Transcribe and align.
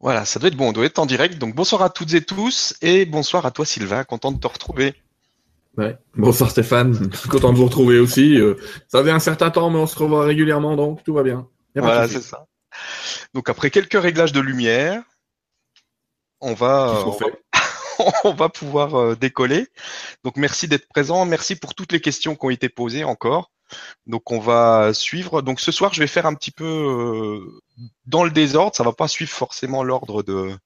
Voilà, 0.00 0.24
ça 0.24 0.38
doit 0.38 0.48
être 0.48 0.56
bon, 0.56 0.68
on 0.68 0.72
doit 0.72 0.84
être 0.84 0.98
en 0.98 1.06
direct. 1.06 1.38
Donc 1.38 1.54
bonsoir 1.54 1.82
à 1.82 1.90
toutes 1.90 2.14
et 2.14 2.22
tous 2.22 2.74
et 2.82 3.06
bonsoir 3.06 3.46
à 3.46 3.50
toi 3.50 3.64
Sylvain, 3.64 4.04
content 4.04 4.32
de 4.32 4.38
te 4.38 4.46
retrouver. 4.46 4.94
Ouais. 5.76 5.96
Bonsoir 6.14 6.50
Stéphane, 6.50 7.10
content 7.30 7.52
de 7.52 7.58
vous 7.58 7.66
retrouver 7.66 7.98
aussi. 7.98 8.38
Euh, 8.38 8.54
ça 8.88 9.02
fait 9.02 9.10
un 9.10 9.18
certain 9.18 9.50
temps, 9.50 9.70
mais 9.70 9.78
on 9.78 9.86
se 9.86 9.98
revoit 9.98 10.24
régulièrement, 10.24 10.76
donc 10.76 11.02
tout 11.04 11.14
va 11.14 11.22
bien. 11.22 11.48
Voilà, 11.74 12.08
c'est 12.08 12.22
ça. 12.22 12.46
Donc 13.34 13.48
après 13.48 13.70
quelques 13.70 14.00
réglages 14.00 14.32
de 14.32 14.40
lumière, 14.40 15.02
on 16.40 16.54
va, 16.54 17.04
on 17.06 17.10
va, 17.10 17.26
on 18.24 18.34
va, 18.34 18.48
pouvoir 18.48 18.94
euh, 18.94 19.16
décoller. 19.16 19.66
Donc 20.24 20.36
merci 20.36 20.68
d'être 20.68 20.88
présent, 20.88 21.24
merci 21.24 21.56
pour 21.56 21.74
toutes 21.74 21.92
les 21.92 22.00
questions 22.00 22.34
qui 22.34 22.44
ont 22.44 22.50
été 22.50 22.68
posées 22.68 23.04
encore. 23.04 23.50
Donc 24.06 24.30
on 24.30 24.38
va 24.38 24.92
suivre. 24.94 25.42
Donc 25.42 25.60
ce 25.60 25.72
soir, 25.72 25.94
je 25.94 26.00
vais 26.00 26.06
faire 26.06 26.26
un 26.26 26.34
petit 26.34 26.50
peu 26.50 26.64
euh, 26.64 27.60
dans 28.06 28.24
le 28.24 28.30
désordre. 28.30 28.74
Ça 28.76 28.84
va 28.84 28.92
pas 28.92 29.08
suivre 29.08 29.30
forcément 29.30 29.82
l'ordre 29.82 30.22
de 30.22 30.56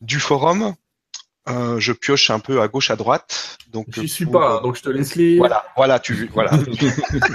du 0.00 0.20
forum. 0.20 0.74
Euh, 1.48 1.80
je 1.80 1.92
pioche 1.92 2.30
un 2.30 2.38
peu 2.38 2.60
à 2.60 2.68
gauche, 2.68 2.90
à 2.90 2.96
droite. 2.96 3.58
Donc 3.68 3.86
je 3.90 4.06
suis 4.06 4.26
pas, 4.26 4.60
donc 4.60 4.76
je 4.76 4.82
te 4.82 4.90
laisse 4.90 5.14
lire. 5.16 5.38
Voilà, 5.38 5.64
voilà, 5.76 5.98
tu, 5.98 6.30
voilà. 6.32 6.50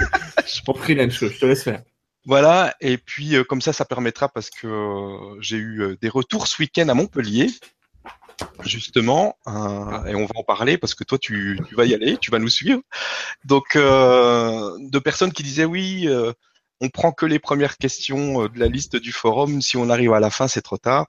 Pour 0.64 0.78
freelance, 0.78 1.14
je 1.14 1.26
te 1.26 1.46
laisse 1.46 1.64
faire. 1.64 1.82
Voilà, 2.24 2.74
et 2.80 2.98
puis 2.98 3.36
euh, 3.36 3.44
comme 3.44 3.60
ça, 3.60 3.72
ça 3.72 3.84
permettra 3.84 4.28
parce 4.28 4.50
que 4.50 5.36
j'ai 5.40 5.58
eu 5.58 5.96
des 6.00 6.08
retours 6.08 6.48
ce 6.48 6.60
week-end 6.60 6.88
à 6.88 6.94
Montpellier 6.94 7.50
justement, 8.64 9.38
euh, 9.46 10.04
et 10.04 10.14
on 10.14 10.26
va 10.26 10.32
en 10.36 10.42
parler 10.42 10.78
parce 10.78 10.94
que 10.94 11.04
toi 11.04 11.18
tu, 11.18 11.58
vas 11.72 11.84
y 11.84 11.94
aller, 11.94 12.18
tu 12.18 12.30
vas 12.30 12.38
nous 12.38 12.48
suivre. 12.48 12.82
Donc, 13.44 13.76
euh, 13.76 14.76
de 14.80 14.98
personnes 14.98 15.32
qui 15.32 15.42
disaient 15.42 15.64
oui, 15.64 16.06
euh, 16.06 16.32
on 16.80 16.88
prend 16.88 17.12
que 17.12 17.26
les 17.26 17.38
premières 17.38 17.78
questions 17.78 18.46
de 18.46 18.58
la 18.58 18.68
liste 18.68 18.96
du 18.96 19.12
forum. 19.12 19.62
Si 19.62 19.76
on 19.76 19.88
arrive 19.88 20.12
à 20.12 20.20
la 20.20 20.30
fin, 20.30 20.48
c'est 20.48 20.62
trop 20.62 20.78
tard. 20.78 21.06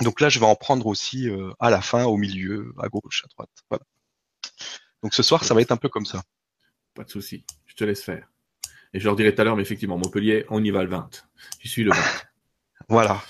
Donc 0.00 0.20
là, 0.20 0.28
je 0.28 0.38
vais 0.40 0.46
en 0.46 0.56
prendre 0.56 0.86
aussi 0.86 1.28
à 1.60 1.70
la 1.70 1.80
fin, 1.80 2.04
au 2.04 2.16
milieu, 2.16 2.72
à 2.80 2.88
gauche, 2.88 3.24
à 3.24 3.28
droite. 3.28 3.50
Voilà. 3.70 3.84
Donc 5.02 5.14
ce 5.14 5.22
soir, 5.22 5.44
ça 5.44 5.54
va 5.54 5.60
être 5.60 5.72
un 5.72 5.76
peu 5.76 5.88
comme 5.88 6.06
ça. 6.06 6.22
Pas 6.94 7.04
de 7.04 7.10
souci, 7.10 7.44
je 7.66 7.74
te 7.74 7.84
laisse 7.84 8.02
faire. 8.02 8.28
Et 8.92 9.00
je 9.00 9.04
leur 9.04 9.16
dirai 9.16 9.34
tout 9.34 9.40
à 9.40 9.44
l'heure, 9.44 9.56
mais 9.56 9.62
effectivement, 9.62 9.98
Montpellier, 9.98 10.46
on 10.50 10.62
y 10.62 10.70
va 10.70 10.84
le 10.84 10.88
20. 10.88 11.10
Je 11.60 11.68
suis 11.68 11.82
le 11.82 11.90
20. 11.90 11.96
voilà. 12.88 13.20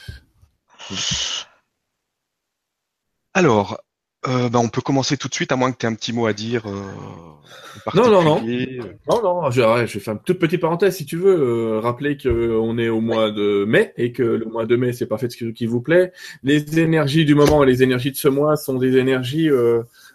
Alors, 3.34 3.80
euh, 4.26 4.48
bah, 4.48 4.58
on 4.62 4.68
peut 4.68 4.80
commencer 4.80 5.16
tout 5.16 5.28
de 5.28 5.34
suite, 5.34 5.52
à 5.52 5.56
moins 5.56 5.70
que 5.70 5.76
tu 5.76 5.86
aies 5.86 5.88
un 5.88 5.94
petit 5.94 6.12
mot 6.12 6.26
à 6.26 6.32
dire. 6.32 6.66
Euh, 6.66 6.80
non, 7.94 8.08
non, 8.08 8.22
non. 8.22 8.40
Non, 9.08 9.22
non, 9.22 9.50
je, 9.50 9.60
vais 9.60 9.86
faire 9.86 10.14
une 10.14 10.20
toute 10.20 10.38
petite 10.38 10.60
parenthèse 10.60 10.96
si 10.96 11.04
tu 11.04 11.16
veux. 11.16 11.36
Euh, 11.36 11.80
rappeler 11.80 12.16
qu'on 12.16 12.78
est 12.78 12.88
au 12.88 13.00
mois 13.00 13.30
de 13.30 13.64
mai 13.66 13.92
et 13.96 14.12
que 14.12 14.22
le 14.22 14.46
mois 14.46 14.64
de 14.64 14.76
mai, 14.76 14.92
c'est 14.92 15.06
pas 15.06 15.18
fait 15.18 15.30
ce 15.30 15.44
qui 15.46 15.66
vous 15.66 15.82
plaît. 15.82 16.12
Les 16.42 16.78
énergies 16.78 17.24
du 17.24 17.34
moment 17.34 17.62
et 17.64 17.66
les 17.66 17.82
énergies 17.82 18.12
de 18.12 18.16
ce 18.16 18.28
mois 18.28 18.56
sont 18.56 18.78
des 18.78 18.96
énergies 18.96 19.50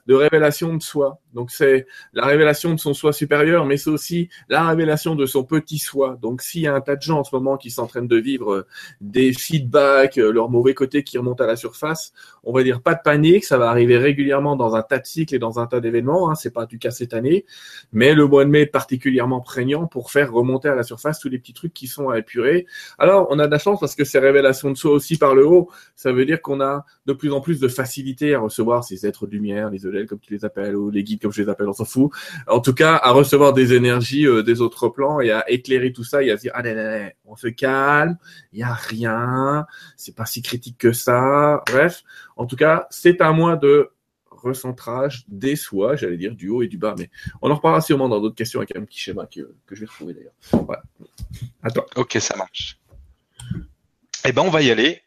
de 0.10 0.16
révélation 0.16 0.76
de 0.76 0.82
soi. 0.82 1.20
Donc 1.36 1.52
c'est 1.52 1.86
la 2.14 2.26
révélation 2.26 2.74
de 2.74 2.80
son 2.80 2.96
soi 2.96 3.14
supérieur, 3.14 3.68
mais 3.68 3.78
c'est 3.78 3.92
aussi 3.92 4.28
la 4.50 4.68
révélation 4.68 5.14
de 5.14 5.28
son 5.28 5.44
petit 5.44 5.78
soi. 5.78 6.18
Donc 6.20 6.42
s'il 6.42 6.64
y 6.64 6.68
a 6.68 6.74
un 6.74 6.82
tas 6.82 6.96
de 6.96 7.02
gens 7.04 7.20
en 7.20 7.24
ce 7.24 7.36
moment 7.36 7.58
qui 7.58 7.70
s'entraînent 7.70 8.08
de 8.08 8.18
vivre 8.18 8.52
euh, 8.52 8.68
des 9.02 9.34
feedbacks, 9.34 10.18
euh, 10.18 10.32
leur 10.32 10.50
mauvais 10.50 10.74
côté 10.74 11.04
qui 11.04 11.20
remontent 11.20 11.44
à 11.44 11.46
la 11.46 11.56
surface, 11.56 12.12
on 12.44 12.52
va 12.52 12.64
dire 12.64 12.82
pas 12.82 12.96
de 12.96 13.02
panique, 13.04 13.46
ça 13.46 13.60
va 13.60 13.70
arriver 13.70 14.00
régulièrement 14.00 14.56
dans 14.56 14.76
un 14.76 14.82
tas 14.82 14.98
de 14.98 15.06
cycles 15.06 15.36
et 15.36 15.38
dans 15.38 15.60
un 15.60 15.68
tas 15.68 15.80
d'événements. 15.80 16.32
Hein, 16.32 16.34
c'est 16.34 16.50
pas 16.50 16.66
du 16.66 16.80
cas 16.80 16.90
cette 16.90 17.14
année, 17.14 17.46
mais 17.92 18.16
le 18.16 18.26
mois 18.26 18.46
de 18.46 18.50
mai 18.50 18.62
est 18.62 18.66
particulièrement 18.66 19.42
prégnant 19.42 19.86
pour 19.86 20.10
faire 20.10 20.32
remonter 20.34 20.70
à 20.70 20.76
la 20.76 20.82
surface 20.82 21.20
tous 21.20 21.30
les 21.30 21.38
petits 21.38 21.54
trucs 21.54 21.76
qui 21.76 21.86
sont 21.86 22.10
à 22.10 22.18
épurer. 22.18 22.66
Alors 22.98 23.28
on 23.30 23.38
a 23.38 23.46
de 23.46 23.52
la 23.52 23.60
chance 23.60 23.80
parce 23.80 23.94
que 23.94 24.06
ces 24.06 24.18
révélations 24.18 24.72
de 24.72 24.76
soi 24.76 24.90
aussi 24.90 25.20
par 25.20 25.36
le 25.36 25.46
haut, 25.46 25.70
ça 25.96 26.12
veut 26.12 26.26
dire 26.26 26.42
qu'on 26.42 26.62
a 26.62 26.84
de 27.06 27.14
plus 27.14 27.32
en 27.32 27.42
plus 27.42 27.60
de 27.60 27.68
facilité 27.68 28.34
à 28.34 28.40
recevoir 28.40 28.84
ces 28.84 29.06
êtres 29.06 29.28
de 29.28 29.34
lumière, 29.34 29.70
les 29.70 29.86
comme 30.08 30.20
tu 30.20 30.34
les 30.34 30.46
appelles, 30.46 30.76
ou 30.76 30.90
les 30.90 31.04
guides 31.04 31.22
comme 31.22 31.32
je 31.32 31.42
les 31.42 31.50
appelle, 31.50 31.68
on 31.68 31.74
s'en 31.74 31.86
fout. 31.86 32.12
En 32.48 32.60
tout 32.60 32.74
cas, 32.74 32.96
à 32.96 33.12
recevoir 33.12 33.54
des 33.54 33.74
énergies 33.74 34.26
euh, 34.26 34.44
des 34.44 34.62
autres 34.62 34.90
plans 34.90 35.20
et 35.20 35.32
à 35.32 35.50
éclairer 35.50 35.92
tout 35.92 36.04
ça 36.04 36.24
et 36.24 36.32
à 36.32 36.38
se 36.38 36.42
dire, 36.44 36.52
allez, 36.56 36.72
allez, 36.72 37.12
on 37.26 37.36
se 37.36 37.48
calme, 37.48 38.18
il 38.54 38.60
y 38.60 38.64
a 38.64 38.74
rien, 38.74 39.66
c'est 39.98 40.16
pas 40.16 40.26
si 40.26 40.42
critique 40.42 40.78
que 40.78 40.92
ça. 40.92 41.62
Bref, 41.68 42.04
en 42.36 42.46
tout 42.46 42.56
cas, 42.56 42.88
c'est 42.90 43.22
un 43.22 43.34
mois 43.34 43.56
de 43.56 43.90
recentrage 44.30 45.26
des 45.28 45.56
soi, 45.56 45.96
j'allais 45.96 46.18
dire 46.18 46.36
du 46.36 46.50
haut 46.50 46.62
et 46.62 46.68
du 46.68 46.78
bas, 46.78 46.96
mais 46.98 47.10
on 47.42 47.52
en 47.52 47.56
reparlera 47.56 47.82
sûrement 47.82 48.10
dans 48.10 48.22
d'autres 48.22 48.36
questions 48.36 48.60
avec 48.60 48.76
un 48.76 48.84
petit 48.84 49.00
schéma 49.00 49.26
que, 49.26 49.54
que 49.66 49.76
je 49.76 49.82
vais 49.82 49.88
retrouver 49.88 50.14
d'ailleurs. 50.14 50.34
Voilà. 50.52 50.84
Attends. 51.62 51.86
Ok, 51.96 52.18
ça 52.20 52.36
marche. 52.38 52.80
Eh 54.26 54.32
ben, 54.32 54.42
on 54.42 54.50
va 54.50 54.62
y 54.62 54.72
aller. 54.72 55.02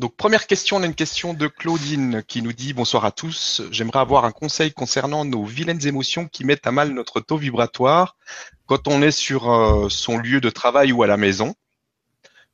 Donc 0.00 0.16
première 0.16 0.46
question, 0.46 0.78
on 0.78 0.82
a 0.82 0.86
une 0.86 0.94
question 0.94 1.34
de 1.34 1.46
Claudine 1.46 2.22
qui 2.26 2.40
nous 2.40 2.54
dit 2.54 2.72
bonsoir 2.72 3.04
à 3.04 3.12
tous. 3.12 3.60
J'aimerais 3.70 3.98
avoir 3.98 4.24
un 4.24 4.32
conseil 4.32 4.72
concernant 4.72 5.26
nos 5.26 5.44
vilaines 5.44 5.86
émotions 5.86 6.26
qui 6.26 6.46
mettent 6.46 6.66
à 6.66 6.72
mal 6.72 6.92
notre 6.94 7.20
taux 7.20 7.36
vibratoire 7.36 8.16
quand 8.64 8.88
on 8.88 9.02
est 9.02 9.10
sur 9.10 9.52
euh, 9.52 9.90
son 9.90 10.16
lieu 10.16 10.40
de 10.40 10.48
travail 10.48 10.90
ou 10.92 11.02
à 11.02 11.06
la 11.06 11.18
maison. 11.18 11.54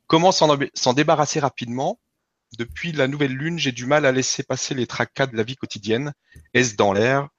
Comment 0.07 0.33
s'en 0.33 0.93
débarrasser 0.93 1.39
rapidement? 1.39 2.01
Depuis 2.57 2.91
la 2.91 3.07
nouvelle 3.07 3.31
lune, 3.31 3.57
j'ai 3.57 3.71
du 3.71 3.85
mal 3.85 4.05
à 4.05 4.11
laisser 4.11 4.43
passer 4.43 4.75
les 4.75 4.85
tracas 4.85 5.27
de 5.27 5.37
la 5.37 5.43
vie 5.43 5.55
quotidienne. 5.55 6.11
Est-ce 6.53 6.75
dans 6.75 6.91
l'air? 6.91 7.29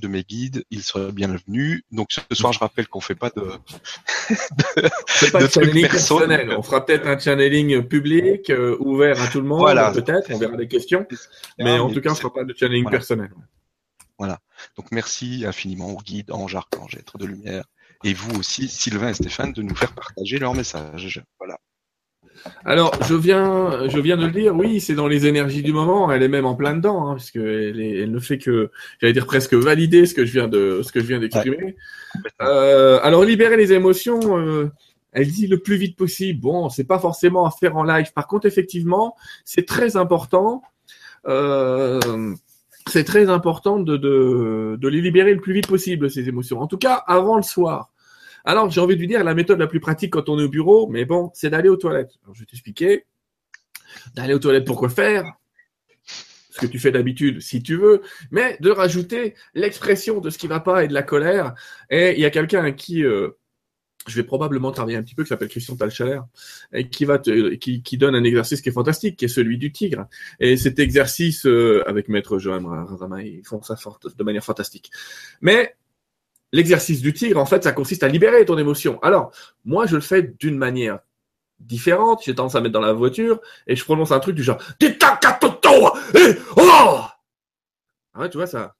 De 0.00 0.08
mes 0.08 0.22
guides, 0.22 0.64
il 0.70 0.82
serait 0.82 1.12
bienvenu. 1.12 1.84
Donc 1.90 2.08
ce 2.10 2.20
soir, 2.32 2.52
je 2.52 2.58
rappelle 2.58 2.88
qu'on 2.88 3.00
fait 3.00 3.14
pas 3.14 3.30
de, 3.30 3.42
de, 4.30 5.30
pas 5.30 5.42
de 5.42 5.48
channeling 5.48 5.88
personnel. 5.88 6.54
On 6.56 6.62
fera 6.62 6.84
peut-être 6.84 7.06
un 7.06 7.18
channeling 7.18 7.82
public 7.82 8.50
euh, 8.50 8.76
ouvert 8.80 9.20
à 9.20 9.28
tout 9.28 9.40
le 9.40 9.46
monde. 9.46 9.60
Voilà. 9.60 9.92
Peut-être, 9.92 10.30
on 10.30 10.38
verra 10.38 10.56
les 10.56 10.68
questions. 10.68 11.06
Mais 11.58 11.78
en 11.78 11.90
tout 11.90 12.00
cas, 12.00 12.10
on 12.10 12.14
fera 12.14 12.32
pas 12.32 12.44
de 12.44 12.54
channeling 12.54 12.88
personnel. 12.88 13.30
Voilà. 14.18 14.38
Donc 14.76 14.92
merci 14.92 15.44
infiniment 15.46 15.90
aux 15.90 15.98
guides, 15.98 16.30
Ange, 16.30 16.54
Archange, 16.54 16.94
Être 16.96 17.18
de 17.18 17.26
Lumière, 17.26 17.64
et 18.04 18.14
vous 18.14 18.38
aussi, 18.38 18.68
Sylvain 18.68 19.08
et 19.08 19.14
Stéphane, 19.14 19.52
de 19.52 19.62
nous 19.62 19.74
faire 19.74 19.92
partager 19.92 20.38
leur 20.38 20.54
message. 20.54 21.22
Voilà. 21.38 21.58
Alors, 22.64 22.92
je 23.04 23.14
viens, 23.14 23.88
je 23.88 23.98
viens 23.98 24.16
de 24.16 24.26
le 24.26 24.32
dire, 24.32 24.54
oui, 24.54 24.80
c'est 24.80 24.94
dans 24.94 25.06
les 25.06 25.26
énergies 25.26 25.62
du 25.62 25.72
moment, 25.72 26.10
elle 26.10 26.22
est 26.22 26.28
même 26.28 26.46
en 26.46 26.54
plein 26.54 26.74
dedans, 26.74 27.08
hein, 27.08 27.12
parce 27.14 27.30
qu'elle 27.30 27.80
elle 27.80 28.10
ne 28.10 28.18
fait 28.18 28.38
que, 28.38 28.70
j'allais 29.00 29.12
dire 29.12 29.26
presque 29.26 29.54
valider 29.54 30.06
ce 30.06 30.14
que 30.14 30.24
je 30.24 30.32
viens 30.32 30.48
de, 30.48 30.80
ce 30.82 30.92
que 30.92 31.00
je 31.00 31.06
viens 31.06 31.20
d'exprimer. 31.20 31.76
Euh, 32.42 33.00
alors, 33.02 33.24
libérer 33.24 33.56
les 33.56 33.72
émotions, 33.72 34.38
euh, 34.38 34.70
elle 35.12 35.28
dit 35.28 35.46
le 35.46 35.58
plus 35.58 35.76
vite 35.76 35.96
possible. 35.96 36.40
Bon, 36.40 36.68
c'est 36.68 36.84
pas 36.84 36.98
forcément 36.98 37.46
à 37.46 37.50
faire 37.50 37.76
en 37.76 37.84
live. 37.84 38.12
Par 38.14 38.26
contre, 38.26 38.46
effectivement, 38.46 39.14
c'est 39.44 39.66
très 39.66 39.96
important. 39.96 40.62
Euh, 41.26 42.34
c'est 42.88 43.04
très 43.04 43.30
important 43.30 43.78
de, 43.78 43.96
de, 43.96 44.76
de 44.78 44.88
les 44.88 45.00
libérer 45.00 45.32
le 45.32 45.40
plus 45.40 45.54
vite 45.54 45.66
possible, 45.66 46.10
ces 46.10 46.28
émotions. 46.28 46.60
En 46.60 46.66
tout 46.66 46.78
cas, 46.78 47.02
avant 47.06 47.36
le 47.36 47.42
soir. 47.42 47.90
Alors, 48.44 48.70
j'ai 48.70 48.80
envie 48.80 48.94
de 48.94 49.00
lui 49.00 49.08
dire, 49.08 49.24
la 49.24 49.34
méthode 49.34 49.58
la 49.58 49.66
plus 49.66 49.80
pratique 49.80 50.12
quand 50.12 50.28
on 50.28 50.38
est 50.38 50.44
au 50.44 50.48
bureau, 50.48 50.86
mais 50.88 51.04
bon, 51.04 51.30
c'est 51.34 51.50
d'aller 51.50 51.68
aux 51.68 51.76
toilettes. 51.76 52.12
Alors, 52.24 52.34
je 52.34 52.40
vais 52.40 52.46
t'expliquer. 52.46 53.06
D'aller 54.14 54.34
aux 54.34 54.38
toilettes 54.38 54.66
pour 54.66 54.76
quoi 54.76 54.88
faire? 54.88 55.24
Ce 56.06 56.60
que 56.60 56.66
tu 56.66 56.78
fais 56.78 56.92
d'habitude, 56.92 57.40
si 57.40 57.62
tu 57.62 57.76
veux, 57.76 58.02
mais 58.30 58.56
de 58.60 58.70
rajouter 58.70 59.34
l'expression 59.54 60.20
de 60.20 60.30
ce 60.30 60.38
qui 60.38 60.46
va 60.46 60.60
pas 60.60 60.84
et 60.84 60.88
de 60.88 60.94
la 60.94 61.02
colère. 61.02 61.54
Et 61.90 62.12
il 62.12 62.20
y 62.20 62.24
a 62.24 62.30
quelqu'un 62.30 62.70
qui, 62.70 63.02
euh, 63.02 63.30
je 64.06 64.14
vais 64.14 64.22
probablement 64.22 64.70
travailler 64.70 64.96
un 64.96 65.02
petit 65.02 65.14
peu, 65.14 65.24
qui 65.24 65.30
s'appelle 65.30 65.48
Christian 65.48 65.74
Talchaler, 65.76 66.20
et 66.72 66.88
qui 66.88 67.06
va 67.06 67.18
qui, 67.18 67.98
donne 67.98 68.14
un 68.14 68.24
exercice 68.24 68.60
qui 68.60 68.68
est 68.68 68.72
fantastique, 68.72 69.16
qui 69.16 69.24
est 69.24 69.28
celui 69.28 69.58
du 69.58 69.72
tigre. 69.72 70.06
Et 70.38 70.56
cet 70.56 70.78
exercice, 70.78 71.46
euh, 71.46 71.82
avec 71.88 72.08
Maître 72.08 72.38
Johan 72.38 72.84
Razama, 72.84 73.22
ils 73.22 73.44
font 73.44 73.62
ça 73.62 73.76
de 74.16 74.24
manière 74.24 74.44
fantastique. 74.44 74.90
Mais 75.40 75.74
L'exercice 76.54 77.02
du 77.02 77.12
tigre, 77.12 77.40
en 77.40 77.46
fait, 77.46 77.64
ça 77.64 77.72
consiste 77.72 78.04
à 78.04 78.08
libérer 78.08 78.44
ton 78.44 78.56
émotion. 78.56 79.02
Alors, 79.02 79.32
moi, 79.64 79.86
je 79.86 79.96
le 79.96 80.00
fais 80.00 80.22
d'une 80.22 80.56
manière 80.56 81.00
différente. 81.58 82.22
J'ai 82.24 82.32
tendance 82.32 82.54
à 82.54 82.60
mettre 82.60 82.74
dans 82.74 82.80
la 82.80 82.92
voiture 82.92 83.40
et 83.66 83.74
je 83.74 83.82
prononce 83.82 84.12
un 84.12 84.20
truc 84.20 84.36
du 84.36 84.44
genre 84.44 84.62
et 84.80 84.96
oh 86.56 87.00
ah 88.16 88.20
ouais, 88.20 88.30
tu 88.30 88.36
vois 88.36 88.46
ça. 88.46 88.76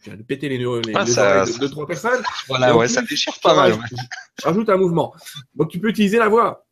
Je 0.00 0.06
viens 0.06 0.16
de 0.16 0.22
péter 0.22 0.48
les, 0.48 0.56
les, 0.56 0.64
ah, 0.94 1.04
de 1.04 1.58
deux 1.60 1.68
trois 1.68 1.86
personnes. 1.86 2.22
Voilà, 2.48 2.74
ouais, 2.74 2.88
ça 2.88 3.02
déchire 3.02 3.34
pas 3.42 3.54
mal. 3.54 3.74
Je 4.38 4.44
rajoute 4.46 4.70
un 4.70 4.78
mouvement. 4.78 5.14
Donc 5.54 5.68
tu 5.68 5.80
peux 5.80 5.90
utiliser 5.90 6.16
la 6.16 6.28
voix. 6.28 6.64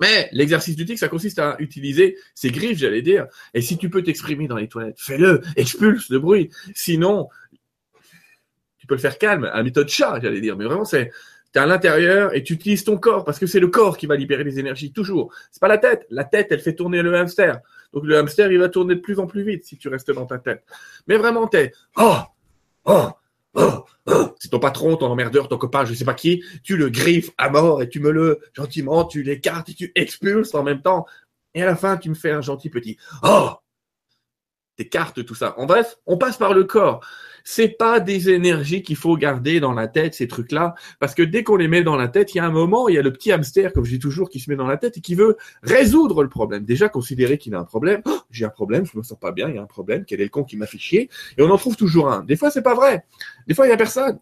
Mais 0.00 0.28
l'exercice 0.32 0.74
du 0.74 0.84
tigre, 0.84 0.98
ça 0.98 1.08
consiste 1.08 1.38
à 1.38 1.54
utiliser 1.60 2.16
ses 2.34 2.50
griffes, 2.50 2.78
j'allais 2.78 3.02
dire. 3.02 3.26
Et 3.54 3.60
si 3.60 3.76
tu 3.76 3.88
peux 3.88 4.02
t'exprimer 4.02 4.48
dans 4.48 4.56
les 4.56 4.66
toilettes, 4.66 4.98
fais-le, 4.98 5.42
expulse 5.54 6.08
le 6.08 6.18
bruit. 6.18 6.50
Sinon, 6.74 7.28
peux 8.90 8.96
le 8.96 9.00
faire 9.00 9.18
calme, 9.18 9.48
à 9.52 9.62
méthode 9.62 9.88
chat, 9.88 10.18
j'allais 10.20 10.40
dire. 10.40 10.56
Mais 10.56 10.64
vraiment, 10.64 10.84
c'est, 10.84 11.12
t'es 11.52 11.60
à 11.60 11.66
l'intérieur 11.66 12.34
et 12.34 12.42
tu 12.42 12.54
utilises 12.54 12.82
ton 12.82 12.98
corps 12.98 13.24
parce 13.24 13.38
que 13.38 13.46
c'est 13.46 13.60
le 13.60 13.68
corps 13.68 13.96
qui 13.96 14.06
va 14.06 14.16
libérer 14.16 14.42
les 14.42 14.58
énergies 14.58 14.92
toujours. 14.92 15.32
C'est 15.52 15.60
pas 15.60 15.68
la 15.68 15.78
tête. 15.78 16.06
La 16.10 16.24
tête, 16.24 16.48
elle 16.50 16.58
fait 16.60 16.74
tourner 16.74 17.00
le 17.00 17.14
hamster. 17.16 17.60
Donc 17.92 18.04
le 18.04 18.18
hamster, 18.18 18.50
il 18.50 18.58
va 18.58 18.68
tourner 18.68 18.96
de 18.96 19.00
plus 19.00 19.20
en 19.20 19.28
plus 19.28 19.44
vite 19.44 19.64
si 19.64 19.78
tu 19.78 19.88
restes 19.88 20.10
dans 20.10 20.26
ta 20.26 20.38
tête. 20.38 20.64
Mais 21.06 21.16
vraiment, 21.16 21.46
t'es, 21.46 21.72
oh, 21.96 22.16
oh, 22.84 23.10
oh, 23.54 23.84
oh. 24.06 24.34
C'est 24.40 24.48
ton 24.48 24.58
patron, 24.58 24.96
ton 24.96 25.06
emmerdeur, 25.06 25.48
ton 25.48 25.56
copain, 25.56 25.84
je 25.84 25.94
sais 25.94 26.04
pas 26.04 26.14
qui, 26.14 26.42
tu 26.64 26.76
le 26.76 26.88
griffes 26.88 27.30
à 27.38 27.48
mort 27.48 27.80
et 27.80 27.88
tu 27.88 28.00
me 28.00 28.10
le, 28.10 28.40
gentiment, 28.54 29.04
tu 29.04 29.22
l'écartes 29.22 29.68
et 29.68 29.74
tu 29.74 29.92
expulses 29.94 30.54
en 30.54 30.64
même 30.64 30.82
temps. 30.82 31.06
Et 31.54 31.62
à 31.62 31.66
la 31.66 31.76
fin, 31.76 31.96
tu 31.96 32.08
me 32.10 32.14
fais 32.14 32.32
un 32.32 32.40
gentil 32.40 32.70
petit 32.70 32.96
Oh 33.22 33.50
T'écartes 34.80 35.26
tout 35.26 35.34
ça. 35.34 35.54
En 35.58 35.66
bref, 35.66 35.98
on 36.06 36.16
passe 36.16 36.38
par 36.38 36.54
le 36.54 36.64
corps. 36.64 37.04
C'est 37.44 37.68
pas 37.68 38.00
des 38.00 38.30
énergies 38.30 38.82
qu'il 38.82 38.96
faut 38.96 39.14
garder 39.14 39.60
dans 39.60 39.74
la 39.74 39.88
tête, 39.88 40.14
ces 40.14 40.26
trucs-là, 40.26 40.74
parce 41.00 41.14
que 41.14 41.22
dès 41.22 41.44
qu'on 41.44 41.56
les 41.56 41.68
met 41.68 41.82
dans 41.82 41.96
la 41.96 42.08
tête, 42.08 42.34
il 42.34 42.38
y 42.38 42.40
a 42.40 42.46
un 42.46 42.50
moment, 42.50 42.88
il 42.88 42.94
y 42.94 42.98
a 42.98 43.02
le 43.02 43.12
petit 43.12 43.30
hamster, 43.30 43.74
comme 43.74 43.84
je 43.84 43.90
dis 43.90 43.98
toujours, 43.98 44.30
qui 44.30 44.40
se 44.40 44.48
met 44.48 44.56
dans 44.56 44.66
la 44.66 44.78
tête 44.78 44.96
et 44.96 45.02
qui 45.02 45.14
veut 45.14 45.36
résoudre 45.62 46.22
le 46.22 46.30
problème. 46.30 46.64
Déjà 46.64 46.88
considérer 46.88 47.36
qu'il 47.36 47.54
a 47.54 47.58
un 47.58 47.64
problème. 47.64 48.00
Oh, 48.06 48.20
j'ai 48.30 48.46
un 48.46 48.48
problème, 48.48 48.86
je 48.86 48.96
me 48.96 49.02
sens 49.02 49.18
pas 49.18 49.32
bien, 49.32 49.50
il 49.50 49.56
y 49.56 49.58
a 49.58 49.62
un 49.62 49.66
problème. 49.66 50.06
Quel 50.06 50.22
est 50.22 50.24
le 50.24 50.30
con 50.30 50.44
qui 50.44 50.56
m'a 50.56 50.66
fait 50.66 50.78
chier? 50.78 51.10
Et 51.36 51.42
on 51.42 51.50
en 51.50 51.58
trouve 51.58 51.76
toujours 51.76 52.10
un. 52.10 52.24
Des 52.24 52.36
fois, 52.36 52.50
c'est 52.50 52.62
pas 52.62 52.74
vrai. 52.74 53.04
Des 53.48 53.52
fois, 53.52 53.66
il 53.66 53.68
y 53.68 53.74
a 53.74 53.76
personne. 53.76 54.18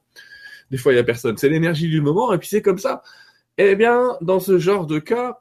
Des 0.72 0.76
fois, 0.76 0.92
il 0.92 0.96
y 0.96 0.98
a 0.98 1.04
personne. 1.04 1.36
C'est 1.36 1.48
l'énergie 1.48 1.88
du 1.88 2.00
moment 2.00 2.32
et 2.32 2.38
puis 2.38 2.48
c'est 2.48 2.62
comme 2.62 2.78
ça. 2.78 3.02
Eh 3.58 3.76
bien, 3.76 4.16
dans 4.22 4.40
ce 4.40 4.58
genre 4.58 4.86
de 4.86 4.98
cas, 4.98 5.38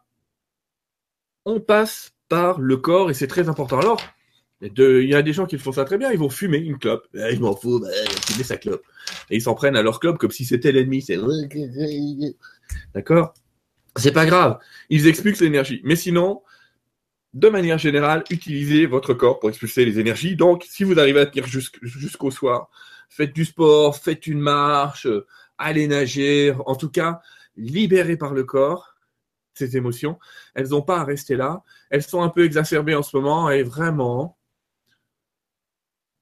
on 1.43 1.59
passe 1.59 2.11
par 2.29 2.59
le 2.59 2.77
corps 2.77 3.09
et 3.09 3.15
c'est 3.15 3.25
très 3.25 3.49
important. 3.49 3.79
Alors, 3.79 3.99
il 4.61 5.09
y 5.09 5.15
a 5.15 5.21
des 5.21 5.33
gens 5.33 5.45
qui 5.45 5.57
font 5.57 5.71
ça 5.71 5.85
très 5.85 5.97
bien, 5.97 6.11
ils 6.11 6.17
vont 6.17 6.29
fumer 6.29 6.57
une 6.57 6.77
clope. 6.77 7.07
Eh, 7.13 7.35
je 7.35 7.39
m'en 7.39 7.55
fous, 7.55 7.79
bah, 7.79 7.89
fumer 8.25 8.43
sa 8.43 8.57
clope. 8.57 8.83
Et 9.29 9.35
ils 9.35 9.41
s'en 9.41 9.53
prennent 9.53 9.75
à 9.75 9.83
leur 9.83 9.99
clope 9.99 10.17
comme 10.17 10.31
si 10.31 10.45
c'était 10.45 10.71
l'ennemi. 10.71 11.01
C'est 11.01 11.17
D'accord? 12.95 13.33
C'est 13.95 14.11
pas 14.11 14.25
grave. 14.25 14.59
Ils 14.89 15.07
expulsent 15.07 15.41
l'énergie. 15.41 15.81
Mais 15.83 15.95
sinon, 15.95 16.41
de 17.33 17.49
manière 17.49 17.77
générale, 17.77 18.23
utilisez 18.29 18.85
votre 18.85 19.13
corps 19.13 19.39
pour 19.39 19.49
expulser 19.49 19.85
les 19.85 19.99
énergies. 19.99 20.35
Donc, 20.35 20.65
si 20.67 20.83
vous 20.83 20.99
arrivez 20.99 21.19
à 21.19 21.25
tenir 21.25 21.47
jusqu'au 21.47 22.31
soir, 22.31 22.69
faites 23.09 23.33
du 23.33 23.45
sport, 23.45 23.97
faites 23.97 24.27
une 24.27 24.39
marche, 24.39 25.07
allez 25.57 25.87
nager. 25.87 26.53
En 26.65 26.75
tout 26.75 26.89
cas, 26.89 27.21
libérez 27.55 28.17
par 28.17 28.33
le 28.33 28.43
corps 28.43 28.97
ces 29.57 29.75
émotions. 29.75 30.19
Elles 30.53 30.69
n'ont 30.69 30.81
pas 30.81 30.99
à 30.99 31.03
rester 31.03 31.35
là. 31.35 31.63
Elles 31.89 32.03
sont 32.03 32.21
un 32.21 32.29
peu 32.29 32.45
exacerbées 32.45 32.95
en 32.95 33.03
ce 33.03 33.15
moment 33.17 33.49
et 33.49 33.63
vraiment, 33.63 34.36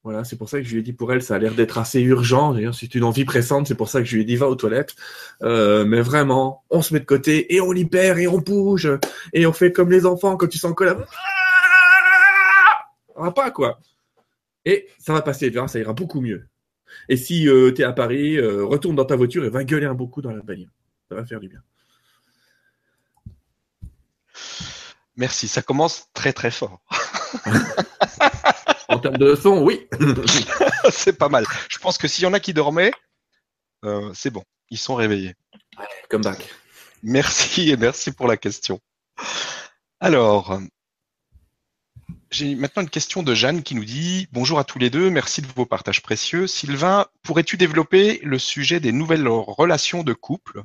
voilà, 0.06 0.22
c'est 0.22 0.36
pour 0.36 0.48
ça 0.48 0.60
que 0.60 0.64
je 0.64 0.72
lui 0.72 0.78
ai 0.78 0.82
dit 0.84 0.92
pour 0.92 1.12
elle, 1.12 1.20
ça 1.20 1.34
a 1.34 1.38
l'air 1.38 1.52
d'être 1.52 1.78
assez 1.78 2.00
urgent. 2.00 2.54
C'est 2.72 2.94
une 2.94 3.02
envie 3.02 3.24
pressante, 3.24 3.66
c'est 3.66 3.74
pour 3.74 3.88
ça 3.88 3.98
que 3.98 4.06
je 4.06 4.14
lui 4.14 4.22
ai 4.22 4.24
dit 4.24 4.36
va 4.36 4.46
aux 4.46 4.54
toilettes. 4.54 4.94
Euh, 5.42 5.84
mais 5.84 6.00
vraiment, 6.00 6.62
on 6.70 6.80
se 6.80 6.94
met 6.94 7.00
de 7.00 7.04
côté 7.04 7.52
et 7.56 7.60
on 7.60 7.72
libère 7.72 8.16
et 8.18 8.28
on 8.28 8.38
bouge 8.38 8.88
et 9.32 9.48
on 9.48 9.52
fait 9.52 9.72
comme 9.72 9.90
les 9.90 10.06
enfants 10.06 10.36
quand 10.36 10.46
tu 10.46 10.58
sens 10.58 10.74
que 10.76 10.84
la... 10.84 10.96
On 13.16 13.24
va 13.24 13.32
pas 13.32 13.50
quoi. 13.50 13.80
Et 14.64 14.86
ça 15.00 15.12
va 15.12 15.22
passer, 15.22 15.50
tu 15.50 15.58
ça 15.66 15.80
ira 15.80 15.92
beaucoup 15.92 16.20
mieux. 16.20 16.46
Et 17.08 17.16
si 17.16 17.48
euh, 17.48 17.72
tu 17.72 17.82
es 17.82 17.84
à 17.84 17.92
Paris, 17.92 18.36
euh, 18.36 18.64
retourne 18.64 18.94
dans 18.94 19.06
ta 19.06 19.16
voiture 19.16 19.44
et 19.44 19.48
va 19.50 19.64
gueuler 19.64 19.86
un 19.86 19.96
coup 19.96 20.22
dans 20.22 20.30
la 20.30 20.40
bagnole. 20.40 20.70
Ça 21.08 21.16
va 21.16 21.26
faire 21.26 21.40
du 21.40 21.48
bien. 21.48 21.62
Merci, 25.16 25.48
ça 25.48 25.62
commence 25.62 26.10
très 26.14 26.32
très 26.32 26.52
fort. 26.52 26.80
En 28.88 28.98
termes 28.98 29.18
de 29.18 29.34
son, 29.34 29.62
oui. 29.62 29.86
c'est 30.90 31.18
pas 31.18 31.28
mal. 31.28 31.44
Je 31.68 31.78
pense 31.78 31.98
que 31.98 32.08
s'il 32.08 32.24
y 32.24 32.26
en 32.26 32.32
a 32.32 32.40
qui 32.40 32.54
dormaient, 32.54 32.92
euh, 33.84 34.10
c'est 34.14 34.30
bon. 34.30 34.42
Ils 34.70 34.78
sont 34.78 34.94
réveillés. 34.94 35.34
Come 36.08 36.22
back. 36.22 36.54
Merci 37.02 37.70
et 37.70 37.76
merci 37.76 38.12
pour 38.12 38.26
la 38.26 38.36
question. 38.36 38.80
Alors, 40.00 40.60
j'ai 42.30 42.54
maintenant 42.54 42.82
une 42.82 42.90
question 42.90 43.22
de 43.22 43.34
Jeanne 43.34 43.62
qui 43.62 43.74
nous 43.74 43.84
dit 43.84 44.28
Bonjour 44.32 44.58
à 44.58 44.64
tous 44.64 44.78
les 44.78 44.90
deux, 44.90 45.10
merci 45.10 45.42
de 45.42 45.46
vos 45.54 45.66
partages 45.66 46.02
précieux. 46.02 46.46
Sylvain, 46.46 47.06
pourrais-tu 47.22 47.56
développer 47.56 48.20
le 48.22 48.38
sujet 48.38 48.80
des 48.80 48.92
nouvelles 48.92 49.28
relations 49.28 50.02
de 50.02 50.12
couple? 50.12 50.62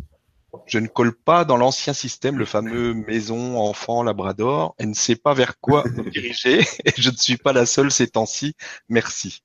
Je 0.66 0.80
ne 0.80 0.88
colle 0.88 1.16
pas 1.16 1.46
dans 1.46 1.58
l'ancien 1.58 1.94
système, 1.94 2.38
le 2.38 2.46
fameux 2.46 2.94
maison, 2.94 3.60
enfant, 3.60 4.04
labrador, 4.04 4.76
et 4.80 4.86
ne 4.86 4.94
sais 4.94 5.16
pas 5.16 5.34
vers 5.34 5.60
quoi 5.60 5.84
me 5.86 6.10
diriger, 6.10 6.62
et 6.86 6.94
je 6.98 7.10
ne 7.10 7.16
suis 7.16 7.38
pas 7.38 7.54
la 7.54 7.66
seule 7.66 7.92
ces 7.92 8.08
temps-ci. 8.08 8.56
Merci. 8.90 9.44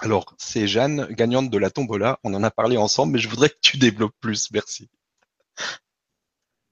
Alors, 0.00 0.34
c'est 0.38 0.66
Jeanne, 0.66 1.06
gagnante 1.10 1.50
de 1.50 1.58
la 1.58 1.70
tombola. 1.70 2.18
On 2.24 2.32
en 2.32 2.42
a 2.42 2.50
parlé 2.50 2.78
ensemble, 2.78 3.12
mais 3.12 3.18
je 3.18 3.28
voudrais 3.28 3.50
que 3.50 3.58
tu 3.60 3.76
développes 3.76 4.14
plus. 4.20 4.50
Merci. 4.50 4.88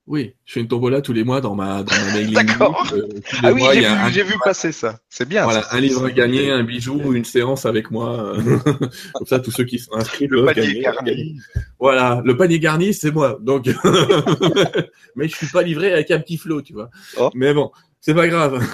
Oui, 0.08 0.32
je 0.46 0.54
fais 0.54 0.60
une 0.60 0.68
tombola 0.68 1.02
tous 1.02 1.12
les 1.12 1.22
mois 1.22 1.42
dans 1.42 1.54
ma, 1.54 1.82
dans 1.82 1.94
ma 1.94 2.14
mailing 2.14 2.32
D'accord. 2.46 2.82
Euh, 2.94 3.06
ah 3.42 3.52
oui, 3.52 3.62
j'ai 4.10 4.22
vu, 4.22 4.34
passer 4.42 4.72
ça. 4.72 5.00
C'est 5.10 5.28
bien. 5.28 5.44
Voilà, 5.44 5.66
un 5.70 5.80
livre 5.80 6.08
gagné, 6.08 6.50
un 6.50 6.64
bijou, 6.64 7.12
une 7.12 7.26
séance 7.26 7.66
avec 7.66 7.90
moi. 7.90 8.34
Comme 9.12 9.26
ça, 9.26 9.38
tous 9.38 9.50
ceux 9.50 9.64
qui 9.64 9.78
sont 9.78 9.92
inscrits 9.92 10.26
le 10.26 10.46
panier 10.46 10.80
garni. 10.80 11.38
Voilà, 11.78 12.22
le 12.24 12.34
panier 12.38 12.58
garni, 12.58 12.94
c'est 12.94 13.10
moi. 13.10 13.38
Donc, 13.42 13.66
mais 15.14 15.28
je 15.28 15.36
suis 15.36 15.48
pas 15.48 15.62
livré 15.62 15.92
avec 15.92 16.10
un 16.10 16.20
petit 16.20 16.38
flot, 16.38 16.62
tu 16.62 16.72
vois. 16.72 16.88
Oh. 17.18 17.28
Mais 17.34 17.52
bon, 17.52 17.70
c'est 18.00 18.14
pas 18.14 18.28
grave. 18.28 18.64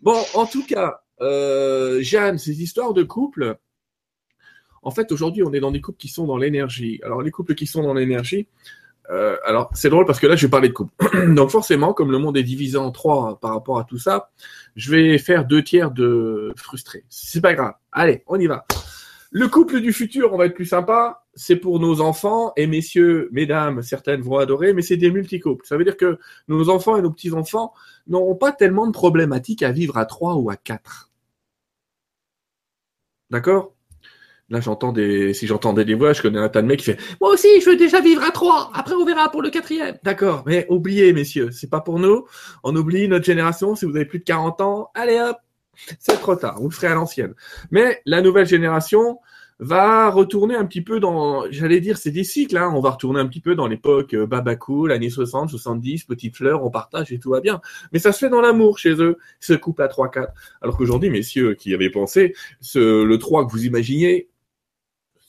bon, 0.00 0.16
en 0.32 0.46
tout 0.46 0.64
cas, 0.64 1.02
euh, 1.20 2.00
Jeanne, 2.00 2.38
ces 2.38 2.62
histoires 2.62 2.94
de 2.94 3.02
couple. 3.02 3.58
En 4.82 4.90
fait, 4.90 5.12
aujourd'hui, 5.12 5.42
on 5.42 5.52
est 5.52 5.60
dans 5.60 5.72
des 5.72 5.82
couples 5.82 5.98
qui 5.98 6.08
sont 6.08 6.26
dans 6.26 6.38
l'énergie. 6.38 7.00
Alors, 7.02 7.20
les 7.20 7.30
couples 7.30 7.54
qui 7.54 7.66
sont 7.66 7.82
dans 7.82 7.92
l'énergie, 7.92 8.48
euh, 9.10 9.36
alors, 9.44 9.70
c'est 9.74 9.90
drôle 9.90 10.06
parce 10.06 10.20
que 10.20 10.26
là, 10.26 10.36
je 10.36 10.46
vais 10.46 10.50
parler 10.50 10.68
de 10.68 10.74
couple. 10.74 10.92
Donc, 11.34 11.50
forcément, 11.50 11.92
comme 11.92 12.12
le 12.12 12.18
monde 12.18 12.36
est 12.36 12.42
divisé 12.42 12.76
en 12.76 12.90
trois 12.90 13.38
par 13.40 13.52
rapport 13.52 13.78
à 13.78 13.84
tout 13.84 13.98
ça, 13.98 14.30
je 14.76 14.90
vais 14.90 15.18
faire 15.18 15.44
deux 15.44 15.64
tiers 15.64 15.90
de 15.90 16.52
frustrés. 16.56 17.04
C'est 17.08 17.40
pas 17.40 17.54
grave. 17.54 17.74
Allez, 17.92 18.22
on 18.26 18.38
y 18.38 18.46
va. 18.46 18.66
Le 19.32 19.48
couple 19.48 19.80
du 19.80 19.92
futur, 19.92 20.32
on 20.32 20.36
va 20.36 20.46
être 20.46 20.54
plus 20.54 20.66
sympa. 20.66 21.24
C'est 21.34 21.56
pour 21.56 21.78
nos 21.78 22.00
enfants 22.00 22.52
et 22.56 22.66
messieurs, 22.66 23.28
mesdames, 23.32 23.82
certaines 23.82 24.20
vont 24.22 24.38
adorer, 24.38 24.72
mais 24.72 24.82
c'est 24.82 24.96
des 24.96 25.10
multicouples. 25.10 25.64
Ça 25.64 25.76
veut 25.76 25.84
dire 25.84 25.96
que 25.96 26.18
nos 26.48 26.68
enfants 26.68 26.96
et 26.96 27.02
nos 27.02 27.10
petits-enfants 27.10 27.72
n'auront 28.08 28.34
pas 28.34 28.52
tellement 28.52 28.86
de 28.86 28.92
problématiques 28.92 29.62
à 29.62 29.70
vivre 29.70 29.96
à 29.98 30.04
trois 30.06 30.34
ou 30.34 30.50
à 30.50 30.56
quatre. 30.56 31.10
D'accord? 33.30 33.72
Là, 34.50 34.60
j'entends 34.60 34.92
des, 34.92 35.32
si 35.32 35.46
j'entendais 35.46 35.84
des 35.84 35.94
voix, 35.94 36.12
je 36.12 36.22
connais 36.22 36.40
un 36.40 36.48
tas 36.48 36.60
de 36.60 36.66
mecs 36.66 36.80
qui 36.80 36.86
fait, 36.86 36.98
moi 37.20 37.30
aussi, 37.30 37.60
je 37.60 37.70
veux 37.70 37.76
déjà 37.76 38.00
vivre 38.00 38.22
à 38.24 38.32
trois. 38.32 38.70
Après, 38.74 38.94
on 38.94 39.04
verra 39.04 39.30
pour 39.30 39.42
le 39.42 39.50
quatrième. 39.50 39.96
D'accord. 40.02 40.42
Mais 40.44 40.66
oubliez, 40.68 41.12
messieurs, 41.12 41.50
c'est 41.52 41.70
pas 41.70 41.80
pour 41.80 42.00
nous. 42.00 42.26
On 42.64 42.74
oublie 42.74 43.06
notre 43.06 43.24
génération. 43.24 43.76
Si 43.76 43.84
vous 43.84 43.94
avez 43.94 44.06
plus 44.06 44.18
de 44.18 44.24
40 44.24 44.60
ans, 44.60 44.90
allez 44.94 45.20
hop. 45.20 45.36
C'est 46.00 46.20
trop 46.20 46.34
tard. 46.34 46.60
Vous 46.60 46.68
le 46.68 46.74
ferez 46.74 46.88
à 46.88 46.94
l'ancienne. 46.94 47.34
Mais 47.70 48.02
la 48.06 48.22
nouvelle 48.22 48.46
génération 48.46 49.18
va 49.60 50.10
retourner 50.10 50.56
un 50.56 50.64
petit 50.64 50.80
peu 50.80 51.00
dans, 51.00 51.44
j'allais 51.50 51.80
dire, 51.80 51.98
c'est 51.98 52.10
des 52.10 52.24
cycles, 52.24 52.56
hein. 52.56 52.72
On 52.74 52.80
va 52.80 52.90
retourner 52.90 53.20
un 53.20 53.26
petit 53.26 53.40
peu 53.40 53.54
dans 53.54 53.66
l'époque 53.66 54.16
Babacou, 54.16 54.86
l'année 54.86 55.10
60, 55.10 55.50
70, 55.50 56.04
petite 56.04 56.34
fleur, 56.34 56.64
on 56.64 56.70
partage 56.70 57.12
et 57.12 57.18
tout 57.18 57.30
va 57.30 57.40
bien. 57.40 57.60
Mais 57.92 57.98
ça 57.98 58.12
se 58.12 58.18
fait 58.20 58.30
dans 58.30 58.40
l'amour 58.40 58.78
chez 58.78 58.94
eux, 59.02 59.18
ce 59.38 59.52
couple 59.52 59.82
à 59.82 59.88
3-4. 59.88 60.28
Alors 60.62 60.78
qu'aujourd'hui, 60.78 61.10
messieurs 61.10 61.54
qui 61.54 61.74
avaient 61.74 61.90
pensé, 61.90 62.34
ce, 62.62 63.04
le 63.04 63.18
3 63.18 63.46
que 63.46 63.52
vous 63.52 63.66
imaginez, 63.66 64.29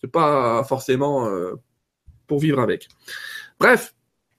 c'est 0.01 0.11
pas 0.11 0.63
forcément 0.63 1.27
euh, 1.27 1.55
pour 2.27 2.39
vivre 2.39 2.59
avec. 2.59 2.89
Bref, 3.59 3.93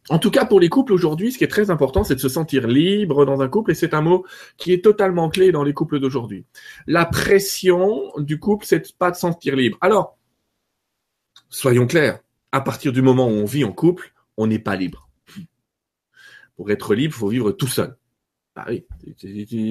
en 0.09 0.19
tout 0.19 0.31
cas, 0.31 0.45
pour 0.45 0.59
les 0.59 0.69
couples 0.69 0.92
aujourd'hui, 0.92 1.31
ce 1.31 1.38
qui 1.38 1.45
est 1.45 1.49
très 1.49 1.71
important, 1.71 2.02
c'est 2.02 2.16
de 2.16 2.21
se 2.21 2.28
sentir 2.28 2.66
libre 2.66 3.25
dans 3.25 3.40
un 3.40 3.49
couple, 3.49 3.71
et 3.71 3.75
c'est 3.75 3.95
un 3.95 4.00
mot 4.00 4.26
qui 4.57 4.73
est 4.73 4.83
totalement 4.83 5.31
clé 5.31 5.52
dans 5.52 5.62
les 5.62 5.73
couples 5.73 6.00
d'aujourd'hui. 6.00 6.45
La 6.87 7.04
pression 7.04 8.12
du 8.19 8.40
couple, 8.40 8.66
c'est 8.66 8.97
pas 8.97 9.11
de 9.11 9.14
se 9.14 9.21
sentir 9.21 9.54
libre. 9.54 9.78
Alors, 9.81 10.19
soyons 11.49 11.87
clairs, 11.87 12.19
à 12.50 12.61
partir 12.61 12.92
du 12.92 13.00
moment 13.00 13.28
où 13.28 13.31
on 13.31 13.45
vit 13.45 13.64
en 13.64 13.73
couple, 13.73 14.12
on 14.37 14.49
n'est 14.49 14.59
pas 14.59 14.75
libre. 14.75 15.09
Pour 16.57 16.71
être 16.71 16.95
libre, 16.95 17.14
il 17.14 17.19
faut 17.19 17.28
vivre 17.28 17.52
tout 17.52 17.69
seul. 17.69 17.97
Bah 18.54 18.66
oui, 18.69 18.85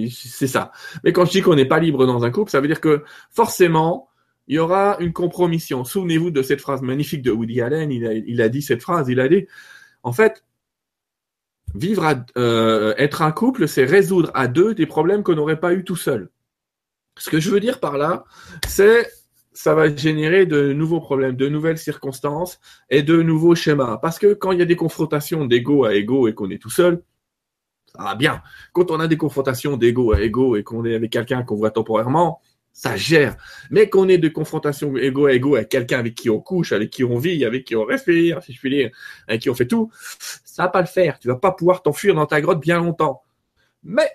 c'est 0.09 0.47
ça. 0.47 0.71
Mais 1.03 1.13
quand 1.13 1.25
je 1.25 1.31
dis 1.31 1.41
qu'on 1.41 1.55
n'est 1.55 1.67
pas 1.67 1.79
libre 1.79 2.07
dans 2.07 2.23
un 2.23 2.31
couple, 2.31 2.49
ça 2.49 2.61
veut 2.61 2.67
dire 2.67 2.81
que 2.81 3.03
forcément, 3.29 4.09
il 4.47 4.55
y 4.55 4.59
aura 4.59 4.97
une 4.99 5.13
compromission. 5.13 5.83
Souvenez-vous 5.83 6.31
de 6.31 6.41
cette 6.41 6.61
phrase 6.61 6.81
magnifique 6.81 7.21
de 7.21 7.31
Woody 7.31 7.61
Allen. 7.61 7.91
Il 7.91 8.41
a, 8.41 8.49
dit 8.49 8.61
cette 8.61 8.81
phrase. 8.81 9.07
Il 9.09 9.19
a 9.19 9.27
dit, 9.27 9.47
en 10.03 10.11
fait, 10.11 10.43
vivre 11.75 12.25
euh, 12.37 12.93
être 12.97 13.21
un 13.21 13.31
couple, 13.31 13.67
c'est 13.67 13.85
résoudre 13.85 14.31
à 14.33 14.47
deux 14.47 14.73
des 14.73 14.85
problèmes 14.85 15.23
qu'on 15.23 15.35
n'aurait 15.35 15.59
pas 15.59 15.73
eu 15.73 15.83
tout 15.83 15.95
seul. 15.95 16.29
Ce 17.17 17.29
que 17.29 17.39
je 17.39 17.49
veux 17.49 17.59
dire 17.59 17.79
par 17.79 17.97
là, 17.97 18.25
c'est 18.67 19.09
ça 19.53 19.75
va 19.75 19.93
générer 19.93 20.45
de 20.45 20.71
nouveaux 20.71 21.01
problèmes, 21.01 21.35
de 21.35 21.49
nouvelles 21.49 21.77
circonstances 21.77 22.59
et 22.89 23.03
de 23.03 23.21
nouveaux 23.21 23.55
schémas. 23.55 23.97
Parce 23.97 24.17
que 24.17 24.33
quand 24.33 24.53
il 24.53 24.59
y 24.59 24.61
a 24.61 24.65
des 24.65 24.77
confrontations 24.77 25.45
d'ego 25.45 25.83
à 25.83 25.93
ego 25.93 26.27
et 26.27 26.33
qu'on 26.33 26.49
est 26.49 26.61
tout 26.61 26.69
seul, 26.69 27.03
ça 27.93 28.03
va 28.03 28.15
bien. 28.15 28.41
Quand 28.71 28.91
on 28.91 28.99
a 28.99 29.07
des 29.07 29.17
confrontations 29.17 29.75
d'ego 29.75 30.13
à 30.13 30.21
ego 30.21 30.55
et 30.55 30.63
qu'on 30.63 30.85
est 30.85 30.95
avec 30.95 31.11
quelqu'un 31.11 31.43
qu'on 31.43 31.55
voit 31.55 31.71
temporairement, 31.71 32.39
ça 32.73 32.95
gère. 32.95 33.35
Mais 33.69 33.89
qu'on 33.89 34.09
ait 34.09 34.17
de 34.17 34.29
confrontation 34.29 34.95
égo 34.97 35.25
à 35.27 35.33
égo 35.33 35.55
avec 35.55 35.69
quelqu'un 35.69 35.99
avec 35.99 36.15
qui 36.15 36.29
on 36.29 36.39
couche, 36.39 36.71
avec 36.71 36.89
qui 36.89 37.03
on 37.03 37.17
vit, 37.17 37.45
avec 37.45 37.65
qui 37.65 37.75
on 37.75 37.83
respire, 37.83 38.39
avec 39.27 39.41
qui 39.41 39.49
on 39.49 39.55
fait 39.55 39.67
tout, 39.67 39.91
ça 40.43 40.63
va 40.63 40.69
pas 40.69 40.81
le 40.81 40.87
faire. 40.87 41.19
Tu 41.19 41.27
vas 41.27 41.35
pas 41.35 41.51
pouvoir 41.51 41.83
t'enfuir 41.83 42.15
dans 42.15 42.25
ta 42.25 42.41
grotte 42.41 42.59
bien 42.59 42.77
longtemps. 42.77 43.21
Mais 43.83 44.09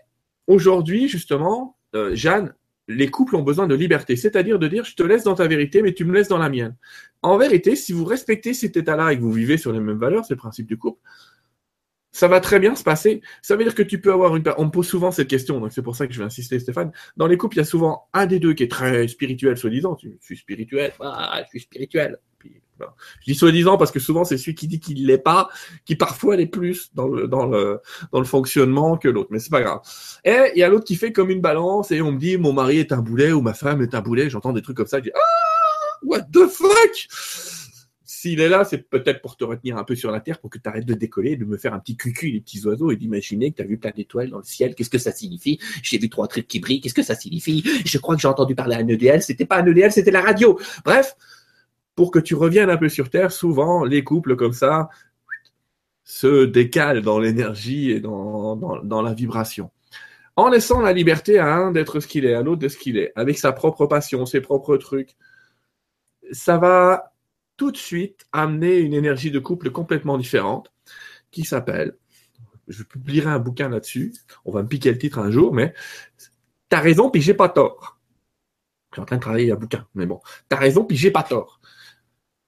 aujourd'hui, 0.47 1.09
justement, 1.09 1.77
euh, 1.95 2.15
Jeanne, 2.15 2.55
les 2.89 3.09
couples 3.11 3.35
ont 3.37 3.43
besoin 3.43 3.67
de 3.67 3.75
liberté, 3.75 4.17
c'est-à-dire 4.17 4.59
de 4.59 4.69
dire 4.69 4.85
je 4.85 4.95
te 4.95 5.03
laisse 5.03 5.25
dans 5.25 5.35
ta 5.35 5.47
vérité, 5.49 5.83
mais 5.83 5.93
tu 5.93 6.05
me 6.05 6.13
laisses 6.13 6.29
dans 6.29 6.39
la 6.39 6.49
mienne. 6.49 6.77
En 7.23 7.37
vérité, 7.37 7.75
si 7.75 7.93
vous 7.93 8.05
respectez 8.05 8.55
cet 8.55 8.77
état-là 8.77 9.13
et 9.13 9.17
que 9.17 9.23
vous 9.23 9.33
vivez 9.33 9.57
sur 9.57 9.73
les 9.73 9.81
mêmes 9.81 9.99
valeurs, 9.99 10.25
c'est 10.25 10.35
le 10.35 10.39
principe 10.39 10.67
du 10.67 10.79
couple, 10.79 11.01
ça 12.17 12.29
va 12.29 12.41
très 12.41 12.59
bien 12.59 12.75
se 12.75 12.83
passer. 12.83 13.21
Ça 13.43 13.57
veut 13.57 13.65
dire 13.65 13.75
que 13.75 13.83
tu 13.83 14.01
peux 14.01 14.11
avoir 14.11 14.37
une. 14.37 14.43
On 14.57 14.65
me 14.65 14.71
pose 14.71 14.89
souvent 14.89 15.11
cette 15.11 15.29
question, 15.29 15.61
donc 15.61 15.73
c'est 15.73 15.83
pour 15.83 15.97
ça 15.97 16.07
que 16.07 16.15
je 16.15 16.19
vais 16.19 16.25
insister, 16.25 16.59
Stéphane. 16.59 16.91
Dans 17.19 17.27
les 17.27 17.37
couples, 17.37 17.57
il 17.57 17.59
y 17.59 17.63
a 17.63 17.67
souvent 17.67 18.09
un 18.15 18.25
des 18.25 18.39
deux 18.39 18.55
qui 18.55 18.63
est 18.63 18.71
très 18.71 19.07
spirituel, 19.07 19.59
soi-disant. 19.59 19.99
Je 20.03 20.09
suis 20.23 20.39
spirituel, 20.39 20.95
ah, 21.01 21.43
je 21.45 21.49
suis 21.51 21.61
spirituel. 21.61 22.19
Je 22.81 23.33
dis 23.33 23.35
soi-disant 23.35 23.77
parce 23.77 23.91
que 23.91 24.01
souvent 24.01 24.25
c'est 24.25 24.39
celui 24.39 24.55
qui 24.55 24.67
dit 24.67 24.81
qu'il 24.81 25.07
l'est 25.07 25.19
pas, 25.19 25.49
qui 25.85 25.95
parfois 25.95 26.37
l'est 26.37 26.47
plus 26.47 26.91
dans 26.95 27.07
le 27.07 27.29
dans 27.29 27.45
le 27.45 27.81
dans 28.13 28.19
le 28.19 28.27
fonctionnement 28.27 28.97
que 28.97 29.09
l'autre. 29.09 29.29
Mais 29.31 29.39
c'est 29.39 29.51
pas 29.51 29.63
grave. 29.63 29.81
Et 30.25 30.53
il 30.55 30.59
y 30.59 30.63
a 30.63 30.69
l'autre 30.69 30.85
qui 30.85 30.97
fait 30.97 31.13
comme 31.13 31.31
une 31.31 31.43
balance 31.43 31.91
et 31.91 32.01
on 32.01 32.13
me 32.13 32.19
dit 32.19 32.39
mon 32.39 32.55
mari 32.55 32.79
est 32.79 32.93
un 32.93 33.03
boulet 33.03 33.33
ou 33.33 33.43
ma 33.43 33.55
femme 33.55 33.83
est 33.83 33.95
un 33.95 34.01
boulet. 34.01 34.31
J'entends 34.31 34.53
des 34.53 34.63
trucs 34.63 34.77
comme 34.77 34.87
ça. 34.87 34.99
Je 34.99 35.05
dis 35.05 35.13
ah 35.15 35.99
what 36.03 36.23
the 36.33 36.47
fuck? 36.49 37.66
S'il 38.17 38.41
est 38.41 38.49
là, 38.49 38.65
c'est 38.65 38.79
peut-être 38.79 39.21
pour 39.21 39.37
te 39.37 39.45
retenir 39.45 39.77
un 39.77 39.85
peu 39.85 39.95
sur 39.95 40.11
la 40.11 40.21
Terre, 40.21 40.39
pour 40.39 40.49
que 40.49 40.57
tu 40.57 40.67
arrêtes 40.67 40.87
de 40.87 40.95
décoller, 40.95 41.37
de 41.37 41.45
me 41.45 41.59
faire 41.59 41.75
un 41.75 41.79
petit 41.79 41.99
cucu 41.99 42.31
les 42.31 42.41
petits 42.41 42.65
oiseaux 42.67 42.91
et 42.91 42.97
d'imaginer 42.97 43.51
que 43.51 43.57
tu 43.57 43.63
as 43.63 43.67
vu 43.67 43.77
plein 43.77 43.91
d'étoiles 43.95 44.31
dans 44.31 44.39
le 44.39 44.45
ciel. 44.45 44.75
Qu'est-ce 44.75 44.89
que 44.89 44.97
ça 44.97 45.13
signifie? 45.13 45.61
J'ai 45.83 45.99
vu 45.99 46.09
trois 46.09 46.27
trucs 46.27 46.49
qui 46.49 46.59
brillent. 46.59 46.81
Qu'est-ce 46.81 46.95
que 46.95 47.03
ça 47.03 47.15
signifie? 47.15 47.63
Je 47.85 47.99
crois 47.99 48.17
que 48.17 48.23
j'ai 48.23 48.29
entendu 48.29 48.55
parler 48.55 48.77
à 48.77 48.79
un 48.79 48.89
EDL. 48.89 49.21
C'était 49.23 49.45
pas 49.45 49.59
un 49.59 49.67
EDL, 49.67 49.93
c'était 49.93 50.11
la 50.11 50.23
radio. 50.23 50.59
Bref, 50.83 51.15
pour 51.95 52.11
que 52.11 52.19
tu 52.19 52.35
reviennes 52.35 52.71
un 52.71 52.79
peu 52.79 52.89
sur 52.89 53.11
Terre, 53.11 53.31
souvent, 53.31 53.85
les 53.85 54.03
couples 54.03 54.35
comme 54.35 54.55
ça 54.55 54.89
se 56.05 56.47
décalent 56.47 57.03
dans 57.03 57.19
l'énergie 57.19 57.91
et 57.91 58.01
dans, 58.01 58.57
dans 58.57 59.03
la 59.03 59.13
vibration 59.13 59.71
en 60.37 60.49
laissant 60.49 60.81
la 60.81 60.93
liberté 60.93 61.39
à 61.39 61.55
un 61.55 61.73
d'être 61.73 62.01
ce 62.01 62.07
qu'il 62.07 62.25
est, 62.25 62.35
à 62.35 62.43
l'autre 62.43 62.61
de 62.61 62.69
ce 62.69 62.77
qu'il 62.77 62.99
est, 62.99 63.13
avec 63.17 63.39
sa 63.39 63.53
propre 63.53 63.87
passion, 63.87 64.27
ses 64.27 64.41
propres 64.43 64.77
trucs. 64.77 65.17
Ça 66.31 66.59
va 66.59 67.16
tout 67.57 67.71
de 67.71 67.77
suite 67.77 68.27
amener 68.33 68.79
une 68.79 68.95
énergie 68.95 69.31
de 69.31 69.39
couple 69.39 69.71
complètement 69.71 70.19
différente 70.19 70.73
qui 71.31 71.45
s'appelle, 71.45 71.97
je 72.69 72.83
publierai 72.83 73.31
un 73.31 73.39
bouquin 73.39 73.69
là-dessus, 73.69 74.15
on 74.45 74.53
va 74.53 74.63
me 74.63 74.69
piquer 74.69 74.91
le 74.91 74.99
titre 74.99 75.19
un 75.19 75.31
jour, 75.31 75.53
mais 75.53 75.75
t'as 76.69 76.81
raison, 76.81 77.11
puis 77.11 77.23
j'ai 77.23 77.35
pas 77.35 77.49
tort. 77.49 77.99
Je 78.91 78.97
suis 78.97 79.03
en 79.03 79.05
train 79.05 79.17
de 79.17 79.23
travailler 79.23 79.53
un 79.53 79.57
bouquin, 79.57 79.87
mais 79.95 80.07
bon, 80.07 80.21
t'as 80.49 80.57
raison, 80.57 80.85
puis 80.85 80.97
j'ai 80.97 81.11
pas 81.11 81.23
tort. 81.23 81.61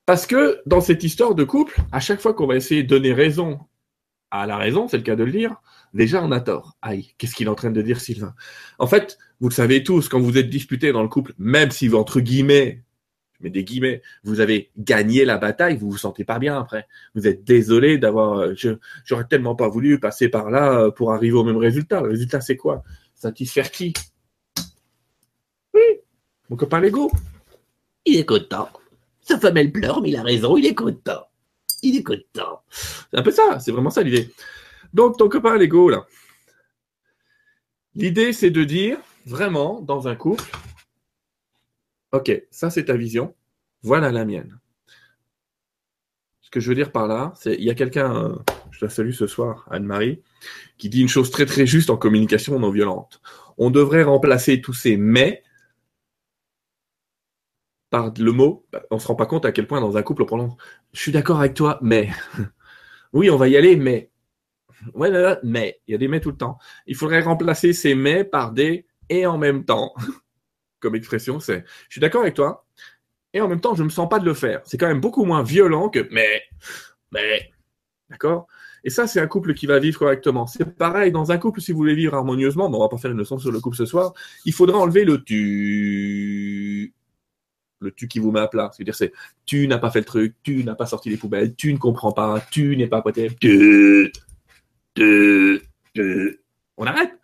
Parce 0.07 0.27
que 0.27 0.62
dans 0.67 0.81
cette 0.81 1.05
histoire 1.05 1.35
de 1.35 1.45
couple, 1.45 1.81
à 1.93 2.00
chaque 2.00 2.21
fois 2.21 2.33
qu'on 2.33 2.47
va 2.47 2.57
essayer 2.57 2.83
de 2.83 2.88
donner 2.88 3.12
raison 3.12 3.61
à 4.31 4.47
la 4.47 4.57
raison, 4.57 4.88
c'est 4.88 4.97
le 4.97 5.03
cas 5.03 5.17
de 5.17 5.25
le 5.25 5.33
dire, 5.33 5.57
déjà 5.95 6.23
on 6.23 6.33
a 6.33 6.41
tort. 6.41 6.77
Aïe, 6.83 7.12
qu'est-ce 7.19 7.35
qu'il 7.35 7.47
est 7.47 7.50
en 7.50 7.55
train 7.55 7.71
de 7.71 7.83
dire 7.83 8.00
Sylvain? 8.00 8.35
En 8.79 8.87
fait, 8.87 9.19
vous 9.41 9.49
le 9.49 9.55
savez 9.55 9.85
tous, 9.85 10.09
quand 10.09 10.21
vous 10.21 10.38
êtes 10.38 10.50
disputé 10.50 10.93
dans 10.93 11.03
le 11.03 11.09
couple, 11.09 11.35
même 11.38 11.71
si 11.71 11.93
entre 11.93 12.21
guillemets 12.21 12.83
mais 13.40 13.50
des 13.50 13.64
guillemets, 13.64 14.02
vous 14.25 14.40
avez 14.40 14.71
gagné 14.76 15.25
la 15.25 15.38
bataille, 15.38 15.76
vous 15.76 15.90
vous 15.90 15.99
sentez 15.99 16.25
pas 16.25 16.38
bien 16.38 16.59
après. 16.59 16.87
Vous 17.14 17.26
êtes 17.26 17.45
désolé 17.45 17.99
d'avoir, 17.99 18.38
euh, 18.38 18.54
j'aurais 19.04 19.26
tellement 19.26 19.54
pas 19.54 19.68
voulu 19.68 20.00
passer 20.00 20.28
par 20.28 20.50
là 20.50 20.80
euh, 20.80 20.90
pour 20.90 21.12
arriver 21.12 21.37
au 21.37 21.45
même 21.45 21.57
résultat. 21.57 22.00
Le 22.00 22.11
résultat, 22.11 22.40
c'est 22.40 22.57
quoi? 22.57 22.83
Satisfaire 23.14 23.71
qui? 23.71 23.92
Oui, 25.75 25.83
mon 26.50 26.57
copain 26.57 26.80
Lego. 26.80 27.11
Il 28.04 28.16
est 28.16 28.25
content. 28.25 28.68
Sa 29.21 29.38
femme, 29.38 29.57
elle 29.57 29.71
pleure, 29.73 30.00
mais 30.00 30.11
il 30.11 30.16
a 30.16 30.23
raison, 30.23 30.57
il 30.57 30.66
est 30.66 30.75
content. 30.75 31.26
Il 31.83 31.97
est 31.97 32.02
content. 32.02 32.62
C'est 32.71 33.18
un 33.18 33.23
peu 33.23 33.30
ça, 33.30 33.61
c'est 33.61 33.71
vraiment 33.71 33.90
ça 33.90 34.02
l'idée. 34.02 34.33
Donc, 34.92 35.18
ton 35.18 35.28
copain 35.28 35.57
Lego, 35.57 35.90
là. 35.90 36.07
L'idée, 37.95 38.33
c'est 38.33 38.50
de 38.50 38.64
dire, 38.64 38.99
vraiment, 39.26 39.80
dans 39.80 40.09
un 40.09 40.14
couple, 40.16 40.45
Ok, 42.12 42.31
ça 42.50 42.71
c'est 42.71 42.87
ta 42.87 42.97
vision. 42.97 43.35
Voilà 43.83 44.11
la 44.11 44.25
mienne. 44.25 44.59
Ce 46.41 46.50
que 46.50 46.61
je 46.61 46.69
veux 46.71 46.75
dire 46.75 46.93
par 46.93 47.07
là, 47.07 47.33
c'est 47.37 47.55
il 47.55 47.65
y 47.65 47.71
a 47.71 47.75
quelqu'un, 47.75 48.17
euh, 48.17 48.37
je 48.71 48.85
la 48.85 48.91
salue 48.91 49.11
ce 49.12 49.27
soir, 49.27 49.67
Anne-Marie, 49.71 50.23
qui 50.79 50.88
dit 50.88 51.03
une 51.03 51.09
chose 51.09 51.31
très 51.31 51.45
très 51.45 51.67
juste 51.67 51.91
en 51.91 51.99
communication 51.99 52.59
non 52.59 52.71
violente. 52.71 53.21
On 53.59 53.71
devrait 53.71 54.03
remplacer 54.05 54.61
tous 54.62 54.73
ces 54.73 54.97
mais 54.97 55.43
par 57.91 58.12
le 58.19 58.33
mot. 58.33 58.67
On 58.91 58.99
se 58.99 59.07
rend 59.07 59.15
pas 59.15 59.27
compte 59.27 59.45
à 59.45 59.53
quel 59.53 59.67
point 59.67 59.81
dans 59.81 59.97
un 59.97 60.03
couple 60.03 60.23
on 60.23 60.27
prononce. 60.27 60.55
Je 60.93 61.00
suis 61.00 61.12
d'accord 61.12 61.41
avec 61.41 61.55
toi, 61.55 61.79
mais 61.83 62.09
oui, 63.12 63.31
on 63.31 63.37
va 63.37 63.49
y 63.49 63.57
aller, 63.57 63.77
mais 63.77 64.11
ouais, 64.95 65.11
mais 65.43 65.81
il 65.87 65.93
y 65.93 65.95
a 65.95 65.99
des 65.99 66.09
mais 66.09 66.21
tout 66.21 66.31
le 66.31 66.37
temps. 66.37 66.59
Il 66.87 66.97
faudrait 66.97 67.21
remplacer 67.21 67.73
ces 67.73 67.95
mais 67.95 68.25
par 68.25 68.53
des 68.53 68.87
et 69.11 69.27
en 69.27 69.38
même 69.38 69.65
temps. 69.65 69.95
comme 70.81 70.95
expression, 70.95 71.41
c'est 71.41 71.65
je 71.89 71.95
suis 71.95 72.01
d'accord 72.01 72.23
avec 72.23 72.35
toi, 72.35 72.67
et 73.33 73.41
en 73.41 73.49
même 73.49 73.61
temps, 73.61 73.75
je 73.75 73.83
ne 73.83 73.87
me 73.87 73.91
sens 73.91 74.09
pas 74.09 74.19
de 74.19 74.25
le 74.25 74.35
faire. 74.35 74.63
C'est 74.65 74.79
quand 74.79 74.89
même 74.89 75.01
beaucoup 75.01 75.25
moins 75.25 75.43
violent 75.43 75.89
que 75.91 76.09
mais, 76.11 76.43
mais, 77.13 77.51
d'accord? 78.09 78.47
Et 78.85 78.91
ça, 78.91 79.07
c'est 79.07 79.21
un 79.21 79.27
couple 79.27 79.55
qui 79.55 79.67
va 79.67 79.79
vivre 79.79 79.99
correctement. 79.99 80.47
C'est 80.47 80.65
pareil, 80.77 81.13
dans 81.13 81.31
un 81.33 81.39
couple, 81.39 81.61
si 81.61 81.73
vous 81.73 81.79
voulez 81.79 81.95
vivre 81.95 82.15
harmonieusement, 82.15 82.71
bon, 82.71 82.79
on 82.79 82.83
va 82.83 82.89
pas 82.89 82.97
faire 82.97 83.11
une 83.11 83.19
leçon 83.19 83.39
sur 83.39 83.53
le 83.53 83.61
couple 83.61 83.77
ce 83.77 83.87
soir, 83.87 84.15
il 84.45 84.53
faudra 84.53 84.79
enlever 84.79 85.05
le 85.05 85.23
tu. 85.23 86.95
Le 87.81 87.93
tu 87.93 88.09
qui 88.09 88.19
vous 88.19 88.33
met 88.33 88.41
à 88.41 88.49
plat. 88.49 88.71
C'est-à-dire, 88.73 88.95
c'est 88.95 89.13
tu 89.47 89.69
n'as 89.69 89.79
pas 89.79 89.91
fait 89.91 90.01
le 90.01 90.05
truc, 90.05 90.35
tu 90.43 90.65
n'as 90.65 90.75
pas 90.75 90.87
sorti 90.87 91.11
les 91.11 91.17
poubelles, 91.17 91.55
tu 91.55 91.73
ne 91.73 91.79
comprends 91.79 92.13
pas, 92.13 92.41
tu 92.51 92.77
n'es 92.77 92.89
pas 92.89 93.03
poté, 93.03 93.31
tu, 93.41 94.11
tu, 94.95 95.61
tu. 95.95 96.41
On 96.77 96.87
arrête 96.87 97.18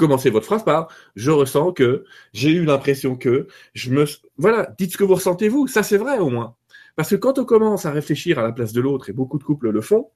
commencez 0.00 0.30
votre 0.30 0.46
phrase 0.46 0.64
par 0.64 0.88
je 1.14 1.30
ressens 1.30 1.72
que, 1.72 2.04
j'ai 2.32 2.50
eu 2.50 2.64
l'impression 2.64 3.16
que, 3.16 3.46
je 3.74 3.90
me. 3.90 4.04
Voilà, 4.38 4.74
dites 4.78 4.92
ce 4.92 4.96
que 4.96 5.04
vous 5.04 5.14
ressentez 5.14 5.48
vous. 5.48 5.66
Ça, 5.68 5.82
c'est 5.82 5.98
vrai 5.98 6.18
au 6.18 6.30
moins. 6.30 6.56
Parce 6.96 7.10
que 7.10 7.16
quand 7.16 7.38
on 7.38 7.44
commence 7.44 7.86
à 7.86 7.92
réfléchir 7.92 8.38
à 8.38 8.42
la 8.42 8.52
place 8.52 8.72
de 8.72 8.80
l'autre, 8.80 9.10
et 9.10 9.12
beaucoup 9.12 9.38
de 9.38 9.44
couples 9.44 9.70
le 9.70 9.80
font, 9.80 10.10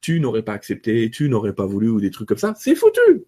tu 0.00 0.20
n'aurais 0.20 0.42
pas 0.42 0.52
accepté, 0.52 1.10
tu 1.10 1.28
n'aurais 1.28 1.54
pas 1.54 1.66
voulu, 1.66 1.88
ou 1.88 2.00
des 2.00 2.10
trucs 2.10 2.28
comme 2.28 2.38
ça, 2.38 2.54
c'est 2.56 2.74
foutu. 2.74 3.24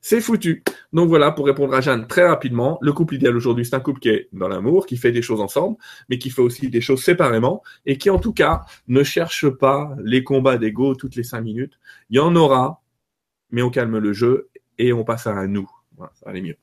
C'est 0.00 0.20
foutu. 0.20 0.62
Donc 0.92 1.08
voilà, 1.08 1.32
pour 1.32 1.46
répondre 1.46 1.74
à 1.74 1.80
Jeanne 1.80 2.06
très 2.06 2.26
rapidement, 2.26 2.78
le 2.82 2.92
couple 2.92 3.16
idéal 3.16 3.36
aujourd'hui, 3.36 3.64
c'est 3.66 3.74
un 3.74 3.80
couple 3.80 4.00
qui 4.00 4.10
est 4.10 4.28
dans 4.32 4.48
l'amour, 4.48 4.86
qui 4.86 4.96
fait 4.96 5.10
des 5.12 5.22
choses 5.22 5.40
ensemble, 5.40 5.76
mais 6.08 6.18
qui 6.18 6.30
fait 6.30 6.42
aussi 6.42 6.70
des 6.70 6.80
choses 6.80 7.02
séparément, 7.02 7.62
et 7.84 7.98
qui 7.98 8.10
en 8.10 8.18
tout 8.18 8.32
cas 8.32 8.62
ne 8.86 9.02
cherche 9.02 9.48
pas 9.48 9.96
les 10.02 10.22
combats 10.22 10.56
d'ego 10.56 10.94
toutes 10.94 11.16
les 11.16 11.24
cinq 11.24 11.40
minutes. 11.40 11.78
Il 12.10 12.16
y 12.16 12.20
en 12.20 12.36
aura, 12.36 12.82
mais 13.50 13.62
on 13.62 13.70
calme 13.70 13.98
le 13.98 14.12
jeu 14.12 14.50
et 14.78 14.92
on 14.92 15.04
passe 15.04 15.26
à 15.26 15.46
nous. 15.46 15.70
Voilà, 15.96 16.12
ça 16.14 16.30
aller 16.30 16.42
mieux. 16.42 16.56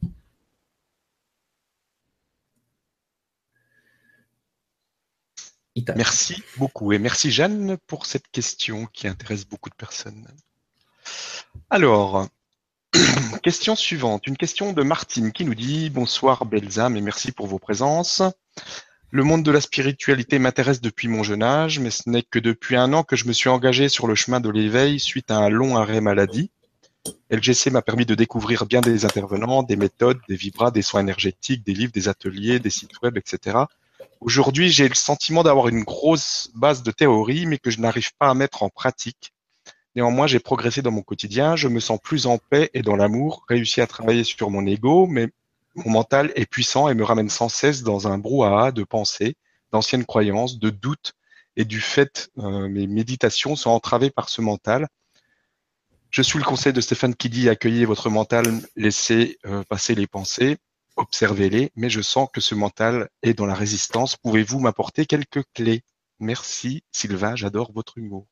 Merci 5.95 6.41
beaucoup 6.57 6.93
et 6.93 6.99
merci 6.99 7.31
Jeanne 7.31 7.77
pour 7.85 8.05
cette 8.05 8.29
question 8.29 8.85
qui 8.93 9.09
intéresse 9.09 9.45
beaucoup 9.45 9.69
de 9.69 9.75
personnes. 9.75 10.25
Alors, 11.69 12.27
question 13.43 13.75
suivante, 13.75 14.25
une 14.25 14.37
question 14.37 14.71
de 14.71 14.83
Martine 14.83 15.33
qui 15.33 15.43
nous 15.43 15.53
dit 15.53 15.89
Bonsoir 15.89 16.45
Belzam 16.45 16.95
et 16.95 17.01
merci 17.01 17.33
pour 17.33 17.47
vos 17.47 17.59
présences. 17.59 18.23
Le 19.11 19.23
monde 19.23 19.43
de 19.43 19.51
la 19.51 19.61
spiritualité 19.61 20.39
m'intéresse 20.39 20.81
depuis 20.81 21.09
mon 21.09 21.23
jeune 21.23 21.43
âge, 21.43 21.79
mais 21.79 21.91
ce 21.91 22.09
n'est 22.09 22.23
que 22.23 22.39
depuis 22.39 22.77
un 22.77 22.93
an 22.93 23.03
que 23.03 23.15
je 23.17 23.25
me 23.25 23.33
suis 23.33 23.49
engagé 23.49 23.89
sur 23.89 24.07
le 24.07 24.15
chemin 24.15 24.39
de 24.39 24.49
l'éveil 24.49 24.99
suite 24.99 25.29
à 25.29 25.37
un 25.37 25.49
long 25.49 25.75
arrêt 25.75 26.01
maladie. 26.01 26.51
LGC 27.29 27.71
m'a 27.71 27.81
permis 27.81 28.05
de 28.05 28.15
découvrir 28.15 28.65
bien 28.65 28.81
des 28.81 29.05
intervenants, 29.05 29.63
des 29.63 29.75
méthodes, 29.75 30.19
des 30.29 30.35
vibras, 30.35 30.71
des 30.71 30.81
soins 30.81 31.01
énergétiques, 31.01 31.63
des 31.63 31.73
livres, 31.73 31.91
des 31.91 32.07
ateliers, 32.07 32.59
des 32.59 32.69
sites 32.69 33.01
web, 33.01 33.17
etc. 33.17 33.57
Aujourd'hui, 34.21 34.69
j'ai 34.69 34.87
le 34.87 34.95
sentiment 34.95 35.43
d'avoir 35.43 35.67
une 35.67 35.83
grosse 35.83 36.49
base 36.55 36.83
de 36.83 36.91
théorie, 36.91 37.45
mais 37.45 37.57
que 37.57 37.71
je 37.71 37.79
n'arrive 37.79 38.15
pas 38.17 38.29
à 38.29 38.33
mettre 38.33 38.63
en 38.63 38.69
pratique. 38.69 39.33
Néanmoins, 39.95 40.27
j'ai 40.27 40.39
progressé 40.39 40.81
dans 40.81 40.91
mon 40.91 41.01
quotidien, 41.01 41.55
je 41.55 41.67
me 41.67 41.79
sens 41.79 41.99
plus 42.01 42.25
en 42.25 42.37
paix 42.37 42.69
et 42.73 42.81
dans 42.81 42.95
l'amour, 42.95 43.45
réussi 43.47 43.81
à 43.81 43.87
travailler 43.87 44.23
sur 44.23 44.49
mon 44.49 44.65
ego, 44.65 45.07
mais 45.07 45.29
mon 45.75 45.91
mental 45.91 46.31
est 46.35 46.45
puissant 46.45 46.89
et 46.89 46.93
me 46.93 47.03
ramène 47.03 47.29
sans 47.29 47.49
cesse 47.49 47.83
dans 47.83 48.07
un 48.07 48.17
brouhaha 48.17 48.71
de 48.71 48.83
pensées, 48.83 49.35
d'anciennes 49.71 50.05
croyances, 50.05 50.59
de 50.59 50.69
doutes, 50.69 51.13
et 51.57 51.65
du 51.65 51.79
fait, 51.79 52.29
euh, 52.37 52.67
mes 52.67 52.87
méditations 52.87 53.55
sont 53.55 53.69
entravées 53.69 54.09
par 54.09 54.27
ce 54.27 54.41
mental 54.41 54.87
je 56.15 56.21
suis 56.21 56.39
le 56.39 56.45
conseil 56.45 56.71
de 56.71 56.79
Stéphane 56.79 57.13
qui 57.13 57.27
dit 57.27 57.49
accueillez 57.49 57.83
votre 57.83 58.09
mental, 58.09 58.45
laissez 58.77 59.37
euh, 59.45 59.63
passer 59.67 59.95
les 59.95 60.07
pensées, 60.07 60.55
observez-les, 60.95 61.73
mais 61.75 61.89
je 61.89 61.99
sens 61.99 62.29
que 62.31 62.39
ce 62.39 62.55
mental 62.55 63.09
est 63.21 63.33
dans 63.33 63.45
la 63.45 63.53
résistance. 63.53 64.15
Pouvez-vous 64.15 64.61
m'apporter 64.61 65.05
quelques 65.05 65.43
clés? 65.53 65.81
Merci 66.21 66.83
Sylvain, 66.93 67.35
j'adore 67.35 67.73
votre 67.73 67.97
humour. 67.97 68.27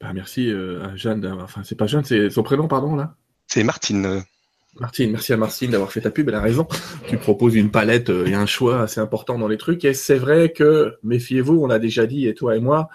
Bah, 0.00 0.12
merci 0.12 0.50
euh, 0.50 0.96
Jeanne, 0.96 1.24
enfin 1.40 1.62
c'est 1.62 1.76
pas 1.76 1.86
Jeanne, 1.86 2.04
c'est 2.04 2.28
son 2.28 2.42
prénom 2.42 2.66
pardon 2.66 2.96
là? 2.96 3.14
C'est 3.46 3.62
Martine. 3.62 4.24
Martine, 4.80 5.12
merci 5.12 5.32
à 5.32 5.36
Martine 5.36 5.70
d'avoir 5.70 5.92
fait 5.92 6.00
ta 6.00 6.10
pub, 6.10 6.28
elle 6.28 6.34
a 6.34 6.40
raison. 6.40 6.66
Tu 7.06 7.18
proposes 7.18 7.54
une 7.54 7.70
palette 7.70 8.10
euh, 8.10 8.26
et 8.26 8.34
un 8.34 8.46
choix 8.46 8.82
assez 8.82 8.98
important 8.98 9.38
dans 9.38 9.46
les 9.46 9.58
trucs. 9.58 9.84
Et 9.84 9.94
c'est 9.94 10.18
vrai 10.18 10.50
que, 10.50 10.98
méfiez-vous, 11.04 11.54
on 11.62 11.68
l'a 11.68 11.78
déjà 11.78 12.04
dit, 12.06 12.26
et 12.26 12.34
toi 12.34 12.56
et 12.56 12.60
moi, 12.60 12.90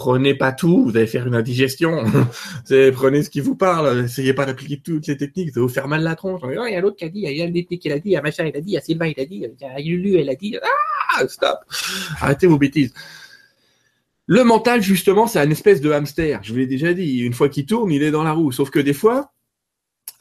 prenez 0.00 0.34
pas 0.34 0.50
tout, 0.50 0.84
vous 0.84 0.96
allez 0.96 1.06
faire 1.06 1.26
une 1.26 1.34
indigestion. 1.34 2.04
prenez 2.94 3.22
ce 3.22 3.28
qui 3.28 3.40
vous 3.40 3.54
parle, 3.54 4.06
essayez 4.06 4.32
pas 4.32 4.46
d'appliquer 4.46 4.80
toutes 4.82 5.06
les 5.06 5.16
techniques, 5.18 5.50
ça 5.50 5.60
va 5.60 5.66
vous 5.66 5.72
faire 5.72 5.88
mal 5.88 6.02
la 6.02 6.16
tronche. 6.16 6.40
Oh, 6.42 6.48
il 6.66 6.72
y 6.72 6.74
a 6.74 6.80
l'autre 6.80 6.96
qui 6.96 7.04
a 7.04 7.10
dit, 7.10 7.18
il 7.18 7.24
y 7.24 7.26
a 7.26 7.32
Yann 7.32 7.52
qui 7.52 7.92
a 7.92 7.98
dit, 7.98 8.02
il 8.06 8.12
y 8.12 8.16
a 8.16 8.22
machin, 8.22 8.46
il 8.46 8.56
a 8.56 8.60
dit, 8.62 8.70
il 8.70 8.72
y 8.72 8.78
a 8.78 8.80
Sylvain, 8.80 9.12
il 9.14 9.20
a 9.20 9.26
dit, 9.26 9.44
il 9.44 9.60
y 9.60 9.64
a 9.64 9.78
Lulu, 9.78 10.16
elle 10.16 10.30
a 10.30 10.34
dit, 10.34 10.56
ah, 10.62 11.28
stop. 11.28 11.58
Arrêtez 12.18 12.46
vos 12.46 12.56
bêtises. 12.56 12.94
Le 14.24 14.42
mental, 14.42 14.80
justement, 14.80 15.26
c'est 15.26 15.44
une 15.44 15.52
espèce 15.52 15.82
de 15.82 15.90
hamster. 15.90 16.40
Je 16.42 16.52
vous 16.52 16.58
l'ai 16.60 16.66
déjà 16.66 16.94
dit. 16.94 17.18
Une 17.18 17.34
fois 17.34 17.50
qu'il 17.50 17.66
tourne, 17.66 17.92
il 17.92 18.02
est 18.02 18.10
dans 18.10 18.22
la 18.22 18.32
roue. 18.32 18.52
Sauf 18.52 18.70
que 18.70 18.78
des 18.78 18.94
fois, 18.94 19.32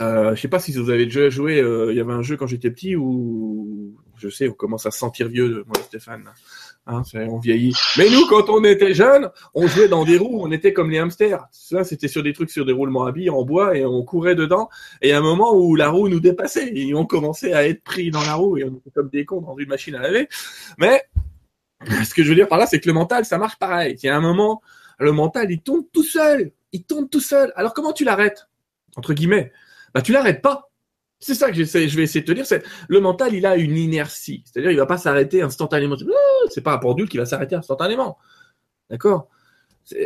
euh, 0.02 0.36
je 0.36 0.42
sais 0.42 0.48
pas 0.50 0.60
si 0.60 0.74
vous 0.74 0.90
avez 0.90 1.06
déjà 1.06 1.30
joué. 1.30 1.62
euh, 1.62 1.92
Il 1.92 1.98
y 1.98 2.02
avait 2.02 2.12
un 2.12 2.24
jeu 2.24 2.36
quand 2.36 2.48
j'étais 2.48 2.72
petit 2.72 2.96
où 2.96 3.96
je 4.20 4.30
sais, 4.30 4.50
on 4.50 4.54
commence 4.54 4.86
à 4.86 4.92
se 4.92 5.00
sentir 5.00 5.30
vieux, 5.30 5.64
moi, 5.66 5.76
et 5.80 5.84
Stéphane. 5.84 6.26
Hein, 6.92 7.04
on 7.14 7.38
vieillit. 7.38 7.76
Mais 7.98 8.10
nous, 8.10 8.26
quand 8.28 8.50
on 8.50 8.64
était 8.64 8.96
jeunes, 8.96 9.30
on 9.54 9.68
jouait 9.68 9.88
dans 9.88 10.06
des 10.06 10.18
roues. 10.18 10.40
On 10.42 10.52
était 10.52 10.74
comme 10.74 10.90
les 10.90 10.98
hamsters. 10.98 11.46
Ça, 11.52 11.84
c'était 11.84 12.08
sur 12.08 12.24
des 12.24 12.34
trucs 12.34 12.50
sur 12.50 12.66
des 12.66 12.72
roulements 12.72 13.06
à 13.06 13.12
billes 13.12 13.30
en 13.30 13.44
bois 13.44 13.78
et 13.78 13.86
on 13.86 14.04
courait 14.04 14.34
dedans. 14.34 14.70
Et 15.04 15.14
a 15.14 15.20
un 15.20 15.22
moment 15.22 15.54
où 15.54 15.76
la 15.76 15.90
roue 15.90 16.10
nous 16.10 16.20
dépassait 16.20 16.72
et 16.74 16.96
on 16.96 17.06
commençait 17.06 17.54
à 17.54 17.68
être 17.68 17.84
pris 17.84 18.10
dans 18.10 18.24
la 18.24 18.34
roue 18.34 18.58
et 18.58 18.64
on 18.64 18.76
était 18.76 18.90
comme 18.90 19.10
des 19.10 19.24
cons 19.24 19.42
dans 19.42 19.56
une 19.58 19.70
machine 19.70 19.94
à 19.94 20.02
laver. 20.02 20.28
Mais 20.80 21.04
ce 22.04 22.14
que 22.14 22.24
je 22.24 22.30
veux 22.30 22.36
dire 22.36 22.48
par 22.48 22.58
là, 22.58 22.66
c'est 22.66 22.80
que 22.80 22.88
le 22.88 22.94
mental, 22.94 23.24
ça 23.24 23.38
marche 23.38 23.58
pareil. 23.58 23.96
Il 24.02 24.06
y 24.08 24.10
a 24.10 24.16
un 24.16 24.22
moment, 24.22 24.62
le 24.98 25.12
mental, 25.12 25.52
il 25.52 25.62
tourne 25.62 25.84
tout 25.94 26.04
seul. 26.04 26.52
Il 26.72 26.86
tourne 26.86 27.08
tout 27.08 27.22
seul. 27.22 27.54
Alors 27.56 27.76
comment 27.76 27.94
tu 27.94 28.04
l'arrêtes? 28.04 28.48
Entre 28.96 29.14
guillemets. 29.14 29.52
Bah 29.94 30.02
tu 30.02 30.12
l'arrêtes 30.12 30.42
pas. 30.42 30.69
C'est 31.20 31.36
ça 31.36 31.50
que 31.50 31.56
j'essaie, 31.56 31.90
je 31.90 31.98
vais 31.98 32.04
essayer 32.04 32.22
de 32.22 32.26
te 32.26 32.32
dire. 32.32 32.46
Le 32.88 33.00
mental, 33.02 33.34
il 33.34 33.46
a 33.46 33.58
une 33.58 33.78
inertie. 33.78 34.44
C'est-à-dire, 34.46 34.72
il 34.72 34.78
va 34.78 34.86
pas 34.86 34.98
s'arrêter 34.98 35.42
instantanément. 35.42 35.96
Ah, 36.02 36.48
C'est 36.50 36.62
pas 36.62 36.74
un 36.74 36.78
pendule 36.78 37.10
qui 37.10 37.18
va 37.18 37.26
s'arrêter 37.26 37.56
instantanément. 37.56 38.18
D'accord? 38.90 39.28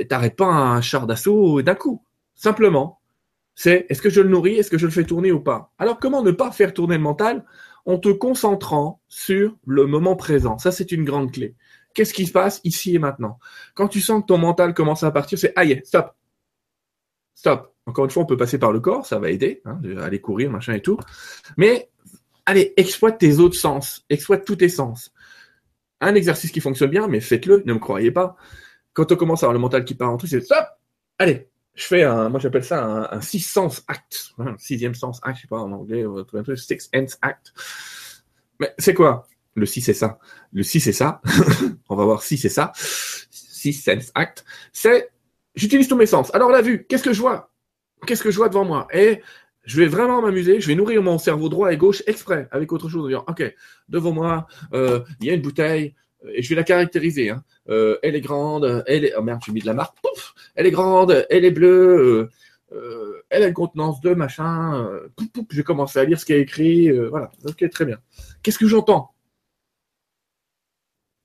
T'arrêtes 0.10 0.36
pas 0.36 0.46
un 0.46 0.82
char 0.82 1.06
d'assaut 1.06 1.62
d'un 1.62 1.76
coup. 1.76 2.04
Simplement, 2.36 3.00
c'est 3.56 3.86
est-ce 3.90 4.02
que 4.02 4.10
je 4.10 4.22
le 4.22 4.30
nourris, 4.30 4.56
est-ce 4.56 4.72
que 4.72 4.78
je 4.78 4.86
le 4.86 4.92
fais 4.92 5.04
tourner 5.04 5.32
ou 5.32 5.40
pas? 5.40 5.72
Alors 5.78 6.00
comment 6.00 6.24
ne 6.24 6.32
pas 6.32 6.52
faire 6.52 6.74
tourner 6.74 6.98
le 6.98 7.04
mental 7.04 7.46
en 7.86 7.98
te 7.98 8.10
concentrant 8.10 9.02
sur 9.08 9.56
le 9.66 9.86
moment 9.86 10.16
présent? 10.16 10.58
Ça, 10.58 10.72
c'est 10.72 10.92
une 10.92 11.06
grande 11.06 11.32
clé. 11.32 11.56
Qu'est-ce 11.94 12.14
qui 12.14 12.26
se 12.26 12.32
passe 12.32 12.60
ici 12.64 12.96
et 12.96 13.00
maintenant? 13.00 13.40
Quand 13.76 13.88
tu 13.88 14.02
sens 14.02 14.22
que 14.22 14.28
ton 14.28 14.40
mental 14.40 14.74
commence 14.74 15.04
à 15.04 15.12
partir, 15.12 15.38
c'est 15.38 15.54
aïe, 15.56 15.82
stop, 15.86 16.16
stop. 17.36 17.73
Encore 17.86 18.06
une 18.06 18.12
fois, 18.12 18.24
on 18.24 18.26
peut 18.26 18.38
passer 18.38 18.58
par 18.58 18.72
le 18.72 18.80
corps, 18.80 19.06
ça 19.06 19.20
va 19.20 19.30
aider, 19.30 19.62
hein, 19.66 19.80
aller 20.02 20.22
courir, 20.22 20.50
machin 20.50 20.74
et 20.74 20.82
tout. 20.82 20.98
Mais 21.58 21.90
allez, 22.46 22.74
exploite 22.78 23.20
tes 23.20 23.40
autres 23.40 23.58
sens, 23.58 24.06
exploite 24.10 24.46
tous 24.46 24.56
tes 24.56 24.70
sens. 24.70 25.12
Un 26.00 26.16
exercice 26.16 26.52
qui 26.52 26.62
fonctionne 26.62 26.90
bien, 26.90 27.08
mais 27.08 27.20
faites-le, 27.20 27.64
ne 27.66 27.74
me 27.74 27.80
croyez 27.80 28.12
pas. 28.12 28.36
Quand 28.94 29.12
on 29.12 29.16
commence 29.16 29.44
à 29.44 29.48
avoir 29.48 29.54
le 29.54 29.60
mental 29.60 29.86
qui 29.86 29.96
part 29.96 30.12
en 30.12 30.18
truc, 30.18 30.30
c'est 30.30 30.42
stop, 30.42 30.66
allez, 31.18 31.50
je 31.76 31.84
fais 31.84 32.04
un, 32.04 32.30
moi 32.30 32.40
j'appelle 32.40 32.64
ça 32.64 33.10
un, 33.12 33.22
six 33.22 33.40
sens 33.40 33.84
act, 33.88 34.32
un 34.38 34.58
sixième 34.58 34.94
sens 34.94 35.20
act, 35.24 35.38
je 35.38 35.42
sais 35.42 35.48
pas 35.48 35.60
en 35.60 35.72
anglais, 35.72 36.04
tout 36.04 36.38
un 36.38 36.44
truc, 36.44 36.58
six 36.60 36.90
sense 36.94 37.18
act. 37.22 37.54
Mais 38.60 38.74
c'est 38.78 38.94
quoi? 38.94 39.28
Le 39.56 39.66
6 39.66 39.82
c'est 39.82 39.94
ça. 39.94 40.20
Le 40.52 40.64
6 40.64 40.80
c'est 40.80 40.94
ça. 40.94 41.22
On 41.90 41.96
va 41.96 42.06
voir 42.06 42.24
si 42.24 42.38
c'est 42.38 42.50
ça. 42.50 42.72
Six 42.76 43.74
sense 43.74 44.12
act. 44.16 44.44
C'est, 44.72 45.10
j'utilise 45.56 45.88
tous 45.88 45.96
mes 45.96 46.06
sens. 46.06 46.34
Alors 46.34 46.50
la 46.50 46.62
vue, 46.62 46.86
qu'est-ce 46.88 47.04
que 47.04 47.14
je 47.14 47.22
vois? 47.22 47.53
Qu'est-ce 48.06 48.24
que 48.24 48.32
je 48.32 48.38
vois 48.38 48.50
devant 48.50 48.66
moi? 48.66 48.88
Et 48.94 49.22
je 49.64 49.80
vais 49.80 49.88
vraiment 49.88 50.22
m'amuser, 50.22 50.60
je 50.60 50.68
vais 50.68 50.76
nourrir 50.76 51.02
mon 51.02 51.18
cerveau 51.18 51.50
droit 51.50 51.72
et 51.72 51.78
gauche 51.78 52.04
exprès 52.06 52.48
avec 52.52 52.72
autre 52.72 52.90
chose 52.90 53.14
ok, 53.28 53.56
devant 53.90 54.12
moi, 54.12 54.48
euh, 54.74 55.02
il 55.22 55.28
y 55.28 55.30
a 55.30 55.34
une 55.34 55.42
bouteille, 55.42 55.96
euh, 56.26 56.32
et 56.34 56.42
je 56.42 56.50
vais 56.50 56.56
la 56.56 56.64
caractériser. 56.64 57.30
Hein. 57.30 57.44
Euh, 57.70 57.98
elle 58.04 58.16
est 58.16 58.22
grande, 58.22 58.84
elle 58.88 59.06
est... 59.06 59.14
Oh 59.18 59.22
merde, 59.22 59.42
j'ai 59.46 59.54
mis 59.54 59.62
de 59.62 59.66
la 59.66 59.74
marque. 59.74 59.98
Pouf 60.02 60.34
elle 60.56 60.68
est 60.68 60.72
grande, 60.72 61.26
elle 61.30 61.46
est 61.46 61.52
bleue, 61.52 62.30
elle 63.30 63.44
a 63.44 63.48
une 63.48 63.54
contenance 63.54 64.02
de 64.02 64.14
machin. 64.14 64.88
Pouf, 65.16 65.32
pouf, 65.32 65.46
je 65.50 65.58
vais 65.58 65.64
commencer 65.64 66.00
à 66.00 66.04
lire 66.04 66.20
ce 66.20 66.26
qui 66.26 66.34
est 66.34 66.42
écrit. 66.42 66.92
voilà, 66.92 67.32
ok, 67.46 67.68
très 67.70 67.86
bien. 67.86 67.98
Qu'est-ce 68.44 68.60
que 68.60 68.68
j'entends? 68.68 69.14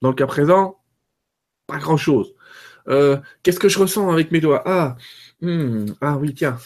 Dans 0.00 0.08
le 0.10 0.14
cas 0.14 0.26
présent, 0.26 0.80
pas 1.66 1.78
grand-chose. 1.78 2.34
Qu'est-ce 2.86 3.58
que 3.58 3.68
je 3.68 3.78
ressens 3.78 4.10
avec 4.10 4.30
mes 4.30 4.40
doigts? 4.40 4.62
Ah, 4.64 4.96
hmm, 5.40 5.86
ah 6.00 6.16
oui, 6.16 6.34
tiens. 6.34 6.58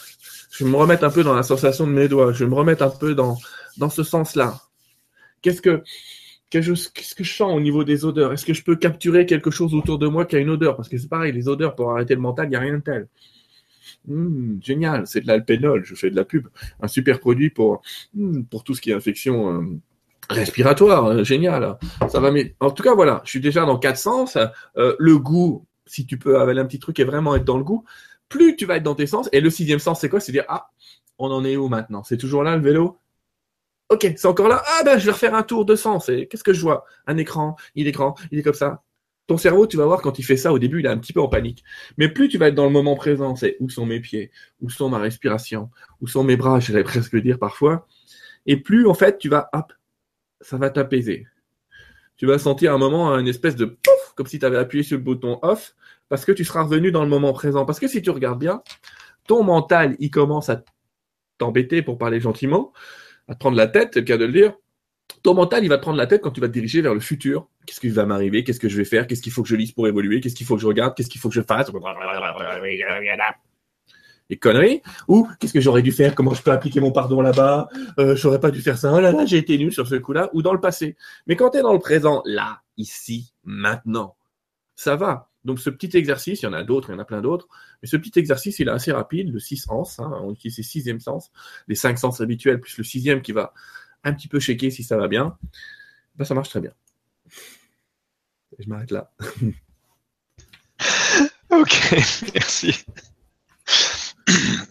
Je 0.51 0.63
vais 0.63 0.69
me 0.69 0.75
remettre 0.75 1.03
un 1.03 1.09
peu 1.09 1.23
dans 1.23 1.33
la 1.33 1.43
sensation 1.43 1.87
de 1.87 1.91
mes 1.91 2.07
doigts. 2.07 2.31
Je 2.31 2.43
vais 2.43 2.49
me 2.49 2.55
remettre 2.55 2.83
un 2.83 2.89
peu 2.89 3.15
dans, 3.15 3.37
ce 3.89 4.03
sens-là. 4.03 4.61
Qu'est-ce 5.41 5.61
que 5.61 5.83
qu'est-ce 6.49 6.69
que, 6.69 6.93
qu'est-ce 6.93 7.15
que 7.15 7.23
je 7.23 7.33
sens 7.33 7.55
au 7.55 7.59
niveau 7.59 7.83
des 7.83 8.05
odeurs? 8.05 8.33
Est-ce 8.33 8.45
que 8.45 8.53
je 8.53 8.63
peux 8.63 8.75
capturer 8.75 9.25
quelque 9.25 9.49
chose 9.51 9.73
autour 9.73 9.97
de 9.97 10.07
moi 10.07 10.25
qui 10.25 10.35
a 10.35 10.39
une 10.39 10.51
odeur? 10.51 10.75
Parce 10.75 10.89
que 10.89 10.97
c'est 10.97 11.09
pareil, 11.09 11.33
les 11.33 11.47
odeurs 11.47 11.75
pour 11.75 11.91
arrêter 11.91 12.13
le 12.13 12.21
mental, 12.21 12.47
il 12.47 12.49
n'y 12.51 12.55
a 12.55 12.59
rien 12.59 12.77
de 12.77 12.83
tel. 12.83 13.07
Hmm, 14.07 14.59
génial, 14.61 15.07
c'est 15.07 15.21
de 15.21 15.27
l'alpénol, 15.27 15.83
je 15.85 15.95
fais 15.95 16.09
de 16.09 16.15
la 16.15 16.25
pub. 16.25 16.47
Un 16.81 16.87
super 16.87 17.19
produit 17.19 17.49
pour, 17.49 17.81
hmm, 18.13 18.43
pour 18.43 18.63
tout 18.63 18.75
ce 18.75 18.81
qui 18.81 18.91
est 18.91 18.93
infection 18.93 19.61
euh, 19.61 19.65
respiratoire. 20.29 21.05
euh, 21.05 21.23
génial. 21.23 21.77
Ça 22.09 22.19
va 22.19 22.31
mais 22.31 22.55
En 22.59 22.71
tout 22.71 22.83
cas, 22.83 22.93
voilà, 22.93 23.21
je 23.25 23.31
suis 23.31 23.39
déjà 23.39 23.65
dans 23.65 23.77
quatre 23.77 23.97
sens. 23.97 24.37
Euh, 24.77 24.95
le 24.99 25.17
goût, 25.17 25.65
si 25.85 26.05
tu 26.05 26.17
peux 26.17 26.39
avaler 26.39 26.61
un 26.61 26.65
petit 26.65 26.79
truc 26.79 26.99
et 26.99 27.03
vraiment 27.03 27.35
être 27.35 27.45
dans 27.45 27.57
le 27.57 27.63
goût, 27.63 27.83
plus 28.33 28.55
tu 28.55 28.65
vas 28.65 28.77
être 28.77 28.83
dans 28.83 28.95
tes 28.95 29.05
sens. 29.05 29.29
Et 29.31 29.41
le 29.41 29.51
sixième 29.51 29.77
sens, 29.77 30.01
c'est 30.01 30.09
quoi? 30.09 30.19
C'est 30.19 30.31
dire, 30.31 30.45
ah, 30.47 30.71
on 31.19 31.29
en 31.31 31.45
est 31.45 31.55
où 31.55 31.67
maintenant? 31.67 32.03
C'est 32.03 32.17
toujours 32.17 32.43
là 32.43 32.57
le 32.57 32.63
vélo? 32.63 32.97
Ok, 33.89 34.11
c'est 34.17 34.25
encore 34.25 34.47
là? 34.47 34.63
Ah 34.65 34.83
ben, 34.83 34.97
je 34.97 35.05
vais 35.05 35.11
refaire 35.11 35.35
un 35.35 35.43
tour 35.43 35.65
de 35.65 35.75
sens. 35.75 36.09
Et 36.09 36.27
qu'est-ce 36.27 36.43
que 36.43 36.51
je 36.51 36.61
vois? 36.61 36.83
Un 37.05 37.17
écran, 37.17 37.55
il 37.75 37.87
est 37.87 37.91
grand, 37.91 38.15
il 38.31 38.39
est 38.39 38.41
comme 38.41 38.55
ça. 38.55 38.81
Ton 39.27 39.37
cerveau, 39.37 39.67
tu 39.67 39.77
vas 39.77 39.85
voir 39.85 40.01
quand 40.01 40.17
il 40.17 40.23
fait 40.23 40.35
ça, 40.35 40.51
au 40.51 40.57
début, 40.57 40.79
il 40.79 40.85
est 40.87 40.89
un 40.89 40.97
petit 40.97 41.13
peu 41.13 41.21
en 41.21 41.27
panique. 41.27 41.63
Mais 41.97 42.09
plus 42.09 42.27
tu 42.27 42.39
vas 42.39 42.47
être 42.47 42.55
dans 42.55 42.65
le 42.65 42.71
moment 42.71 42.95
présent, 42.95 43.35
c'est 43.35 43.55
où 43.59 43.69
sont 43.69 43.85
mes 43.85 43.99
pieds, 43.99 44.31
où 44.61 44.69
sont 44.71 44.89
ma 44.89 44.97
respiration, 44.97 45.69
où 46.01 46.07
sont 46.07 46.23
mes 46.23 46.35
bras, 46.35 46.59
j'allais 46.59 46.83
presque 46.83 47.15
dire 47.17 47.37
parfois. 47.37 47.87
Et 48.47 48.57
plus, 48.57 48.87
en 48.87 48.95
fait, 48.95 49.19
tu 49.19 49.29
vas, 49.29 49.49
hop, 49.53 49.71
ça 50.41 50.57
va 50.57 50.71
t'apaiser. 50.71 51.27
Tu 52.17 52.25
vas 52.25 52.39
sentir 52.39 52.73
un 52.73 52.79
moment 52.79 53.13
une 53.15 53.27
espèce 53.27 53.55
de 53.55 53.65
pouf, 53.65 54.02
comme 54.15 54.27
si 54.27 54.39
tu 54.39 54.45
avais 54.45 54.57
appuyé 54.57 54.83
sur 54.83 54.97
le 54.97 55.03
bouton 55.03 55.39
off, 55.41 55.75
parce 56.09 56.25
que 56.25 56.31
tu 56.31 56.43
seras 56.43 56.63
revenu 56.63 56.91
dans 56.91 57.03
le 57.03 57.09
moment 57.09 57.33
présent. 57.33 57.65
Parce 57.65 57.79
que 57.79 57.87
si 57.87 58.01
tu 58.01 58.09
regardes 58.09 58.39
bien, 58.39 58.61
ton 59.27 59.43
mental, 59.43 59.95
il 59.99 60.11
commence 60.11 60.49
à 60.49 60.63
t'embêter, 61.37 61.81
pour 61.81 61.97
parler 61.97 62.19
gentiment, 62.19 62.73
à 63.27 63.33
te 63.35 63.39
prendre 63.39 63.57
la 63.57 63.67
tête, 63.67 63.91
c'est 63.93 64.01
le 64.01 64.05
cas 64.05 64.17
de 64.17 64.25
le 64.25 64.33
dire. 64.33 64.53
Ton 65.21 65.33
mental, 65.33 65.63
il 65.63 65.69
va 65.69 65.77
te 65.77 65.81
prendre 65.81 65.97
la 65.97 66.07
tête 66.07 66.21
quand 66.21 66.31
tu 66.31 66.41
vas 66.41 66.47
te 66.47 66.53
diriger 66.53 66.81
vers 66.81 66.93
le 66.93 66.99
futur. 66.99 67.47
Qu'est-ce 67.65 67.79
qui 67.79 67.89
va 67.89 68.05
m'arriver? 68.05 68.43
Qu'est-ce 68.43 68.59
que 68.59 68.67
je 68.67 68.77
vais 68.77 68.85
faire? 68.85 69.07
Qu'est-ce 69.07 69.21
qu'il 69.21 69.31
faut 69.31 69.41
que 69.41 69.47
je 69.49 69.55
lise 69.55 69.71
pour 69.71 69.87
évoluer? 69.87 70.19
Qu'est-ce 70.19 70.35
qu'il 70.35 70.45
faut 70.45 70.55
que 70.55 70.61
je 70.61 70.67
regarde? 70.67 70.95
Qu'est-ce 70.95 71.09
qu'il 71.09 71.21
faut 71.21 71.29
que 71.29 71.35
je 71.35 71.41
fasse? 71.41 71.71
Les 74.29 74.37
conneries? 74.37 74.81
Ou 75.07 75.27
qu'est-ce 75.39 75.53
que 75.53 75.61
j'aurais 75.61 75.81
dû 75.81 75.91
faire? 75.91 76.15
Comment 76.15 76.33
je 76.33 76.41
peux 76.41 76.51
appliquer 76.51 76.81
mon 76.81 76.91
pardon 76.91 77.21
là-bas? 77.21 77.69
Euh, 77.99 78.15
J'aurais 78.15 78.39
pas 78.39 78.51
dû 78.51 78.61
faire 78.61 78.77
ça. 78.77 78.93
Oh 78.93 78.99
là 78.99 79.11
là, 79.11 79.25
j'ai 79.25 79.37
été 79.37 79.57
nul 79.57 79.71
sur 79.71 79.87
ce 79.87 79.95
coup-là. 79.95 80.29
Ou 80.33 80.41
dans 80.41 80.53
le 80.53 80.59
passé. 80.59 80.97
Mais 81.27 81.35
quand 81.35 81.51
tu 81.51 81.57
es 81.59 81.61
dans 81.61 81.73
le 81.73 81.79
présent, 81.79 82.21
là, 82.25 82.61
ici, 82.77 83.32
maintenant, 83.43 84.15
ça 84.75 84.95
va. 84.95 85.29
Donc 85.43 85.59
ce 85.59 85.69
petit 85.69 85.95
exercice, 85.97 86.41
il 86.41 86.45
y 86.45 86.47
en 86.47 86.53
a 86.53 86.63
d'autres, 86.63 86.89
il 86.89 86.93
y 86.93 86.95
en 86.95 86.99
a 86.99 87.05
plein 87.05 87.21
d'autres, 87.21 87.47
mais 87.81 87.87
ce 87.87 87.97
petit 87.97 88.17
exercice, 88.17 88.59
il 88.59 88.67
est 88.67 88.71
assez 88.71 88.91
rapide, 88.91 89.31
le 89.31 89.39
6 89.39 89.57
sens, 89.57 89.99
hein, 89.99 90.11
on 90.21 90.31
utilise 90.31 90.57
les 90.57 90.63
sixième 90.63 90.99
sens, 90.99 91.31
les 91.67 91.75
cinq 91.75 91.99
sens 91.99 92.21
habituels, 92.21 92.59
plus 92.59 92.77
le 92.77 92.83
sixième 92.83 93.21
qui 93.21 93.33
va 93.33 93.53
un 94.03 94.13
petit 94.13 94.27
peu 94.27 94.39
shaker 94.39 94.71
si 94.71 94.83
ça 94.83 94.97
va 94.97 95.07
bien, 95.07 95.37
ben, 96.15 96.25
ça 96.25 96.33
marche 96.33 96.49
très 96.49 96.61
bien. 96.61 96.71
Je 98.59 98.69
m'arrête 98.69 98.91
là. 98.91 99.11
Ok, 101.49 101.91
merci. 102.33 102.83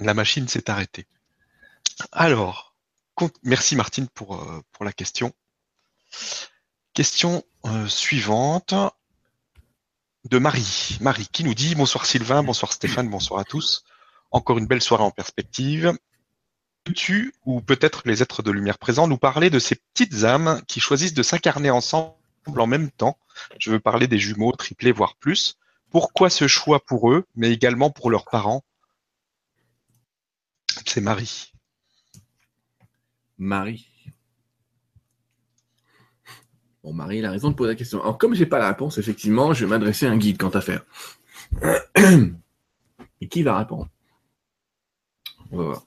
La 0.01 0.15
machine 0.15 0.49
s'est 0.49 0.69
arrêtée. 0.69 1.07
Alors, 2.11 2.75
merci 3.45 3.77
Martine 3.77 4.09
pour, 4.09 4.43
euh, 4.43 4.61
pour 4.73 4.85
la 4.85 4.93
question. 4.93 5.33
Question 6.95 7.43
euh, 7.65 7.89
suivante 7.89 8.75
de 10.29 10.39
Marie. 10.39 10.99
Marie 11.01 11.27
qui 11.33 11.43
nous 11.43 11.55
dit 11.55 11.75
bonsoir 11.75 12.05
Sylvain, 12.05 12.43
bonsoir 12.43 12.71
Stéphane, 12.71 13.09
bonsoir 13.09 13.41
à 13.41 13.45
tous. 13.45 13.83
Encore 14.31 14.59
une 14.59 14.67
belle 14.67 14.83
soirée 14.83 15.03
en 15.03 15.11
perspective. 15.11 15.97
Peux-tu, 16.85 17.33
ou 17.47 17.63
peut-être 17.63 18.03
les 18.05 18.23
êtres 18.23 18.43
de 18.43 18.51
lumière 18.51 18.77
présents, 18.77 19.09
nous 19.09 19.17
parler 19.17 19.49
de 19.49 19.59
ces 19.59 19.77
petites 19.77 20.25
âmes 20.25 20.61
qui 20.69 20.81
choisissent 20.81 21.15
de 21.15 21.23
s'incarner 21.23 21.71
ensemble 21.71 22.15
en 22.47 22.67
même 22.67 22.91
temps? 22.91 23.19
Je 23.59 23.71
veux 23.71 23.81
parler 23.81 24.07
des 24.07 24.19
jumeaux, 24.19 24.53
triplés, 24.53 24.93
voire 24.93 25.17
plus. 25.17 25.57
Pourquoi 25.91 26.29
ce 26.29 26.47
choix 26.47 26.85
pour 26.85 27.11
eux, 27.11 27.25
mais 27.37 27.53
également 27.53 27.91
pour 27.91 28.11
leurs 28.11 28.27
parents? 28.27 28.65
C'est 30.85 31.01
Marie. 31.01 31.55
Marie. 33.39 33.92
Bon, 36.85 36.93
Marie, 36.93 37.19
il 37.19 37.25
a 37.25 37.31
raison 37.31 37.51
de 37.51 37.55
poser 37.55 37.71
la 37.71 37.77
question. 37.77 38.01
Alors, 38.03 38.19
comme 38.19 38.35
j'ai 38.35 38.47
pas 38.47 38.59
la 38.59 38.69
réponse, 38.69 38.99
effectivement, 38.99 39.53
je 39.53 39.65
vais 39.65 39.71
m'adresser 39.71 40.07
à 40.07 40.11
un 40.11 40.17
guide 40.17 40.37
quant 40.39 40.51
à 40.51 40.61
faire. 40.61 40.85
Et 43.21 43.29
qui 43.29 43.43
va 43.45 43.59
répondre? 43.59 43.89
On 45.53 45.59
va 45.59 45.65
voir. 45.65 45.83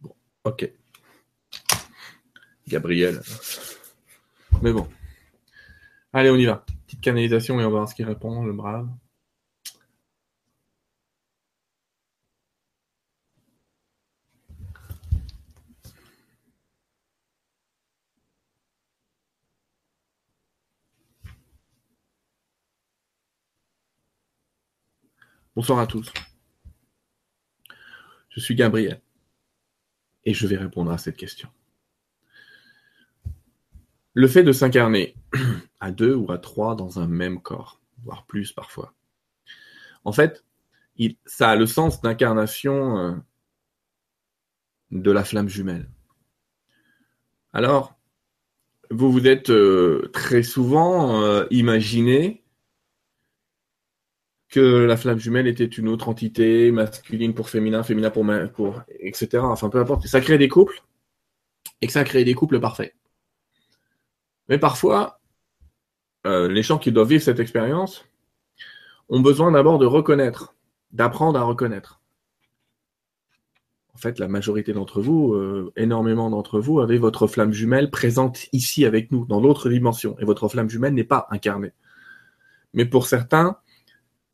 Bon, 0.00 0.14
ok. 0.44 0.72
Gabriel. 2.68 3.20
Mais 4.62 4.72
bon. 4.72 4.88
Allez, 6.12 6.30
on 6.30 6.36
y 6.36 6.46
va. 6.46 6.64
Petite 6.86 7.00
canalisation 7.00 7.60
et 7.60 7.64
on 7.64 7.70
va 7.70 7.78
voir 7.78 7.88
ce 7.88 7.94
qu'il 7.94 8.06
répond, 8.06 8.44
le 8.44 8.52
brave. 8.52 8.88
Bonsoir 25.56 25.78
à 25.78 25.86
tous. 25.86 26.12
Je 28.28 28.40
suis 28.40 28.54
Gabriel 28.54 29.00
et 30.26 30.34
je 30.34 30.46
vais 30.46 30.58
répondre 30.58 30.90
à 30.90 30.98
cette 30.98 31.16
question. 31.16 31.48
Le 34.12 34.28
fait 34.28 34.42
de 34.42 34.52
s'incarner 34.52 35.14
à 35.80 35.92
deux 35.92 36.14
ou 36.14 36.30
à 36.30 36.36
trois 36.36 36.76
dans 36.76 37.00
un 37.00 37.06
même 37.06 37.40
corps, 37.40 37.80
voire 38.04 38.26
plus 38.26 38.52
parfois, 38.52 38.92
en 40.04 40.12
fait, 40.12 40.44
ça 41.24 41.48
a 41.48 41.56
le 41.56 41.64
sens 41.64 42.02
d'incarnation 42.02 42.98
euh, 42.98 43.14
de 44.90 45.10
la 45.10 45.24
flamme 45.24 45.48
jumelle. 45.48 45.88
Alors, 47.54 47.98
vous 48.90 49.10
vous 49.10 49.26
êtes 49.26 49.48
euh, 49.48 50.10
très 50.12 50.42
souvent 50.42 51.22
euh, 51.22 51.46
imaginé 51.50 52.42
que 54.48 54.60
la 54.60 54.96
flamme 54.96 55.18
jumelle 55.18 55.46
était 55.46 55.64
une 55.64 55.88
autre 55.88 56.08
entité, 56.08 56.70
masculine 56.70 57.34
pour 57.34 57.50
féminin, 57.50 57.82
féminin 57.82 58.10
pour, 58.10 58.24
pour 58.54 58.82
etc. 59.00 59.38
Enfin, 59.42 59.68
peu 59.68 59.78
importe. 59.78 60.06
Ça 60.06 60.20
crée 60.20 60.38
des 60.38 60.48
couples 60.48 60.82
et 61.80 61.86
que 61.86 61.92
ça 61.92 62.04
crée 62.04 62.24
des 62.24 62.34
couples 62.34 62.60
parfaits. 62.60 62.94
Mais 64.48 64.58
parfois, 64.58 65.20
euh, 66.26 66.48
les 66.48 66.62
gens 66.62 66.78
qui 66.78 66.92
doivent 66.92 67.08
vivre 67.08 67.22
cette 67.22 67.40
expérience 67.40 68.04
ont 69.08 69.20
besoin 69.20 69.52
d'abord 69.52 69.78
de 69.78 69.86
reconnaître, 69.86 70.54
d'apprendre 70.92 71.38
à 71.38 71.42
reconnaître. 71.42 72.00
En 73.94 73.98
fait, 73.98 74.18
la 74.18 74.28
majorité 74.28 74.72
d'entre 74.72 75.00
vous, 75.00 75.32
euh, 75.34 75.72
énormément 75.76 76.28
d'entre 76.28 76.60
vous, 76.60 76.80
avez 76.80 76.98
votre 76.98 77.26
flamme 77.26 77.52
jumelle 77.52 77.90
présente 77.90 78.46
ici 78.52 78.84
avec 78.84 79.10
nous, 79.10 79.24
dans 79.24 79.40
l'autre 79.40 79.70
dimension. 79.70 80.16
Et 80.18 80.24
votre 80.24 80.48
flamme 80.48 80.68
jumelle 80.68 80.92
n'est 80.94 81.04
pas 81.04 81.26
incarnée. 81.30 81.72
Mais 82.74 82.84
pour 82.84 83.06
certains, 83.06 83.56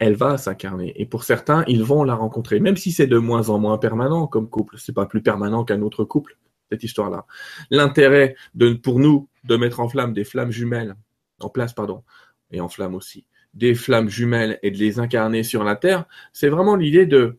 elle 0.03 0.17
va 0.17 0.37
s'incarner. 0.37 0.93
Et 1.01 1.07
pour 1.07 1.23
certains, 1.23 1.63
ils 1.69 1.85
vont 1.85 2.03
la 2.03 2.17
rencontrer, 2.17 2.59
même 2.59 2.77
si 2.77 2.91
c'est 2.91 3.07
de 3.07 3.19
moins 3.19 3.51
en 3.51 3.61
moins 3.61 3.79
permanent 3.79 4.27
comme 4.27 4.51
couple. 4.51 4.75
C'est 4.77 4.93
pas 4.93 5.07
plus 5.07 5.23
permanent 5.23 5.63
qu'un 5.63 5.81
autre 5.81 6.03
couple, 6.03 6.37
cette 6.73 6.83
histoire-là. 6.83 7.25
L'intérêt 7.71 8.35
pour 8.83 8.99
nous 8.99 9.29
de 9.45 9.55
mettre 9.55 9.79
en 9.79 9.89
flamme 9.89 10.13
des 10.13 10.25
flammes 10.25 10.51
jumelles, 10.51 10.97
en 11.39 11.49
place, 11.49 11.73
pardon, 11.73 12.03
et 12.51 12.61
en 12.61 12.69
flamme 12.69 12.97
aussi, 12.97 13.27
des 13.55 13.77
flammes 13.77 14.09
jumelles 14.09 14.59
et 14.65 14.73
de 14.73 14.77
les 14.77 14.99
incarner 14.99 15.45
sur 15.45 15.63
la 15.63 15.77
Terre, 15.77 16.07
c'est 16.33 16.49
vraiment 16.49 16.75
l'idée 16.75 17.07
de, 17.07 17.39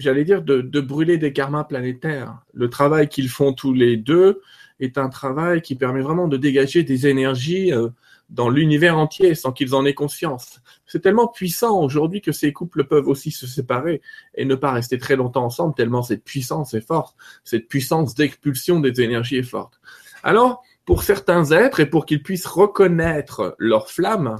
j'allais 0.00 0.24
dire, 0.24 0.42
de, 0.42 0.60
de 0.60 0.80
brûler 0.80 1.16
des 1.16 1.32
karmas 1.32 1.62
planétaires. 1.62 2.40
Le 2.54 2.68
travail 2.68 3.08
qu'ils 3.08 3.28
font 3.28 3.52
tous 3.52 3.72
les 3.72 3.96
deux 3.96 4.40
est 4.80 4.98
un 4.98 5.10
travail 5.10 5.62
qui 5.62 5.76
permet 5.76 6.02
vraiment 6.02 6.26
de 6.26 6.36
dégager 6.36 6.82
des 6.82 7.06
énergies 7.06 7.72
euh, 7.72 7.90
dans 8.28 8.48
l'univers 8.48 8.98
entier 8.98 9.34
sans 9.34 9.52
qu'ils 9.52 9.74
en 9.74 9.84
aient 9.84 9.94
conscience. 9.94 10.60
C'est 10.86 11.00
tellement 11.00 11.28
puissant 11.28 11.80
aujourd'hui 11.80 12.20
que 12.20 12.32
ces 12.32 12.52
couples 12.52 12.84
peuvent 12.84 13.08
aussi 13.08 13.30
se 13.30 13.46
séparer 13.46 14.02
et 14.34 14.44
ne 14.44 14.54
pas 14.54 14.72
rester 14.72 14.98
très 14.98 15.16
longtemps 15.16 15.44
ensemble 15.44 15.74
tellement 15.74 16.02
cette 16.02 16.24
puissance 16.24 16.74
est 16.74 16.86
forte, 16.86 17.16
cette 17.44 17.68
puissance 17.68 18.14
d'expulsion 18.14 18.80
des 18.80 19.00
énergies 19.00 19.36
est 19.36 19.42
forte. 19.42 19.80
Alors, 20.22 20.62
pour 20.84 21.02
certains 21.02 21.50
êtres 21.50 21.80
et 21.80 21.86
pour 21.86 22.06
qu'ils 22.06 22.22
puissent 22.22 22.46
reconnaître 22.46 23.54
leur 23.58 23.90
flamme, 23.90 24.36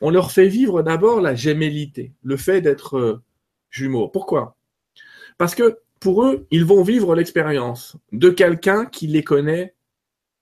on 0.00 0.10
leur 0.10 0.30
fait 0.30 0.48
vivre 0.48 0.82
d'abord 0.82 1.20
la 1.20 1.34
gémellité, 1.34 2.12
le 2.22 2.36
fait 2.36 2.60
d'être 2.60 2.98
euh, 2.98 3.22
jumeaux. 3.70 4.08
Pourquoi? 4.08 4.56
Parce 5.38 5.54
que 5.54 5.78
pour 6.00 6.24
eux, 6.24 6.46
ils 6.50 6.64
vont 6.64 6.82
vivre 6.82 7.14
l'expérience 7.14 7.96
de 8.12 8.28
quelqu'un 8.28 8.84
qui 8.84 9.06
les 9.06 9.24
connaît 9.24 9.74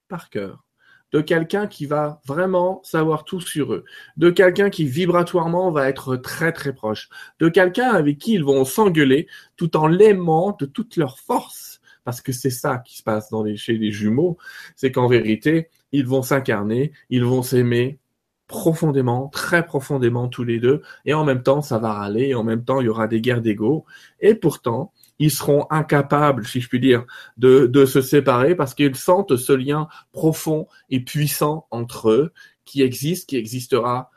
par 0.09 0.29
cœur 0.31 0.65
de 1.13 1.21
quelqu'un 1.21 1.67
qui 1.67 1.87
va 1.87 2.21
vraiment 2.27 2.81
savoir 2.85 3.25
tout 3.25 3.41
sur 3.41 3.73
eux, 3.75 3.85
de 4.17 4.31
quelqu'un 4.31 4.71
qui 4.71 4.85
vibratoirement 4.87 5.71
va 5.71 5.89
être 5.89 6.17
très 6.17 6.53
très 6.53 6.73
proche, 6.75 7.09
de 7.39 7.49
quelqu'un 7.49 7.91
avec 7.91 8.19
qui 8.19 8.35
ils 8.35 8.45
vont 8.45 8.65
s'engueuler 8.65 9.29
tout 9.57 9.77
en 9.77 9.87
l'aimant 9.87 10.57
de 10.59 10.67
toute 10.67 10.97
leur 10.97 11.19
force. 11.19 11.81
Parce 12.05 12.21
que 12.21 12.33
c'est 12.33 12.51
ça 12.51 12.79
qui 12.79 12.97
se 12.97 13.03
passe 13.05 13.31
dans 13.31 13.45
les, 13.45 13.57
chez 13.57 13.75
les 13.75 13.93
jumeaux, 13.93 14.37
c'est 14.75 14.91
qu'en 14.91 15.07
vérité, 15.07 15.69
ils 15.93 16.07
vont 16.07 16.23
s'incarner, 16.23 16.93
ils 17.11 17.25
vont 17.25 17.43
s'aimer 17.43 18.01
profondément, 18.49 19.29
très 19.29 19.65
profondément 19.65 20.29
tous 20.29 20.45
les 20.45 20.59
deux, 20.59 20.83
et 21.05 21.15
en 21.15 21.25
même 21.25 21.43
temps, 21.43 21.63
ça 21.63 21.79
va 21.79 21.93
râler, 21.93 22.29
et 22.29 22.35
en 22.35 22.43
même 22.45 22.65
temps, 22.65 22.81
il 22.81 22.87
y 22.87 22.89
aura 22.89 23.07
des 23.07 23.21
guerres 23.21 23.41
d'ego, 23.41 23.85
et 24.21 24.35
pourtant, 24.35 24.93
ils 25.23 25.31
seront 25.31 25.69
incapables, 25.71 26.49
si 26.49 26.61
je 26.61 26.69
puis 26.69 26.81
dire, 26.81 27.05
de, 27.37 27.85
se 27.87 28.01
séparer 28.01 28.57
parce 28.57 28.75
qu'ils 28.75 28.97
sentent 28.97 29.37
ce 29.37 29.53
lien 29.53 29.87
profond 30.11 30.67
et 30.91 30.99
puissant 30.99 31.69
entre 31.71 32.11
eux 32.11 32.33
qui 32.65 32.83
existe, 32.83 33.29
qui 33.29 33.37
existera 33.37 34.11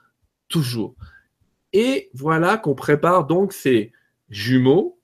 toujours. 0.47 0.95
Et 1.73 2.09
voilà 2.15 2.57
qu'on 2.57 2.73
prépare 2.73 3.27
donc 3.27 3.53
ces 3.53 3.91
jumeaux 4.29 4.99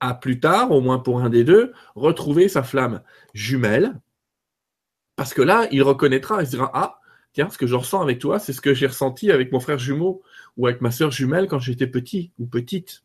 à 0.00 0.14
plus 0.14 0.40
tard, 0.40 0.72
au 0.72 0.80
moins 0.80 0.98
pour 0.98 1.20
un 1.20 1.30
des 1.30 1.44
deux, 1.44 1.72
retrouver 1.94 2.48
sa 2.48 2.64
flamme 2.64 3.02
jumelle. 3.32 4.00
Parce 5.14 5.32
que 5.32 5.42
là, 5.42 5.68
il 5.70 5.84
reconnaîtra, 5.84 6.42
il 6.42 6.46
se 6.46 6.52
dira, 6.52 6.72
ah, 6.74 6.98
tiens, 7.34 7.50
ce 7.50 7.58
que 7.58 7.68
je 7.68 7.76
ressens 7.76 8.02
avec 8.02 8.18
toi, 8.18 8.40
c'est 8.40 8.52
ce 8.52 8.60
que 8.60 8.74
j'ai 8.74 8.88
ressenti 8.88 9.30
avec 9.30 9.52
mon 9.52 9.60
frère 9.60 9.78
jumeau 9.78 10.22
ou 10.56 10.66
avec 10.66 10.80
ma 10.80 10.90
sœur 10.90 11.12
jumelle 11.12 11.46
quand 11.46 11.60
j'étais 11.60 11.86
petit 11.86 12.32
ou 12.40 12.46
petite. 12.46 13.04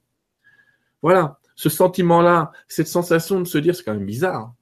Voilà, 1.02 1.40
ce 1.56 1.70
sentiment-là, 1.70 2.52
cette 2.68 2.88
sensation 2.88 3.40
de 3.40 3.46
se 3.46 3.58
dire, 3.58 3.76
c'est 3.76 3.84
quand 3.84 3.94
même 3.94 4.06
bizarre. 4.06 4.54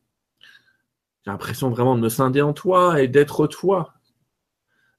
J'ai 1.25 1.31
l'impression 1.31 1.69
vraiment 1.69 1.95
de 1.95 2.01
me 2.01 2.09
scinder 2.09 2.41
en 2.41 2.53
toi 2.53 3.01
et 3.01 3.07
d'être 3.07 3.47
toi. 3.47 3.93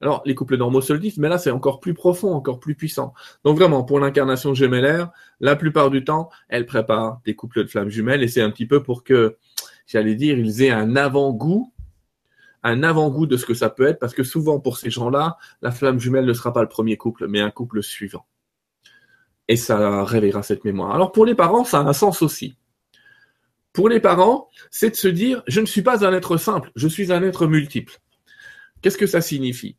Alors, 0.01 0.23
les 0.27 0.35
couples 0.35 0.57
normaux 0.57 0.81
se 0.81 0.92
le 0.92 0.99
disent, 0.99 1.18
mais 1.18 1.29
là, 1.29 1.38
c'est 1.38 1.51
encore 1.51 1.81
plus 1.81 1.94
profond, 1.94 2.35
encore 2.35 2.61
plus 2.61 2.75
puissant. 2.75 3.14
Donc 3.44 3.59
vraiment, 3.59 3.85
pour 3.85 4.01
l'incarnation 4.01 4.55
gemellaire, 4.55 5.11
la 5.40 5.57
plupart 5.57 5.90
du 5.90 6.05
temps, 6.05 6.31
elle 6.49 6.66
prépare 6.66 7.20
des 7.25 7.35
couples 7.35 7.62
de 7.64 7.68
flammes 7.68 7.88
jumelles 7.88 8.23
et 8.23 8.29
c'est 8.29 8.42
un 8.42 8.51
petit 8.51 8.66
peu 8.66 8.83
pour 8.83 9.05
que, 9.05 9.37
j'allais 9.87 10.14
dire, 10.14 10.38
ils 10.38 10.62
aient 10.62 10.70
un 10.70 10.97
avant-goût, 10.97 11.73
un 12.62 12.83
avant-goût 12.83 13.27
de 13.27 13.37
ce 13.37 13.47
que 13.47 13.55
ça 13.55 13.70
peut 13.70 13.87
être, 13.87 13.99
parce 13.99 14.14
que 14.14 14.25
souvent, 14.25 14.61
pour 14.61 14.79
ces 14.79 14.90
gens-là, 14.90 15.37
la 15.62 15.70
flamme 15.70 16.01
jumelle 16.01 16.27
ne 16.27 16.33
sera 16.33 16.53
pas 16.53 16.62
le 16.62 16.68
premier 16.68 16.97
couple, 16.97 17.29
mais 17.29 17.40
un 17.40 17.51
couple 17.51 17.83
suivant 17.83 18.27
et 19.48 19.57
ça 19.57 20.04
réveillera 20.04 20.42
cette 20.42 20.64
mémoire. 20.64 20.94
Alors 20.94 21.12
pour 21.12 21.26
les 21.26 21.35
parents, 21.35 21.64
ça 21.64 21.78
a 21.78 21.83
un 21.83 21.92
sens 21.92 22.22
aussi. 22.22 22.57
Pour 23.72 23.88
les 23.88 24.00
parents, 24.00 24.48
c'est 24.70 24.90
de 24.90 24.96
se 24.96 25.09
dire, 25.09 25.42
je 25.48 25.61
ne 25.61 25.66
suis 25.66 25.83
pas 25.83 26.07
un 26.07 26.12
être 26.12 26.37
simple, 26.37 26.70
je 26.76 26.87
suis 26.87 27.12
un 27.12 27.22
être 27.22 27.46
multiple. 27.46 27.98
Qu'est-ce 28.80 28.98
que 28.98 29.07
ça 29.07 29.20
signifie? 29.20 29.76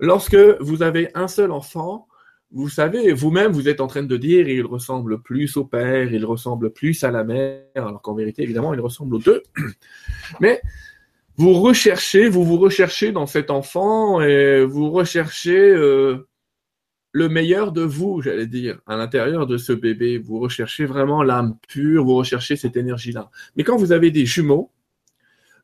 Lorsque 0.00 0.36
vous 0.60 0.82
avez 0.82 1.10
un 1.14 1.28
seul 1.28 1.52
enfant, 1.52 2.08
vous 2.50 2.68
savez, 2.68 3.12
vous-même, 3.12 3.52
vous 3.52 3.68
êtes 3.68 3.80
en 3.80 3.86
train 3.86 4.02
de 4.02 4.16
dire, 4.16 4.48
il 4.48 4.64
ressemble 4.64 5.20
plus 5.20 5.56
au 5.56 5.64
père, 5.64 6.12
il 6.12 6.24
ressemble 6.24 6.72
plus 6.72 7.02
à 7.04 7.10
la 7.10 7.24
mère, 7.24 7.62
alors 7.74 8.02
qu'en 8.02 8.14
vérité, 8.14 8.42
évidemment, 8.42 8.74
il 8.74 8.80
ressemble 8.80 9.16
aux 9.16 9.20
deux. 9.20 9.42
Mais 10.40 10.60
vous 11.36 11.52
recherchez, 11.54 12.28
vous 12.28 12.44
vous 12.44 12.58
recherchez 12.58 13.12
dans 13.12 13.26
cet 13.26 13.50
enfant 13.50 14.20
et 14.20 14.64
vous 14.64 14.90
recherchez 14.90 15.58
euh, 15.58 16.26
le 17.16 17.30
meilleur 17.30 17.72
de 17.72 17.80
vous, 17.80 18.20
j'allais 18.20 18.46
dire, 18.46 18.78
à 18.86 18.94
l'intérieur 18.94 19.46
de 19.46 19.56
ce 19.56 19.72
bébé. 19.72 20.18
Vous 20.18 20.38
recherchez 20.38 20.84
vraiment 20.84 21.22
l'âme 21.22 21.56
pure, 21.66 22.04
vous 22.04 22.14
recherchez 22.14 22.56
cette 22.56 22.76
énergie-là. 22.76 23.30
Mais 23.56 23.64
quand 23.64 23.78
vous 23.78 23.92
avez 23.92 24.10
des 24.10 24.26
jumeaux, 24.26 24.70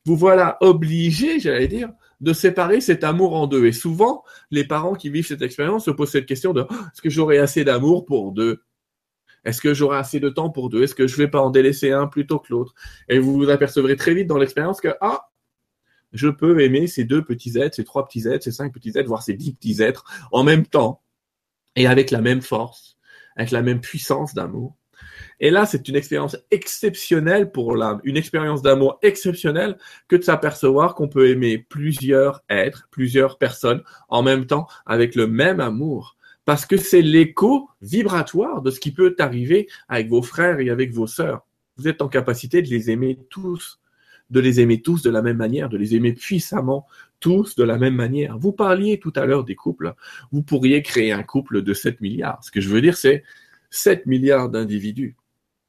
vous 0.06 0.16
voilà 0.16 0.56
obligés, 0.62 1.40
j'allais 1.40 1.68
dire, 1.68 1.90
de 2.22 2.32
séparer 2.32 2.80
cet 2.80 3.04
amour 3.04 3.34
en 3.34 3.46
deux. 3.46 3.66
Et 3.66 3.72
souvent, 3.72 4.24
les 4.50 4.64
parents 4.64 4.94
qui 4.94 5.10
vivent 5.10 5.26
cette 5.26 5.42
expérience 5.42 5.84
se 5.84 5.90
posent 5.90 6.12
cette 6.12 6.24
question 6.24 6.54
de 6.54 6.62
oh, 6.62 6.72
est-ce 6.72 7.02
que 7.02 7.10
j'aurai 7.10 7.36
assez 7.36 7.64
d'amour 7.64 8.06
pour 8.06 8.32
deux? 8.32 8.62
Est-ce 9.44 9.60
que 9.60 9.74
j'aurai 9.74 9.98
assez 9.98 10.20
de 10.20 10.30
temps 10.30 10.48
pour 10.48 10.70
deux? 10.70 10.84
Est-ce 10.84 10.94
que 10.94 11.06
je 11.06 11.16
vais 11.18 11.28
pas 11.28 11.42
en 11.42 11.50
délaisser 11.50 11.92
un 11.92 12.06
plutôt 12.06 12.38
que 12.38 12.46
l'autre? 12.48 12.72
Et 13.10 13.18
vous 13.18 13.34
vous 13.34 13.50
apercevrez 13.50 13.96
très 13.96 14.14
vite 14.14 14.26
dans 14.26 14.38
l'expérience 14.38 14.80
que 14.80 14.94
ah, 15.02 15.28
je 16.14 16.28
peux 16.28 16.60
aimer 16.60 16.86
ces 16.86 17.04
deux 17.04 17.22
petits 17.22 17.58
êtres, 17.58 17.76
ces 17.76 17.84
trois 17.84 18.06
petits 18.06 18.26
êtres, 18.26 18.44
ces 18.44 18.52
cinq 18.52 18.72
petits 18.72 18.92
êtres, 18.96 19.08
voire 19.08 19.22
ces 19.22 19.34
dix 19.34 19.52
petits 19.52 19.82
êtres 19.82 20.06
en 20.32 20.44
même 20.44 20.64
temps 20.64 21.01
et 21.76 21.86
avec 21.86 22.10
la 22.10 22.20
même 22.20 22.42
force, 22.42 22.96
avec 23.36 23.50
la 23.50 23.62
même 23.62 23.80
puissance 23.80 24.34
d'amour. 24.34 24.76
Et 25.40 25.50
là, 25.50 25.66
c'est 25.66 25.88
une 25.88 25.96
expérience 25.96 26.36
exceptionnelle 26.50 27.50
pour 27.50 27.74
l'âme, 27.76 28.00
une 28.04 28.16
expérience 28.16 28.62
d'amour 28.62 28.98
exceptionnelle 29.02 29.76
que 30.08 30.16
de 30.16 30.22
s'apercevoir 30.22 30.94
qu'on 30.94 31.08
peut 31.08 31.28
aimer 31.30 31.58
plusieurs 31.58 32.42
êtres, 32.48 32.88
plusieurs 32.90 33.38
personnes 33.38 33.82
en 34.08 34.22
même 34.22 34.46
temps 34.46 34.66
avec 34.86 35.14
le 35.14 35.26
même 35.26 35.60
amour. 35.60 36.16
Parce 36.44 36.66
que 36.66 36.76
c'est 36.76 37.02
l'écho 37.02 37.68
vibratoire 37.80 38.62
de 38.62 38.70
ce 38.70 38.80
qui 38.80 38.92
peut 38.92 39.14
arriver 39.18 39.68
avec 39.88 40.08
vos 40.08 40.22
frères 40.22 40.60
et 40.60 40.70
avec 40.70 40.92
vos 40.92 41.06
sœurs. 41.06 41.46
Vous 41.76 41.88
êtes 41.88 42.02
en 42.02 42.08
capacité 42.08 42.62
de 42.62 42.68
les 42.68 42.90
aimer 42.90 43.18
tous, 43.30 43.80
de 44.30 44.40
les 44.40 44.60
aimer 44.60 44.80
tous 44.82 45.02
de 45.02 45.10
la 45.10 45.22
même 45.22 45.36
manière, 45.36 45.68
de 45.68 45.76
les 45.76 45.94
aimer 45.94 46.12
puissamment 46.12 46.86
tous 47.22 47.54
de 47.54 47.64
la 47.64 47.78
même 47.78 47.94
manière. 47.94 48.36
Vous 48.36 48.52
parliez 48.52 48.98
tout 48.98 49.12
à 49.16 49.24
l'heure 49.24 49.44
des 49.44 49.54
couples. 49.54 49.94
Vous 50.32 50.42
pourriez 50.42 50.82
créer 50.82 51.12
un 51.12 51.22
couple 51.22 51.62
de 51.62 51.72
7 51.72 52.02
milliards. 52.02 52.42
Ce 52.42 52.50
que 52.50 52.60
je 52.60 52.68
veux 52.68 52.82
dire, 52.82 52.96
c'est 52.98 53.22
7 53.70 54.04
milliards 54.04 54.50
d'individus. 54.50 55.16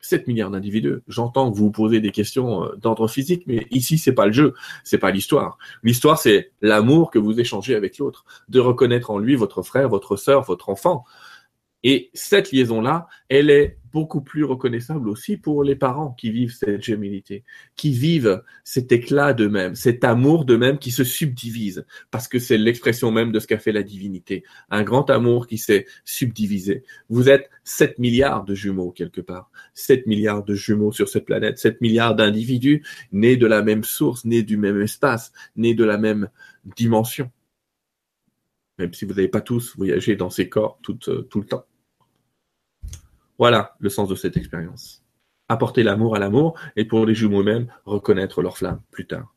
7 0.02 0.28
milliards 0.28 0.52
d'individus. 0.52 0.98
J'entends 1.08 1.50
que 1.50 1.58
vous 1.58 1.72
posez 1.72 2.02
des 2.02 2.12
questions 2.12 2.66
euh, 2.66 2.76
d'ordre 2.76 3.08
physique, 3.08 3.44
mais 3.48 3.68
ici, 3.72 3.98
c'est 3.98 4.12
pas 4.12 4.26
le 4.26 4.34
jeu, 4.34 4.54
c'est 4.84 4.98
pas 4.98 5.12
l'histoire. 5.12 5.58
L'histoire, 5.82 6.20
c'est 6.20 6.52
l'amour 6.62 7.10
que 7.10 7.20
vous 7.20 7.40
échangez 7.40 7.74
avec 7.76 7.98
l'autre, 8.00 8.26
de 8.50 8.60
reconnaître 8.60 9.12
en 9.12 9.18
lui 9.18 9.36
votre 9.36 9.62
frère, 9.62 9.88
votre 9.88 10.18
sœur, 10.18 10.44
votre 10.44 10.70
enfant. 10.70 11.06
Et 11.84 12.10
cette 12.14 12.52
liaison-là, 12.52 13.08
elle 13.30 13.50
est 13.50 13.78
beaucoup 13.94 14.22
plus 14.22 14.44
reconnaissable 14.44 15.08
aussi 15.08 15.38
pour 15.38 15.64
les 15.64 15.76
parents 15.76 16.12
qui 16.12 16.32
vivent 16.32 16.52
cette 16.52 16.82
gémilité, 16.82 17.44
qui 17.76 17.92
vivent 17.92 18.42
cet 18.64 18.92
éclat 18.92 19.34
d'eux-mêmes, 19.34 19.76
cet 19.76 20.04
amour 20.04 20.46
d'eux-mêmes 20.46 20.80
qui 20.80 20.92
se 20.92 21.04
subdivise, 21.04 21.86
parce 22.10 22.28
que 22.28 22.40
c'est 22.40 22.58
l'expression 22.58 23.12
même 23.12 23.32
de 23.32 23.40
ce 23.40 23.46
qu'a 23.46 23.60
fait 23.60 23.72
la 23.72 23.84
divinité. 23.84 24.44
Un 24.72 24.84
grand 24.84 25.10
amour 25.12 25.46
qui 25.46 25.60
s'est 25.60 25.86
subdivisé. 26.06 26.84
Vous 27.10 27.30
êtes 27.30 27.50
7 27.66 28.00
milliards 28.00 28.46
de 28.46 28.56
jumeaux 28.56 28.92
quelque 28.92 29.22
part. 29.22 29.52
7 29.76 30.08
milliards 30.08 30.44
de 30.44 30.56
jumeaux 30.56 30.92
sur 30.92 31.08
cette 31.08 31.26
planète. 31.26 31.60
7 31.60 31.80
milliards 31.82 32.16
d'individus 32.16 32.84
nés 33.12 33.38
de 33.38 33.46
la 33.46 33.62
même 33.62 33.84
source, 33.84 34.26
nés 34.26 34.44
du 34.44 34.58
même 34.58 34.82
espace, 34.82 35.32
nés 35.56 35.76
de 35.76 35.84
la 35.84 36.00
même 36.00 36.30
dimension. 36.78 37.30
Même 38.80 38.94
si 38.94 39.06
vous 39.06 39.14
n'avez 39.14 39.28
pas 39.28 39.42
tous 39.42 39.76
voyagé 39.78 40.16
dans 40.16 40.32
ces 40.32 40.50
corps 40.50 40.80
tout, 40.82 40.98
euh, 41.10 41.22
tout 41.30 41.40
le 41.40 41.46
temps. 41.46 41.66
Voilà 43.38 43.76
le 43.80 43.90
sens 43.90 44.10
de 44.10 44.16
cette 44.16 44.38
expérience. 44.38 45.04
Apporter 45.50 45.84
l'amour 45.84 46.16
à 46.16 46.20
l'amour 46.20 46.60
et 46.76 46.86
pour 46.86 47.06
les 47.06 47.16
jumeaux 47.16 47.42
eux-mêmes, 47.42 47.68
reconnaître 47.86 48.42
leur 48.42 48.58
flamme 48.58 48.82
plus 48.92 49.08
tard. 49.08 49.34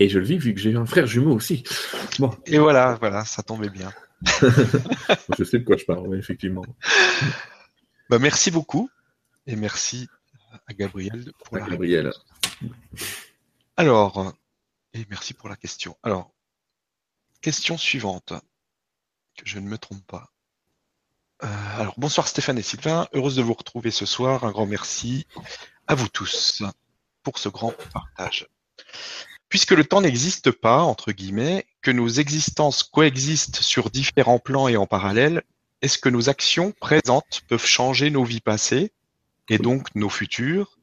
Et 0.00 0.08
je 0.08 0.18
le 0.18 0.24
vis 0.24 0.38
vu 0.38 0.54
que 0.54 0.60
j'ai 0.60 0.76
un 0.76 0.86
frère 0.86 1.06
jumeau 1.06 1.34
aussi. 1.34 1.64
Bon. 2.18 2.30
Et 2.46 2.58
voilà, 2.58 2.94
voilà, 3.00 3.24
ça 3.24 3.42
tombait 3.42 3.68
bien. 3.68 3.90
je 5.38 5.44
sais 5.44 5.58
de 5.58 5.64
quoi 5.64 5.76
je 5.76 5.84
parle, 5.84 6.16
effectivement. 6.16 6.64
Bah, 8.08 8.18
merci 8.18 8.50
beaucoup 8.50 8.88
et 9.46 9.56
merci 9.56 10.08
à 10.66 10.72
Gabriel 10.72 11.32
pour 11.44 11.56
à 11.56 11.68
Gabriel. 11.68 12.12
Alors, 13.78 14.34
et 14.92 15.06
merci 15.08 15.34
pour 15.34 15.48
la 15.48 15.54
question. 15.54 15.96
Alors, 16.02 16.32
question 17.40 17.78
suivante, 17.78 18.32
que 19.36 19.44
je 19.44 19.60
ne 19.60 19.68
me 19.68 19.78
trompe 19.78 20.04
pas. 20.04 20.32
Euh, 21.44 21.78
alors, 21.78 21.94
bonsoir 21.96 22.26
Stéphane 22.26 22.58
et 22.58 22.62
Sylvain, 22.62 23.06
heureuse 23.12 23.36
de 23.36 23.42
vous 23.42 23.54
retrouver 23.54 23.92
ce 23.92 24.04
soir. 24.04 24.42
Un 24.42 24.50
grand 24.50 24.66
merci 24.66 25.28
à 25.86 25.94
vous 25.94 26.08
tous 26.08 26.64
pour 27.22 27.38
ce 27.38 27.48
grand 27.48 27.72
partage. 27.92 28.48
Puisque 29.48 29.70
le 29.70 29.84
temps 29.84 30.00
n'existe 30.00 30.50
pas, 30.50 30.82
entre 30.82 31.12
guillemets, 31.12 31.64
que 31.80 31.92
nos 31.92 32.08
existences 32.08 32.82
coexistent 32.82 33.60
sur 33.60 33.90
différents 33.90 34.40
plans 34.40 34.66
et 34.66 34.76
en 34.76 34.88
parallèle, 34.88 35.44
est-ce 35.82 35.98
que 35.98 36.08
nos 36.08 36.28
actions 36.28 36.72
présentes 36.72 37.42
peuvent 37.46 37.64
changer 37.64 38.10
nos 38.10 38.24
vies 38.24 38.40
passées 38.40 38.92
et 39.48 39.58
donc 39.58 39.94
nos 39.94 40.08
futures? 40.08 40.80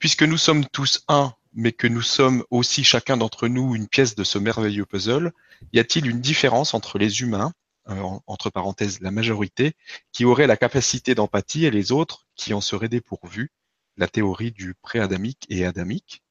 Puisque 0.00 0.24
nous 0.24 0.36
sommes 0.36 0.66
tous 0.66 1.04
un 1.06 1.32
mais 1.54 1.72
que 1.72 1.86
nous 1.86 2.02
sommes 2.02 2.44
aussi 2.50 2.84
chacun 2.84 3.16
d'entre 3.16 3.48
nous 3.48 3.74
une 3.74 3.88
pièce 3.88 4.14
de 4.14 4.24
ce 4.24 4.38
merveilleux 4.38 4.86
puzzle, 4.86 5.32
y 5.72 5.78
a-t-il 5.78 6.06
une 6.06 6.20
différence 6.20 6.74
entre 6.74 6.98
les 6.98 7.20
humains, 7.20 7.52
euh, 7.88 8.02
entre 8.26 8.50
parenthèses 8.50 9.00
la 9.00 9.10
majorité, 9.10 9.74
qui 10.12 10.24
auraient 10.24 10.46
la 10.46 10.56
capacité 10.56 11.14
d'empathie 11.14 11.64
et 11.64 11.70
les 11.70 11.92
autres 11.92 12.26
qui 12.36 12.54
en 12.54 12.60
seraient 12.60 12.88
dépourvus, 12.88 13.50
la 13.96 14.08
théorie 14.08 14.52
du 14.52 14.74
pré-adamique 14.74 15.46
et 15.48 15.64
adamique. 15.64 16.22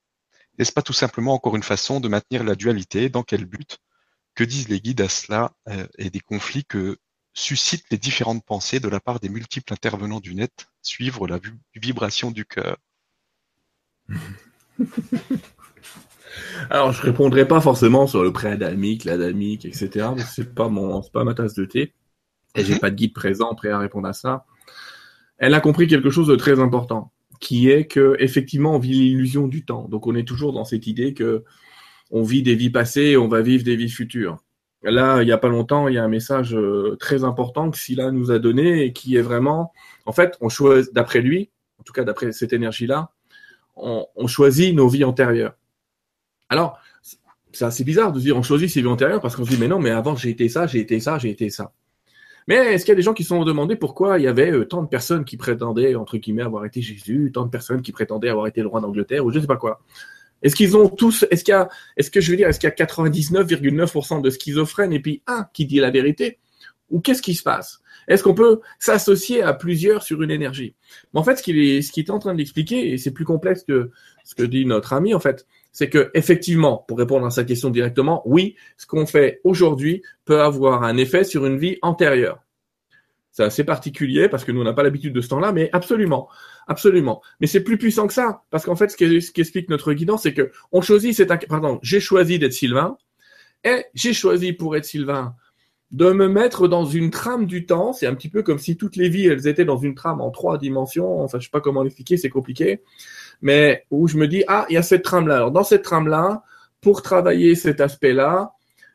N'est-ce 0.57 0.71
pas 0.71 0.81
tout 0.81 0.93
simplement 0.93 1.33
encore 1.33 1.55
une 1.55 1.63
façon 1.63 1.99
de 1.99 2.07
maintenir 2.07 2.43
la 2.43 2.55
dualité? 2.55 3.09
Dans 3.09 3.23
quel 3.23 3.45
but? 3.45 3.79
Que 4.35 4.43
disent 4.43 4.69
les 4.69 4.79
guides 4.79 5.01
à 5.01 5.09
cela 5.09 5.53
euh, 5.67 5.87
et 5.97 6.09
des 6.09 6.19
conflits 6.19 6.65
que 6.65 6.97
suscitent 7.33 7.89
les 7.91 7.97
différentes 7.97 8.43
pensées 8.45 8.79
de 8.79 8.87
la 8.87 8.99
part 8.99 9.19
des 9.19 9.29
multiples 9.29 9.73
intervenants 9.73 10.19
du 10.19 10.35
net? 10.35 10.67
Suivre 10.81 11.27
la 11.27 11.39
vibration 11.75 12.31
du 12.31 12.45
cœur 12.45 12.77
Alors, 16.69 16.91
je 16.91 17.01
répondrai 17.01 17.47
pas 17.47 17.61
forcément 17.61 18.07
sur 18.07 18.23
le 18.23 18.31
pré-adamique, 18.31 19.05
l'adamique, 19.05 19.65
etc. 19.65 20.09
C'est 20.27 20.53
pas 20.53 20.69
mon, 20.69 21.01
c'est 21.01 21.11
pas 21.11 21.23
ma 21.23 21.33
tasse 21.33 21.53
de 21.53 21.65
thé. 21.65 21.93
Et 22.55 22.63
j'ai 22.63 22.73
mhm. 22.73 22.79
pas 22.79 22.89
de 22.89 22.95
guide 22.95 23.13
présent 23.13 23.53
prêt 23.55 23.69
à 23.69 23.79
répondre 23.79 24.07
à 24.07 24.13
ça. 24.13 24.45
Elle 25.37 25.53
a 25.53 25.59
compris 25.59 25.87
quelque 25.87 26.09
chose 26.09 26.27
de 26.27 26.35
très 26.35 26.59
important, 26.59 27.11
qui 27.39 27.69
est 27.69 27.85
que 27.85 28.15
effectivement 28.19 28.75
on 28.75 28.79
vit 28.79 28.93
l'illusion 28.93 29.47
du 29.47 29.63
temps. 29.65 29.87
Donc 29.87 30.07
on 30.07 30.15
est 30.15 30.27
toujours 30.27 30.53
dans 30.53 30.65
cette 30.65 30.87
idée 30.87 31.13
que 31.13 31.43
on 32.09 32.23
vit 32.23 32.41
des 32.41 32.55
vies 32.55 32.69
passées 32.69 33.01
et 33.01 33.17
on 33.17 33.27
va 33.27 33.41
vivre 33.41 33.63
des 33.63 33.75
vies 33.75 33.89
futures. 33.89 34.37
Là, 34.83 35.21
il 35.21 35.27
y 35.27 35.31
a 35.31 35.37
pas 35.37 35.49
longtemps, 35.49 35.87
il 35.87 35.95
y 35.95 35.97
a 35.97 36.03
un 36.03 36.07
message 36.07 36.55
euh, 36.55 36.95
très 36.99 37.23
important 37.23 37.69
que 37.71 37.77
Silla 37.77 38.11
nous 38.11 38.31
a 38.31 38.39
donné 38.39 38.83
et 38.83 38.93
qui 38.93 39.15
est 39.17 39.21
vraiment, 39.21 39.73
en 40.05 40.11
fait, 40.11 40.37
on 40.39 40.49
choisit, 40.49 40.93
d'après 40.93 41.19
lui, 41.19 41.49
en 41.79 41.83
tout 41.83 41.93
cas 41.93 42.03
d'après 42.03 42.31
cette 42.31 42.53
énergie-là, 42.53 43.11
on, 43.77 44.27
choisit 44.27 44.75
nos 44.75 44.87
vies 44.87 45.03
antérieures. 45.03 45.55
Alors, 46.49 46.79
c'est 47.51 47.65
assez 47.65 47.83
bizarre 47.83 48.11
de 48.11 48.19
dire 48.19 48.37
on 48.37 48.43
choisit 48.43 48.69
ses 48.69 48.81
vies 48.81 48.87
antérieures 48.87 49.21
parce 49.21 49.35
qu'on 49.35 49.45
se 49.45 49.49
dit 49.49 49.57
mais 49.59 49.67
non, 49.67 49.79
mais 49.79 49.89
avant 49.89 50.15
j'ai 50.15 50.29
été 50.29 50.49
ça, 50.49 50.67
j'ai 50.67 50.79
été 50.79 50.99
ça, 50.99 51.17
j'ai 51.17 51.29
été 51.29 51.49
ça. 51.49 51.73
Mais 52.47 52.55
est-ce 52.55 52.85
qu'il 52.85 52.91
y 52.91 52.93
a 52.93 52.95
des 52.95 53.01
gens 53.01 53.13
qui 53.13 53.23
se 53.23 53.29
sont 53.29 53.43
demandé 53.43 53.75
pourquoi 53.75 54.19
il 54.19 54.23
y 54.23 54.27
avait 54.27 54.51
euh, 54.51 54.65
tant 54.65 54.81
de 54.81 54.87
personnes 54.87 55.25
qui 55.25 55.35
prétendaient, 55.35 55.95
entre 55.95 56.17
guillemets, 56.17 56.43
avoir 56.43 56.63
été 56.63 56.81
Jésus, 56.81 57.31
tant 57.33 57.43
de 57.43 57.49
personnes 57.49 57.81
qui 57.81 57.91
prétendaient 57.91 58.29
avoir 58.29 58.47
été 58.47 58.61
le 58.61 58.67
roi 58.67 58.79
d'Angleterre, 58.79 59.25
ou 59.25 59.31
je 59.31 59.37
ne 59.37 59.41
sais 59.41 59.47
pas 59.47 59.57
quoi? 59.57 59.81
Est-ce 60.41 60.55
qu'ils 60.55 60.77
ont 60.77 60.87
tous, 60.87 61.25
est-ce 61.29 61.43
qu'il 61.43 61.51
y 61.51 61.55
a, 61.55 61.67
est-ce 61.97 62.09
que 62.09 62.21
je 62.21 62.31
veux 62.31 62.37
dire, 62.37 62.47
est-ce 62.47 62.59
qu'il 62.59 62.69
y 62.69 62.71
a 62.71 62.85
99,9% 62.85 64.21
de 64.21 64.29
schizophrènes 64.29 64.93
et 64.93 65.01
puis 65.01 65.21
un 65.27 65.47
qui 65.51 65.65
dit 65.65 65.79
la 65.79 65.91
vérité? 65.91 66.39
Ou 66.89 67.01
qu'est-ce 67.01 67.21
qui 67.21 67.35
se 67.35 67.43
passe? 67.43 67.81
Est-ce 68.07 68.23
qu'on 68.23 68.33
peut 68.33 68.61
s'associer 68.79 69.41
à 69.41 69.53
plusieurs 69.53 70.03
sur 70.03 70.21
une 70.21 70.31
énergie? 70.31 70.75
En 71.13 71.23
fait, 71.23 71.37
ce 71.37 71.43
qu'il 71.43 71.57
est, 71.59 71.97
est 71.97 72.09
en 72.09 72.19
train 72.19 72.35
d'expliquer, 72.35 72.93
et 72.93 72.97
c'est 72.97 73.11
plus 73.11 73.25
complexe 73.25 73.63
que 73.63 73.91
ce 74.23 74.35
que 74.35 74.43
dit 74.43 74.65
notre 74.65 74.93
ami, 74.93 75.13
en 75.13 75.19
fait, 75.19 75.45
c'est 75.71 75.89
que 75.89 76.09
effectivement, 76.13 76.85
pour 76.87 76.97
répondre 76.97 77.25
à 77.25 77.29
sa 77.29 77.43
question 77.43 77.69
directement, 77.69 78.23
oui, 78.25 78.55
ce 78.77 78.85
qu'on 78.87 79.05
fait 79.05 79.41
aujourd'hui 79.43 80.01
peut 80.25 80.41
avoir 80.41 80.83
un 80.83 80.97
effet 80.97 81.23
sur 81.23 81.45
une 81.45 81.57
vie 81.57 81.77
antérieure. 81.81 82.43
C'est 83.31 83.43
assez 83.43 83.63
particulier 83.63 84.29
parce 84.29 84.43
que 84.43 84.51
nous 84.51 84.61
on 84.61 84.63
n'a 84.63 84.73
pas 84.73 84.81
l'habitude 84.81 85.13
de 85.13 85.21
ce 85.21 85.27
temps-là, 85.27 85.51
mais 85.51 85.69
absolument, 85.71 86.27
absolument. 86.65 87.21
Mais 87.39 87.45
c'est 87.45 87.61
plus 87.61 87.77
puissant 87.77 88.07
que 88.07 88.13
ça 88.13 88.41
parce 88.49 88.65
qu'en 88.65 88.75
fait, 88.75 88.89
ce 88.89 88.97
qu'explique 89.31 89.69
notre 89.69 89.93
guidance, 89.93 90.23
c'est 90.23 90.33
que 90.33 90.51
on 90.71 90.81
choisit 90.81 91.13
c'est 91.13 91.27
pardon, 91.47 91.77
j'ai 91.83 91.99
choisi 91.99 92.39
d'être 92.39 92.53
Sylvain 92.53 92.97
et 93.63 93.85
j'ai 93.93 94.13
choisi 94.13 94.53
pour 94.53 94.75
être 94.75 94.85
Sylvain 94.85 95.35
de 95.91 96.11
me 96.11 96.27
mettre 96.27 96.67
dans 96.67 96.85
une 96.85 97.11
trame 97.11 97.45
du 97.45 97.65
temps. 97.65 97.93
C'est 97.93 98.07
un 98.07 98.15
petit 98.15 98.29
peu 98.29 98.43
comme 98.43 98.59
si 98.59 98.77
toutes 98.77 98.95
les 98.95 99.09
vies, 99.09 99.27
elles 99.27 99.47
étaient 99.47 99.65
dans 99.65 99.77
une 99.77 99.95
trame 99.95 100.21
en 100.21 100.31
trois 100.31 100.57
dimensions. 100.57 101.21
Enfin, 101.21 101.39
je 101.39 101.45
sais 101.45 101.51
pas 101.51 101.61
comment 101.61 101.83
l'expliquer, 101.83 102.17
c'est 102.17 102.29
compliqué. 102.29 102.81
Mais 103.41 103.85
où 103.91 104.07
je 104.07 104.17
me 104.17 104.27
dis, 104.27 104.43
ah, 104.47 104.65
il 104.69 104.73
y 104.73 104.77
a 104.77 104.83
cette 104.83 105.03
trame-là. 105.03 105.37
Alors, 105.37 105.51
dans 105.51 105.63
cette 105.63 105.83
trame-là, 105.83 106.43
pour 106.81 107.01
travailler 107.01 107.55
cet 107.55 107.81
aspect-là, 107.81 108.53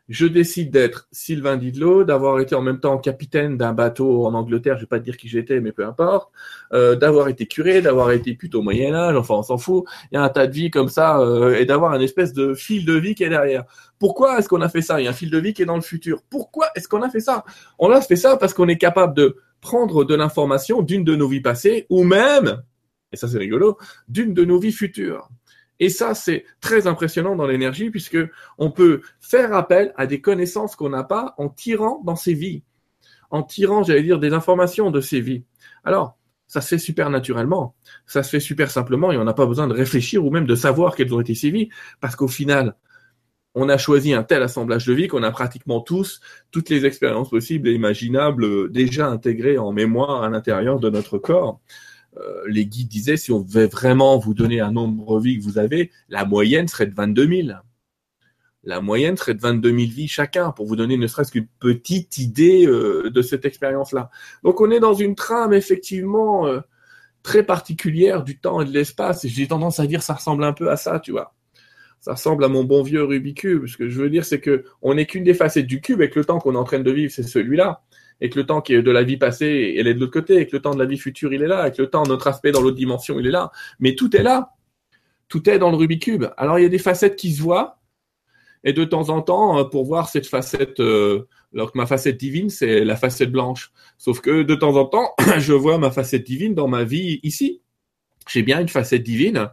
je 0.09 0.27
décide 0.27 0.71
d'être 0.71 1.09
Sylvain 1.13 1.57
Didlot, 1.57 2.05
d'avoir 2.05 2.41
été 2.41 2.55
en 2.55 2.63
même 2.63 2.81
temps 2.81 2.99
capitaine 2.99 3.57
d'un 3.57 3.73
bateau 3.73 4.27
en 4.27 4.35
Angleterre, 4.35 4.77
je 4.77 4.83
vais 4.83 4.87
pas 4.87 4.99
te 4.99 5.05
dire 5.05 5.17
qui 5.17 5.29
j'étais, 5.29 5.61
mais 5.61 5.73
peu 5.73 5.87
importe, 5.87 6.31
euh, 6.73 6.97
d'avoir 6.97 7.29
été 7.29 7.47
curé, 7.47 7.83
d'avoir 7.83 8.11
été 8.11 8.35
plutôt 8.35 8.59
au 8.59 8.63
Moyen 8.63 8.95
Âge, 8.95 9.17
enfin 9.17 9.35
on 9.35 9.43
s'en 9.43 9.59
fout, 9.59 9.85
il 10.11 10.17
y 10.17 10.19
a 10.19 10.23
un 10.23 10.29
tas 10.29 10.47
de 10.47 10.53
vie 10.53 10.71
comme 10.71 10.89
ça, 10.89 11.21
euh, 11.21 11.57
et 11.57 11.65
d'avoir 11.65 11.93
un 11.93 12.01
espèce 12.01 12.33
de 12.33 12.55
fil 12.55 12.85
de 12.85 12.95
vie 12.95 13.15
qui 13.15 13.25
est 13.25 13.29
derrière. 13.29 13.65
Pourquoi 13.99 14.39
est-ce 14.39 14.49
qu'on 14.49 14.61
a 14.61 14.69
fait 14.69 14.83
ça? 14.83 15.01
Il 15.01 15.05
y 15.05 15.07
a 15.07 15.11
un 15.11 15.15
fil 15.15 15.31
de 15.31 15.39
vie 15.39 15.55
qui 15.55 15.63
est 15.63 15.67
dans 15.67 15.77
le 15.77 15.83
futur. 15.83 16.23
Pourquoi 16.29 16.67
est-ce 16.75 16.89
qu'on 16.89 17.03
a 17.03 17.11
fait 17.11 17.21
ça? 17.21 17.45
On 17.79 17.91
a 17.91 18.01
fait 18.01 18.17
ça 18.17 18.37
parce 18.37 18.55
qu'on 18.55 18.69
est 18.69 18.79
capable 18.79 19.15
de 19.15 19.37
prendre 19.61 20.05
de 20.05 20.15
l'information 20.15 20.83
d'une 20.83 21.05
de 21.05 21.15
nos 21.15 21.29
vies 21.29 21.41
passées, 21.41 21.87
ou 21.89 22.03
même, 22.03 22.63
et 23.13 23.17
ça 23.17 23.29
c'est 23.29 23.39
rigolo, 23.39 23.79
d'une 24.09 24.35
de 24.35 24.45
nos 24.45 24.59
vies 24.59 24.73
futures. 24.73 25.29
Et 25.81 25.89
ça, 25.89 26.15
c'est 26.15 26.45
très 26.61 26.87
impressionnant 26.87 27.37
dans 27.37 27.47
l'énergie 27.47 27.91
puisque 27.91 28.19
on 28.59 28.71
peut 28.71 29.03
faire 29.21 29.53
appel 29.55 29.93
à 29.97 30.07
des 30.07 30.21
connaissances 30.21 30.77
qu'on 30.77 30.91
n'a 30.91 31.05
pas 31.05 31.35
en 31.39 31.49
tirant 31.49 32.03
dans 32.05 32.17
ses 32.17 32.35
vies, 32.35 32.63
en 33.31 33.43
tirant, 33.43 33.83
j'allais 33.83 34.03
dire, 34.03 34.19
des 34.19 34.33
informations 34.33 34.91
de 34.91 35.01
ses 35.01 35.21
vies. 35.21 35.45
Alors, 35.85 36.19
ça 36.47 36.61
se 36.61 36.69
fait 36.69 36.79
super 36.79 37.09
naturellement, 37.09 37.75
ça 38.07 38.23
se 38.23 38.29
fait 38.29 38.41
super 38.41 38.71
simplement 38.71 39.11
et 39.11 39.17
on 39.17 39.25
n'a 39.25 39.33
pas 39.33 39.47
besoin 39.47 39.67
de 39.67 39.73
réfléchir 39.73 40.25
ou 40.25 40.31
même 40.31 40.47
de 40.47 40.55
savoir 40.55 40.95
quelles 40.95 41.15
ont 41.15 41.21
été 41.21 41.35
ses 41.35 41.51
vies 41.51 41.71
parce 42.01 42.15
qu'au 42.15 42.29
final, 42.29 42.77
on 43.55 43.69
a 43.69 43.79
choisi 43.79 44.13
un 44.13 44.23
tel 44.23 44.43
assemblage 44.43 44.87
de 44.87 44.93
vie 44.93 45.09
qu'on 45.09 45.23
a 45.23 45.31
pratiquement 45.31 45.81
tous 45.81 46.21
toutes 46.51 46.69
les 46.69 46.85
expériences 46.85 47.31
possibles 47.31 47.69
et 47.69 47.73
imaginables 47.73 48.71
déjà 48.71 49.09
intégrées 49.09 49.59
en 49.59 49.73
mémoire 49.73 50.23
à 50.23 50.29
l'intérieur 50.29 50.79
de 50.79 50.91
notre 50.91 51.19
corps. 51.19 51.61
Euh, 52.19 52.43
les 52.47 52.67
guides 52.67 52.89
disaient, 52.89 53.17
si 53.17 53.33
on 53.33 53.41
devait 53.41 53.67
vraiment 53.67 54.19
vous 54.19 54.35
donner 54.35 54.61
un 54.61 54.73
nombre 54.73 55.19
de 55.19 55.25
vies 55.25 55.39
que 55.39 55.45
vous 55.45 55.59
avez, 55.59 55.91
la 56.09 56.25
moyenne 56.25 56.69
serait 56.69 56.87
de 56.87 56.95
22 56.95 57.27
000. 57.27 57.59
La 58.65 58.81
moyenne 58.81 59.17
serait 59.17 59.35
de 59.35 59.41
22 59.41 59.71
000 59.71 59.91
vies 59.91 60.09
chacun, 60.09 60.53
pour 60.53 60.67
vous 60.67 60.77
donner 60.77 60.97
ne 60.97 61.07
serait-ce 61.07 61.33
qu'une 61.33 61.49
petite 61.59 62.19
idée 62.19 62.67
euh, 62.67 63.11
de 63.11 63.23
cette 63.23 63.45
expérience-là. 63.45 64.11
Donc 64.45 64.61
on 64.61 64.71
est 64.71 64.79
dans 64.79 64.95
une 64.95 65.15
trame 65.15 65.53
effectivement 65.53 66.47
euh, 66.47 66.61
très 67.23 67.43
particulière 67.43 68.23
du 68.23 68.39
temps 68.39 68.61
et 68.61 68.65
de 68.65 68.73
l'espace, 68.73 69.27
j'ai 69.27 69.49
tendance 69.49 69.81
à 69.81 69.87
dire 69.87 70.03
ça 70.03 70.15
ressemble 70.15 70.45
un 70.45 70.53
peu 70.53 70.71
à 70.71 70.77
ça, 70.77 71.01
tu 71.01 71.13
vois. 71.13 71.35
Ça 72.01 72.13
ressemble 72.13 72.45
à 72.45 72.49
mon 72.49 72.65
bon 72.65 72.83
vieux 72.83 73.05
Rubik's 73.05 73.41
Cube. 73.41 73.67
Ce 73.67 73.77
que 73.77 73.89
je 73.89 74.01
veux 74.01 74.11
dire, 74.11 74.25
c'est 74.25 74.41
que 74.41 74.65
on 74.83 74.95
n'est 74.95 75.07
qu'une 75.07 75.23
des 75.25 75.35
facettes 75.35 75.69
du 75.69 75.81
cube, 75.81 76.03
et 76.03 76.11
que 76.11 76.19
le 76.19 76.25
temps 76.25 76.41
qu'on 76.41 76.55
est 76.55 76.59
en 76.59 76.65
train 76.65 76.81
de 76.81 76.91
vivre, 76.91 77.13
c'est 77.13 77.23
celui-là 77.23 77.83
et 78.23 78.31
que 78.31 78.39
le 78.39 78.47
temps 78.47 78.61
qui 78.61 78.73
est 78.73 78.83
de 78.83 78.91
la 78.93 79.03
vie 79.03 79.17
passée, 79.17 79.75
elle 79.77 79.89
est 79.89 79.95
de 79.95 80.01
l'autre 80.01 80.13
côté, 80.13 80.37
et 80.37 80.47
que 80.47 80.55
le 80.55 80.63
temps 80.63 80.73
de 80.73 80.79
la 80.79 80.87
vie 80.87 80.97
future, 80.97 81.35
il 81.35 81.43
est 81.43 81.49
là, 81.49 81.67
et 81.67 81.73
que 81.73 81.83
le 81.83 81.91
temps, 81.91 82.05
notre 82.05 82.29
aspect 82.29 82.53
dans 82.53 82.63
l'autre 82.63 82.77
dimension, 82.77 83.19
il 83.19 83.27
est 83.27 83.33
là. 83.33 83.51
Mais 83.81 83.97
tout 83.97 84.17
est 84.17 84.23
là. 84.23 84.53
tout 85.29 85.51
est 85.51 85.59
dans 85.59 85.71
le 85.71 85.77
Rubik's 85.77 86.05
Cube. 86.05 86.27
Alors 86.37 86.59
il 86.59 86.63
y 86.63 86.67
a 86.67 86.69
des 86.69 86.79
facettes 86.79 87.17
qui 87.17 87.33
se 87.33 87.43
voient, 87.43 87.81
et 88.63 88.73
de 88.73 88.85
temps 88.85 89.09
en 89.09 89.23
temps, 89.23 89.59
euh, 89.59 89.65
pour 89.65 89.85
voir 89.85 90.09
cette 90.09 90.29
facette, 90.29 90.79
euh, 90.79 91.27
alors 91.53 91.73
que 91.73 91.79
ma 91.79 91.87
facette 91.87 92.17
divine, 92.17 92.49
c'est 92.49 92.85
la 92.85 92.95
facette 92.95 93.33
blanche. 93.33 93.73
Sauf 93.99 94.21
que 94.21 94.43
de 94.43 94.55
temps 94.55 94.77
en 94.77 94.85
temps, 94.85 95.15
je 95.39 95.53
vois 95.53 95.79
ma 95.79 95.91
facette 95.91 96.25
divine 96.25 96.55
dans 96.55 96.69
ma 96.69 96.85
vie 96.85 97.19
ici. 97.25 97.61
J'ai 98.29 98.45
bien 98.45 98.61
une 98.61 98.69
facette 98.69 99.03
divine 99.03 99.51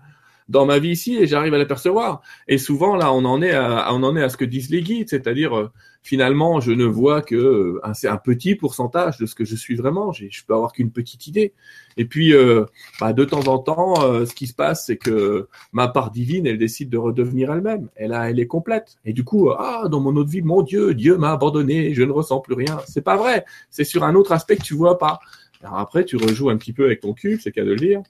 dans 0.47 0.65
ma 0.67 0.77
vie 0.77 0.91
ici 0.91 1.17
et 1.17 1.25
j'arrive 1.25 1.55
à 1.55 1.57
l'apercevoir. 1.57 2.21
Et 2.47 2.59
souvent, 2.59 2.95
là, 2.95 3.11
on 3.13 3.25
en 3.25 3.41
est 3.41 3.51
à, 3.51 3.91
on 3.93 4.03
en 4.03 4.15
est 4.15 4.21
à 4.21 4.29
ce 4.29 4.37
que 4.37 4.45
disent 4.45 4.69
les 4.69 4.83
guides, 4.83 5.09
c'est-à-dire, 5.09 5.57
euh, 5.57 5.71
finalement, 6.09 6.59
je 6.59 6.71
ne 6.71 6.85
vois 6.85 7.21
que 7.21 7.35
euh, 7.35 7.81
un, 7.83 8.17
petit 8.17 8.55
pourcentage 8.55 9.19
de 9.19 9.27
ce 9.27 9.35
que 9.35 9.45
je 9.45 9.55
suis 9.55 9.75
vraiment. 9.75 10.11
Je 10.11 10.43
peux 10.43 10.55
avoir 10.55 10.73
qu'une 10.73 10.89
petite 10.89 11.27
idée. 11.27 11.53
Et 11.97 12.05
puis, 12.05 12.33
euh, 12.33 12.65
bah, 12.99 13.13
de 13.13 13.23
temps 13.25 13.47
en 13.47 13.59
temps, 13.59 13.93
ce 14.25 14.33
qui 14.33 14.47
se 14.47 14.55
passe, 14.55 14.87
c'est 14.87 14.97
que 14.97 15.47
ma 15.71 15.87
part 15.87 16.09
divine, 16.09 16.47
elle 16.47 16.57
décide 16.57 16.89
de 16.89 16.97
redevenir 16.97 17.53
elle-même. 17.53 17.89
Elle, 17.95 18.39
est 18.39 18.47
complète. 18.47 18.97
Et 19.05 19.13
du 19.13 19.23
coup, 19.23 19.51
ah, 19.51 19.83
dans 19.87 19.99
mon 19.99 20.15
autre 20.15 20.31
vie, 20.31 20.41
mon 20.41 20.63
Dieu, 20.63 20.95
Dieu 20.95 21.15
m'a 21.15 21.31
abandonné, 21.31 21.93
je 21.93 22.01
ne 22.01 22.11
ressens 22.11 22.39
plus 22.39 22.55
rien. 22.55 22.79
C'est 22.87 23.03
pas 23.03 23.15
vrai. 23.15 23.45
C'est 23.69 23.83
sur 23.83 24.03
un 24.03 24.15
autre 24.15 24.31
aspect 24.31 24.57
que 24.57 24.63
tu 24.63 24.73
vois 24.73 24.97
pas. 24.97 25.19
Alors 25.61 25.77
après, 25.77 26.05
tu 26.05 26.15
rejoues 26.17 26.49
un 26.49 26.57
petit 26.57 26.73
peu 26.73 26.85
avec 26.85 27.01
ton 27.01 27.13
cube, 27.13 27.39
c'est 27.43 27.51
qu'à 27.51 27.63
de 27.63 27.69
le 27.69 27.75
dire 27.75 28.01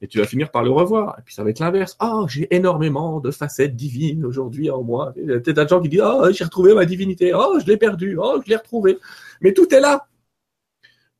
et 0.00 0.08
tu 0.08 0.18
vas 0.18 0.26
finir 0.26 0.50
par 0.50 0.62
le 0.62 0.70
revoir. 0.70 1.16
Et 1.18 1.22
puis 1.22 1.34
ça 1.34 1.42
va 1.42 1.50
être 1.50 1.58
l'inverse. 1.58 1.96
Oh, 2.00 2.26
j'ai 2.28 2.54
énormément 2.54 3.20
de 3.20 3.30
facettes 3.30 3.74
divines 3.74 4.24
aujourd'hui 4.24 4.70
en 4.70 4.82
moi. 4.82 5.12
Peut-être 5.14 5.58
un 5.58 5.66
gens 5.66 5.80
qui 5.80 5.88
disent, 5.88 6.04
oh, 6.04 6.28
j'ai 6.30 6.44
retrouvé 6.44 6.74
ma 6.74 6.84
divinité. 6.84 7.32
Oh, 7.34 7.58
je 7.60 7.66
l'ai 7.66 7.76
perdu. 7.76 8.16
Oh, 8.20 8.40
je 8.44 8.50
l'ai 8.50 8.56
retrouvé. 8.56 8.98
Mais 9.40 9.52
tout 9.52 9.72
est 9.74 9.80
là. 9.80 10.06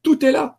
Tout 0.03 0.25
est 0.25 0.33
là. 0.33 0.59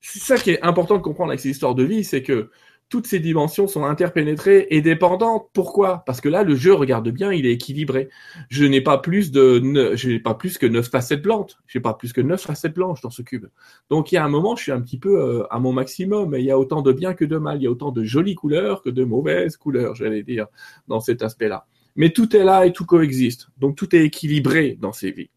C'est 0.00 0.18
ça 0.18 0.36
qui 0.36 0.50
est 0.50 0.62
important 0.62 0.96
de 0.96 1.02
comprendre 1.02 1.30
avec 1.30 1.40
ces 1.40 1.50
histoires 1.50 1.74
de 1.74 1.82
vie, 1.82 2.04
c'est 2.04 2.22
que 2.22 2.50
toutes 2.90 3.06
ces 3.06 3.20
dimensions 3.20 3.68
sont 3.68 3.84
interpénétrées 3.84 4.66
et 4.70 4.82
dépendantes. 4.82 5.48
Pourquoi? 5.52 6.02
Parce 6.06 6.20
que 6.20 6.28
là, 6.28 6.42
le 6.42 6.56
jeu, 6.56 6.74
regarde 6.74 7.08
bien, 7.08 7.32
il 7.32 7.46
est 7.46 7.52
équilibré. 7.52 8.08
Je 8.48 8.64
n'ai 8.64 8.80
pas 8.80 8.98
plus 8.98 9.30
de, 9.30 9.94
je 9.94 10.08
n'ai 10.08 10.18
pas 10.18 10.34
plus 10.34 10.58
que 10.58 10.66
neuf 10.66 10.90
facettes 10.90 11.22
blanches. 11.22 11.52
Je 11.68 11.78
n'ai 11.78 11.82
pas 11.82 11.94
plus 11.94 12.12
que 12.12 12.20
neuf 12.20 12.42
facettes 12.42 12.74
blanches 12.74 13.00
dans 13.00 13.10
ce 13.10 13.22
cube. 13.22 13.46
Donc, 13.90 14.10
il 14.10 14.16
y 14.16 14.18
a 14.18 14.24
un 14.24 14.28
moment, 14.28 14.56
je 14.56 14.64
suis 14.64 14.72
un 14.72 14.80
petit 14.80 14.98
peu 14.98 15.22
euh, 15.22 15.46
à 15.50 15.60
mon 15.60 15.72
maximum. 15.72 16.34
Et 16.34 16.40
il 16.40 16.44
y 16.46 16.50
a 16.50 16.58
autant 16.58 16.82
de 16.82 16.92
bien 16.92 17.14
que 17.14 17.24
de 17.24 17.38
mal. 17.38 17.58
Il 17.58 17.62
y 17.62 17.66
a 17.68 17.70
autant 17.70 17.92
de 17.92 18.02
jolies 18.02 18.34
couleurs 18.34 18.82
que 18.82 18.90
de 18.90 19.04
mauvaises 19.04 19.56
couleurs, 19.56 19.94
j'allais 19.94 20.24
dire, 20.24 20.48
dans 20.88 20.98
cet 20.98 21.22
aspect-là. 21.22 21.66
Mais 21.94 22.10
tout 22.10 22.36
est 22.36 22.44
là 22.44 22.66
et 22.66 22.72
tout 22.72 22.86
coexiste. 22.86 23.50
Donc, 23.58 23.76
tout 23.76 23.94
est 23.94 24.04
équilibré 24.04 24.76
dans 24.80 24.92
ces 24.92 25.12
vies. 25.12 25.30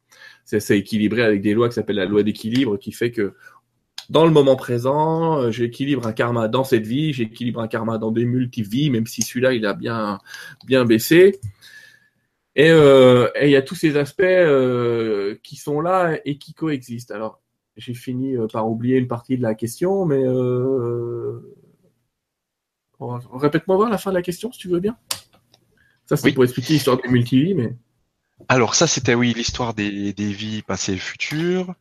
C'est 0.46 0.78
équilibré 0.78 1.22
avec 1.22 1.42
des 1.42 1.54
lois 1.54 1.70
qui 1.70 1.76
s'appellent 1.76 1.98
la 1.98 2.06
loi 2.06 2.24
d'équilibre, 2.24 2.78
qui 2.78 2.92
fait 2.92 3.12
que 3.12 3.36
dans 4.10 4.26
le 4.26 4.32
moment 4.32 4.56
présent, 4.56 5.40
euh, 5.40 5.52
j'équilibre 5.52 6.06
un 6.08 6.14
karma 6.14 6.48
dans 6.48 6.64
cette 6.64 6.86
vie, 6.86 7.14
j'équilibre 7.14 7.62
un 7.62 7.68
karma 7.68 7.98
dans 7.98 8.12
des 8.12 8.26
multi-vies, 8.26 8.90
même 8.90 9.08
si 9.08 9.22
celui-là, 9.22 9.54
il 9.54 9.66
a 9.66 9.74
bien, 9.74 10.20
bien 10.66 10.86
baissé. 10.86 11.40
Et 12.56 12.70
euh, 12.70 13.30
il 13.42 13.50
y 13.50 13.56
a 13.56 13.62
tous 13.62 13.76
ces 13.76 13.98
aspects 13.98 14.22
euh, 14.22 15.36
qui 15.44 15.56
sont 15.56 15.82
là 15.82 16.20
et 16.26 16.38
qui 16.38 16.54
coexistent. 16.54 17.12
Alors, 17.12 17.42
j'ai 17.78 17.96
fini 17.96 18.36
par 18.52 18.70
oublier 18.70 18.98
une 18.98 19.08
partie 19.08 19.38
de 19.38 19.42
la 19.42 19.56
question, 19.56 20.06
mais 20.06 20.24
répète-moi 23.00 23.78
voir 23.78 23.90
la 23.90 23.98
fin 23.98 24.12
de 24.12 24.16
la 24.16 24.22
question, 24.22 24.52
si 24.52 24.60
tu 24.60 24.68
veux 24.68 24.80
bien. 24.80 24.96
Ça, 26.06 26.18
c'est 26.18 26.32
pour 26.34 26.44
expliquer 26.44 26.74
l'histoire 26.74 27.02
des 27.02 27.10
multi-vies, 27.10 27.56
mais... 27.56 27.76
Alors 28.50 28.76
ça, 28.76 28.88
c'était 28.88 29.16
oui 29.16 29.34
l'histoire 29.34 29.74
des, 29.74 30.14
des 30.14 30.32
vies 30.32 30.62
passées 30.62 30.94
et 30.94 30.98
futures. 30.98 31.74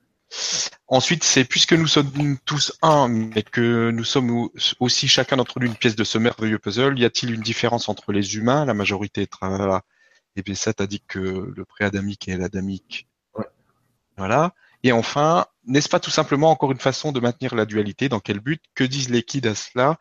Ensuite, 0.87 1.25
c'est 1.25 1.45
puisque 1.45 1.73
nous 1.73 1.87
sommes 1.87 2.38
tous 2.45 2.73
un, 2.83 3.09
mais 3.09 3.42
que 3.42 3.90
nous 3.90 4.05
sommes 4.05 4.49
aussi 4.81 5.09
chacun 5.09 5.37
d'entre 5.37 5.61
nous 5.61 5.66
une 5.66 5.77
pièce 5.77 5.97
de 5.97 6.05
ce 6.05 6.18
merveilleux 6.18 6.59
puzzle, 6.59 6.99
y 6.99 7.05
a-t-il 7.05 7.33
une 7.33 7.40
différence 7.40 7.88
entre 7.88 8.12
les 8.12 8.37
humains, 8.37 8.64
la 8.64 8.75
majorité 8.75 9.29
là 9.40 9.83
et 10.37 10.42
bien 10.42 10.55
ça 10.55 10.73
t'a 10.73 10.87
dit 10.87 11.03
que 11.07 11.18
le 11.18 11.64
pré-adamique 11.64 12.29
et 12.29 12.37
l'adamique. 12.37 13.09
Voilà. 14.16 14.55
Et 14.83 14.92
enfin, 14.92 15.47
n'est-ce 15.66 15.88
pas 15.88 16.01
tout 16.01 16.11
simplement 16.11 16.51
encore 16.51 16.73
une 16.73 16.79
façon 16.79 17.12
de 17.12 17.21
maintenir 17.21 17.55
la 17.55 17.66
dualité? 17.66 18.09
Dans 18.09 18.21
quel 18.21 18.40
but? 18.40 18.62
Que 18.75 18.85
disent 18.85 19.11
les 19.11 19.23
kids 19.23 19.47
à 19.47 19.55
cela? 19.55 19.99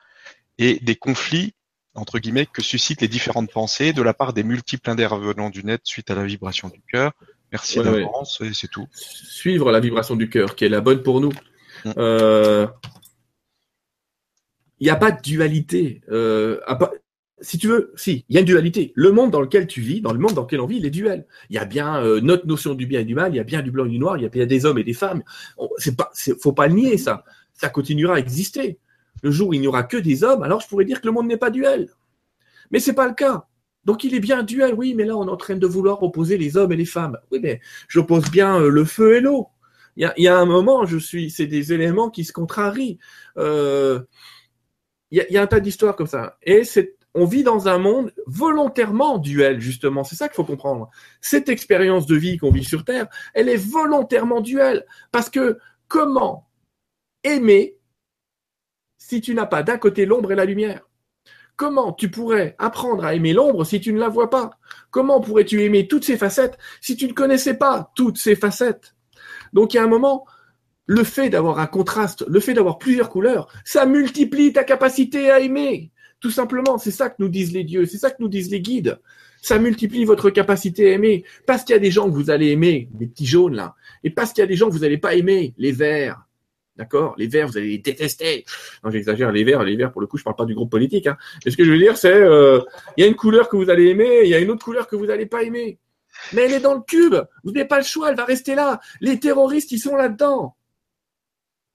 Et 0.57 0.79
des 0.79 0.95
conflits, 0.95 1.53
entre 1.95 2.19
guillemets, 2.19 2.45
que 2.45 2.61
suscitent 2.61 3.01
les 3.01 3.07
différentes 3.07 3.51
pensées 3.51 3.93
de 3.93 4.01
la 4.01 4.13
part 4.13 4.33
des 4.33 4.43
multiples 4.43 4.95
d'air 4.95 5.17
venant 5.17 5.49
du 5.49 5.63
net 5.63 5.81
suite 5.83 6.09
à 6.11 6.15
la 6.15 6.25
vibration 6.25 6.69
du 6.69 6.81
cœur 6.81 7.13
Merci 7.51 7.79
d'avance 7.79 8.39
et 8.41 8.53
c'est 8.53 8.69
tout. 8.69 8.87
Suivre 8.93 9.71
la 9.71 9.79
vibration 9.79 10.15
du 10.15 10.29
cœur, 10.29 10.55
qui 10.55 10.65
est 10.65 10.69
la 10.69 10.81
bonne 10.81 11.03
pour 11.03 11.19
nous. 11.19 11.31
Mm. 11.85 11.91
Euh, 11.97 12.67
il 14.79 14.85
n'y 14.85 14.89
a 14.89 14.95
pas 14.95 15.11
de 15.11 15.21
dualité. 15.21 16.01
Euh, 16.09 16.59
si 17.41 17.57
tu 17.57 17.67
veux, 17.67 17.93
si, 17.95 18.25
il 18.29 18.35
y 18.35 18.37
a 18.37 18.39
une 18.39 18.45
dualité. 18.45 18.93
Le 18.95 19.11
monde 19.11 19.31
dans 19.31 19.41
lequel 19.41 19.67
tu 19.67 19.81
vis, 19.81 20.01
dans 20.01 20.13
le 20.13 20.19
monde 20.19 20.33
dans 20.33 20.43
lequel 20.43 20.61
on 20.61 20.65
vit, 20.65 20.77
il 20.77 20.85
est 20.85 20.91
duel. 20.91 21.25
Il 21.49 21.55
y 21.55 21.59
a 21.59 21.65
bien 21.65 22.01
euh, 22.03 22.21
notre 22.21 22.47
notion 22.47 22.73
du 22.73 22.85
bien 22.85 23.01
et 23.01 23.05
du 23.05 23.15
mal, 23.15 23.33
il 23.33 23.37
y 23.37 23.39
a 23.39 23.43
bien 23.43 23.61
du 23.61 23.71
blanc 23.71 23.85
et 23.85 23.89
du 23.89 23.99
noir, 23.99 24.17
il 24.17 24.23
y 24.23 24.25
a 24.25 24.29
bien 24.29 24.45
des 24.45 24.65
hommes 24.65 24.77
et 24.77 24.83
des 24.83 24.93
femmes. 24.93 25.23
C'est 25.77 25.95
pas, 25.95 26.11
faut 26.39 26.53
pas 26.53 26.67
le 26.67 26.75
nier 26.75 26.97
ça. 26.97 27.23
Ça 27.53 27.69
continuera 27.69 28.15
à 28.15 28.19
exister. 28.19 28.79
Le 29.23 29.29
jour 29.29 29.49
où 29.49 29.53
il 29.53 29.61
n'y 29.61 29.67
aura 29.67 29.83
que 29.83 29.97
des 29.97 30.23
hommes, 30.23 30.41
alors 30.41 30.61
je 30.61 30.67
pourrais 30.67 30.85
dire 30.85 31.01
que 31.01 31.07
le 31.07 31.13
monde 31.13 31.27
n'est 31.27 31.37
pas 31.37 31.51
duel. 31.51 31.89
Mais 32.71 32.79
c'est 32.79 32.93
pas 32.93 33.07
le 33.07 33.13
cas. 33.13 33.45
Donc 33.85 34.03
il 34.03 34.13
est 34.13 34.19
bien 34.19 34.43
duel, 34.43 34.73
oui, 34.75 34.93
mais 34.95 35.05
là 35.05 35.15
on 35.17 35.27
est 35.27 35.31
en 35.31 35.37
train 35.37 35.55
de 35.55 35.67
vouloir 35.67 36.03
opposer 36.03 36.37
les 36.37 36.57
hommes 36.57 36.71
et 36.71 36.75
les 36.75 36.85
femmes. 36.85 37.17
Oui, 37.31 37.39
mais 37.41 37.61
j'oppose 37.87 38.29
bien 38.29 38.59
euh, 38.59 38.69
le 38.69 38.85
feu 38.85 39.15
et 39.15 39.21
l'eau. 39.21 39.49
Il 39.97 40.09
y 40.17 40.27
a, 40.27 40.37
un 40.37 40.45
moment, 40.45 40.85
je 40.85 40.97
suis, 40.97 41.29
c'est 41.29 41.47
des 41.47 41.73
éléments 41.73 42.09
qui 42.09 42.23
se 42.23 42.31
contrarient. 42.31 42.97
Euh, 43.37 43.99
il, 45.11 45.25
y 45.29 45.37
a, 45.37 45.41
un 45.41 45.47
tas 45.47 45.59
d'histoires 45.59 45.97
comme 45.97 46.07
ça. 46.07 46.37
Et 46.43 46.63
on 47.13 47.25
vit 47.25 47.43
dans 47.43 47.67
un 47.67 47.77
monde 47.77 48.13
volontairement 48.25 49.17
duel, 49.17 49.59
justement. 49.59 50.05
C'est 50.05 50.15
ça 50.15 50.29
qu'il 50.29 50.35
faut 50.35 50.45
comprendre. 50.45 50.89
Cette 51.19 51.49
expérience 51.49 52.05
de 52.05 52.15
vie 52.15 52.37
qu'on 52.37 52.51
vit 52.51 52.63
sur 52.63 52.85
Terre, 52.85 53.07
elle 53.33 53.49
est 53.49 53.57
volontairement 53.57 54.39
duel. 54.39 54.85
Parce 55.11 55.29
que 55.29 55.59
comment 55.89 56.47
aimer 57.23 57.77
si 58.97 59.19
tu 59.19 59.35
n'as 59.35 59.45
pas 59.45 59.63
d'un 59.63 59.77
côté 59.77 60.05
l'ombre 60.05 60.31
et 60.31 60.35
la 60.35 60.45
lumière? 60.45 60.87
Comment 61.61 61.93
tu 61.93 62.09
pourrais 62.09 62.55
apprendre 62.57 63.05
à 63.05 63.13
aimer 63.13 63.33
l'ombre 63.33 63.65
si 63.65 63.79
tu 63.79 63.93
ne 63.93 63.99
la 63.99 64.09
vois 64.09 64.31
pas? 64.31 64.57
Comment 64.89 65.21
pourrais-tu 65.21 65.61
aimer 65.61 65.87
toutes 65.87 66.03
ces 66.03 66.17
facettes 66.17 66.57
si 66.81 66.95
tu 66.95 67.05
ne 67.05 67.13
connaissais 67.13 67.53
pas 67.53 67.91
toutes 67.93 68.17
ces 68.17 68.35
facettes? 68.35 68.95
Donc 69.53 69.71
il 69.71 69.77
y 69.77 69.79
a 69.79 69.83
un 69.83 69.87
moment, 69.87 70.25
le 70.87 71.03
fait 71.03 71.29
d'avoir 71.29 71.59
un 71.59 71.67
contraste, 71.67 72.25
le 72.27 72.39
fait 72.39 72.55
d'avoir 72.55 72.79
plusieurs 72.79 73.11
couleurs, 73.11 73.47
ça 73.63 73.85
multiplie 73.85 74.51
ta 74.53 74.63
capacité 74.63 75.29
à 75.29 75.39
aimer. 75.39 75.91
Tout 76.19 76.31
simplement, 76.31 76.79
c'est 76.79 76.89
ça 76.89 77.11
que 77.11 77.17
nous 77.19 77.29
disent 77.29 77.53
les 77.53 77.63
dieux, 77.63 77.85
c'est 77.85 77.99
ça 77.99 78.09
que 78.09 78.23
nous 78.23 78.27
disent 78.27 78.49
les 78.49 78.61
guides. 78.61 78.99
Ça 79.43 79.59
multiplie 79.59 80.03
votre 80.03 80.31
capacité 80.31 80.89
à 80.89 80.93
aimer. 80.95 81.25
Parce 81.45 81.63
qu'il 81.63 81.73
y 81.73 81.77
a 81.77 81.79
des 81.79 81.91
gens 81.91 82.09
que 82.09 82.15
vous 82.15 82.31
allez 82.31 82.49
aimer, 82.49 82.89
les 82.99 83.05
petits 83.05 83.27
jaunes 83.27 83.53
là, 83.53 83.75
et 84.03 84.09
parce 84.09 84.33
qu'il 84.33 84.41
y 84.41 84.45
a 84.45 84.47
des 84.47 84.55
gens 84.55 84.67
que 84.67 84.73
vous 84.73 84.79
n'allez 84.79 84.97
pas 84.97 85.13
aimer, 85.13 85.53
les 85.59 85.73
verts, 85.73 86.25
D'accord? 86.77 87.15
Les 87.17 87.27
verts, 87.27 87.47
vous 87.47 87.57
allez 87.57 87.69
les 87.69 87.77
détester. 87.77 88.45
Non, 88.83 88.91
j'exagère, 88.91 89.31
les 89.31 89.43
verts, 89.43 89.63
les 89.63 89.75
verts, 89.75 89.91
pour 89.91 90.01
le 90.01 90.07
coup, 90.07 90.17
je 90.17 90.23
parle 90.23 90.35
pas 90.35 90.45
du 90.45 90.55
groupe 90.55 90.71
politique. 90.71 91.07
Hein. 91.07 91.17
Ce 91.45 91.55
que 91.55 91.63
je 91.63 91.71
veux 91.71 91.77
dire, 91.77 91.97
c'est, 91.97 92.13
euh, 92.13 92.61
il 92.97 93.01
y 93.01 93.03
a 93.03 93.07
une 93.07 93.15
couleur 93.15 93.49
que 93.49 93.57
vous 93.57 93.69
allez 93.69 93.87
aimer, 93.87 94.21
il 94.23 94.29
y 94.29 94.35
a 94.35 94.39
une 94.39 94.49
autre 94.51 94.63
couleur 94.63 94.87
que 94.87 94.95
vous 94.95 95.05
n'allez 95.05 95.25
pas 95.25 95.43
aimer. 95.43 95.79
Mais 96.33 96.43
elle 96.43 96.53
est 96.53 96.59
dans 96.59 96.73
le 96.73 96.81
cube. 96.81 97.15
Vous 97.43 97.51
n'avez 97.51 97.67
pas 97.67 97.77
le 97.77 97.83
choix, 97.83 98.09
elle 98.09 98.15
va 98.15 98.25
rester 98.25 98.55
là. 98.55 98.79
Les 99.01 99.19
terroristes, 99.19 99.71
ils 99.71 99.79
sont 99.79 99.95
là-dedans. 99.95 100.55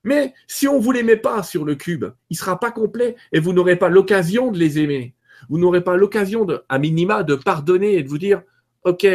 Mais 0.04 0.34
si 0.46 0.68
on 0.68 0.78
vous 0.78 0.92
les 0.92 1.02
met 1.02 1.16
pas 1.16 1.42
sur 1.42 1.64
le 1.64 1.74
cube, 1.74 2.06
il 2.30 2.36
sera 2.36 2.60
pas 2.60 2.70
complet 2.70 3.16
et 3.32 3.40
vous 3.40 3.52
n'aurez 3.52 3.76
pas 3.76 3.88
l'occasion 3.88 4.52
de 4.52 4.58
les 4.58 4.78
aimer. 4.78 5.14
Vous 5.48 5.58
n'aurez 5.58 5.82
pas 5.82 5.96
l'occasion 5.96 6.46
à 6.68 6.78
minima, 6.78 7.22
de 7.22 7.34
pardonner 7.34 7.96
et 7.96 8.02
de 8.02 8.08
vous 8.08 8.18
dire, 8.18 8.42
OK, 8.84 9.06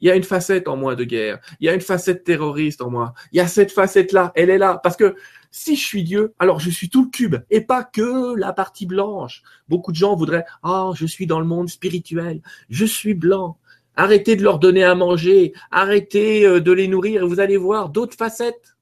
il 0.00 0.08
y 0.08 0.10
a 0.10 0.16
une 0.16 0.24
facette 0.24 0.68
en 0.68 0.76
moi 0.76 0.94
de 0.96 1.04
guerre, 1.04 1.38
il 1.60 1.66
y 1.66 1.68
a 1.68 1.74
une 1.74 1.80
facette 1.80 2.24
terroriste 2.24 2.82
en 2.82 2.90
moi, 2.90 3.14
il 3.32 3.38
y 3.38 3.40
a 3.40 3.46
cette 3.46 3.72
facette-là, 3.72 4.32
elle 4.34 4.50
est 4.50 4.58
là. 4.58 4.80
Parce 4.82 4.96
que 4.96 5.14
si 5.50 5.76
je 5.76 5.84
suis 5.84 6.04
Dieu, 6.04 6.32
alors 6.38 6.60
je 6.60 6.70
suis 6.70 6.88
tout 6.88 7.04
le 7.04 7.10
cube 7.10 7.36
et 7.50 7.60
pas 7.60 7.82
que 7.84 8.34
la 8.36 8.52
partie 8.52 8.86
blanche. 8.86 9.42
Beaucoup 9.68 9.90
de 9.92 9.96
gens 9.96 10.14
voudraient 10.14 10.44
"Ah, 10.62 10.90
je 10.94 11.06
suis 11.06 11.26
dans 11.26 11.40
le 11.40 11.46
monde 11.46 11.68
spirituel, 11.68 12.40
je 12.68 12.84
suis 12.84 13.14
blanc." 13.14 13.58
Arrêtez 13.96 14.36
de 14.36 14.42
leur 14.42 14.58
donner 14.60 14.84
à 14.84 14.94
manger, 14.94 15.52
arrêtez 15.70 16.46
euh, 16.46 16.60
de 16.60 16.72
les 16.72 16.88
nourrir 16.88 17.22
et 17.22 17.26
vous 17.26 17.40
allez 17.40 17.56
voir 17.56 17.90
d'autres 17.90 18.16
facettes. 18.16 18.76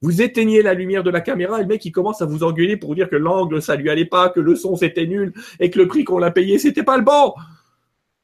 Vous 0.00 0.20
éteignez 0.20 0.62
la 0.62 0.74
lumière 0.74 1.04
de 1.04 1.10
la 1.10 1.20
caméra 1.20 1.58
et 1.58 1.62
le 1.62 1.68
mec 1.68 1.84
il 1.84 1.92
commence 1.92 2.22
à 2.22 2.26
vous 2.26 2.42
engueuler 2.42 2.76
pour 2.76 2.94
dire 2.94 3.08
que 3.08 3.14
l'angle 3.16 3.62
ça 3.62 3.76
lui 3.76 3.88
allait 3.90 4.06
pas, 4.06 4.30
que 4.30 4.40
le 4.40 4.56
son 4.56 4.74
c'était 4.74 5.06
nul 5.06 5.32
et 5.60 5.70
que 5.70 5.78
le 5.78 5.86
prix 5.86 6.04
qu'on 6.04 6.18
l'a 6.18 6.30
payé 6.32 6.58
c'était 6.58 6.82
pas 6.82 6.96
le 6.96 7.04
bon. 7.04 7.34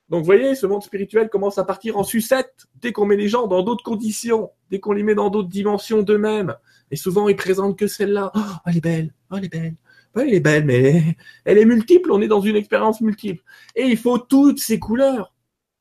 Donc, 0.09 0.21
vous 0.21 0.27
voyez, 0.27 0.55
ce 0.55 0.67
monde 0.67 0.83
spirituel 0.83 1.29
commence 1.29 1.59
à 1.59 1.65
partir 1.65 1.99
en 1.99 2.05
sucette 2.05 2.67
dès 2.81 2.93
qu'on 2.93 3.05
met 3.05 3.17
les 3.17 3.29
gens 3.29 3.47
dans 3.47 3.63
d'autres 3.63 3.85
conditions, 3.85 4.51
dès 4.71 4.81
qu'on 4.81 4.93
les 4.93 5.03
met 5.03 5.15
dans 5.15 5.29
d'autres 5.29 5.51
dimensions 5.51 6.03
d'eux-mêmes. 6.03 6.55
Et 6.91 6.97
souvent, 6.97 7.29
ils 7.29 7.37
présentent 7.37 7.79
que 7.79 7.87
celle-là. 7.87 8.33
Oh, 8.35 8.41
elle 8.67 8.79
est 8.79 8.81
belle. 8.81 9.15
Oh, 9.31 9.37
elle 9.37 9.45
est 9.45 9.53
belle. 9.53 9.75
elle 10.17 10.35
est 10.35 10.41
belle, 10.41 10.65
mais 10.65 11.17
elle 11.45 11.59
est, 11.59 11.67
multiple. 11.67 12.11
On 12.11 12.23
est 12.23 12.29
dans 12.29 12.41
une 12.41 12.57
expérience 12.57 13.03
multiple. 13.03 13.43
Et 13.77 13.83
il 13.83 13.99
faut 13.99 14.19
toutes 14.19 14.61
ces 14.61 14.79
couleurs. 14.79 15.35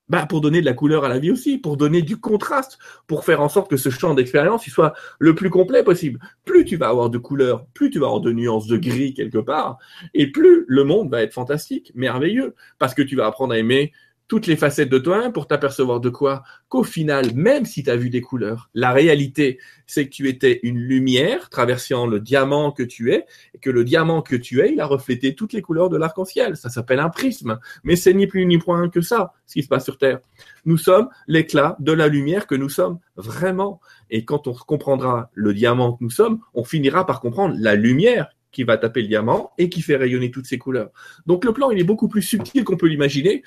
bah, 0.09 0.25
pour 0.25 0.41
donner 0.41 0.59
de 0.59 0.65
la 0.65 0.73
couleur 0.73 1.05
à 1.05 1.09
la 1.09 1.19
vie 1.19 1.31
aussi, 1.31 1.57
pour 1.57 1.77
donner 1.77 2.01
du 2.01 2.17
contraste, 2.17 2.79
pour 3.07 3.23
faire 3.23 3.41
en 3.41 3.49
sorte 3.49 3.69
que 3.69 3.77
ce 3.77 3.89
champ 3.89 4.13
d'expérience 4.13 4.65
soit 4.65 4.93
le 5.19 5.35
plus 5.35 5.49
complet 5.49 5.83
possible. 5.83 6.19
Plus 6.43 6.65
tu 6.65 6.75
vas 6.75 6.89
avoir 6.89 7.09
de 7.09 7.17
couleurs, 7.17 7.65
plus 7.73 7.89
tu 7.89 7.99
vas 7.99 8.07
avoir 8.07 8.21
de 8.21 8.33
nuances 8.33 8.67
de 8.67 8.77
gris 8.77 9.13
quelque 9.13 9.37
part, 9.37 9.77
et 10.13 10.31
plus 10.31 10.65
le 10.67 10.83
monde 10.83 11.09
va 11.09 11.23
être 11.23 11.33
fantastique, 11.33 11.91
merveilleux, 11.95 12.55
parce 12.79 12.93
que 12.93 13.01
tu 13.01 13.15
vas 13.15 13.25
apprendre 13.25 13.53
à 13.53 13.57
aimer 13.57 13.91
toutes 14.27 14.47
les 14.47 14.57
facettes 14.57 14.89
de 14.89 14.97
toi 14.97 15.31
pour 15.31 15.47
t'apercevoir 15.47 15.99
de 15.99 16.09
quoi 16.09 16.43
Qu'au 16.67 16.83
final, 16.83 17.33
même 17.33 17.65
si 17.65 17.83
tu 17.83 17.89
as 17.89 17.95
vu 17.95 18.09
des 18.09 18.21
couleurs, 18.21 18.69
la 18.73 18.91
réalité, 18.91 19.57
c'est 19.85 20.05
que 20.05 20.13
tu 20.13 20.27
étais 20.27 20.59
une 20.63 20.77
lumière 20.77 21.49
traversant 21.49 22.07
le 22.07 22.19
diamant 22.19 22.71
que 22.71 22.83
tu 22.83 23.13
es, 23.13 23.25
et 23.53 23.59
que 23.59 23.69
le 23.69 23.85
diamant 23.85 24.21
que 24.21 24.35
tu 24.35 24.59
es, 24.61 24.73
il 24.73 24.81
a 24.81 24.85
reflété 24.85 25.33
toutes 25.33 25.53
les 25.53 25.61
couleurs 25.61 25.89
de 25.89 25.97
l'arc-en-ciel. 25.97 26.57
Ça 26.57 26.69
s'appelle 26.69 26.99
un 26.99 27.09
prisme. 27.09 27.59
Mais 27.83 27.95
c'est 27.95 28.13
ni 28.13 28.27
plus 28.27 28.45
ni 28.45 28.59
moins 28.67 28.89
que 28.89 29.01
ça, 29.01 29.33
ce 29.45 29.53
qui 29.53 29.63
se 29.63 29.69
passe 29.69 29.85
sur 29.85 29.97
Terre. 29.97 30.19
Nous 30.65 30.77
sommes 30.77 31.07
l'éclat 31.27 31.77
de 31.79 31.93
la 31.93 32.07
lumière 32.07 32.47
que 32.47 32.55
nous 32.55 32.69
sommes 32.69 32.99
vraiment. 33.15 33.79
Et 34.09 34.25
quand 34.25 34.47
on 34.47 34.53
comprendra 34.53 35.29
le 35.33 35.53
diamant 35.53 35.93
que 35.93 36.03
nous 36.03 36.09
sommes, 36.09 36.39
on 36.53 36.65
finira 36.65 37.05
par 37.05 37.21
comprendre 37.21 37.55
la 37.59 37.75
lumière 37.75 38.27
qui 38.51 38.63
va 38.63 38.77
taper 38.77 39.03
le 39.03 39.07
diamant 39.07 39.51
et 39.57 39.69
qui 39.69 39.81
fait 39.81 39.95
rayonner 39.95 40.31
toutes 40.31 40.47
ces 40.47 40.57
couleurs. 40.57 40.89
Donc 41.25 41.45
le 41.45 41.53
plan, 41.53 41.69
il 41.69 41.79
est 41.79 41.83
beaucoup 41.83 42.07
plus 42.07 42.21
subtil 42.21 42.63
qu'on 42.63 42.77
peut 42.77 42.87
l'imaginer 42.87 43.43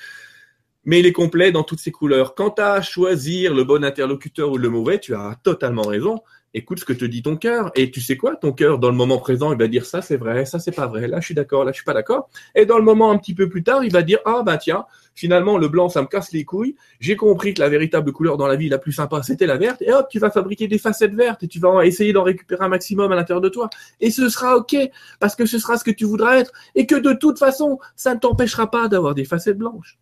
mais 0.85 1.01
il 1.01 1.07
est 1.07 1.13
complet 1.13 1.53
dans 1.53 1.63
toutes 1.63 1.81
ses 1.81 1.93
couleurs. 1.93 2.35
Quant 2.35 2.55
à 2.59 2.81
choisir 2.83 3.55
le 3.55 3.65
bon 3.65 3.85
interlocuteur 3.85 4.51
ou 4.51 4.57
le 4.57 4.69
mauvais, 4.71 4.99
tu 4.99 5.15
as 5.15 5.39
totalement 5.43 5.83
raison. 5.83 6.21
Écoute 6.53 6.81
ce 6.81 6.85
que 6.85 6.93
te 6.93 7.05
dit 7.05 7.23
ton 7.23 7.37
cœur. 7.37 7.71
Et 7.77 7.93
tu 7.93 8.01
sais 8.01 8.17
quoi, 8.17 8.35
ton 8.35 8.53
cœur, 8.53 8.81
dans 8.81 8.91
le 8.91 8.97
moment 8.97 9.19
présent, 9.19 9.53
il 9.53 9.59
va 9.59 9.69
dire 9.69 9.87
ça 9.87 10.03
c'est 10.03 10.17
vrai, 10.17 10.45
ça 10.45 10.59
c'est 10.59 10.73
pas 10.73 10.89
vrai, 10.89 11.07
là 11.07 11.21
je 11.21 11.27
suis 11.27 11.35
d'accord, 11.35 11.65
là 11.65 11.71
je 11.71 11.77
suis 11.77 11.85
pas 11.85 11.95
d'accord. 11.95 12.29
Et 12.57 12.67
dans 12.67 12.77
le 12.77 12.83
moment 12.83 13.13
un 13.13 13.19
petit 13.19 13.35
peu 13.35 13.49
plus 13.49 13.63
tard, 13.63 13.85
il 13.85 13.93
va 13.93 14.03
dire 14.03 14.19
ah 14.25 14.43
bah 14.45 14.57
tiens, 14.57 14.85
finalement 15.15 15.59
le 15.59 15.69
blanc 15.69 15.89
ça 15.89 16.03
me 16.03 16.09
casse 16.09 16.33
les 16.33 16.45
couilles. 16.45 16.75
J'ai 16.99 17.15
compris 17.15 17.55
que 17.55 17.61
la 17.61 17.69
véritable 17.69 18.11
couleur 18.11 18.37
dans 18.37 18.49
la 18.49 18.57
vie 18.57 18.69
la 18.69 18.79
plus 18.79 18.91
sympa 18.93 19.23
c'était 19.23 19.47
la 19.47 19.59
verte. 19.59 19.81
Et 19.83 19.93
hop, 19.93 20.09
tu 20.11 20.19
vas 20.19 20.31
fabriquer 20.31 20.67
des 20.67 20.79
facettes 20.79 21.15
vertes 21.15 21.45
et 21.45 21.49
tu 21.49 21.61
vas 21.61 21.87
essayer 21.87 22.13
d'en 22.13 22.25
récupérer 22.25 22.65
un 22.65 22.69
maximum 22.69 23.13
à 23.13 23.15
l'intérieur 23.15 23.41
de 23.41 23.49
toi. 23.49 23.71
Et 24.01 24.11
ce 24.11 24.29
sera 24.29 24.57
ok 24.57 24.75
parce 25.21 25.37
que 25.37 25.47
ce 25.47 25.61
sera 25.61 25.77
ce 25.77 25.85
que 25.85 25.93
tu 25.93 26.05
voudras 26.05 26.39
être 26.41 26.51
et 26.75 26.85
que 26.85 26.97
de 26.97 27.13
toute 27.13 27.39
façon 27.39 27.79
ça 27.95 28.13
ne 28.15 28.19
t'empêchera 28.19 28.69
pas 28.73 28.89
d'avoir 28.89 29.15
des 29.15 29.25
facettes 29.25 29.59
blanches. 29.59 30.01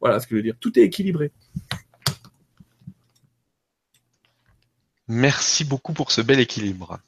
Voilà 0.00 0.18
ce 0.20 0.26
que 0.26 0.34
je 0.34 0.36
veux 0.36 0.42
dire. 0.42 0.56
Tout 0.58 0.78
est 0.78 0.82
équilibré. 0.82 1.32
Merci 5.08 5.64
beaucoup 5.64 5.92
pour 5.92 6.12
ce 6.12 6.20
bel 6.20 6.40
équilibre. 6.40 7.00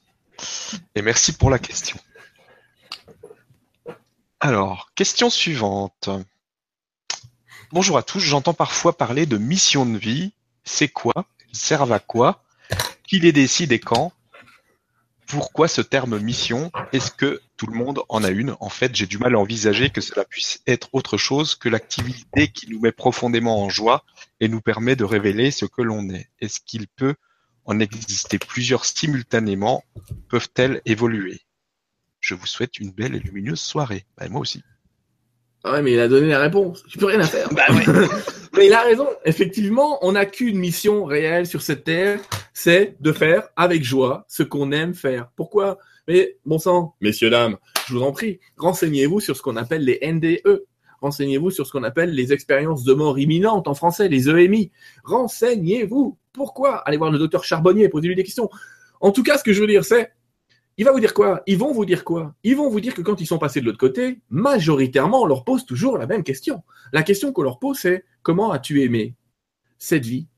Et 0.94 1.02
merci 1.02 1.32
pour 1.32 1.50
la 1.50 1.58
question. 1.58 1.98
Alors, 4.40 4.90
question 4.94 5.30
suivante. 5.30 6.10
Bonjour 7.70 7.96
à 7.96 8.02
tous, 8.02 8.18
j'entends 8.18 8.54
parfois 8.54 8.98
parler 8.98 9.24
de 9.24 9.38
mission 9.38 9.86
de 9.86 9.96
vie. 9.96 10.32
C'est 10.64 10.88
quoi? 10.88 11.26
Ils 11.50 11.56
servent 11.56 11.92
à 11.92 12.00
quoi? 12.00 12.42
Qui 13.06 13.20
les 13.20 13.32
décide 13.32 13.72
et 13.72 13.78
quand? 13.78 14.12
Pourquoi 15.26 15.68
ce 15.68 15.80
terme 15.80 16.18
mission? 16.18 16.72
Est-ce 16.92 17.12
que 17.12 17.40
tout 17.62 17.70
le 17.70 17.78
monde 17.78 18.00
en 18.08 18.24
a 18.24 18.30
une 18.30 18.56
En 18.58 18.68
fait, 18.68 18.92
j'ai 18.96 19.06
du 19.06 19.18
mal 19.18 19.36
à 19.36 19.38
envisager 19.38 19.90
que 19.90 20.00
cela 20.00 20.24
puisse 20.24 20.60
être 20.66 20.88
autre 20.94 21.16
chose 21.16 21.54
que 21.54 21.68
l'activité 21.68 22.48
qui 22.48 22.68
nous 22.68 22.80
met 22.80 22.90
profondément 22.90 23.62
en 23.62 23.68
joie 23.68 24.04
et 24.40 24.48
nous 24.48 24.60
permet 24.60 24.96
de 24.96 25.04
révéler 25.04 25.52
ce 25.52 25.64
que 25.64 25.80
l'on 25.80 26.10
est. 26.10 26.28
Est-ce 26.40 26.58
qu'il 26.66 26.88
peut 26.88 27.14
en 27.64 27.78
exister 27.78 28.40
plusieurs 28.40 28.84
simultanément? 28.84 29.84
Peuvent-elles 30.28 30.82
évoluer? 30.86 31.42
Je 32.18 32.34
vous 32.34 32.46
souhaite 32.46 32.80
une 32.80 32.90
belle 32.90 33.14
et 33.14 33.20
lumineuse 33.20 33.60
soirée. 33.60 34.06
Bah, 34.18 34.28
moi 34.28 34.40
aussi. 34.40 34.64
Ah 35.62 35.74
ouais, 35.74 35.82
mais 35.82 35.92
il 35.92 36.00
a 36.00 36.08
donné 36.08 36.30
la 36.30 36.40
réponse. 36.40 36.82
Je 36.88 36.98
peux 36.98 37.06
rien 37.06 37.20
à 37.20 37.28
faire. 37.28 37.48
Bah 37.52 37.66
ouais. 37.70 37.84
mais 38.56 38.66
il 38.66 38.72
a 38.72 38.82
raison. 38.82 39.06
Effectivement, 39.24 40.04
on 40.04 40.12
n'a 40.12 40.26
qu'une 40.26 40.58
mission 40.58 41.04
réelle 41.04 41.46
sur 41.46 41.62
cette 41.62 41.84
terre, 41.84 42.18
c'est 42.54 42.96
de 42.98 43.12
faire 43.12 43.44
avec 43.54 43.84
joie 43.84 44.24
ce 44.26 44.42
qu'on 44.42 44.72
aime 44.72 44.94
faire. 44.94 45.30
Pourquoi 45.36 45.78
Mais 46.08 46.36
bon 46.44 46.58
sang, 46.58 46.94
messieurs 47.00 47.30
dames, 47.30 47.58
je 47.86 47.94
vous 47.94 48.02
en 48.02 48.12
prie, 48.12 48.40
renseignez-vous 48.56 49.20
sur 49.20 49.36
ce 49.36 49.42
qu'on 49.42 49.56
appelle 49.56 49.84
les 49.84 50.00
NDE. 50.02 50.64
Renseignez-vous 51.00 51.50
sur 51.50 51.66
ce 51.66 51.72
qu'on 51.72 51.82
appelle 51.82 52.14
les 52.14 52.32
expériences 52.32 52.84
de 52.84 52.94
mort 52.94 53.18
imminente 53.18 53.66
en 53.66 53.74
français, 53.74 54.08
les 54.08 54.28
EMI. 54.28 54.70
Renseignez-vous. 55.04 56.16
Pourquoi? 56.32 56.76
Allez 56.76 56.96
voir 56.96 57.10
le 57.10 57.18
docteur 57.18 57.42
Charbonnier, 57.44 57.88
posez-lui 57.88 58.14
des 58.14 58.22
questions. 58.22 58.48
En 59.00 59.10
tout 59.10 59.24
cas, 59.24 59.36
ce 59.36 59.42
que 59.42 59.52
je 59.52 59.60
veux 59.60 59.66
dire, 59.66 59.84
c'est 59.84 60.12
il 60.78 60.84
va 60.84 60.92
vous 60.92 61.00
dire 61.00 61.12
quoi? 61.12 61.42
Ils 61.46 61.58
vont 61.58 61.72
vous 61.72 61.84
dire 61.84 62.02
quoi? 62.02 62.34
Ils 62.44 62.56
vont 62.56 62.70
vous 62.70 62.80
dire 62.80 62.94
que 62.94 63.02
quand 63.02 63.20
ils 63.20 63.26
sont 63.26 63.38
passés 63.38 63.60
de 63.60 63.66
l'autre 63.66 63.78
côté, 63.78 64.20
majoritairement, 64.30 65.22
on 65.22 65.26
leur 65.26 65.44
pose 65.44 65.66
toujours 65.66 65.98
la 65.98 66.06
même 66.06 66.22
question. 66.22 66.62
La 66.92 67.02
question 67.02 67.32
qu'on 67.32 67.42
leur 67.42 67.58
pose, 67.58 67.78
c'est 67.78 68.04
comment 68.22 68.52
as-tu 68.52 68.82
aimé 68.82 69.14
cette 69.78 70.06
vie? 70.06 70.28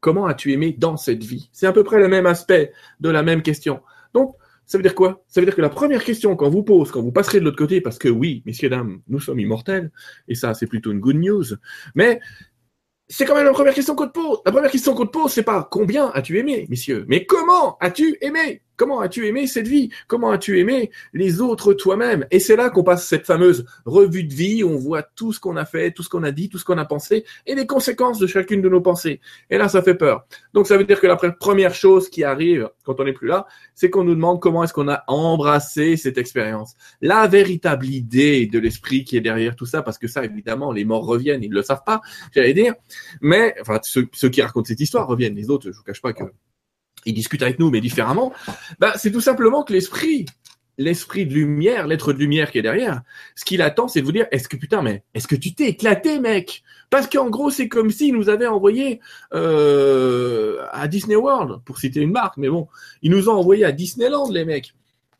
Comment 0.00 0.26
as-tu 0.26 0.52
aimé 0.52 0.74
dans 0.76 0.96
cette 0.96 1.24
vie? 1.24 1.48
C'est 1.52 1.66
à 1.66 1.72
peu 1.72 1.84
près 1.84 1.98
le 1.98 2.08
même 2.08 2.26
aspect 2.26 2.72
de 3.00 3.08
la 3.08 3.22
même 3.22 3.42
question. 3.42 3.80
Donc, 4.12 4.36
ça 4.66 4.78
veut 4.78 4.82
dire 4.82 4.94
quoi? 4.94 5.24
Ça 5.28 5.40
veut 5.40 5.46
dire 5.46 5.54
que 5.54 5.62
la 5.62 5.68
première 5.68 6.04
question 6.04 6.34
qu'on 6.36 6.50
vous 6.50 6.62
pose, 6.62 6.90
quand 6.90 7.00
vous 7.00 7.12
passerez 7.12 7.40
de 7.40 7.44
l'autre 7.44 7.56
côté, 7.56 7.80
parce 7.80 7.98
que 7.98 8.08
oui, 8.08 8.42
messieurs, 8.44 8.68
dames, 8.68 9.00
nous 9.08 9.20
sommes 9.20 9.40
immortels, 9.40 9.90
et 10.28 10.34
ça, 10.34 10.54
c'est 10.54 10.66
plutôt 10.66 10.90
une 10.92 11.00
good 11.00 11.16
news, 11.16 11.44
mais 11.94 12.20
c'est 13.08 13.24
quand 13.24 13.36
même 13.36 13.44
la 13.44 13.52
première 13.52 13.74
question 13.74 13.94
qu'on 13.94 14.08
te 14.08 14.12
pose. 14.12 14.38
La 14.44 14.50
première 14.52 14.70
question 14.70 14.94
qu'on 14.94 15.06
te 15.06 15.12
pose, 15.12 15.32
c'est 15.32 15.44
pas 15.44 15.66
combien 15.70 16.10
as-tu 16.10 16.38
aimé, 16.38 16.66
messieurs, 16.68 17.04
mais 17.08 17.24
comment 17.24 17.78
as-tu 17.78 18.18
aimé? 18.20 18.62
Comment 18.76 19.00
as-tu 19.00 19.26
aimé 19.26 19.46
cette 19.46 19.68
vie? 19.68 19.90
Comment 20.06 20.30
as-tu 20.30 20.58
aimé 20.58 20.90
les 21.12 21.40
autres 21.40 21.72
toi-même? 21.74 22.26
Et 22.30 22.38
c'est 22.38 22.56
là 22.56 22.70
qu'on 22.70 22.84
passe 22.84 23.06
cette 23.06 23.26
fameuse 23.26 23.64
revue 23.84 24.24
de 24.24 24.34
vie, 24.34 24.62
où 24.62 24.70
on 24.70 24.76
voit 24.76 25.02
tout 25.02 25.32
ce 25.32 25.40
qu'on 25.40 25.56
a 25.56 25.64
fait, 25.64 25.92
tout 25.92 26.02
ce 26.02 26.08
qu'on 26.08 26.22
a 26.22 26.32
dit, 26.32 26.48
tout 26.48 26.58
ce 26.58 26.64
qu'on 26.64 26.78
a 26.78 26.84
pensé, 26.84 27.24
et 27.46 27.54
les 27.54 27.66
conséquences 27.66 28.18
de 28.18 28.26
chacune 28.26 28.60
de 28.62 28.68
nos 28.68 28.80
pensées. 28.80 29.20
Et 29.50 29.58
là, 29.58 29.68
ça 29.68 29.82
fait 29.82 29.94
peur. 29.94 30.26
Donc 30.54 30.66
ça 30.66 30.76
veut 30.76 30.84
dire 30.84 31.00
que 31.00 31.06
la 31.06 31.16
première 31.16 31.74
chose 31.74 32.08
qui 32.08 32.24
arrive 32.24 32.68
quand 32.84 33.00
on 33.00 33.04
n'est 33.04 33.12
plus 33.12 33.28
là, 33.28 33.46
c'est 33.74 33.90
qu'on 33.90 34.04
nous 34.04 34.14
demande 34.14 34.40
comment 34.40 34.64
est-ce 34.64 34.72
qu'on 34.72 34.88
a 34.88 35.04
embrassé 35.06 35.96
cette 35.96 36.18
expérience. 36.18 36.74
La 37.00 37.26
véritable 37.26 37.86
idée 37.86 38.46
de 38.46 38.58
l'esprit 38.58 39.04
qui 39.04 39.16
est 39.16 39.20
derrière 39.20 39.56
tout 39.56 39.66
ça, 39.66 39.82
parce 39.82 39.98
que 39.98 40.08
ça, 40.08 40.24
évidemment, 40.24 40.72
les 40.72 40.84
morts 40.84 41.04
reviennent, 41.04 41.42
ils 41.42 41.50
ne 41.50 41.54
le 41.54 41.62
savent 41.62 41.84
pas, 41.84 42.00
j'allais 42.34 42.54
dire. 42.54 42.74
Mais, 43.20 43.54
enfin, 43.60 43.80
ceux, 43.82 44.04
qui 44.04 44.42
racontent 44.42 44.66
cette 44.66 44.80
histoire 44.80 45.06
reviennent. 45.06 45.34
Les 45.34 45.50
autres, 45.50 45.70
je 45.70 45.76
vous 45.76 45.82
cache 45.82 46.00
pas 46.00 46.12
que 46.12 46.24
il 47.06 47.14
discute 47.14 47.42
avec 47.42 47.58
nous, 47.58 47.70
mais 47.70 47.80
différemment, 47.80 48.32
bah, 48.78 48.92
c'est 48.96 49.10
tout 49.10 49.20
simplement 49.20 49.62
que 49.62 49.72
l'esprit, 49.72 50.26
l'esprit 50.78 51.26
de 51.26 51.32
lumière, 51.32 51.86
l'être 51.86 52.12
de 52.12 52.18
lumière 52.18 52.50
qui 52.50 52.58
est 52.58 52.62
derrière, 52.62 53.02
ce 53.34 53.44
qu'il 53.44 53.62
attend, 53.62 53.88
c'est 53.88 54.00
de 54.00 54.04
vous 54.04 54.12
dire, 54.12 54.26
est-ce 54.30 54.48
que 54.48 54.56
putain, 54.56 54.82
mais 54.82 55.02
est-ce 55.14 55.26
que 55.26 55.36
tu 55.36 55.54
t'es 55.54 55.68
éclaté, 55.68 56.20
mec? 56.20 56.62
Parce 56.90 57.08
qu'en 57.08 57.30
gros, 57.30 57.50
c'est 57.50 57.68
comme 57.68 57.90
s'il 57.90 58.14
nous 58.14 58.28
avait 58.28 58.46
envoyé 58.46 59.00
euh, 59.32 60.58
à 60.70 60.86
Disney 60.88 61.16
World, 61.16 61.62
pour 61.64 61.78
citer 61.78 62.00
une 62.00 62.12
marque, 62.12 62.36
mais 62.36 62.48
bon, 62.48 62.68
ils 63.02 63.10
nous 63.10 63.28
ont 63.28 63.34
envoyé 63.34 63.64
à 63.64 63.72
Disneyland, 63.72 64.30
les 64.30 64.44
mecs. 64.44 64.74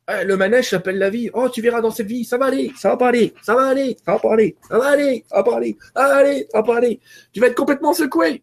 Eh, 0.08 0.24
le 0.24 0.36
manège 0.36 0.68
s'appelle 0.70 0.98
la 0.98 1.10
vie. 1.10 1.30
Oh, 1.34 1.48
tu 1.48 1.60
verras 1.60 1.80
dans 1.80 1.90
cette 1.90 2.06
vie, 2.06 2.24
ça 2.24 2.38
va 2.38 2.46
aller, 2.46 2.72
ça 2.76 2.90
va 2.90 2.96
pas 2.96 3.08
aller, 3.08 3.34
ça 3.42 3.56
va 3.56 3.66
aller, 3.66 3.96
ça 4.04 4.12
va 4.12 4.18
pas 4.20 4.32
aller, 4.34 4.56
ça 4.68 4.78
va 4.78 4.86
aller, 4.86 5.24
ça 5.28 5.36
va 5.36 5.42
pas 5.42 5.56
aller, 5.56 5.76
ça 5.94 6.08
va 6.08 6.16
aller, 6.16 6.46
ça 6.50 6.58
va 6.58 6.62
pas 6.62 6.76
aller. 6.76 7.00
Tu 7.32 7.40
vas 7.40 7.48
être 7.48 7.56
complètement 7.56 7.92
secoué. 7.92 8.42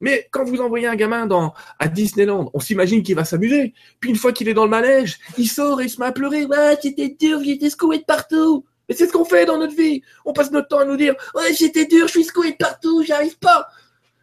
Mais 0.00 0.28
quand 0.30 0.44
vous 0.44 0.60
envoyez 0.60 0.86
un 0.86 0.96
gamin 0.96 1.26
dans, 1.26 1.52
à 1.78 1.88
Disneyland, 1.88 2.50
on 2.54 2.60
s'imagine 2.60 3.02
qu'il 3.02 3.14
va 3.14 3.24
s'amuser. 3.24 3.74
Puis 4.00 4.10
une 4.10 4.16
fois 4.16 4.32
qu'il 4.32 4.48
est 4.48 4.54
dans 4.54 4.64
le 4.64 4.70
manège, 4.70 5.18
il 5.36 5.48
sort 5.48 5.80
et 5.80 5.84
il 5.84 5.90
se 5.90 6.00
met 6.00 6.06
à 6.06 6.12
pleurer. 6.12 6.46
Ouais, 6.46 6.76
c'était 6.80 7.14
dur, 7.18 7.42
j'étais 7.44 7.70
secoué 7.70 7.98
de 7.98 8.04
partout. 8.04 8.64
Mais 8.88 8.94
c'est 8.94 9.06
ce 9.06 9.12
qu'on 9.12 9.24
fait 9.24 9.44
dans 9.44 9.58
notre 9.58 9.76
vie. 9.76 10.02
On 10.24 10.32
passe 10.32 10.50
notre 10.50 10.68
temps 10.68 10.78
à 10.78 10.84
nous 10.84 10.96
dire, 10.96 11.14
ouais, 11.34 11.54
j'étais 11.54 11.86
dur, 11.86 12.06
je 12.08 12.12
suis 12.12 12.24
secoué 12.24 12.52
de 12.52 12.56
partout, 12.56 13.02
j'y 13.02 13.12
arrive 13.12 13.38
pas. 13.38 13.68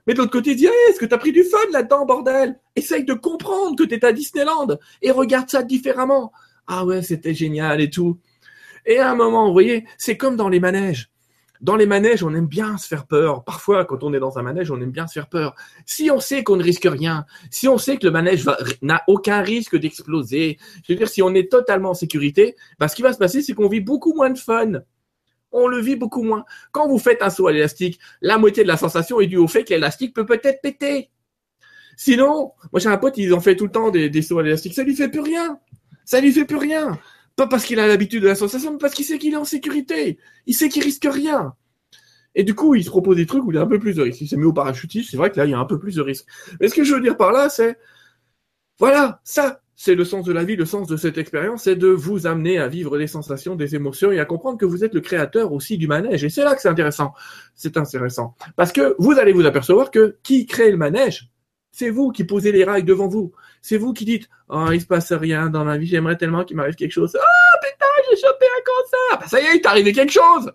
Mais 0.07 0.13
de 0.13 0.19
l'autre 0.19 0.31
côté, 0.31 0.51
il 0.51 0.55
dit, 0.57 0.65
hey, 0.65 0.89
est-ce 0.89 0.99
que 0.99 1.05
t'as 1.05 1.17
pris 1.17 1.31
du 1.31 1.43
fun 1.43 1.57
là-dedans, 1.71 2.05
bordel? 2.05 2.59
Essaye 2.75 3.03
de 3.03 3.13
comprendre 3.13 3.75
que 3.75 3.83
t'es 3.83 4.03
à 4.03 4.13
Disneyland 4.13 4.67
et 5.01 5.11
regarde 5.11 5.49
ça 5.49 5.63
différemment. 5.63 6.31
Ah 6.65 6.85
ouais, 6.85 7.01
c'était 7.01 7.33
génial 7.33 7.81
et 7.81 7.89
tout. 7.89 8.17
Et 8.85 8.99
à 8.99 9.11
un 9.11 9.15
moment, 9.15 9.47
vous 9.47 9.53
voyez, 9.53 9.85
c'est 9.97 10.17
comme 10.17 10.37
dans 10.37 10.49
les 10.49 10.59
manèges. 10.61 11.09
Dans 11.61 11.75
les 11.75 11.85
manèges, 11.85 12.23
on 12.23 12.33
aime 12.33 12.47
bien 12.47 12.77
se 12.77 12.87
faire 12.87 13.07
peur. 13.07 13.43
Parfois, 13.43 13.85
quand 13.85 14.03
on 14.03 14.13
est 14.13 14.19
dans 14.19 14.37
un 14.37 14.41
manège, 14.41 14.71
on 14.71 14.79
aime 14.79 14.91
bien 14.91 15.07
se 15.07 15.13
faire 15.13 15.27
peur. 15.27 15.55
Si 15.85 16.11
on 16.11 16.19
sait 16.19 16.43
qu'on 16.43 16.55
ne 16.55 16.63
risque 16.63 16.87
rien, 16.89 17.25
si 17.49 17.67
on 17.67 17.77
sait 17.77 17.97
que 17.97 18.05
le 18.05 18.11
manège 18.11 18.45
n'a 18.81 19.03
aucun 19.07 19.41
risque 19.41 19.77
d'exploser, 19.77 20.57
je 20.83 20.93
veux 20.93 20.97
dire, 20.97 21.07
si 21.09 21.21
on 21.21 21.33
est 21.33 21.51
totalement 21.51 21.91
en 21.91 21.93
sécurité, 21.93 22.55
bah, 22.79 22.87
ce 22.87 22.95
qui 22.95 23.01
va 23.01 23.13
se 23.13 23.17
passer, 23.17 23.41
c'est 23.41 23.53
qu'on 23.53 23.69
vit 23.69 23.81
beaucoup 23.81 24.13
moins 24.13 24.29
de 24.29 24.37
fun. 24.37 24.73
On 25.51 25.67
le 25.67 25.79
vit 25.79 25.95
beaucoup 25.95 26.23
moins. 26.23 26.43
Quand 26.71 26.87
vous 26.87 26.99
faites 26.99 27.21
un 27.21 27.29
saut 27.29 27.47
à 27.47 27.51
l'élastique, 27.51 27.99
la 28.21 28.37
moitié 28.37 28.63
de 28.63 28.67
la 28.67 28.77
sensation 28.77 29.19
est 29.19 29.27
due 29.27 29.37
au 29.37 29.47
fait 29.47 29.63
que 29.63 29.73
l'élastique 29.73 30.13
peut 30.13 30.25
peut-être 30.25 30.61
péter. 30.61 31.09
Sinon, 31.95 32.51
moi 32.71 32.79
j'ai 32.79 32.89
un 32.89 32.97
pote, 32.97 33.17
ils 33.17 33.33
ont 33.33 33.39
fait 33.39 33.55
tout 33.55 33.65
le 33.65 33.71
temps 33.71 33.89
des, 33.89 34.09
des 34.09 34.21
sauts 34.21 34.39
à 34.39 34.43
l'élastique, 34.43 34.75
ça 34.75 34.83
lui 34.83 34.95
fait 34.95 35.09
plus 35.09 35.21
rien. 35.21 35.59
Ça 36.05 36.21
lui 36.21 36.31
fait 36.31 36.45
plus 36.45 36.57
rien. 36.57 36.99
Pas 37.37 37.47
parce 37.47 37.65
qu'il 37.65 37.79
a 37.79 37.87
l'habitude 37.87 38.23
de 38.23 38.27
la 38.27 38.35
sensation, 38.35 38.73
mais 38.73 38.79
parce 38.79 38.95
qu'il 38.95 39.05
sait 39.05 39.19
qu'il 39.19 39.33
est 39.33 39.37
en 39.37 39.45
sécurité. 39.45 40.17
Il 40.47 40.55
sait 40.55 40.69
qu'il 40.69 40.83
risque 40.83 41.07
rien. 41.09 41.53
Et 42.33 42.43
du 42.43 42.55
coup, 42.55 42.75
il 42.75 42.83
se 42.83 42.89
propose 42.89 43.15
des 43.15 43.27
trucs 43.27 43.43
où 43.45 43.51
il 43.51 43.55
y 43.55 43.57
a 43.57 43.61
un 43.61 43.67
peu 43.67 43.79
plus 43.79 43.95
de 43.95 44.01
risque. 44.01 44.21
Il 44.21 44.27
s'est 44.27 44.37
mis 44.37 44.45
au 44.45 44.53
parachutisme, 44.53 45.07
c'est 45.09 45.17
vrai 45.17 45.31
que 45.31 45.37
là, 45.37 45.45
il 45.45 45.51
y 45.51 45.53
a 45.53 45.59
un 45.59 45.65
peu 45.65 45.79
plus 45.79 45.95
de 45.95 46.01
risque. 46.01 46.25
Mais 46.59 46.67
ce 46.67 46.73
que 46.73 46.83
je 46.83 46.93
veux 46.93 47.01
dire 47.01 47.15
par 47.15 47.31
là, 47.31 47.47
c'est, 47.47 47.77
voilà, 48.79 49.21
ça, 49.23 49.61
c'est 49.75 49.93
le 49.93 50.03
sens 50.03 50.25
de 50.25 50.33
la 50.33 50.43
vie, 50.43 50.55
le 50.55 50.65
sens 50.65 50.87
de 50.87 50.97
cette 50.97 51.19
expérience, 51.19 51.63
c'est 51.63 51.75
de 51.75 51.87
vous 51.87 52.25
amener 52.25 52.57
à 52.57 52.67
vivre 52.67 52.97
des 52.97 53.05
sensations, 53.05 53.55
des 53.55 53.75
émotions 53.75 54.11
et 54.11 54.19
à 54.19 54.25
comprendre 54.25 54.57
que 54.57 54.65
vous 54.65 54.83
êtes 54.83 54.95
le 54.95 55.01
créateur 55.01 55.53
aussi 55.53 55.77
du 55.77 55.87
manège. 55.87 56.23
Et 56.23 56.29
c'est 56.29 56.43
là 56.43 56.55
que 56.55 56.61
c'est 56.61 56.69
intéressant. 56.69 57.13
C'est 57.53 57.77
intéressant. 57.77 58.35
Parce 58.55 58.71
que 58.71 58.95
vous 58.97 59.11
allez 59.11 59.33
vous 59.33 59.45
apercevoir 59.45 59.91
que 59.91 60.17
qui 60.23 60.47
crée 60.47 60.71
le 60.71 60.77
manège, 60.77 61.29
c'est 61.71 61.89
vous 61.89 62.11
qui 62.11 62.23
posez 62.23 62.51
les 62.51 62.63
rails 62.63 62.83
devant 62.83 63.07
vous. 63.07 63.31
C'est 63.61 63.77
vous 63.77 63.93
qui 63.93 64.05
dites, 64.05 64.29
oh, 64.49 64.69
il 64.71 64.81
se 64.81 64.85
passe 64.87 65.11
rien 65.11 65.49
dans 65.49 65.63
ma 65.63 65.77
vie, 65.77 65.87
j'aimerais 65.87 66.17
tellement 66.17 66.43
qu'il 66.43 66.57
m'arrive 66.57 66.75
quelque 66.75 66.91
chose. 66.91 67.15
Oh, 67.15 67.57
putain, 67.61 67.85
j'ai 68.09 68.21
chopé 68.21 68.45
un 68.45 68.63
cancer. 68.63 69.19
Bah, 69.19 69.27
ça 69.27 69.41
y 69.41 69.45
est, 69.45 69.55
il 69.57 69.61
t'est 69.61 69.67
arrivé 69.67 69.93
quelque 69.93 70.11
chose. 70.11 70.51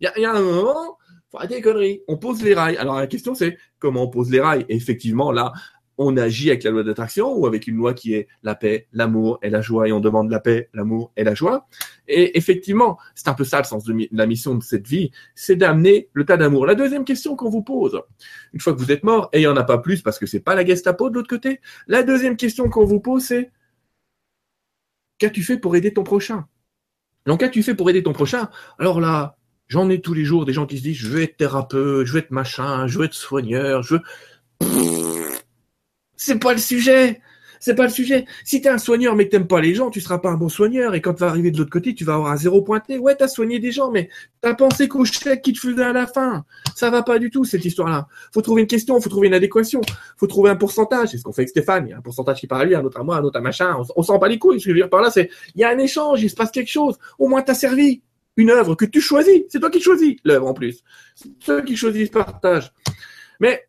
Il 0.00 0.10
y 0.16 0.24
a, 0.24 0.32
un 0.32 0.40
moment, 0.40 0.98
faut 1.30 1.38
arrêter 1.38 1.56
les 1.56 1.62
conneries. 1.62 2.02
On 2.08 2.16
pose 2.16 2.42
les 2.42 2.54
rails. 2.54 2.76
Alors, 2.76 2.96
la 2.96 3.06
question, 3.06 3.34
c'est 3.34 3.56
comment 3.78 4.04
on 4.04 4.08
pose 4.08 4.30
les 4.30 4.40
rails? 4.40 4.66
Effectivement, 4.68 5.32
là, 5.32 5.52
on 5.98 6.16
agit 6.16 6.50
avec 6.50 6.62
la 6.62 6.70
loi 6.70 6.82
d'attraction 6.82 7.32
ou 7.32 7.46
avec 7.46 7.66
une 7.66 7.76
loi 7.76 7.94
qui 7.94 8.14
est 8.14 8.28
la 8.42 8.54
paix, 8.54 8.88
l'amour 8.92 9.38
et 9.42 9.50
la 9.50 9.60
joie 9.60 9.88
et 9.88 9.92
on 9.92 10.00
demande 10.00 10.30
la 10.30 10.40
paix, 10.40 10.68
l'amour 10.74 11.12
et 11.16 11.24
la 11.24 11.34
joie. 11.34 11.66
Et 12.08 12.36
effectivement, 12.36 12.98
c'est 13.14 13.28
un 13.28 13.34
peu 13.34 13.44
ça 13.44 13.58
le 13.58 13.64
sens 13.64 13.84
de 13.84 14.08
la 14.12 14.26
mission 14.26 14.54
de 14.54 14.62
cette 14.62 14.86
vie, 14.86 15.10
c'est 15.34 15.56
d'amener 15.56 16.08
le 16.12 16.24
tas 16.24 16.36
d'amour. 16.36 16.66
La 16.66 16.74
deuxième 16.74 17.04
question 17.04 17.36
qu'on 17.36 17.48
vous 17.48 17.62
pose, 17.62 18.00
une 18.52 18.60
fois 18.60 18.74
que 18.74 18.78
vous 18.78 18.92
êtes 18.92 19.04
mort, 19.04 19.28
et 19.32 19.38
il 19.38 19.42
n'y 19.42 19.46
en 19.46 19.56
a 19.56 19.64
pas 19.64 19.78
plus 19.78 20.02
parce 20.02 20.18
que 20.18 20.26
c'est 20.26 20.40
pas 20.40 20.54
la 20.54 20.64
Gestapo 20.64 21.10
de 21.10 21.14
l'autre 21.14 21.28
côté, 21.28 21.60
la 21.86 22.02
deuxième 22.02 22.36
question 22.36 22.68
qu'on 22.68 22.84
vous 22.84 23.00
pose 23.00 23.24
c'est 23.24 23.50
qu'as-tu 25.18 25.42
fait 25.42 25.58
pour 25.58 25.76
aider 25.76 25.92
ton 25.92 26.04
prochain? 26.04 26.46
Donc 27.24 27.40
qu'as-tu 27.40 27.62
fait 27.62 27.74
pour 27.74 27.90
aider 27.90 28.02
ton 28.02 28.12
prochain? 28.12 28.50
Alors 28.78 29.00
là, 29.00 29.36
j'en 29.68 29.90
ai 29.90 30.00
tous 30.00 30.14
les 30.14 30.24
jours 30.24 30.44
des 30.44 30.52
gens 30.52 30.66
qui 30.66 30.78
se 30.78 30.82
disent 30.82 30.96
je 30.96 31.08
veux 31.08 31.22
être 31.22 31.36
thérapeute, 31.36 32.06
je 32.06 32.12
veux 32.12 32.18
être 32.18 32.30
machin, 32.30 32.86
je 32.86 32.98
veux 32.98 33.06
être 33.06 33.14
soigneur, 33.14 33.82
je 33.82 33.94
veux 33.94 34.02
c'est 36.16 36.38
pas 36.38 36.52
le 36.52 36.58
sujet. 36.58 37.20
C'est 37.58 37.74
pas 37.74 37.84
le 37.84 37.90
sujet. 37.90 38.26
Si 38.44 38.60
t'es 38.60 38.68
un 38.68 38.78
soigneur 38.78 39.16
mais 39.16 39.26
que 39.26 39.30
t'aimes 39.30 39.46
pas 39.46 39.60
les 39.60 39.74
gens, 39.74 39.90
tu 39.90 40.00
seras 40.00 40.18
pas 40.18 40.30
un 40.30 40.36
bon 40.36 40.48
soigneur. 40.48 40.94
Et 40.94 41.00
quand 41.00 41.14
tu 41.14 41.20
vas 41.20 41.28
arriver 41.28 41.50
de 41.50 41.58
l'autre 41.58 41.70
côté, 41.70 41.94
tu 41.94 42.04
vas 42.04 42.14
avoir 42.14 42.32
un 42.32 42.36
zéro 42.36 42.62
pointé. 42.62 42.98
Ouais, 42.98 43.14
t'as 43.14 43.28
soigné 43.28 43.58
des 43.58 43.72
gens, 43.72 43.90
mais 43.90 44.08
t'as 44.40 44.54
pensé 44.54 44.88
qu'au 44.88 45.04
chèque 45.04 45.42
qui 45.42 45.52
te 45.52 45.58
faisait 45.58 45.82
à 45.82 45.92
la 45.92 46.06
fin. 46.06 46.44
Ça 46.74 46.90
va 46.90 47.02
pas 47.02 47.18
du 47.18 47.30
tout, 47.30 47.44
cette 47.44 47.64
histoire-là. 47.64 48.08
Faut 48.32 48.42
trouver 48.42 48.62
une 48.62 48.68
question, 48.68 49.00
faut 49.00 49.08
trouver 49.08 49.28
une 49.28 49.34
adéquation, 49.34 49.80
faut 50.16 50.26
trouver 50.26 50.50
un 50.50 50.56
pourcentage. 50.56 51.10
C'est 51.10 51.18
ce 51.18 51.22
qu'on 51.22 51.32
fait 51.32 51.42
avec 51.42 51.50
Stéphane. 51.50 51.86
Il 51.86 51.90
y 51.90 51.92
a 51.94 51.98
un 51.98 52.02
pourcentage 52.02 52.40
qui 52.40 52.46
part 52.46 52.60
à 52.60 52.64
lui, 52.64 52.74
un 52.74 52.84
autre 52.84 53.00
à 53.00 53.04
moi, 53.04 53.16
un 53.16 53.22
autre 53.22 53.38
à 53.38 53.42
machin. 53.42 53.76
On, 53.96 54.02
s'en 54.02 54.18
bat 54.18 54.28
les 54.28 54.38
couilles. 54.38 54.60
Ce 54.60 54.66
que 54.66 54.70
je 54.70 54.74
veux 54.74 54.80
dire 54.80 54.90
par 54.90 55.00
là, 55.00 55.10
c'est, 55.10 55.30
il 55.54 55.60
y 55.60 55.64
a 55.64 55.70
un 55.70 55.78
échange, 55.78 56.22
il 56.22 56.30
se 56.30 56.34
passe 56.34 56.50
quelque 56.50 56.70
chose. 56.70 56.98
Au 57.18 57.28
moins 57.28 57.42
t'as 57.42 57.54
servi 57.54 58.02
une 58.36 58.50
œuvre 58.50 58.74
que 58.74 58.84
tu 58.84 59.00
choisis. 59.00 59.42
C'est 59.48 59.60
toi 59.60 59.70
qui 59.70 59.80
choisis 59.80 60.16
l'œuvre 60.24 60.46
en 60.46 60.54
plus. 60.54 60.82
C'est 61.14 61.38
toi 61.38 61.62
qui 61.62 61.76
choisis 61.76 62.06
ce 62.06 62.12
partage. 62.12 62.72
Mais 63.40 63.66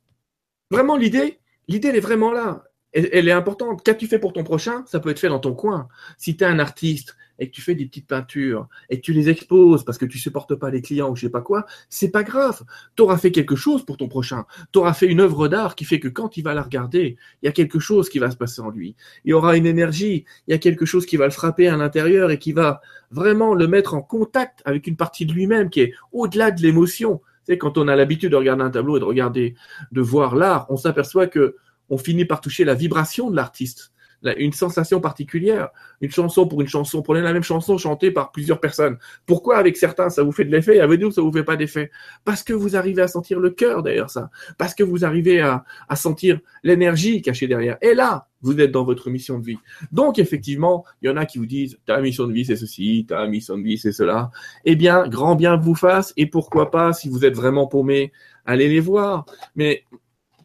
vraiment, 0.70 0.98
l'idée, 0.98 1.39
l'idée, 1.68 1.89
elle 1.89 1.95
est 1.95 2.01
vraiment 2.01 2.32
là 2.32 2.63
elle, 2.93 3.28
est 3.28 3.34
importante. 3.34 3.84
Qu'as-tu 3.84 4.07
fait 4.07 4.20
pour 4.20 4.34
ton 4.34 4.43
prochain? 4.43 4.84
Ça 4.88 4.99
peut 4.99 5.09
être 5.09 5.20
fait 5.20 5.30
dans 5.30 5.39
ton 5.39 5.53
coin. 5.53 5.88
Si 6.18 6.38
tu 6.38 6.43
es 6.43 6.47
un 6.47 6.59
artiste 6.59 7.15
et 7.39 7.47
que 7.49 7.53
tu 7.53 7.61
fais 7.61 7.76
des 7.76 7.86
petites 7.86 8.07
peintures 8.07 8.68
et 8.89 8.97
que 8.97 9.01
tu 9.01 9.13
les 9.13 9.30
exposes 9.30 9.86
parce 9.86 9.97
que 9.97 10.05
tu 10.05 10.18
supportes 10.18 10.55
pas 10.55 10.72
les 10.72 10.82
clients 10.82 11.11
ou 11.11 11.15
je 11.15 11.22
sais 11.22 11.30
pas 11.30 11.41
quoi, 11.41 11.65
c'est 11.89 12.09
pas 12.09 12.24
grave. 12.24 12.63
Tu 12.95 13.03
auras 13.03 13.18
fait 13.18 13.32
quelque 13.32 13.55
chose 13.55 13.86
pour 13.86 13.97
ton 13.97 14.07
prochain. 14.07 14.45
Tu 14.72 14.80
auras 14.80 14.93
fait 14.93 15.05
une 15.05 15.20
œuvre 15.20 15.47
d'art 15.47 15.76
qui 15.76 15.86
fait 15.86 15.99
que 15.99 16.07
quand 16.07 16.38
il 16.38 16.43
va 16.43 16.53
la 16.53 16.63
regarder, 16.63 17.18
il 17.41 17.45
y 17.45 17.49
a 17.49 17.51
quelque 17.51 17.80
chose 17.80 18.09
qui 18.09 18.20
va 18.20 18.32
se 18.32 18.38
passer 18.38 18.61
en 18.61 18.70
lui. 18.70 18.95
Il 19.26 19.34
aura 19.34 19.57
une 19.57 19.68
énergie, 19.68 20.26
il 20.47 20.51
y 20.51 20.53
a 20.55 20.57
quelque 20.57 20.86
chose 20.86 21.05
qui 21.05 21.18
va 21.18 21.26
le 21.26 21.32
frapper 21.32 21.68
à 21.68 21.78
l'intérieur 21.78 22.32
et 22.32 22.39
qui 22.39 22.53
va 22.53 22.82
vraiment 23.11 23.53
le 23.53 23.68
mettre 23.68 23.93
en 23.93 24.01
contact 24.01 24.61
avec 24.65 24.88
une 24.88 24.95
partie 24.95 25.26
de 25.26 25.34
lui-même 25.34 25.70
qui 25.70 25.82
est 25.82 25.93
au-delà 26.11 26.51
de 26.51 26.61
l'émotion. 26.61 27.22
Quand 27.48 27.78
on 27.78 27.88
a 27.88 27.95
l'habitude 27.95 28.32
de 28.32 28.36
regarder 28.36 28.64
un 28.64 28.70
tableau 28.70 28.98
et 28.98 29.00
de 29.00 29.06
regarder, 29.06 29.56
de 29.91 30.02
voir 30.02 30.36
l'art, 30.36 30.66
on 30.70 30.78
s'aperçoit 30.78 31.28
que 31.28 31.56
on 31.89 31.98
finit 31.98 32.26
par 32.26 32.41
toucher 32.41 32.66
la 32.66 32.74
vibration 32.74 33.30
de 33.30 33.36
l'artiste, 33.36 33.93
une 34.38 34.54
sensation 34.54 35.00
particulière. 35.00 35.70
Une 36.02 36.12
chanson 36.12 36.48
pour 36.48 36.62
une 36.62 36.68
chanson, 36.68 37.02
prenez 37.02 37.22
la 37.22 37.34
même 37.34 37.43
chanson 37.43 37.78
chantée 37.78 38.12
par 38.12 38.32
plusieurs 38.32 38.60
personnes. 38.60 38.98
Pourquoi 39.26 39.58
avec 39.58 39.78
certains 39.78 40.10
ça 40.10 40.24
vous 40.24 40.32
fait 40.32 40.45
de 40.45 40.52
l'effet 40.52 40.78
et 40.78 40.82
avec 40.82 41.00
d'autres 41.00 41.16
ça 41.16 41.22
vous 41.22 41.32
fait 41.32 41.43
pas 41.43 41.56
d'effet? 41.56 41.91
Parce 42.26 42.43
que 42.43 42.54
vous 42.54 42.76
arrivez 42.76 43.02
à 43.02 43.08
sentir 43.08 43.39
le 43.39 43.52
cœur 43.52 43.84
derrière 43.84 44.10
ça, 44.10 44.30
parce 44.58 44.74
que 44.74 44.84
vous 44.84 45.06
arrivez 45.06 45.41
à, 45.41 45.64
sentir 45.95 46.39
l'énergie 46.64 47.22
cachée 47.22 47.48
derrière. 47.48 47.78
Et 47.82 47.93
là, 47.93 48.27
vous 48.42 48.60
êtes 48.60 48.72
dans 48.72 48.84
votre 48.84 49.10
mission 49.10 49.40
de 49.40 49.46
vie. 49.46 49.58
Donc 49.92 50.20
effectivement, 50.20 50.86
il 51.02 51.08
y 51.08 51.10
en 51.10 51.18
a 51.18 51.26
qui 51.26 51.38
vous 51.38 51.46
disent 51.46 51.80
ta 51.86 52.00
mission 52.02 52.28
de 52.28 52.34
vie 52.34 52.46
c'est 52.46 52.56
ceci, 52.56 53.06
ta 53.08 53.28
mission 53.28 53.58
de 53.58 53.64
vie 53.64 53.78
c'est 53.78 53.92
cela. 53.92 54.32
Eh 54.66 54.76
bien, 54.76 55.08
grand 55.08 55.36
bien 55.36 55.58
vous 55.58 55.76
fasse 55.76 56.14
et 56.18 56.28
pourquoi 56.28 56.72
pas 56.72 56.94
si 56.94 57.10
vous 57.10 57.26
êtes 57.26 57.36
vraiment 57.36 57.68
paumé, 57.68 58.12
allez 58.46 58.68
les 58.68 58.80
voir. 58.80 59.26
Mais 59.56 59.84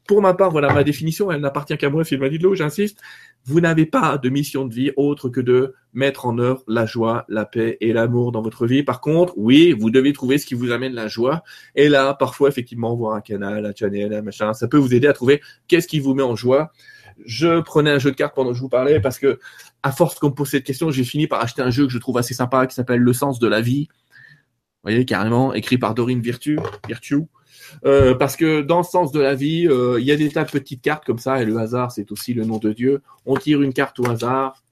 pour 0.07 0.20
ma 0.20 0.34
part, 0.34 0.51
voilà 0.51 0.72
ma 0.72 0.84
définition, 0.84 1.30
elle 1.30 1.40
n'appartient 1.40 1.76
qu'à 1.76 1.88
moi, 1.88 2.05
Phil 2.05 2.18
l'eau, 2.18 2.55
j'insiste. 2.55 2.99
Vous 3.45 3.61
n'avez 3.61 3.86
pas 3.86 4.18
de 4.18 4.28
mission 4.28 4.66
de 4.66 4.74
vie 4.74 4.93
autre 4.97 5.28
que 5.28 5.40
de 5.40 5.74
mettre 5.93 6.26
en 6.26 6.38
œuvre 6.38 6.62
la 6.68 6.86
joie, 6.86 7.24
la 7.28 7.45
paix 7.45 7.76
et 7.80 7.93
l'amour 7.93 8.30
dans 8.30 8.43
votre 8.43 8.66
vie. 8.66 8.82
Par 8.82 9.01
contre, 9.01 9.34
oui, 9.36 9.72
vous 9.72 9.90
devez 9.90 10.12
trouver 10.12 10.38
ce 10.38 10.47
qui 10.47 10.55
vous 10.55 10.70
amène 10.70 10.93
la 10.93 11.09
joie. 11.09 11.43
Et 11.74 11.88
là, 11.88 12.14
parfois, 12.14 12.49
effectivement, 12.49 12.95
voir 12.95 13.14
un 13.14 13.20
canal, 13.20 13.66
un 13.66 13.72
channel, 13.74 14.12
un 14.12 14.22
machin, 14.22 14.55
ça 14.55 14.68
peut 14.68 14.76
vous 14.76 14.95
aider 14.95 15.09
à 15.09 15.12
trouver 15.12 15.40
qu'est-ce 15.66 15.88
qui 15.88 15.99
vous 15.99 16.14
met 16.14 16.22
en 16.22 16.36
joie. 16.36 16.72
Je 17.24 17.60
prenais 17.60 17.90
un 17.90 17.98
jeu 17.98 18.10
de 18.10 18.16
cartes 18.16 18.34
pendant 18.34 18.50
que 18.50 18.56
je 18.56 18.60
vous 18.60 18.68
parlais 18.68 19.00
parce 19.00 19.18
que, 19.18 19.38
à 19.82 19.92
force 19.92 20.18
qu'on 20.18 20.28
me 20.28 20.34
pose 20.34 20.48
cette 20.48 20.64
question, 20.64 20.90
j'ai 20.90 21.04
fini 21.04 21.26
par 21.26 21.40
acheter 21.40 21.62
un 21.62 21.70
jeu 21.70 21.86
que 21.86 21.92
je 21.92 21.98
trouve 21.98 22.18
assez 22.18 22.34
sympa 22.34 22.66
qui 22.66 22.74
s'appelle 22.74 23.00
Le 23.00 23.12
sens 23.12 23.38
de 23.38 23.48
la 23.48 23.60
vie. 23.60 23.88
Vous 23.90 24.90
voyez, 24.90 25.04
carrément, 25.04 25.54
écrit 25.54 25.78
par 25.78 25.94
Dorine 25.94 26.20
Virtue. 26.20 26.58
Euh, 27.84 28.14
parce 28.14 28.36
que 28.36 28.60
dans 28.62 28.78
le 28.78 28.84
sens 28.84 29.12
de 29.12 29.20
la 29.20 29.34
vie, 29.34 29.66
euh, 29.68 30.00
il 30.00 30.06
y 30.06 30.12
a 30.12 30.16
des 30.16 30.28
tas 30.28 30.44
de 30.44 30.50
petites 30.50 30.82
cartes 30.82 31.04
comme 31.04 31.18
ça, 31.18 31.40
et 31.40 31.44
le 31.44 31.56
hasard, 31.56 31.92
c'est 31.92 32.10
aussi 32.12 32.34
le 32.34 32.44
nom 32.44 32.58
de 32.58 32.72
Dieu. 32.72 33.02
On 33.24 33.36
tire 33.36 33.62
une 33.62 33.72
carte 33.72 33.98
au 34.00 34.08
hasard, 34.08 34.62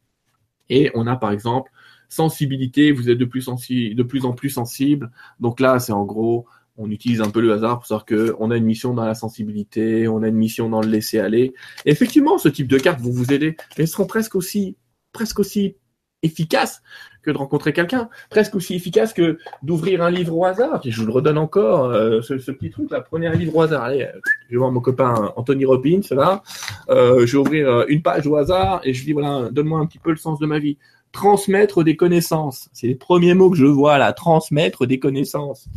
et 0.69 0.91
on 0.95 1.07
a 1.07 1.17
par 1.17 1.33
exemple 1.33 1.71
sensibilité, 2.09 2.91
vous 2.91 3.09
êtes 3.09 3.19
de 3.19 3.25
plus 3.25 3.49
en 3.49 4.33
plus 4.33 4.51
sensible. 4.51 5.11
Donc 5.39 5.61
là, 5.61 5.79
c'est 5.79 5.93
en 5.93 6.05
gros, 6.05 6.47
on 6.77 6.91
utilise 6.91 7.21
un 7.21 7.31
peu 7.31 7.41
le 7.41 7.53
hasard 7.53 7.79
pour 7.79 7.87
savoir 7.87 8.07
qu'on 8.07 8.51
a 8.51 8.57
une 8.57 8.65
mission 8.65 8.95
dans 8.95 9.05
la 9.05 9.15
sensibilité, 9.15 10.09
on 10.09 10.23
a 10.23 10.29
une 10.29 10.37
mission 10.37 10.69
dans 10.69 10.81
le 10.81 10.89
laisser 10.89 11.19
aller. 11.19 11.53
effectivement, 11.85 12.39
ce 12.39 12.49
type 12.49 12.69
de 12.69 12.79
cartes 12.79 13.01
vont 13.01 13.11
vous 13.11 13.33
aider. 13.33 13.57
Elles 13.77 13.89
seront 13.89 14.07
presque 14.07 14.35
aussi, 14.35 14.77
presque 15.13 15.39
aussi 15.39 15.77
efficace 16.23 16.83
que 17.23 17.31
de 17.31 17.37
rencontrer 17.37 17.73
quelqu'un, 17.73 18.09
presque 18.31 18.55
aussi 18.55 18.75
efficace 18.75 19.13
que 19.13 19.39
d'ouvrir 19.63 20.03
un 20.03 20.11
livre 20.11 20.37
au 20.37 20.45
hasard. 20.45 20.81
je 20.85 21.01
vous 21.01 21.07
le 21.07 21.13
redonne 21.13 21.39
encore, 21.39 21.87
euh, 21.87 22.23
ce, 22.23 22.35
petit 22.35 22.71
truc 22.71 22.91
là, 22.91 23.01
prenez 23.01 23.27
un 23.27 23.35
livre 23.35 23.57
au 23.57 23.63
hasard. 23.63 23.85
Allez, 23.85 24.03
euh, 24.03 24.21
je 24.47 24.53
vais 24.53 24.59
voir 24.59 24.73
mon 24.73 24.81
copain 24.81 25.33
Anthony 25.37 25.65
Robbins, 25.65 26.01
là. 26.11 26.43
Euh, 26.89 27.27
je 27.27 27.33
vais 27.33 27.39
ouvrir 27.39 27.85
une 27.89 28.03
page 28.03 28.27
au 28.27 28.37
hasard 28.37 28.81
et 28.85 28.95
je 28.95 29.05
dis 29.05 29.13
voilà, 29.13 29.51
donne-moi 29.51 29.79
un 29.81 29.87
petit 29.87 29.99
peu 29.99 30.11
le 30.11 30.17
sens 30.17 30.39
de 30.39 30.47
ma 30.47 30.59
vie. 30.59 30.79
Transmettre 31.13 31.83
des 31.83 31.97
connaissances. 31.97 32.69
C'est 32.73 32.87
les 32.87 32.95
premiers 32.95 33.35
mots 33.35 33.51
que 33.51 33.57
je 33.57 33.67
vois 33.67 33.99
là. 33.99 34.13
Transmettre 34.13 34.87
des 34.87 34.99
connaissances. 34.99 35.69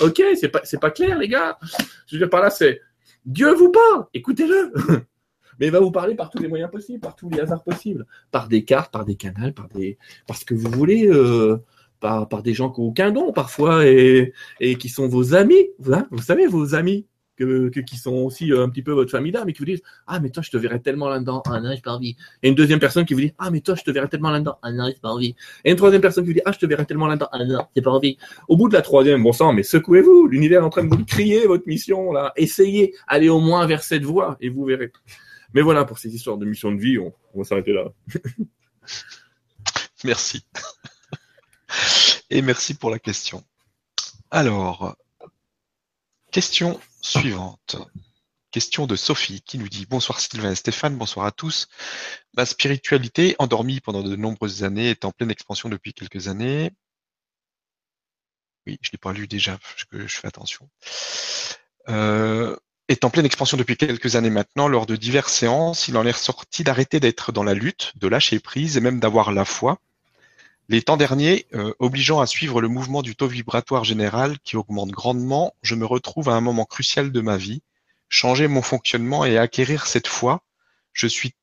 Ok, 0.00 0.22
c'est 0.38 0.48
pas, 0.48 0.62
pas 0.80 0.90
clair, 0.90 1.18
les 1.18 1.28
gars. 1.28 1.58
Je 2.06 2.16
veux 2.16 2.18
dire 2.18 2.30
par 2.30 2.42
là, 2.42 2.50
c'est 2.50 2.80
Dieu 3.24 3.52
vous 3.54 3.70
parle. 3.70 4.06
Écoutez-le. 4.14 4.72
mais 5.58 5.66
il 5.66 5.72
va 5.72 5.80
vous 5.80 5.90
parler 5.90 6.14
par 6.14 6.30
tous 6.30 6.42
les 6.42 6.48
moyens 6.48 6.70
possibles, 6.70 7.00
par 7.00 7.14
tous 7.14 7.28
les 7.30 7.40
hasards 7.40 7.62
possibles, 7.62 8.06
par 8.30 8.48
des 8.48 8.64
cartes, 8.64 8.92
par 8.92 9.04
des 9.04 9.14
canaux, 9.14 9.52
par 9.52 9.68
des, 9.68 9.98
parce 10.26 10.44
que 10.44 10.54
vous 10.54 10.70
voulez, 10.70 11.06
euh, 11.06 11.58
par, 12.00 12.26
des 12.42 12.54
gens 12.54 12.70
qui 12.70 12.80
n'ont 12.80 12.88
aucun 12.88 13.12
don 13.12 13.32
parfois 13.32 13.86
et, 13.86 14.32
et 14.60 14.76
qui 14.76 14.88
sont 14.88 15.06
vos 15.06 15.34
amis, 15.34 15.68
vous, 15.78 15.92
hein, 15.92 16.06
vous 16.10 16.22
savez, 16.22 16.46
vos 16.46 16.74
amis. 16.74 17.06
Que, 17.36 17.70
qui 17.70 17.96
sont 17.96 18.12
aussi 18.12 18.52
euh, 18.52 18.62
un 18.62 18.68
petit 18.68 18.82
peu 18.82 18.92
votre 18.92 19.10
famille 19.10 19.32
d'âme 19.32 19.48
et 19.48 19.52
qui 19.52 19.60
vous 19.60 19.64
disent 19.64 19.82
Ah, 20.06 20.20
mais 20.20 20.30
toi, 20.30 20.42
je 20.42 20.50
te 20.50 20.56
verrais 20.56 20.78
tellement 20.80 21.08
là-dedans. 21.08 21.42
Ah 21.46 21.60
non, 21.60 21.72
j'ai 21.74 21.80
pas. 21.80 21.98
Et 22.02 22.48
une 22.48 22.54
deuxième 22.54 22.78
personne 22.78 23.04
qui 23.04 23.14
vous 23.14 23.20
dit 23.20 23.32
Ah, 23.38 23.50
mais 23.50 23.60
toi, 23.60 23.74
je 23.74 23.82
te 23.82 23.90
verrais 23.90 24.08
tellement 24.08 24.30
là-dedans. 24.30 24.58
Ah 24.62 24.70
non, 24.70 24.86
j'ai 24.86 25.00
pas. 25.00 25.16
Et 25.64 25.70
une 25.70 25.76
troisième 25.76 26.02
personne 26.02 26.24
qui 26.24 26.28
vous 26.28 26.34
dit 26.34 26.42
Ah, 26.44 26.52
je 26.52 26.58
te 26.58 26.66
verrais 26.66 26.84
tellement 26.84 27.06
là-dedans. 27.06 27.28
Ah 27.32 27.44
non, 27.44 27.66
j'ai 27.74 27.82
pas. 27.82 27.98
Au 28.48 28.56
bout 28.56 28.68
de 28.68 28.74
la 28.74 28.82
troisième, 28.82 29.22
bon 29.22 29.32
sang, 29.32 29.52
mais 29.52 29.62
secouez-vous. 29.62 30.28
L'univers 30.28 30.62
est 30.62 30.64
en 30.64 30.70
train 30.70 30.84
de 30.84 30.94
vous 30.94 31.04
crier 31.04 31.46
votre 31.46 31.66
mission, 31.66 32.12
là. 32.12 32.32
Essayez. 32.36 32.94
Allez 33.08 33.28
au 33.28 33.40
moins 33.40 33.66
vers 33.66 33.82
cette 33.82 34.04
voie 34.04 34.36
et 34.40 34.48
vous 34.48 34.64
verrez. 34.64 34.92
Mais 35.54 35.62
voilà, 35.62 35.84
pour 35.84 35.98
ces 35.98 36.14
histoires 36.14 36.38
de 36.38 36.46
mission 36.46 36.72
de 36.72 36.80
vie, 36.80 36.98
on, 36.98 37.12
va 37.34 37.44
s'arrêter 37.44 37.72
là. 37.72 37.92
merci. 40.04 40.44
Et 42.30 42.42
merci 42.42 42.74
pour 42.74 42.90
la 42.90 42.98
question. 42.98 43.44
Alors, 44.30 44.96
question 46.30 46.80
suivante. 47.02 47.76
Question 48.50 48.86
de 48.86 48.96
Sophie 48.96 49.42
qui 49.42 49.58
nous 49.58 49.68
dit 49.68 49.86
Bonsoir 49.86 50.20
Sylvain 50.20 50.52
et 50.52 50.54
Stéphane, 50.54 50.96
bonsoir 50.96 51.26
à 51.26 51.32
tous. 51.32 51.68
Ma 52.36 52.46
spiritualité, 52.46 53.34
endormie 53.38 53.80
pendant 53.80 54.02
de 54.02 54.14
nombreuses 54.16 54.62
années, 54.62 54.90
est 54.90 55.04
en 55.04 55.10
pleine 55.10 55.30
expansion 55.30 55.68
depuis 55.68 55.94
quelques 55.94 56.28
années. 56.28 56.70
Oui, 58.66 58.78
je 58.80 58.88
ne 58.88 58.92
l'ai 58.92 58.98
pas 58.98 59.12
lu 59.12 59.26
déjà, 59.26 59.58
je, 59.76 60.06
je 60.06 60.16
fais 60.16 60.28
attention. 60.28 60.68
Euh, 61.88 62.56
est 62.88 63.04
en 63.04 63.10
pleine 63.10 63.26
expansion 63.26 63.56
depuis 63.56 63.76
quelques 63.76 64.16
années 64.16 64.30
maintenant. 64.30 64.68
Lors 64.68 64.86
de 64.86 64.96
diverses 64.96 65.32
séances, 65.32 65.88
il 65.88 65.96
en 65.96 66.06
est 66.06 66.12
ressorti 66.12 66.62
d'arrêter 66.62 67.00
d'être 67.00 67.32
dans 67.32 67.42
la 67.42 67.54
lutte, 67.54 67.92
de 67.96 68.06
lâcher 68.06 68.38
prise 68.38 68.76
et 68.76 68.80
même 68.80 69.00
d'avoir 69.00 69.32
la 69.32 69.44
foi. 69.44 69.78
Les 70.68 70.82
temps 70.82 70.96
derniers, 70.96 71.46
euh, 71.54 71.74
obligeant 71.80 72.20
à 72.20 72.26
suivre 72.26 72.60
le 72.60 72.68
mouvement 72.68 73.02
du 73.02 73.16
taux 73.16 73.26
vibratoire 73.26 73.84
général 73.84 74.38
qui 74.40 74.56
augmente 74.56 74.90
grandement, 74.90 75.54
je 75.62 75.74
me 75.74 75.84
retrouve 75.84 76.28
à 76.28 76.34
un 76.34 76.40
moment 76.40 76.64
crucial 76.64 77.10
de 77.10 77.20
ma 77.20 77.36
vie, 77.36 77.62
changer 78.08 78.46
mon 78.46 78.62
fonctionnement 78.62 79.24
et 79.24 79.38
acquérir 79.38 79.86
cette 79.86 80.06
foi. 80.06 80.42
Je 80.92 81.06
suis 81.06 81.34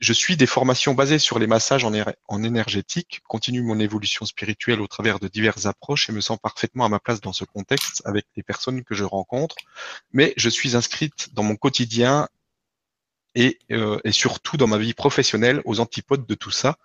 Je 0.00 0.12
suis 0.12 0.36
des 0.36 0.46
formations 0.46 0.94
basées 0.94 1.18
sur 1.18 1.38
les 1.38 1.46
massages 1.46 1.84
en, 1.84 2.42
énergétique, 2.42 3.22
continue 3.26 3.62
mon 3.62 3.78
évolution 3.80 4.26
spirituelle 4.26 4.80
au 4.80 4.86
travers 4.86 5.18
de 5.18 5.28
diverses 5.28 5.66
approches 5.66 6.08
et 6.08 6.12
me 6.12 6.20
sens 6.20 6.38
parfaitement 6.38 6.84
à 6.84 6.88
ma 6.88 7.00
place 7.00 7.20
dans 7.20 7.32
ce 7.32 7.44
contexte 7.44 8.02
avec 8.04 8.26
les 8.36 8.42
personnes 8.42 8.84
que 8.84 8.94
je 8.94 9.04
rencontre. 9.04 9.56
Mais 10.12 10.34
je 10.36 10.48
suis 10.48 10.76
inscrite 10.76 11.32
dans 11.34 11.42
mon 11.42 11.56
quotidien 11.56 12.28
et, 13.34 13.58
euh, 13.72 13.98
et 14.04 14.12
surtout 14.12 14.56
dans 14.56 14.66
ma 14.66 14.78
vie 14.78 14.94
professionnelle 14.94 15.60
aux 15.64 15.80
antipodes 15.80 16.26
de 16.26 16.34
tout 16.34 16.50
ça. 16.50 16.76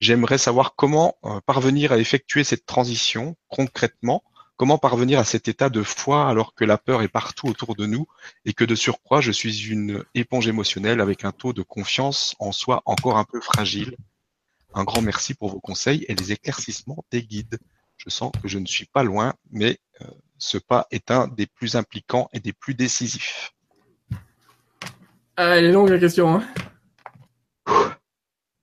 J'aimerais 0.00 0.38
savoir 0.38 0.74
comment 0.76 1.16
euh, 1.24 1.40
parvenir 1.46 1.92
à 1.92 1.98
effectuer 1.98 2.44
cette 2.44 2.66
transition 2.66 3.36
concrètement 3.48 4.22
Comment 4.56 4.78
parvenir 4.78 5.18
à 5.18 5.24
cet 5.24 5.48
état 5.48 5.68
de 5.68 5.82
foi 5.82 6.30
alors 6.30 6.54
que 6.54 6.64
la 6.64 6.78
peur 6.78 7.02
est 7.02 7.08
partout 7.08 7.46
autour 7.46 7.76
de 7.76 7.84
nous 7.84 8.06
et 8.46 8.54
que 8.54 8.64
de 8.64 8.74
surcroît 8.74 9.20
je 9.20 9.30
suis 9.30 9.66
une 9.66 10.02
éponge 10.14 10.48
émotionnelle 10.48 11.02
avec 11.02 11.26
un 11.26 11.32
taux 11.32 11.52
de 11.52 11.60
confiance 11.60 12.34
en 12.38 12.52
soi 12.52 12.80
encore 12.86 13.18
un 13.18 13.24
peu 13.24 13.42
fragile 13.42 13.98
Un 14.72 14.84
grand 14.84 15.02
merci 15.02 15.34
pour 15.34 15.50
vos 15.50 15.60
conseils 15.60 16.06
et 16.08 16.14
les 16.14 16.32
éclaircissements 16.32 17.04
des 17.10 17.22
guides. 17.22 17.58
Je 17.98 18.08
sens 18.08 18.32
que 18.42 18.48
je 18.48 18.58
ne 18.58 18.64
suis 18.64 18.86
pas 18.86 19.02
loin, 19.02 19.34
mais 19.50 19.78
euh, 20.00 20.06
ce 20.38 20.56
pas 20.56 20.86
est 20.90 21.10
un 21.10 21.28
des 21.28 21.46
plus 21.46 21.76
impliquants 21.76 22.30
et 22.32 22.40
des 22.40 22.54
plus 22.54 22.74
décisifs. 22.74 23.52
Ah, 25.38 25.58
elle 25.58 25.66
est 25.66 25.72
longue 25.72 25.90
la 25.90 25.98
question. 25.98 26.28
Hein 26.34 26.42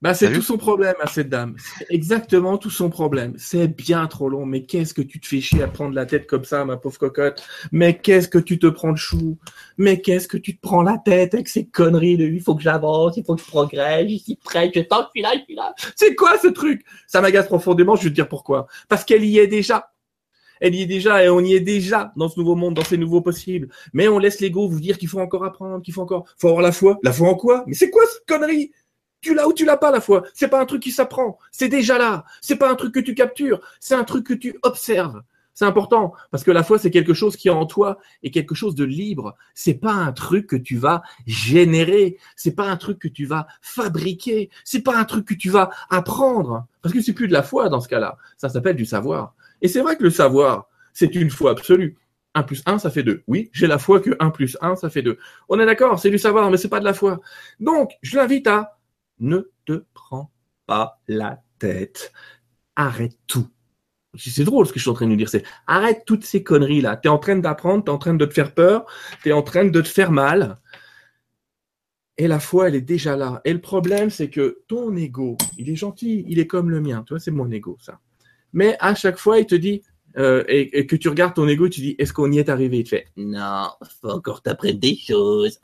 bah, 0.02 0.12
c'est 0.12 0.32
tout 0.32 0.42
son 0.42 0.58
problème 0.58 0.96
à 1.00 1.06
cette 1.06 1.28
dame. 1.28 1.54
C'est 1.78 1.86
exactement 1.88 2.58
tout 2.58 2.68
son 2.68 2.90
problème. 2.90 3.34
C'est 3.38 3.68
bien 3.68 4.06
trop 4.08 4.28
long. 4.28 4.44
Mais 4.44 4.64
qu'est-ce 4.64 4.92
que 4.92 5.00
tu 5.00 5.20
te 5.20 5.26
fais 5.26 5.40
chier 5.40 5.62
à 5.62 5.68
prendre 5.68 5.94
la 5.94 6.04
tête 6.04 6.26
comme 6.26 6.44
ça, 6.44 6.64
ma 6.64 6.76
pauvre 6.76 6.98
cocotte? 6.98 7.46
Mais 7.70 7.96
qu'est-ce 7.96 8.26
que 8.26 8.38
tu 8.38 8.58
te 8.58 8.66
prends 8.66 8.90
le 8.90 8.96
chou? 8.96 9.38
Mais 9.78 10.02
qu'est-ce 10.02 10.26
que 10.26 10.36
tu 10.36 10.56
te 10.56 10.60
prends 10.60 10.82
la 10.82 10.98
tête 10.98 11.34
avec 11.34 11.48
ces 11.48 11.66
conneries 11.66 12.16
de 12.16 12.26
il 12.26 12.42
faut 12.42 12.56
que 12.56 12.62
j'avance, 12.62 13.16
il 13.16 13.24
faut 13.24 13.36
que 13.36 13.42
je 13.42 13.46
progresse, 13.46 14.10
je 14.10 14.16
suis 14.16 14.36
prête, 14.36 14.72
je 14.74 14.80
je 14.80 14.86
suis 15.14 15.22
là, 15.22 15.32
je 15.34 15.44
suis 15.44 15.54
là. 15.54 15.72
C'est 15.94 16.16
quoi 16.16 16.36
ce 16.38 16.48
truc? 16.48 16.84
Ça 17.06 17.20
m'agace 17.20 17.46
profondément. 17.46 17.94
Je 17.94 18.02
vais 18.02 18.10
te 18.10 18.14
dire 18.14 18.28
pourquoi. 18.28 18.66
Parce 18.88 19.04
qu'elle 19.04 19.24
y 19.24 19.38
est 19.38 19.46
déjà. 19.46 19.93
Elle 20.60 20.74
y 20.74 20.82
est 20.82 20.86
déjà 20.86 21.24
et 21.24 21.28
on 21.28 21.40
y 21.40 21.54
est 21.54 21.60
déjà 21.60 22.12
dans 22.16 22.28
ce 22.28 22.38
nouveau 22.38 22.54
monde, 22.54 22.74
dans 22.74 22.84
ces 22.84 22.98
nouveaux 22.98 23.20
possibles. 23.20 23.68
Mais 23.92 24.08
on 24.08 24.18
laisse 24.18 24.40
l'ego 24.40 24.68
vous 24.68 24.80
dire 24.80 24.98
qu'il 24.98 25.08
faut 25.08 25.20
encore 25.20 25.44
apprendre, 25.44 25.82
qu'il 25.82 25.94
faut 25.94 26.02
encore, 26.02 26.26
faut 26.38 26.48
avoir 26.48 26.62
la 26.62 26.72
foi. 26.72 26.98
La 27.02 27.12
foi 27.12 27.28
en 27.28 27.34
quoi? 27.34 27.64
Mais 27.66 27.74
c'est 27.74 27.90
quoi 27.90 28.04
cette 28.06 28.26
connerie? 28.26 28.72
Tu 29.20 29.34
l'as 29.34 29.48
ou 29.48 29.52
tu 29.52 29.64
l'as 29.64 29.78
pas 29.78 29.90
la 29.90 30.00
foi? 30.00 30.24
C'est 30.34 30.48
pas 30.48 30.60
un 30.60 30.66
truc 30.66 30.82
qui 30.82 30.90
s'apprend. 30.90 31.38
C'est 31.50 31.68
déjà 31.68 31.98
là. 31.98 32.24
C'est 32.40 32.56
pas 32.56 32.70
un 32.70 32.74
truc 32.74 32.94
que 32.94 33.00
tu 33.00 33.14
captures. 33.14 33.60
C'est 33.80 33.94
un 33.94 34.04
truc 34.04 34.26
que 34.26 34.34
tu 34.34 34.58
observes. 34.62 35.22
C'est 35.54 35.64
important 35.64 36.12
parce 36.32 36.42
que 36.42 36.50
la 36.50 36.64
foi 36.64 36.78
c'est 36.78 36.90
quelque 36.90 37.14
chose 37.14 37.36
qui 37.36 37.46
est 37.46 37.52
en 37.52 37.64
toi 37.64 37.98
et 38.24 38.32
quelque 38.32 38.56
chose 38.56 38.74
de 38.74 38.84
libre. 38.84 39.36
C'est 39.54 39.74
pas 39.74 39.92
un 39.92 40.12
truc 40.12 40.48
que 40.48 40.56
tu 40.56 40.76
vas 40.76 41.02
générer. 41.26 42.18
C'est 42.34 42.56
pas 42.56 42.68
un 42.68 42.76
truc 42.76 42.98
que 42.98 43.08
tu 43.08 43.24
vas 43.24 43.46
fabriquer. 43.62 44.50
C'est 44.64 44.82
pas 44.82 44.96
un 44.96 45.04
truc 45.04 45.26
que 45.26 45.34
tu 45.34 45.48
vas 45.48 45.70
apprendre 45.90 46.66
parce 46.82 46.92
que 46.92 47.00
c'est 47.00 47.12
plus 47.12 47.28
de 47.28 47.32
la 47.32 47.44
foi 47.44 47.68
dans 47.68 47.80
ce 47.80 47.88
cas-là. 47.88 48.18
Ça 48.36 48.48
s'appelle 48.48 48.76
du 48.76 48.84
savoir. 48.84 49.34
Et 49.64 49.68
c'est 49.68 49.80
vrai 49.80 49.96
que 49.96 50.04
le 50.04 50.10
savoir 50.10 50.68
c'est 50.94 51.14
une 51.16 51.30
foi 51.30 51.50
absolue. 51.50 51.98
1 52.34 52.42
plus 52.44 52.62
1, 52.66 52.78
ça 52.78 52.90
fait 52.90 53.02
2. 53.02 53.22
Oui, 53.28 53.50
j'ai 53.52 53.66
la 53.66 53.78
foi 53.78 54.00
que 54.00 54.10
1 54.18 54.30
plus 54.30 54.56
1, 54.60 54.76
ça 54.76 54.90
fait 54.90 55.02
2. 55.02 55.18
On 55.48 55.60
est 55.60 55.66
d'accord, 55.66 55.98
c'est 56.00 56.10
du 56.10 56.18
savoir, 56.18 56.50
mais 56.50 56.56
c'est 56.56 56.68
pas 56.68 56.80
de 56.80 56.84
la 56.84 56.94
foi. 56.94 57.20
Donc, 57.60 57.92
je 58.02 58.16
l'invite 58.16 58.46
à 58.46 58.78
ne 59.20 59.50
te 59.66 59.84
prends 59.92 60.32
pas 60.66 61.00
la 61.06 61.42
tête. 61.58 62.12
Arrête 62.74 63.16
tout. 63.26 63.48
C'est 64.16 64.44
drôle 64.44 64.66
ce 64.66 64.72
que 64.72 64.78
je 64.78 64.84
suis 64.84 64.90
en 64.90 64.94
train 64.94 65.06
de 65.06 65.10
nous 65.10 65.16
dire, 65.16 65.28
c'est 65.28 65.44
arrête 65.66 66.04
toutes 66.06 66.24
ces 66.24 66.42
conneries 66.42 66.80
là. 66.80 66.96
Tu 66.96 67.08
es 67.08 67.10
en 67.10 67.18
train 67.18 67.36
d'apprendre, 67.36 67.84
tu 67.84 67.90
es 67.90 67.94
en 67.94 67.98
train 67.98 68.14
de 68.14 68.24
te 68.24 68.34
faire 68.34 68.54
peur, 68.54 68.86
tu 69.22 69.28
es 69.28 69.32
en 69.32 69.42
train 69.42 69.64
de 69.64 69.80
te 69.80 69.88
faire 69.88 70.12
mal. 70.12 70.58
Et 72.16 72.28
la 72.28 72.38
foi, 72.38 72.68
elle 72.68 72.76
est 72.76 72.80
déjà 72.80 73.16
là. 73.16 73.40
Et 73.44 73.52
le 73.52 73.60
problème, 73.60 74.10
c'est 74.10 74.30
que 74.30 74.62
ton 74.68 74.94
ego, 74.96 75.36
il 75.58 75.68
est 75.68 75.76
gentil, 75.76 76.24
il 76.28 76.38
est 76.38 76.46
comme 76.46 76.70
le 76.70 76.80
mien. 76.80 77.02
Tu 77.04 77.12
vois, 77.12 77.20
c'est 77.20 77.32
mon 77.32 77.50
ego, 77.50 77.76
ça. 77.80 78.00
Mais 78.54 78.76
à 78.80 78.94
chaque 78.94 79.18
fois, 79.18 79.38
il 79.38 79.46
te 79.46 79.54
dit, 79.54 79.82
euh, 80.16 80.44
et, 80.48 80.86
que 80.86 80.96
tu 80.96 81.08
regardes 81.08 81.34
ton 81.34 81.46
ego, 81.48 81.68
tu 81.68 81.80
dis, 81.80 81.96
est-ce 81.98 82.12
qu'on 82.12 82.30
y 82.32 82.38
est 82.38 82.48
arrivé? 82.48 82.78
Il 82.78 82.84
te 82.84 82.90
fait, 82.90 83.08
non, 83.16 83.68
faut 84.00 84.10
encore 84.10 84.40
t'apprendre 84.40 84.78
des 84.78 84.96
choses. 84.96 85.60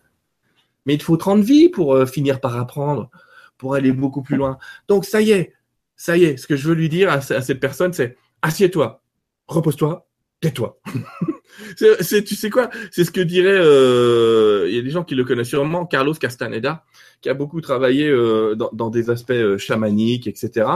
Mais 0.84 0.94
il 0.94 0.98
te 0.98 1.04
faut 1.04 1.16
30 1.16 1.42
vies 1.42 1.68
pour 1.68 1.94
euh, 1.94 2.04
finir 2.04 2.40
par 2.40 2.56
apprendre 2.56 3.10
pour 3.58 3.74
aller 3.74 3.92
beaucoup 3.92 4.22
plus 4.22 4.36
loin. 4.36 4.58
Donc 4.88 5.04
ça 5.04 5.20
y 5.20 5.30
est, 5.30 5.52
ça 5.94 6.16
y 6.16 6.24
est, 6.24 6.36
ce 6.36 6.46
que 6.46 6.56
je 6.56 6.68
veux 6.68 6.74
lui 6.74 6.88
dire 6.88 7.10
à, 7.10 7.20
cette 7.20 7.60
personne, 7.60 7.92
c'est 7.92 8.16
assieds-toi, 8.42 9.02
repose-toi, 9.46 10.08
tais-toi. 10.40 10.80
c'est, 11.76 12.24
tu 12.24 12.34
sais 12.34 12.50
quoi? 12.50 12.70
C'est 12.90 13.04
ce 13.04 13.10
que 13.10 13.20
dirait, 13.20 13.58
euh, 13.58 14.66
il 14.68 14.74
y 14.74 14.78
a 14.78 14.82
des 14.82 14.90
gens 14.90 15.04
qui 15.04 15.14
le 15.14 15.24
connaissent 15.24 15.48
sûrement, 15.48 15.86
Carlos 15.86 16.14
Castaneda, 16.14 16.84
qui 17.20 17.28
a 17.28 17.34
beaucoup 17.34 17.60
travaillé 17.60 18.08
euh, 18.08 18.54
dans, 18.54 18.90
des 18.90 19.10
aspects 19.10 19.30
euh, 19.30 19.58
chamaniques, 19.58 20.26
etc. 20.26 20.68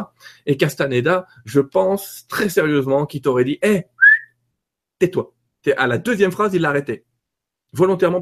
Et 0.47 0.57
Castaneda, 0.57 1.27
je 1.45 1.61
pense 1.61 2.27
très 2.29 2.49
sérieusement 2.49 3.07
qu'il 3.07 3.23
t'aurait 3.23 3.45
dit, 3.45 3.59
hé, 3.63 3.85
tais-toi. 4.99 5.35
À 5.77 5.87
la 5.87 5.99
deuxième 5.99 6.33
phrase, 6.33 6.55
il 6.55 6.63
l'arrêtait. 6.63 7.05
Volontairement. 7.73 8.21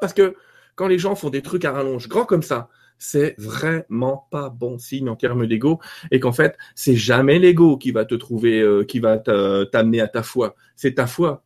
Parce 0.00 0.14
que 0.14 0.34
quand 0.74 0.88
les 0.88 0.98
gens 0.98 1.14
font 1.14 1.30
des 1.30 1.42
trucs 1.42 1.64
à 1.64 1.72
rallonge 1.72 2.08
grand 2.08 2.24
comme 2.24 2.42
ça, 2.42 2.68
c'est 2.98 3.34
vraiment 3.38 4.26
pas 4.30 4.48
bon 4.48 4.78
signe 4.78 5.08
en 5.08 5.16
termes 5.16 5.46
d'ego 5.46 5.80
et 6.10 6.20
qu'en 6.20 6.32
fait, 6.32 6.56
c'est 6.74 6.96
jamais 6.96 7.38
l'ego 7.38 7.76
qui 7.76 7.90
va 7.90 8.04
te 8.04 8.14
trouver, 8.14 8.60
euh, 8.60 8.84
qui 8.84 8.98
va 8.98 9.18
t'amener 9.18 10.00
à 10.00 10.08
ta 10.08 10.22
foi. 10.22 10.54
C'est 10.76 10.94
ta 10.94 11.06
foi 11.06 11.44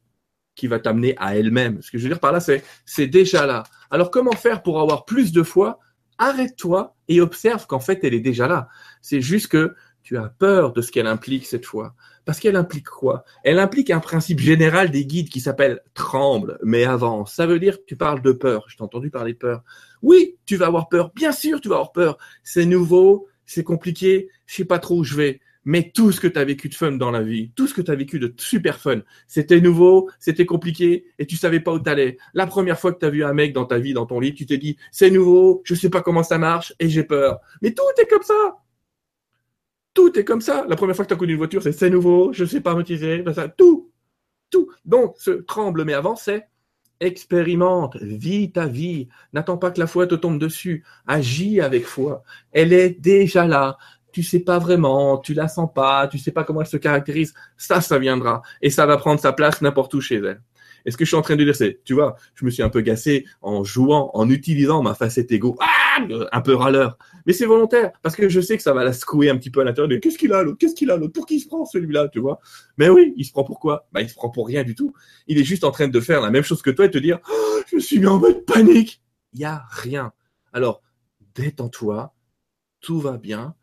qui 0.58 0.66
va 0.66 0.80
t'amener 0.80 1.14
à 1.18 1.36
elle-même. 1.36 1.80
Ce 1.80 1.90
que 1.90 1.98
je 1.98 2.02
veux 2.02 2.08
dire 2.08 2.20
par 2.20 2.32
là, 2.32 2.40
c'est, 2.40 2.64
c'est 2.84 3.06
déjà 3.06 3.46
là. 3.46 3.62
Alors, 3.90 4.10
comment 4.10 4.32
faire 4.32 4.62
pour 4.62 4.80
avoir 4.80 5.04
plus 5.04 5.32
de 5.32 5.42
foi? 5.42 5.78
Arrête-toi 6.18 6.96
et 7.06 7.20
observe 7.20 7.66
qu'en 7.66 7.78
fait, 7.78 8.00
elle 8.02 8.12
est 8.12 8.20
déjà 8.20 8.48
là. 8.48 8.68
C'est 9.00 9.20
juste 9.20 9.46
que 9.46 9.76
tu 10.02 10.18
as 10.18 10.28
peur 10.28 10.72
de 10.72 10.82
ce 10.82 10.90
qu'elle 10.90 11.06
implique 11.06 11.46
cette 11.46 11.64
fois. 11.64 11.94
Parce 12.24 12.40
qu'elle 12.40 12.56
implique 12.56 12.88
quoi? 12.88 13.24
Elle 13.44 13.60
implique 13.60 13.90
un 13.90 14.00
principe 14.00 14.40
général 14.40 14.90
des 14.90 15.06
guides 15.06 15.28
qui 15.28 15.40
s'appelle 15.40 15.80
tremble, 15.94 16.58
mais 16.64 16.84
avance. 16.84 17.34
Ça 17.34 17.46
veut 17.46 17.60
dire 17.60 17.78
que 17.78 17.84
tu 17.86 17.96
parles 17.96 18.20
de 18.20 18.32
peur. 18.32 18.64
Je 18.68 18.76
t'ai 18.76 18.82
entendu 18.82 19.10
parler 19.10 19.34
de 19.34 19.38
peur. 19.38 19.62
Oui, 20.02 20.36
tu 20.44 20.56
vas 20.56 20.66
avoir 20.66 20.88
peur. 20.88 21.12
Bien 21.14 21.30
sûr, 21.30 21.60
tu 21.60 21.68
vas 21.68 21.76
avoir 21.76 21.92
peur. 21.92 22.18
C'est 22.42 22.66
nouveau, 22.66 23.28
c'est 23.46 23.62
compliqué, 23.62 24.28
je 24.46 24.56
sais 24.56 24.64
pas 24.64 24.80
trop 24.80 24.98
où 24.98 25.04
je 25.04 25.14
vais. 25.14 25.40
Mais 25.68 25.92
tout 25.94 26.12
ce 26.12 26.20
que 26.22 26.28
tu 26.28 26.38
as 26.38 26.46
vécu 26.46 26.70
de 26.70 26.74
fun 26.74 26.92
dans 26.92 27.10
la 27.10 27.20
vie, 27.20 27.52
tout 27.54 27.66
ce 27.66 27.74
que 27.74 27.82
tu 27.82 27.90
as 27.90 27.94
vécu 27.94 28.18
de 28.18 28.32
super 28.38 28.80
fun, 28.80 29.02
c'était 29.26 29.60
nouveau, 29.60 30.08
c'était 30.18 30.46
compliqué 30.46 31.04
et 31.18 31.26
tu 31.26 31.36
savais 31.36 31.60
pas 31.60 31.74
où 31.74 31.78
t'allais. 31.78 32.16
La 32.32 32.46
première 32.46 32.80
fois 32.80 32.90
que 32.90 32.98
tu 32.98 33.04
as 33.04 33.10
vu 33.10 33.22
un 33.22 33.34
mec 33.34 33.52
dans 33.52 33.66
ta 33.66 33.78
vie, 33.78 33.92
dans 33.92 34.06
ton 34.06 34.18
lit, 34.18 34.32
tu 34.32 34.46
t'es 34.46 34.56
dit, 34.56 34.78
c'est 34.90 35.10
nouveau, 35.10 35.60
je 35.64 35.74
sais 35.74 35.90
pas 35.90 36.00
comment 36.00 36.22
ça 36.22 36.38
marche 36.38 36.72
et 36.78 36.88
j'ai 36.88 37.04
peur. 37.04 37.40
Mais 37.60 37.74
tout 37.74 37.82
est 38.00 38.06
comme 38.06 38.22
ça. 38.22 38.56
Tout 39.92 40.18
est 40.18 40.24
comme 40.24 40.40
ça. 40.40 40.64
La 40.70 40.76
première 40.76 40.96
fois 40.96 41.04
que 41.04 41.10
tu 41.10 41.14
as 41.14 41.18
connu 41.18 41.32
une 41.32 41.38
voiture, 41.38 41.62
c'est 41.62 41.72
c'est 41.72 41.90
nouveau, 41.90 42.32
je 42.32 42.46
sais 42.46 42.62
pas 42.62 42.74
motiver, 42.74 43.22
ça, 43.34 43.50
tout, 43.50 43.92
tout. 44.48 44.70
Donc, 44.86 45.16
ce 45.18 45.32
tremble 45.32 45.84
mais 45.84 45.92
avance, 45.92 46.22
c'est 46.24 46.48
expérimente, 47.00 47.96
vis 48.00 48.52
ta 48.52 48.66
vie. 48.66 49.08
N'attends 49.32 49.58
pas 49.58 49.70
que 49.70 49.80
la 49.80 49.86
foi 49.86 50.06
te 50.06 50.14
tombe 50.14 50.38
dessus. 50.38 50.84
Agis 51.06 51.60
avec 51.60 51.84
foi. 51.84 52.22
Elle 52.52 52.72
est 52.72 52.90
déjà 52.90 53.46
là. 53.46 53.78
Tu 54.12 54.22
sais 54.22 54.40
pas 54.40 54.58
vraiment, 54.58 55.18
tu 55.18 55.34
la 55.34 55.48
sens 55.48 55.68
pas, 55.72 56.08
tu 56.08 56.18
sais 56.18 56.32
pas 56.32 56.44
comment 56.44 56.60
elle 56.60 56.66
se 56.66 56.76
caractérise. 56.76 57.34
Ça, 57.56 57.80
ça 57.80 57.98
viendra. 57.98 58.42
Et 58.62 58.70
ça 58.70 58.86
va 58.86 58.96
prendre 58.96 59.20
sa 59.20 59.32
place 59.32 59.60
n'importe 59.60 59.94
où 59.94 60.00
chez 60.00 60.16
elle. 60.16 60.42
Et 60.84 60.90
ce 60.90 60.96
que 60.96 61.04
je 61.04 61.10
suis 61.10 61.16
en 61.16 61.22
train 61.22 61.36
de 61.36 61.44
dire, 61.44 61.54
c'est, 61.54 61.80
tu 61.84 61.94
vois, 61.94 62.16
je 62.34 62.44
me 62.44 62.50
suis 62.50 62.62
un 62.62 62.70
peu 62.70 62.80
gassé 62.80 63.26
en 63.42 63.64
jouant, 63.64 64.10
en 64.14 64.30
utilisant 64.30 64.82
ma 64.82 64.94
facette 64.94 65.30
égo, 65.32 65.56
ah, 65.60 66.06
un 66.32 66.40
peu 66.40 66.54
râleur. 66.54 66.96
Mais 67.26 67.32
c'est 67.32 67.44
volontaire, 67.44 67.92
parce 68.02 68.16
que 68.16 68.28
je 68.28 68.40
sais 68.40 68.56
que 68.56 68.62
ça 68.62 68.72
va 68.72 68.84
la 68.84 68.92
secouer 68.92 69.28
un 69.28 69.36
petit 69.36 69.50
peu 69.50 69.60
à 69.60 69.64
l'intérieur 69.64 70.00
qu'est-ce 70.00 70.16
qu'il 70.16 70.32
a 70.32 70.42
l'autre, 70.42 70.58
qu'est-ce 70.58 70.74
qu'il 70.74 70.90
a 70.90 70.96
l'autre, 70.96 71.12
pour 71.12 71.26
qui 71.26 71.36
il 71.36 71.40
se 71.40 71.48
prend 71.48 71.64
celui-là, 71.64 72.08
tu 72.08 72.20
vois? 72.20 72.38
Mais 72.78 72.88
oui, 72.88 73.12
il 73.16 73.24
se 73.24 73.32
prend 73.32 73.44
pourquoi 73.44 73.86
Bah, 73.92 74.00
il 74.00 74.08
se 74.08 74.14
prend 74.14 74.30
pour 74.30 74.46
rien 74.46 74.62
du 74.62 74.74
tout. 74.74 74.94
Il 75.26 75.38
est 75.38 75.44
juste 75.44 75.64
en 75.64 75.70
train 75.70 75.88
de 75.88 76.00
faire 76.00 76.20
la 76.20 76.30
même 76.30 76.42
chose 76.42 76.62
que 76.62 76.70
toi 76.70 76.86
et 76.86 76.90
te 76.90 76.98
dire, 76.98 77.18
oh, 77.30 77.60
je 77.70 77.78
suis 77.78 77.98
mis 77.98 78.06
en 78.06 78.18
mode 78.18 78.44
panique. 78.44 79.02
Il 79.34 79.40
y 79.40 79.44
a 79.44 79.64
rien. 79.68 80.12
Alors, 80.52 80.80
détends-toi, 81.34 82.14
tout 82.80 83.00
va 83.00 83.18
bien, 83.18 83.54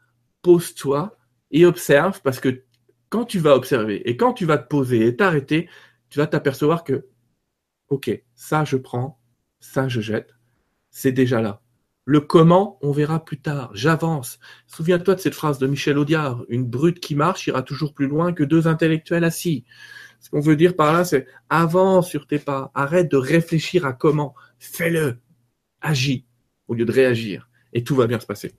pose-toi 0.45 1.17
et 1.49 1.65
observe, 1.65 2.21
parce 2.21 2.39
que 2.39 2.63
quand 3.09 3.25
tu 3.25 3.39
vas 3.39 3.55
observer 3.55 4.07
et 4.07 4.15
quand 4.15 4.33
tu 4.33 4.45
vas 4.45 4.59
te 4.59 4.67
poser 4.67 5.07
et 5.07 5.15
t'arrêter, 5.15 5.67
tu 6.09 6.19
vas 6.19 6.27
t'apercevoir 6.27 6.83
que, 6.83 7.07
ok, 7.89 8.11
ça 8.35 8.63
je 8.63 8.77
prends, 8.77 9.19
ça 9.59 9.87
je 9.87 10.01
jette, 10.01 10.35
c'est 10.91 11.11
déjà 11.11 11.41
là. 11.41 11.63
Le 12.05 12.19
comment, 12.19 12.77
on 12.83 12.91
verra 12.91 13.25
plus 13.25 13.41
tard. 13.41 13.71
J'avance. 13.73 14.37
Souviens-toi 14.67 15.15
de 15.15 15.19
cette 15.19 15.33
phrase 15.33 15.57
de 15.57 15.65
Michel 15.65 15.97
Audiard. 15.97 16.45
Une 16.49 16.63
brute 16.63 16.99
qui 16.99 17.15
marche 17.15 17.47
ira 17.47 17.63
toujours 17.63 17.95
plus 17.95 18.05
loin 18.07 18.31
que 18.31 18.43
deux 18.43 18.67
intellectuels 18.67 19.23
assis. 19.23 19.65
Ce 20.19 20.29
qu'on 20.29 20.41
veut 20.41 20.55
dire 20.55 20.75
par 20.75 20.93
là, 20.93 21.03
c'est 21.05 21.25
avance 21.49 22.07
sur 22.07 22.27
tes 22.27 22.37
pas. 22.37 22.71
Arrête 22.75 23.09
de 23.09 23.17
réfléchir 23.17 23.87
à 23.87 23.93
comment. 23.93 24.35
Fais-le. 24.59 25.17
Agis 25.81 26.27
au 26.67 26.75
lieu 26.75 26.85
de 26.85 26.91
réagir. 26.91 27.49
Et 27.73 27.83
tout 27.83 27.95
va 27.95 28.05
bien 28.05 28.19
se 28.19 28.27
passer. 28.27 28.53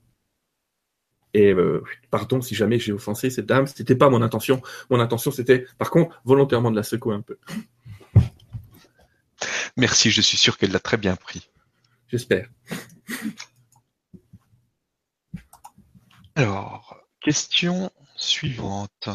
Et 1.33 1.53
euh, 1.53 1.83
pardon 2.09 2.41
si 2.41 2.55
jamais 2.55 2.79
j'ai 2.79 2.93
offensé 2.93 3.29
cette 3.29 3.45
dame, 3.45 3.67
c'était 3.67 3.95
pas 3.95 4.09
mon 4.09 4.21
intention. 4.21 4.61
Mon 4.89 4.99
intention, 4.99 5.31
c'était, 5.31 5.65
par 5.77 5.91
contre, 5.91 6.19
volontairement 6.25 6.71
de 6.71 6.75
la 6.75 6.83
secouer 6.83 7.15
un 7.15 7.21
peu. 7.21 7.37
Merci, 9.77 10.09
je 10.09 10.21
suis 10.21 10.37
sûr 10.37 10.57
qu'elle 10.57 10.71
l'a 10.71 10.79
très 10.79 10.97
bien 10.97 11.15
pris. 11.15 11.49
J'espère. 12.07 12.49
Alors, 16.35 16.97
question 17.21 17.91
suivante. 18.15 19.09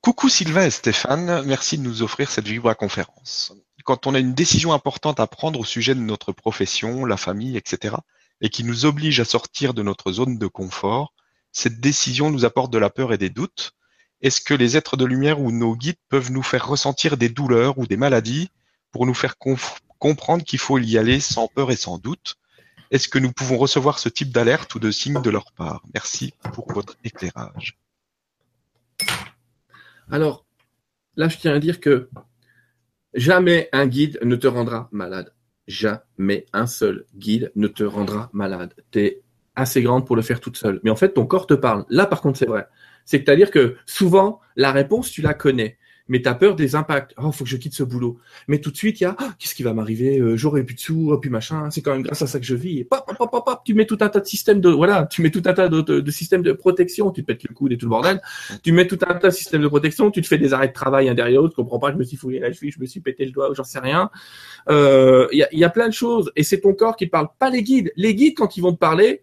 Coucou 0.00 0.28
Sylvain 0.28 0.66
et 0.66 0.70
Stéphane, 0.70 1.42
merci 1.46 1.78
de 1.78 1.82
nous 1.82 2.02
offrir 2.02 2.30
cette 2.30 2.48
vibra-conférence. 2.48 3.54
Quand 3.84 4.06
on 4.06 4.14
a 4.14 4.18
une 4.18 4.34
décision 4.34 4.72
importante 4.72 5.20
à 5.20 5.26
prendre 5.26 5.60
au 5.60 5.64
sujet 5.64 5.94
de 5.94 6.00
notre 6.00 6.32
profession, 6.32 7.04
la 7.04 7.16
famille, 7.16 7.56
etc., 7.56 7.96
et 8.42 8.50
qui 8.50 8.64
nous 8.64 8.84
oblige 8.84 9.20
à 9.20 9.24
sortir 9.24 9.72
de 9.72 9.82
notre 9.82 10.12
zone 10.12 10.36
de 10.36 10.46
confort, 10.48 11.14
cette 11.52 11.80
décision 11.80 12.30
nous 12.30 12.44
apporte 12.44 12.72
de 12.72 12.78
la 12.78 12.90
peur 12.90 13.12
et 13.12 13.18
des 13.18 13.30
doutes. 13.30 13.72
Est-ce 14.20 14.40
que 14.40 14.52
les 14.52 14.76
êtres 14.76 14.96
de 14.96 15.04
lumière 15.04 15.40
ou 15.40 15.52
nos 15.52 15.76
guides 15.76 15.96
peuvent 16.08 16.30
nous 16.30 16.42
faire 16.42 16.66
ressentir 16.66 17.16
des 17.16 17.28
douleurs 17.28 17.78
ou 17.78 17.86
des 17.86 17.96
maladies 17.96 18.50
pour 18.90 19.06
nous 19.06 19.14
faire 19.14 19.36
comprendre 19.98 20.44
qu'il 20.44 20.58
faut 20.58 20.78
y 20.78 20.98
aller 20.98 21.20
sans 21.20 21.48
peur 21.48 21.70
et 21.70 21.76
sans 21.76 21.98
doute? 21.98 22.36
Est-ce 22.90 23.08
que 23.08 23.18
nous 23.18 23.32
pouvons 23.32 23.58
recevoir 23.58 23.98
ce 23.98 24.08
type 24.08 24.32
d'alerte 24.32 24.74
ou 24.74 24.78
de 24.78 24.90
signe 24.90 25.22
de 25.22 25.30
leur 25.30 25.52
part? 25.52 25.82
Merci 25.94 26.34
pour 26.52 26.70
votre 26.72 26.96
éclairage. 27.04 27.78
Alors, 30.10 30.44
là, 31.16 31.28
je 31.28 31.38
tiens 31.38 31.54
à 31.54 31.58
dire 31.58 31.80
que 31.80 32.10
jamais 33.14 33.68
un 33.72 33.86
guide 33.86 34.18
ne 34.22 34.36
te 34.36 34.46
rendra 34.46 34.88
malade. 34.92 35.31
Jamais 35.66 36.46
un 36.52 36.66
seul 36.66 37.06
guide 37.14 37.52
ne 37.54 37.68
te 37.68 37.84
rendra 37.84 38.30
malade. 38.32 38.74
Tu 38.90 39.00
es 39.00 39.22
assez 39.54 39.82
grande 39.82 40.06
pour 40.06 40.16
le 40.16 40.22
faire 40.22 40.40
toute 40.40 40.56
seule. 40.56 40.80
Mais 40.82 40.90
en 40.90 40.96
fait, 40.96 41.14
ton 41.14 41.26
corps 41.26 41.46
te 41.46 41.54
parle. 41.54 41.84
Là, 41.88 42.06
par 42.06 42.20
contre, 42.20 42.38
c'est 42.38 42.46
vrai. 42.46 42.66
C'est-à-dire 43.04 43.50
que 43.50 43.76
souvent, 43.86 44.40
la 44.56 44.72
réponse, 44.72 45.10
tu 45.10 45.22
la 45.22 45.34
connais 45.34 45.78
mais 46.08 46.20
tu 46.20 46.28
as 46.28 46.34
peur 46.34 46.56
des 46.56 46.74
impacts. 46.74 47.14
Oh, 47.16 47.32
faut 47.32 47.44
que 47.44 47.50
je 47.50 47.56
quitte 47.56 47.74
ce 47.74 47.82
boulot. 47.82 48.18
Mais 48.48 48.58
tout 48.58 48.70
de 48.70 48.76
suite, 48.76 49.00
il 49.00 49.04
y 49.04 49.06
a 49.06 49.16
oh, 49.20 49.24
qu'est-ce 49.38 49.54
qui 49.54 49.62
va 49.62 49.72
m'arriver? 49.72 50.18
Euh, 50.18 50.36
J'aurai 50.36 50.64
plus 50.64 50.74
de 50.74 50.80
sous, 50.80 51.10
oh, 51.12 51.18
puis 51.18 51.30
machin. 51.30 51.70
C'est 51.70 51.80
quand 51.82 51.92
même 51.92 52.02
grâce 52.02 52.22
à 52.22 52.26
ça 52.26 52.38
que 52.38 52.44
je 52.44 52.54
vis. 52.54 52.80
Et 52.80 52.84
pop, 52.84 53.04
pop, 53.06 53.30
pop, 53.30 53.44
pop, 53.44 53.60
tu 53.64 53.74
mets 53.74 53.86
tout 53.86 53.98
un 54.00 54.08
tas 54.08 54.20
de 54.20 54.26
systèmes 54.26 54.60
de 54.60 54.68
voilà, 54.68 55.06
tu 55.06 55.22
mets 55.22 55.30
tout 55.30 55.42
un 55.44 55.54
tas 55.54 55.68
de, 55.68 55.80
de, 55.80 56.10
systèmes 56.10 56.42
de 56.42 56.52
protection. 56.52 57.10
Tu 57.10 57.22
te 57.22 57.26
pètes 57.26 57.44
le 57.48 57.54
coude 57.54 57.72
et 57.72 57.78
tout 57.78 57.86
le 57.86 57.90
bordel. 57.90 58.20
Tu 58.62 58.72
mets 58.72 58.86
tout 58.86 58.98
un 59.06 59.14
tas 59.14 59.28
de 59.28 59.34
systèmes 59.34 59.62
de 59.62 59.68
protection. 59.68 60.10
Tu 60.10 60.22
te 60.22 60.26
fais 60.26 60.38
des 60.38 60.52
arrêts 60.52 60.68
de 60.68 60.72
travail 60.72 61.08
un 61.08 61.14
derrière 61.14 61.40
l'autre. 61.40 61.54
Tu 61.54 61.62
comprends 61.62 61.78
pas 61.78 61.92
Je 61.92 61.96
me 61.96 62.04
suis 62.04 62.16
fouillé 62.16 62.40
la 62.40 62.52
cheville, 62.52 62.72
je 62.72 62.80
me 62.80 62.86
suis 62.86 63.00
pété 63.00 63.24
le 63.24 63.30
doigt, 63.30 63.50
j'en 63.54 63.64
sais 63.64 63.78
rien. 63.78 64.10
Euh, 64.68 65.28
il 65.32 65.38
y, 65.38 65.42
a, 65.42 65.48
y 65.52 65.64
a 65.64 65.70
plein 65.70 65.88
de 65.88 65.94
choses. 65.94 66.32
Et 66.36 66.42
c'est 66.42 66.60
ton 66.60 66.74
corps 66.74 66.96
qui 66.96 67.06
parle, 67.06 67.28
pas 67.38 67.50
les 67.50 67.62
guides. 67.62 67.92
Les 67.96 68.14
guides, 68.14 68.34
quand 68.36 68.56
ils 68.56 68.60
vont 68.60 68.72
te 68.72 68.78
parler, 68.78 69.22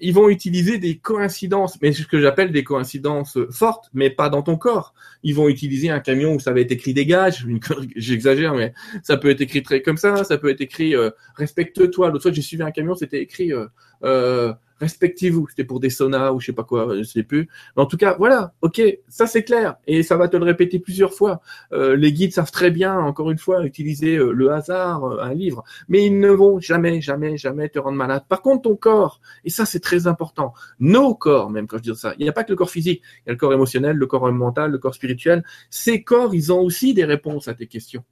ils 0.00 0.14
vont 0.14 0.28
utiliser 0.28 0.78
des 0.78 0.98
coïncidences, 0.98 1.80
mais 1.80 1.92
ce 1.92 2.06
que 2.06 2.20
j'appelle 2.20 2.52
des 2.52 2.64
coïncidences 2.64 3.38
fortes, 3.50 3.90
mais 3.92 4.10
pas 4.10 4.28
dans 4.28 4.42
ton 4.42 4.56
corps. 4.56 4.94
Ils 5.22 5.34
vont 5.34 5.48
utiliser 5.48 5.90
un 5.90 6.00
camion 6.00 6.34
où 6.34 6.40
ça 6.40 6.52
va 6.52 6.60
être 6.60 6.72
écrit 6.72 6.94
dégage, 6.94 7.46
j'exagère, 7.96 8.54
mais 8.54 8.74
ça 9.02 9.16
peut 9.16 9.30
être 9.30 9.40
écrit 9.40 9.62
très 9.62 9.82
comme 9.82 9.96
ça, 9.96 10.24
ça 10.24 10.38
peut 10.38 10.50
être 10.50 10.60
écrit 10.60 10.94
euh, 10.94 11.10
respecte-toi. 11.36 12.10
L'autre 12.10 12.22
fois 12.22 12.32
j'ai 12.32 12.42
suivi 12.42 12.62
un 12.62 12.70
camion, 12.70 12.94
c'était 12.94 13.22
écrit 13.22 13.52
euh, 13.52 13.66
euh 14.04 14.52
respectez-vous. 14.82 15.46
C'était 15.48 15.64
pour 15.64 15.78
des 15.78 15.90
saunas 15.90 16.32
ou 16.32 16.40
je 16.40 16.46
sais 16.46 16.52
pas 16.52 16.64
quoi, 16.64 16.96
je 16.96 17.04
sais 17.04 17.22
plus. 17.22 17.48
Mais 17.76 17.82
en 17.82 17.86
tout 17.86 17.96
cas, 17.96 18.16
voilà, 18.18 18.52
ok, 18.62 18.82
ça 19.08 19.26
c'est 19.26 19.44
clair 19.44 19.76
et 19.86 20.02
ça 20.02 20.16
va 20.16 20.28
te 20.28 20.36
le 20.36 20.44
répéter 20.44 20.80
plusieurs 20.80 21.14
fois. 21.14 21.40
Euh, 21.72 21.94
les 21.96 22.12
guides 22.12 22.32
savent 22.32 22.50
très 22.50 22.70
bien, 22.70 22.98
encore 22.98 23.30
une 23.30 23.38
fois, 23.38 23.64
utiliser 23.64 24.16
euh, 24.16 24.32
le 24.32 24.50
hasard, 24.52 25.04
euh, 25.04 25.22
un 25.22 25.34
livre, 25.34 25.62
mais 25.88 26.04
ils 26.04 26.18
ne 26.18 26.30
vont 26.30 26.58
jamais, 26.58 27.00
jamais, 27.00 27.36
jamais 27.36 27.68
te 27.68 27.78
rendre 27.78 27.96
malade. 27.96 28.24
Par 28.28 28.42
contre, 28.42 28.62
ton 28.62 28.76
corps, 28.76 29.20
et 29.44 29.50
ça 29.50 29.64
c'est 29.64 29.80
très 29.80 30.06
important, 30.08 30.52
nos 30.80 31.14
corps, 31.14 31.50
même 31.50 31.68
quand 31.68 31.78
je 31.78 31.92
dis 31.92 31.96
ça, 31.96 32.14
il 32.18 32.24
n'y 32.24 32.28
a 32.28 32.32
pas 32.32 32.42
que 32.42 32.50
le 32.50 32.56
corps 32.56 32.70
physique, 32.70 33.02
il 33.24 33.28
y 33.28 33.30
a 33.30 33.32
le 33.32 33.38
corps 33.38 33.52
émotionnel, 33.52 33.96
le 33.96 34.06
corps 34.06 34.30
mental, 34.32 34.72
le 34.72 34.78
corps 34.78 34.94
spirituel. 34.94 35.44
Ces 35.70 36.02
corps, 36.02 36.34
ils 36.34 36.52
ont 36.52 36.60
aussi 36.60 36.92
des 36.94 37.04
réponses 37.04 37.46
à 37.46 37.54
tes 37.54 37.66
questions. 37.66 38.04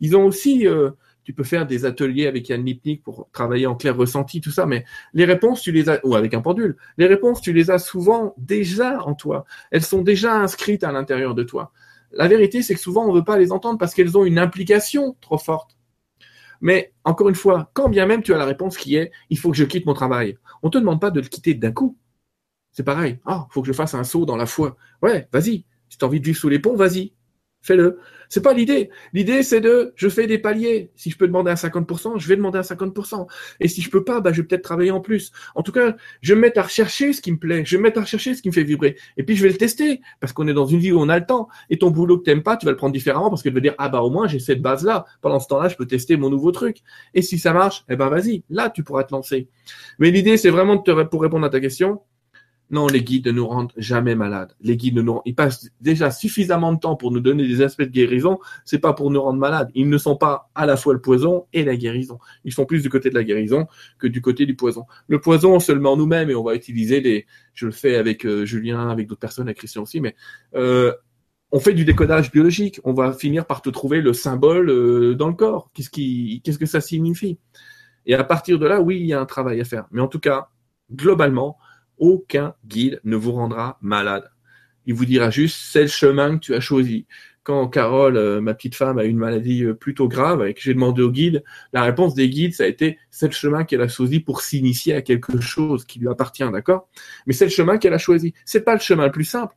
Ils 0.00 0.16
ont 0.16 0.24
aussi 0.24 0.66
tu 1.28 1.34
peux 1.34 1.44
faire 1.44 1.66
des 1.66 1.84
ateliers 1.84 2.26
avec 2.26 2.48
Yann 2.48 2.64
Lipnik 2.64 3.02
pour 3.02 3.28
travailler 3.32 3.66
en 3.66 3.74
clair 3.74 3.94
ressenti, 3.94 4.40
tout 4.40 4.50
ça, 4.50 4.64
mais 4.64 4.86
les 5.12 5.26
réponses, 5.26 5.60
tu 5.60 5.72
les 5.72 5.90
as, 5.90 6.00
ou 6.02 6.14
avec 6.14 6.32
un 6.32 6.40
pendule, 6.40 6.78
les 6.96 7.04
réponses, 7.04 7.42
tu 7.42 7.52
les 7.52 7.70
as 7.70 7.78
souvent 7.78 8.32
déjà 8.38 9.02
en 9.02 9.12
toi. 9.12 9.44
Elles 9.70 9.84
sont 9.84 10.00
déjà 10.00 10.34
inscrites 10.40 10.84
à 10.84 10.90
l'intérieur 10.90 11.34
de 11.34 11.42
toi. 11.42 11.70
La 12.12 12.28
vérité, 12.28 12.62
c'est 12.62 12.74
que 12.74 12.80
souvent, 12.80 13.04
on 13.04 13.12
ne 13.12 13.18
veut 13.18 13.24
pas 13.24 13.36
les 13.36 13.52
entendre 13.52 13.76
parce 13.76 13.92
qu'elles 13.92 14.16
ont 14.16 14.24
une 14.24 14.38
implication 14.38 15.18
trop 15.20 15.36
forte. 15.36 15.76
Mais 16.62 16.94
encore 17.04 17.28
une 17.28 17.34
fois, 17.34 17.70
quand 17.74 17.90
bien 17.90 18.06
même 18.06 18.22
tu 18.22 18.32
as 18.32 18.38
la 18.38 18.46
réponse 18.46 18.78
qui 18.78 18.96
est 18.96 19.12
il 19.28 19.38
faut 19.38 19.50
que 19.50 19.56
je 19.58 19.64
quitte 19.64 19.84
mon 19.84 19.92
travail, 19.92 20.38
on 20.62 20.70
te 20.70 20.78
demande 20.78 20.98
pas 20.98 21.10
de 21.10 21.20
le 21.20 21.28
quitter 21.28 21.52
d'un 21.52 21.72
coup. 21.72 21.98
C'est 22.72 22.84
pareil. 22.84 23.18
Ah, 23.26 23.48
il 23.50 23.52
faut 23.52 23.60
que 23.60 23.68
je 23.68 23.74
fasse 23.74 23.92
un 23.92 24.02
saut 24.02 24.24
dans 24.24 24.38
la 24.38 24.46
foi. 24.46 24.78
Ouais, 25.02 25.28
vas-y. 25.30 25.66
Si 25.90 25.98
tu 25.98 26.04
as 26.06 26.08
envie 26.08 26.20
de 26.20 26.24
vivre 26.24 26.38
sous 26.38 26.48
les 26.48 26.58
ponts, 26.58 26.74
vas-y. 26.74 27.12
Fais-le. 27.60 27.98
C'est 28.28 28.42
pas 28.42 28.52
l'idée. 28.52 28.90
L'idée, 29.12 29.42
c'est 29.42 29.60
de, 29.60 29.92
je 29.96 30.08
fais 30.08 30.26
des 30.26 30.38
paliers. 30.38 30.90
Si 30.96 31.10
je 31.10 31.16
peux 31.16 31.26
demander 31.26 31.50
à 31.50 31.54
50%, 31.54 32.18
je 32.18 32.28
vais 32.28 32.36
demander 32.36 32.58
à 32.58 32.62
50%. 32.62 33.26
Et 33.60 33.68
si 33.68 33.80
je 33.80 33.90
peux 33.90 34.04
pas, 34.04 34.20
bah, 34.20 34.32
je 34.32 34.42
vais 34.42 34.46
peut-être 34.46 34.62
travailler 34.62 34.90
en 34.90 35.00
plus. 35.00 35.32
En 35.54 35.62
tout 35.62 35.72
cas, 35.72 35.96
je 36.20 36.32
vais 36.32 36.36
me 36.36 36.42
mettre 36.42 36.60
à 36.60 36.62
rechercher 36.62 37.12
ce 37.12 37.22
qui 37.22 37.32
me 37.32 37.38
plaît. 37.38 37.64
Je 37.64 37.76
vais 37.76 37.78
me 37.78 37.84
mettre 37.84 37.98
à 37.98 38.02
rechercher 38.02 38.34
ce 38.34 38.42
qui 38.42 38.48
me 38.48 38.54
fait 38.54 38.64
vibrer. 38.64 38.96
Et 39.16 39.22
puis, 39.22 39.34
je 39.34 39.42
vais 39.42 39.48
le 39.48 39.56
tester. 39.56 40.00
Parce 40.20 40.32
qu'on 40.32 40.46
est 40.46 40.54
dans 40.54 40.66
une 40.66 40.78
vie 40.78 40.92
où 40.92 41.00
on 41.00 41.08
a 41.08 41.18
le 41.18 41.26
temps. 41.26 41.48
Et 41.70 41.78
ton 41.78 41.90
boulot 41.90 42.18
que 42.18 42.24
t'aimes 42.24 42.42
pas, 42.42 42.56
tu 42.56 42.66
vas 42.66 42.72
le 42.72 42.76
prendre 42.76 42.92
différemment 42.92 43.30
parce 43.30 43.42
que 43.42 43.48
tu 43.48 43.54
vas 43.54 43.60
dire, 43.60 43.74
ah, 43.78 43.88
bah, 43.88 44.02
au 44.02 44.10
moins, 44.10 44.28
j'ai 44.28 44.38
cette 44.38 44.60
base-là. 44.60 45.06
Pendant 45.22 45.40
ce 45.40 45.48
temps-là, 45.48 45.68
je 45.68 45.76
peux 45.76 45.86
tester 45.86 46.16
mon 46.16 46.28
nouveau 46.28 46.52
truc. 46.52 46.78
Et 47.14 47.22
si 47.22 47.38
ça 47.38 47.52
marche, 47.52 47.84
eh 47.88 47.96
ben, 47.96 48.08
vas-y. 48.08 48.44
Là, 48.50 48.70
tu 48.70 48.84
pourras 48.84 49.04
te 49.04 49.14
lancer. 49.14 49.48
Mais 49.98 50.10
l'idée, 50.10 50.36
c'est 50.36 50.50
vraiment 50.50 50.76
de 50.76 50.82
te, 50.82 51.02
pour 51.04 51.22
répondre 51.22 51.46
à 51.46 51.50
ta 51.50 51.60
question, 51.60 52.02
non, 52.70 52.86
les 52.86 53.02
guides 53.02 53.26
ne 53.26 53.32
nous 53.32 53.46
rendent 53.46 53.72
jamais 53.76 54.14
malades. 54.14 54.52
Les 54.60 54.76
guides 54.76 54.96
ne 54.96 55.02
nous, 55.02 55.20
ils 55.24 55.34
passent 55.34 55.70
déjà 55.80 56.10
suffisamment 56.10 56.72
de 56.72 56.78
temps 56.78 56.96
pour 56.96 57.10
nous 57.10 57.20
donner 57.20 57.46
des 57.46 57.62
aspects 57.62 57.82
de 57.82 57.86
guérison. 57.86 58.38
C'est 58.64 58.78
pas 58.78 58.92
pour 58.92 59.10
nous 59.10 59.22
rendre 59.22 59.38
malades. 59.38 59.70
Ils 59.74 59.88
ne 59.88 59.98
sont 59.98 60.16
pas 60.16 60.50
à 60.54 60.66
la 60.66 60.76
fois 60.76 60.92
le 60.92 61.00
poison 61.00 61.46
et 61.52 61.64
la 61.64 61.76
guérison. 61.76 62.18
Ils 62.44 62.52
sont 62.52 62.66
plus 62.66 62.82
du 62.82 62.90
côté 62.90 63.08
de 63.08 63.14
la 63.14 63.24
guérison 63.24 63.66
que 63.98 64.06
du 64.06 64.20
côté 64.20 64.44
du 64.44 64.54
poison. 64.54 64.84
Le 65.08 65.20
poison, 65.20 65.54
on 65.54 65.60
se 65.60 65.72
le 65.72 65.80
met 65.80 65.88
en 65.88 65.96
nous-mêmes 65.96 66.30
et 66.30 66.34
on 66.34 66.44
va 66.44 66.54
utiliser 66.54 67.00
les, 67.00 67.26
je 67.54 67.66
le 67.66 67.72
fais 67.72 67.96
avec 67.96 68.26
euh, 68.26 68.44
Julien, 68.44 68.90
avec 68.90 69.06
d'autres 69.06 69.20
personnes, 69.20 69.48
avec 69.48 69.58
Christian 69.58 69.82
aussi, 69.82 70.00
mais, 70.00 70.14
euh, 70.54 70.92
on 71.50 71.60
fait 71.60 71.72
du 71.72 71.86
décodage 71.86 72.30
biologique. 72.30 72.78
On 72.84 72.92
va 72.92 73.14
finir 73.14 73.46
par 73.46 73.62
te 73.62 73.70
trouver 73.70 74.02
le 74.02 74.12
symbole 74.12 74.68
euh, 74.68 75.14
dans 75.14 75.28
le 75.28 75.34
corps. 75.34 75.70
Qu'est-ce 75.72 75.88
qui, 75.88 76.42
qu'est-ce 76.44 76.58
que 76.58 76.66
ça 76.66 76.82
signifie? 76.82 77.38
Et 78.04 78.14
à 78.14 78.22
partir 78.22 78.58
de 78.58 78.66
là, 78.66 78.82
oui, 78.82 78.98
il 79.00 79.06
y 79.06 79.14
a 79.14 79.20
un 79.20 79.24
travail 79.24 79.58
à 79.58 79.64
faire. 79.64 79.86
Mais 79.90 80.02
en 80.02 80.08
tout 80.08 80.20
cas, 80.20 80.50
globalement, 80.92 81.56
aucun 81.98 82.54
guide 82.66 83.00
ne 83.04 83.16
vous 83.16 83.32
rendra 83.32 83.78
malade. 83.80 84.30
Il 84.86 84.94
vous 84.94 85.04
dira 85.04 85.30
juste, 85.30 85.56
c'est 85.70 85.82
le 85.82 85.88
chemin 85.88 86.38
que 86.38 86.44
tu 86.44 86.54
as 86.54 86.60
choisi. 86.60 87.06
Quand 87.42 87.68
Carole, 87.68 88.16
euh, 88.16 88.40
ma 88.40 88.54
petite 88.54 88.74
femme, 88.74 88.98
a 88.98 89.04
une 89.04 89.16
maladie 89.16 89.64
euh, 89.64 89.74
plutôt 89.74 90.08
grave 90.08 90.46
et 90.46 90.54
que 90.54 90.60
j'ai 90.60 90.74
demandé 90.74 91.02
au 91.02 91.10
guide, 91.10 91.44
la 91.72 91.82
réponse 91.82 92.14
des 92.14 92.28
guides, 92.28 92.54
ça 92.54 92.64
a 92.64 92.66
été, 92.66 92.98
c'est 93.10 93.26
le 93.26 93.32
chemin 93.32 93.64
qu'elle 93.64 93.80
a 93.80 93.88
choisi 93.88 94.20
pour 94.20 94.42
s'initier 94.42 94.94
à 94.94 95.02
quelque 95.02 95.40
chose 95.40 95.84
qui 95.84 95.98
lui 95.98 96.08
appartient, 96.08 96.50
d'accord? 96.50 96.88
Mais 97.26 97.32
c'est 97.32 97.46
le 97.46 97.50
chemin 97.50 97.78
qu'elle 97.78 97.94
a 97.94 97.98
choisi. 97.98 98.34
C'est 98.44 98.62
pas 98.62 98.74
le 98.74 98.80
chemin 98.80 99.06
le 99.06 99.12
plus 99.12 99.24
simple. 99.24 99.54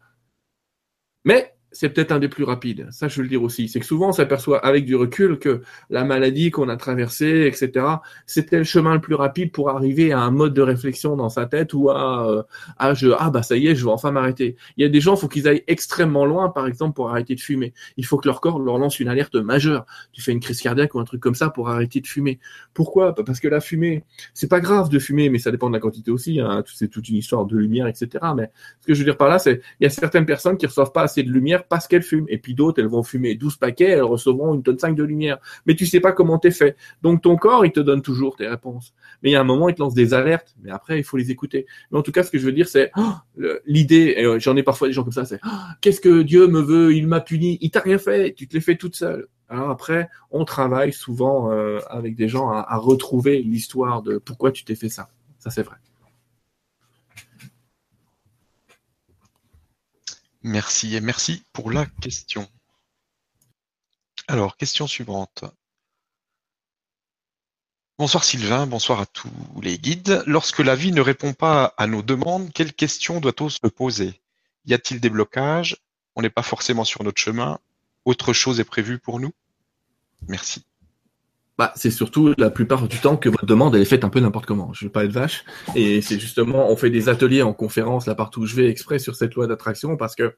Mais 1.25 1.53
c'est 1.71 1.89
peut-être 1.89 2.11
un 2.11 2.19
des 2.19 2.27
plus 2.27 2.43
rapides. 2.43 2.87
Ça, 2.91 3.07
je 3.07 3.17
veux 3.17 3.23
le 3.23 3.29
dire 3.29 3.41
aussi. 3.43 3.69
C'est 3.69 3.79
que 3.79 3.85
souvent, 3.85 4.09
on 4.09 4.11
s'aperçoit 4.11 4.59
avec 4.65 4.85
du 4.85 4.95
recul 4.95 5.39
que 5.39 5.61
la 5.89 6.03
maladie 6.03 6.51
qu'on 6.51 6.67
a 6.69 6.75
traversée, 6.75 7.47
etc., 7.47 7.85
c'était 8.25 8.57
le 8.57 8.63
chemin 8.63 8.93
le 8.93 9.01
plus 9.01 9.15
rapide 9.15 9.51
pour 9.51 9.69
arriver 9.69 10.11
à 10.11 10.19
un 10.19 10.31
mode 10.31 10.53
de 10.53 10.61
réflexion 10.61 11.15
dans 11.15 11.29
sa 11.29 11.45
tête 11.45 11.73
ou 11.73 11.89
à, 11.89 12.29
euh, 12.29 12.43
à 12.77 12.93
je, 12.93 13.09
ah 13.17 13.29
bah 13.29 13.41
ça 13.41 13.55
y 13.55 13.67
est, 13.67 13.75
je 13.75 13.85
vais 13.85 13.91
enfin 13.91 14.11
m'arrêter. 14.11 14.57
Il 14.77 14.83
y 14.83 14.85
a 14.85 14.89
des 14.89 14.99
gens, 14.99 15.15
il 15.15 15.19
faut 15.19 15.29
qu'ils 15.29 15.47
aillent 15.47 15.63
extrêmement 15.67 16.25
loin, 16.25 16.49
par 16.49 16.67
exemple, 16.67 16.93
pour 16.93 17.09
arrêter 17.09 17.35
de 17.35 17.41
fumer. 17.41 17.73
Il 17.95 18.05
faut 18.05 18.17
que 18.17 18.27
leur 18.27 18.41
corps 18.41 18.59
leur 18.59 18.77
lance 18.77 18.99
une 18.99 19.07
alerte 19.07 19.35
majeure. 19.35 19.85
Tu 20.11 20.21
fais 20.21 20.33
une 20.33 20.41
crise 20.41 20.61
cardiaque 20.61 20.93
ou 20.95 20.99
un 20.99 21.05
truc 21.05 21.21
comme 21.21 21.35
ça 21.35 21.49
pour 21.49 21.69
arrêter 21.69 22.01
de 22.01 22.07
fumer. 22.07 22.39
Pourquoi? 22.73 23.15
Parce 23.15 23.39
que 23.39 23.47
la 23.47 23.61
fumée, 23.61 24.03
c'est 24.33 24.49
pas 24.49 24.59
grave 24.59 24.89
de 24.89 24.99
fumer, 24.99 25.29
mais 25.29 25.39
ça 25.39 25.51
dépend 25.51 25.69
de 25.69 25.73
la 25.73 25.79
quantité 25.79 26.11
aussi. 26.11 26.41
Hein. 26.41 26.63
C'est 26.65 26.89
toute 26.89 27.07
une 27.07 27.15
histoire 27.15 27.45
de 27.45 27.55
lumière, 27.55 27.87
etc. 27.87 28.09
Mais 28.35 28.51
ce 28.81 28.87
que 28.87 28.93
je 28.93 28.99
veux 28.99 29.05
dire 29.05 29.17
par 29.17 29.29
là, 29.29 29.39
c'est 29.39 29.61
il 29.79 29.83
y 29.83 29.87
a 29.87 29.89
certaines 29.89 30.25
personnes 30.25 30.57
qui 30.57 30.65
reçoivent 30.65 30.91
pas 30.91 31.03
assez 31.03 31.23
de 31.23 31.31
lumière 31.31 31.60
parce 31.67 31.87
qu'elles 31.87 32.03
fument. 32.03 32.25
Et 32.29 32.37
puis 32.37 32.53
d'autres, 32.53 32.81
elles 32.81 32.87
vont 32.87 33.03
fumer 33.03 33.35
12 33.35 33.57
paquets, 33.57 33.89
elles 33.89 34.03
recevront 34.03 34.53
une 34.53 34.63
tonne 34.63 34.79
5 34.79 34.95
de 34.95 35.03
lumière. 35.03 35.37
Mais 35.65 35.75
tu 35.75 35.85
sais 35.85 35.99
pas 35.99 36.11
comment 36.11 36.37
t'es 36.37 36.51
fait. 36.51 36.75
Donc 37.01 37.21
ton 37.21 37.35
corps, 37.35 37.65
il 37.65 37.71
te 37.71 37.79
donne 37.79 38.01
toujours 38.01 38.35
tes 38.35 38.47
réponses. 38.47 38.93
Mais 39.23 39.29
il 39.29 39.33
y 39.33 39.35
a 39.35 39.41
un 39.41 39.45
moment, 39.45 39.69
il 39.69 39.75
te 39.75 39.81
lance 39.81 39.93
des 39.93 40.13
alertes. 40.13 40.55
Mais 40.61 40.71
après, 40.71 40.99
il 40.99 41.03
faut 41.03 41.17
les 41.17 41.31
écouter. 41.31 41.65
Mais 41.91 41.97
en 41.97 42.01
tout 42.01 42.11
cas, 42.11 42.23
ce 42.23 42.31
que 42.31 42.37
je 42.37 42.45
veux 42.45 42.51
dire, 42.51 42.67
c'est 42.67 42.91
oh, 42.97 43.13
l'idée, 43.65 44.15
euh, 44.19 44.39
j'en 44.39 44.55
ai 44.55 44.63
parfois 44.63 44.87
des 44.87 44.93
gens 44.93 45.03
comme 45.03 45.11
ça, 45.11 45.25
c'est 45.25 45.39
oh, 45.45 45.49
qu'est-ce 45.81 46.01
que 46.01 46.21
Dieu 46.21 46.47
me 46.47 46.61
veut? 46.61 46.93
Il 46.93 47.07
m'a 47.07 47.21
puni. 47.21 47.57
Il 47.61 47.71
t'a 47.71 47.81
rien 47.81 47.97
fait. 47.97 48.33
Tu 48.33 48.47
te 48.47 48.53
l'es 48.53 48.61
fait 48.61 48.75
toute 48.75 48.95
seule. 48.95 49.27
Alors 49.49 49.69
après, 49.69 50.09
on 50.31 50.45
travaille 50.45 50.93
souvent 50.93 51.51
euh, 51.51 51.79
avec 51.89 52.15
des 52.15 52.29
gens 52.29 52.49
à 52.49 52.77
retrouver 52.77 53.41
l'histoire 53.41 54.01
de 54.01 54.17
pourquoi 54.17 54.51
tu 54.51 54.63
t'es 54.63 54.75
fait 54.75 54.87
ça. 54.87 55.09
Ça, 55.39 55.49
c'est 55.49 55.63
vrai. 55.63 55.75
Merci 60.43 60.95
et 60.95 61.01
merci 61.01 61.43
pour 61.53 61.71
la 61.71 61.85
question. 61.85 62.47
Alors, 64.27 64.57
question 64.57 64.87
suivante. 64.87 65.45
Bonsoir 67.99 68.23
Sylvain, 68.23 68.65
bonsoir 68.65 68.99
à 68.99 69.05
tous 69.05 69.29
les 69.61 69.77
guides. 69.77 70.23
Lorsque 70.25 70.59
la 70.59 70.75
vie 70.75 70.91
ne 70.91 71.01
répond 71.01 71.33
pas 71.33 71.75
à 71.77 71.85
nos 71.85 72.01
demandes, 72.01 72.51
quelles 72.51 72.73
questions 72.73 73.19
doit-on 73.19 73.49
se 73.49 73.59
poser? 73.67 74.19
Y 74.65 74.73
a-t-il 74.73 74.99
des 74.99 75.11
blocages? 75.11 75.77
On 76.15 76.23
n'est 76.23 76.31
pas 76.31 76.41
forcément 76.41 76.85
sur 76.85 77.03
notre 77.03 77.21
chemin 77.21 77.59
Autre 78.05 78.33
chose 78.33 78.59
est 78.59 78.65
prévue 78.65 78.97
pour 78.97 79.19
nous? 79.19 79.33
Merci. 80.27 80.65
Bah, 81.57 81.73
c'est 81.75 81.91
surtout 81.91 82.33
la 82.37 82.49
plupart 82.49 82.87
du 82.87 82.97
temps 82.97 83.17
que 83.17 83.29
votre 83.29 83.45
demande 83.45 83.75
est 83.75 83.85
faite 83.85 84.03
un 84.03 84.09
peu 84.09 84.19
n'importe 84.19 84.45
comment. 84.45 84.73
Je 84.73 84.85
veux 84.85 84.91
pas 84.91 85.05
être 85.05 85.11
vache. 85.11 85.43
Et 85.75 86.01
c'est 86.01 86.19
justement, 86.19 86.71
on 86.71 86.75
fait 86.75 86.89
des 86.89 87.09
ateliers 87.09 87.41
en 87.41 87.53
conférence 87.53 88.07
là 88.07 88.15
partout 88.15 88.41
où 88.41 88.45
je 88.45 88.55
vais 88.55 88.69
exprès 88.69 88.99
sur 88.99 89.15
cette 89.15 89.35
loi 89.35 89.47
d'attraction 89.47 89.97
parce 89.97 90.15
que 90.15 90.33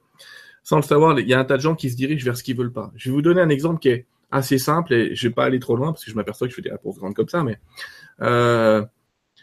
sans 0.62 0.76
le 0.76 0.82
savoir, 0.82 1.18
il 1.18 1.28
y 1.28 1.34
a 1.34 1.38
un 1.38 1.44
tas 1.44 1.56
de 1.56 1.62
gens 1.62 1.74
qui 1.74 1.90
se 1.90 1.96
dirigent 1.96 2.24
vers 2.24 2.36
ce 2.36 2.42
qu'ils 2.42 2.56
veulent 2.56 2.72
pas. 2.72 2.90
Je 2.96 3.10
vais 3.10 3.14
vous 3.14 3.22
donner 3.22 3.40
un 3.40 3.50
exemple 3.50 3.78
qui 3.78 3.90
est 3.90 4.06
assez 4.30 4.58
simple 4.58 4.92
et 4.92 5.14
je 5.14 5.28
vais 5.28 5.34
pas 5.34 5.44
aller 5.44 5.60
trop 5.60 5.76
loin 5.76 5.92
parce 5.92 6.04
que 6.04 6.10
je 6.10 6.16
m'aperçois 6.16 6.46
que 6.46 6.50
je 6.50 6.56
fais 6.56 6.62
des 6.62 6.72
réponses 6.72 6.98
grandes 6.98 7.14
comme 7.14 7.28
ça, 7.28 7.44
mais 7.44 7.58
euh, 8.22 8.84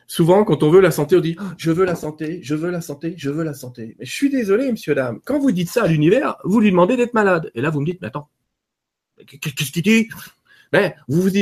souvent 0.07 0.43
quand 0.43 0.63
on 0.63 0.69
veut 0.69 0.81
la 0.81 0.91
santé, 0.91 1.15
on 1.15 1.21
dit 1.21 1.37
je 1.57 1.71
veux 1.71 1.85
la 1.85 1.95
santé, 1.95 2.41
je 2.43 2.55
veux 2.55 2.71
la 2.71 2.81
santé, 2.81 3.13
je 3.17 3.29
veux 3.29 3.43
la 3.43 3.53
santé. 3.53 3.95
Mais 3.99 4.05
je 4.05 4.11
suis 4.11 4.29
désolé, 4.29 4.69
monsieur 4.71 4.95
dame. 4.95 5.19
Quand 5.23 5.39
vous 5.39 5.51
dites 5.51 5.69
ça 5.69 5.83
à 5.83 5.87
l'univers, 5.87 6.37
vous 6.43 6.59
lui 6.59 6.71
demandez 6.71 6.97
d'être 6.97 7.13
malade. 7.13 7.51
Et 7.55 7.61
là, 7.61 7.69
vous 7.69 7.79
me 7.79 7.85
dites 7.85 8.01
mais 8.01 8.07
attends, 8.07 8.29
qu'est-ce 9.25 9.71
qu'il 9.71 9.83
dit 9.83 10.09
ben, 10.71 10.93
vous, 11.07 11.21
vous, 11.21 11.35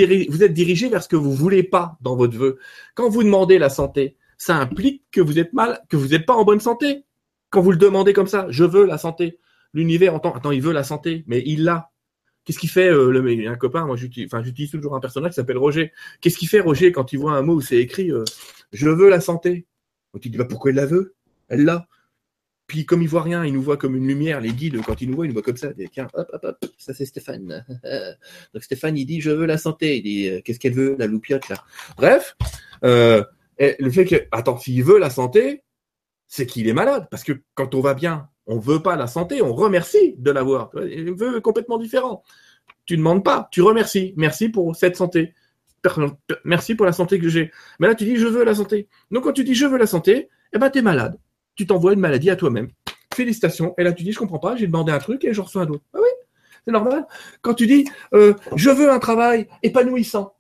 êtes 0.44 0.54
dirigé 0.54 0.90
vers 0.90 1.04
ce 1.04 1.08
que 1.08 1.16
vous 1.16 1.34
voulez 1.34 1.64
pas 1.64 1.98
dans 2.02 2.16
votre 2.16 2.38
vœu. 2.38 2.58
Quand 2.96 3.10
vous 3.10 3.24
demandez 3.24 3.60
la 3.60 3.70
santé, 3.70 4.18
ça 4.38 4.56
implique 4.56 5.04
que 5.12 5.22
vous 5.22 5.38
êtes 5.38 5.54
mal, 5.54 5.82
que 5.90 5.98
vous 5.98 6.10
n'êtes 6.10 6.26
pas 6.26 6.34
en 6.34 6.44
bonne 6.44 6.60
santé. 6.60 7.04
Quand 7.50 7.62
vous 7.62 7.72
le 7.72 7.78
demandez 7.78 8.14
comme 8.14 8.28
ça, 8.28 8.48
je 8.50 8.64
veux 8.64 8.86
la 8.86 8.98
santé. 8.98 9.40
L'univers 9.74 10.16
entend, 10.16 10.34
attends, 10.34 10.52
il 10.52 10.62
veut 10.62 10.72
la 10.72 10.84
santé, 10.84 11.24
mais 11.28 11.44
il 11.46 11.64
l'a. 11.64 11.92
Qu'est-ce 12.44 12.58
qu'il 12.58 12.70
fait 12.70 12.90
euh, 12.90 13.12
le 13.12 13.48
un 13.48 13.56
copain 13.56 13.86
Moi, 13.86 13.96
j'utilise, 13.96 14.34
enfin, 14.34 14.44
toujours 14.72 14.96
un 14.96 15.00
personnage 15.00 15.32
qui 15.32 15.36
s'appelle 15.36 15.58
Roger. 15.58 15.92
Qu'est-ce 16.22 16.38
qu'il 16.38 16.48
fait 16.48 16.62
Roger 16.62 16.92
quand 16.92 17.14
il 17.14 17.20
voit 17.20 17.34
un 17.34 17.44
mot 17.44 17.56
où 17.56 17.62
c'est 17.62 17.78
écrit 17.78 18.12
euh, 18.12 18.24
"Je 18.72 18.90
veux 18.90 19.10
la 19.10 19.22
santé"? 19.22 19.68
Donc 20.14 20.26
il 20.26 20.32
dit 20.32 20.38
bah 20.38 20.46
pourquoi 20.46 20.72
il 20.72 20.76
la 20.76 20.88
veut? 20.88 21.16
Elle 21.50 21.66
l'a. 21.66 21.88
Puis 22.70 22.86
comme 22.86 23.02
il 23.02 23.10
voit 23.10 23.24
rien, 23.24 23.44
il 23.44 23.52
nous 23.52 23.64
voit 23.64 23.78
comme 23.78 23.96
une 23.96 24.08
lumière. 24.08 24.40
Les 24.40 24.54
guides, 24.54 24.80
quand 24.86 25.02
ils 25.02 25.10
nous 25.10 25.16
voient, 25.16 25.26
ils 25.26 25.30
nous 25.30 25.34
voient 25.34 25.42
comme 25.42 25.58
ça. 25.58 25.70
Tiens, 25.92 26.08
ça 26.78 26.94
c'est 26.94 27.06
Stéphane. 27.06 27.66
Donc 28.54 28.64
Stéphane, 28.64 28.96
il 28.96 29.06
dit 29.06 29.20
je 29.22 29.32
veux 29.32 29.48
la 29.48 29.58
santé. 29.58 29.98
Il 29.98 30.04
dit 30.04 30.28
euh, 30.30 30.42
qu'est-ce 30.46 30.60
qu'elle 30.60 30.76
veut, 30.76 30.96
la 30.98 31.08
loupiote 31.08 31.50
là? 31.50 31.56
Bref, 31.98 32.38
euh, 32.86 33.24
le 33.58 33.90
fait 33.90 34.06
que 34.06 34.28
attends, 34.32 34.60
s'il 34.60 34.84
veut 34.84 35.00
la 35.00 35.10
santé, 35.10 35.64
c'est 36.28 36.46
qu'il 36.46 36.68
est 36.68 36.74
malade. 36.74 37.08
Parce 37.10 37.24
que 37.24 37.42
quand 37.56 37.74
on 37.74 37.82
va 37.82 37.96
bien, 37.96 38.30
on 38.46 38.60
veut 38.60 38.84
pas 38.84 38.96
la 38.96 39.08
santé, 39.08 39.42
on 39.42 39.52
remercie 39.52 40.14
de 40.20 40.30
l'avoir. 40.30 40.70
Un 40.76 41.16
vœu 41.16 41.42
complètement 41.42 41.80
différent. 41.80 42.24
Tu 42.86 42.98
demandes 42.98 43.26
pas, 43.26 43.50
tu 43.52 43.64
remercies. 43.64 44.14
Merci 44.16 44.48
pour 44.48 44.76
cette 44.76 44.96
santé. 44.96 45.34
Merci 46.46 46.76
pour 46.76 46.86
la 46.86 46.94
santé 46.94 47.18
que 47.18 47.30
j'ai. 47.30 47.52
Mais 47.80 47.88
là, 47.88 47.96
tu 47.96 48.06
dis 48.06 48.18
je 48.18 48.28
veux 48.28 48.44
la 48.44 48.54
santé. 48.54 48.88
Donc 49.10 49.24
quand 49.24 49.34
tu 49.34 49.44
dis 49.44 49.56
je 49.56 49.66
veux 49.66 49.80
la 49.80 49.88
santé, 49.88 50.30
eh 50.54 50.60
ben 50.60 50.70
t'es 50.70 50.84
malade 50.84 51.18
tu 51.60 51.68
t'envoies 51.68 51.92
une 51.92 52.00
maladie 52.00 52.30
à 52.30 52.38
toi-même. 52.38 52.70
Félicitations. 53.14 53.74
Et 53.78 53.84
là, 53.84 53.92
tu 53.92 54.04
dis, 54.04 54.14
je 54.14 54.18
comprends 54.18 54.40
pas, 54.40 54.56
j'ai 54.56 54.66
demandé 54.66 54.94
un 54.94 54.98
truc 54.98 55.26
et 55.26 55.34
je 55.34 55.42
reçois 55.42 55.64
un 55.64 55.68
autre. 55.68 55.84
Ah 55.94 55.98
oui, 56.02 56.08
c'est 56.64 56.72
normal. 56.72 57.06
Quand 57.42 57.54
tu 57.54 57.68
dis, 57.68 57.86
euh, 58.14 58.34
je 58.56 58.70
veux 58.70 58.90
un 58.90 59.00
travail 59.00 59.50
épanouissant. 59.62 60.38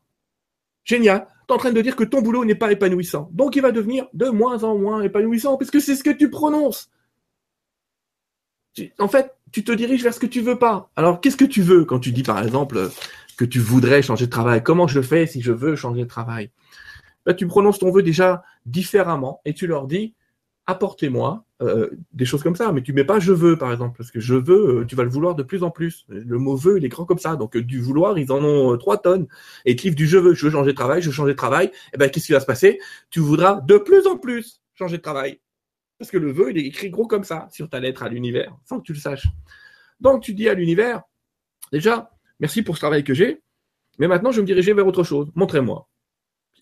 Génial. 0.86 1.28
Tu 1.45 1.53
es 1.53 1.55
en 1.55 1.57
train 1.57 1.74
de 1.74 1.82
dire 1.82 1.97
que 1.97 2.05
ton 2.05 2.22
boulot 2.22 2.45
n'est 2.45 2.55
pas 2.55 2.72
épanouissant. 2.72 3.30
Donc, 3.34 3.57
il 3.57 3.61
va 3.61 3.74
devenir 3.74 4.07
de 4.13 4.30
moins 4.30 4.63
en 4.63 4.78
moins 4.78 5.01
épanouissant 5.01 5.57
parce 5.57 5.72
que 5.72 5.82
c'est 5.82 5.97
ce 5.97 6.05
que 6.05 6.09
tu 6.09 6.30
prononces. 6.30 6.89
En 8.97 9.09
fait, 9.09 9.36
tu 9.51 9.65
te 9.65 9.74
diriges 9.74 10.03
vers 10.03 10.13
ce 10.13 10.22
que 10.22 10.26
tu 10.26 10.39
veux 10.39 10.57
pas. 10.57 10.89
Alors, 10.95 11.20
qu'est-ce 11.20 11.36
que 11.36 11.43
tu 11.43 11.61
veux 11.61 11.84
quand 11.84 11.99
tu 11.99 12.13
dis, 12.13 12.24
par 12.24 12.41
exemple, 12.41 12.91
que 13.36 13.43
tu 13.43 13.59
voudrais 13.59 14.01
changer 14.01 14.28
de 14.28 14.32
travail? 14.32 14.63
Comment 14.63 14.88
je 14.88 15.01
fais 15.01 15.28
si 15.28 15.41
je 15.41 15.51
veux 15.51 15.76
changer 15.76 16.03
de 16.03 16.07
travail? 16.07 16.49
Ben, 17.26 17.36
Tu 17.36 17.45
prononces 17.45 17.80
ton 17.80 17.91
vœu 17.91 18.03
déjà 18.03 18.41
différemment 18.65 19.41
et 19.43 19.53
tu 19.53 19.67
leur 19.67 19.86
dis, 19.86 20.15
apportez-moi 20.70 21.45
euh, 21.63 21.89
des 22.13 22.26
choses 22.26 22.43
comme 22.43 22.55
ça. 22.55 22.72
Mais 22.72 22.84
tu 22.84 22.93
mets 22.93 23.03
pas 23.03 23.20
je 23.20 23.34
veux, 23.34 23.57
par 23.57 23.72
exemple, 23.72 23.97
parce 23.97 24.11
que 24.11 24.20
je 24.20 24.36
veux, 24.36 24.82
euh, 24.82 24.86
tu 24.86 24.95
vas 24.95 25.03
le 25.03 25.09
vouloir 25.09 25.34
de 25.34 25.41
plus 25.41 25.63
en 25.63 25.72
plus. 25.72 26.05
Le 26.07 26.38
mot 26.38 26.55
veut, 26.55 26.78
il 26.78 26.86
est 26.86 26.89
grand 26.89 27.05
comme 27.05 27.17
ça. 27.17 27.36
Donc 27.36 27.55
euh, 27.55 27.63
du 27.63 27.82
vouloir, 27.82 28.17
ils 28.20 28.32
en 28.32 28.43
ont 28.43 28.78
trois 28.78 28.97
tonnes. 28.97 29.28
Et 29.65 29.76
te 29.76 29.88
du 29.89 30.07
je 30.07 30.17
veux, 30.20 30.36
je 30.36 30.45
veux 30.45 30.51
changer 30.51 30.72
de 30.72 30.76
travail, 30.76 31.01
je 31.01 31.07
veux 31.07 31.13
changer 31.13 31.34
de 31.34 31.38
travail. 31.38 31.67
Et 31.67 31.72
eh 31.95 31.97
ben 31.97 32.09
qu'est-ce 32.09 32.28
qui 32.28 32.34
va 32.34 32.39
se 32.39 32.45
passer? 32.45 32.80
Tu 33.09 33.20
voudras 33.20 33.61
de 33.61 33.78
plus 33.78 34.05
en 34.05 34.17
plus 34.17 34.61
changer 34.76 34.97
de 34.97 35.01
travail. 35.01 35.39
Parce 35.97 36.11
que 36.11 36.17
le 36.17 36.32
vœu, 36.32 36.51
il 36.51 36.57
est 36.59 36.65
écrit 36.65 36.91
gros 36.91 37.07
comme 37.07 37.24
ça 37.24 37.47
sur 37.51 37.67
ta 37.67 37.80
lettre 37.80 38.03
à 38.03 38.09
l'univers, 38.09 38.55
sans 38.63 38.80
que 38.80 38.84
tu 38.84 38.93
le 38.93 38.99
saches. 38.99 39.28
Donc 39.99 40.22
tu 40.22 40.34
dis 40.34 40.47
à 40.47 40.53
l'univers, 40.53 41.01
déjà, 41.74 42.11
merci 42.39 42.61
pour 42.61 42.76
ce 42.76 42.82
travail 42.82 43.03
que 43.03 43.13
j'ai, 43.13 43.41
mais 43.97 44.07
maintenant 44.07 44.32
je 44.32 44.38
vais 44.38 44.43
me 44.43 44.47
diriger 44.47 44.74
vers 44.74 44.88
autre 44.88 45.03
chose. 45.03 45.30
Montrez-moi. 45.36 45.89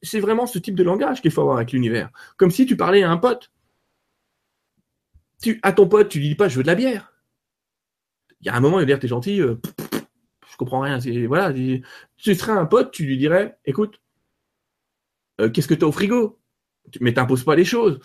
C'est 0.02 0.20
vraiment 0.20 0.48
ce 0.48 0.60
type 0.60 0.76
de 0.76 0.84
langage 0.84 1.22
qu'il 1.22 1.32
faut 1.32 1.42
avoir 1.42 1.58
avec 1.58 1.72
l'univers. 1.72 2.10
Comme 2.38 2.52
si 2.52 2.66
tu 2.66 2.78
parlais 2.78 3.04
à 3.04 3.12
un 3.12 3.18
pote 3.18 3.52
tu, 5.42 5.60
à 5.64 5.72
ton 5.72 5.88
pote, 5.88 6.10
tu 6.10 6.20
lui 6.20 6.30
dis 6.30 6.36
pas 6.36 6.50
je 6.50 6.58
veux 6.58 6.64
de 6.64 6.68
la 6.68 6.76
bière. 6.76 7.14
Il 8.42 8.48
y 8.48 8.50
a 8.50 8.56
un 8.56 8.60
moment, 8.60 8.80
il 8.80 8.84
va 8.84 8.86
dire 8.86 9.00
t'es 9.00 9.08
gentil, 9.08 9.42
euh, 9.42 9.56
je 10.52 10.58
comprends 10.58 10.82
rien. 10.82 11.00
Voilà, 11.28 11.54
tu 11.54 12.36
serais 12.36 12.52
un 12.52 12.66
pote, 12.66 12.92
tu 12.92 13.06
lui 13.06 13.18
dirais 13.18 13.58
écoute, 13.66 14.00
euh, 15.42 15.50
qu'est-ce 15.50 15.68
que 15.68 15.74
tu 15.74 15.86
as 15.86 15.88
au 15.88 15.92
frigo? 15.92 16.40
Mais 17.02 17.14
t'imposes 17.14 17.44
pas 17.44 17.56
les 17.56 17.66
choses. 17.66 18.00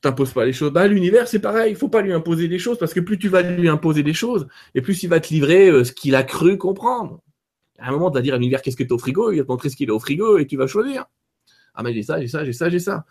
T'imposes 0.00 0.32
pas 0.32 0.44
les 0.44 0.52
choses. 0.52 0.72
Bah, 0.72 0.86
l'univers, 0.86 1.26
c'est 1.26 1.40
pareil. 1.40 1.72
Il 1.72 1.76
faut 1.76 1.88
pas 1.88 2.02
lui 2.02 2.12
imposer 2.12 2.46
des 2.48 2.58
choses 2.58 2.78
parce 2.78 2.94
que 2.94 3.00
plus 3.00 3.18
tu 3.18 3.28
vas 3.28 3.42
lui 3.42 3.68
imposer 3.68 4.02
des 4.02 4.12
choses, 4.14 4.46
et 4.74 4.80
plus 4.80 5.02
il 5.02 5.08
va 5.08 5.20
te 5.20 5.28
livrer 5.28 5.68
euh, 5.68 5.84
ce 5.84 5.92
qu'il 5.92 6.14
a 6.14 6.22
cru 6.22 6.56
comprendre. 6.56 7.20
À 7.78 7.88
un 7.88 7.92
moment, 7.92 8.10
tu 8.10 8.16
vas 8.16 8.22
dire 8.22 8.34
à 8.34 8.38
l'univers 8.38 8.62
qu'est-ce 8.62 8.76
que 8.76 8.84
tu 8.84 8.92
as 8.92 8.94
au 8.94 8.98
frigo, 8.98 9.32
il 9.32 9.38
va 9.38 9.44
te 9.44 9.48
montrer 9.48 9.70
ce 9.70 9.76
qu'il 9.76 9.90
a 9.90 9.94
au 9.94 9.98
frigo 10.00 10.38
et 10.38 10.46
tu 10.46 10.56
vas 10.56 10.66
choisir. 10.66 11.06
Ah 11.74 11.82
mais 11.84 11.94
j'ai 11.94 12.02
ça, 12.02 12.20
j'ai 12.20 12.26
ça, 12.26 12.44
j'ai 12.44 12.52
ça, 12.52 12.68
j'ai 12.70 12.80
ça 12.80 13.06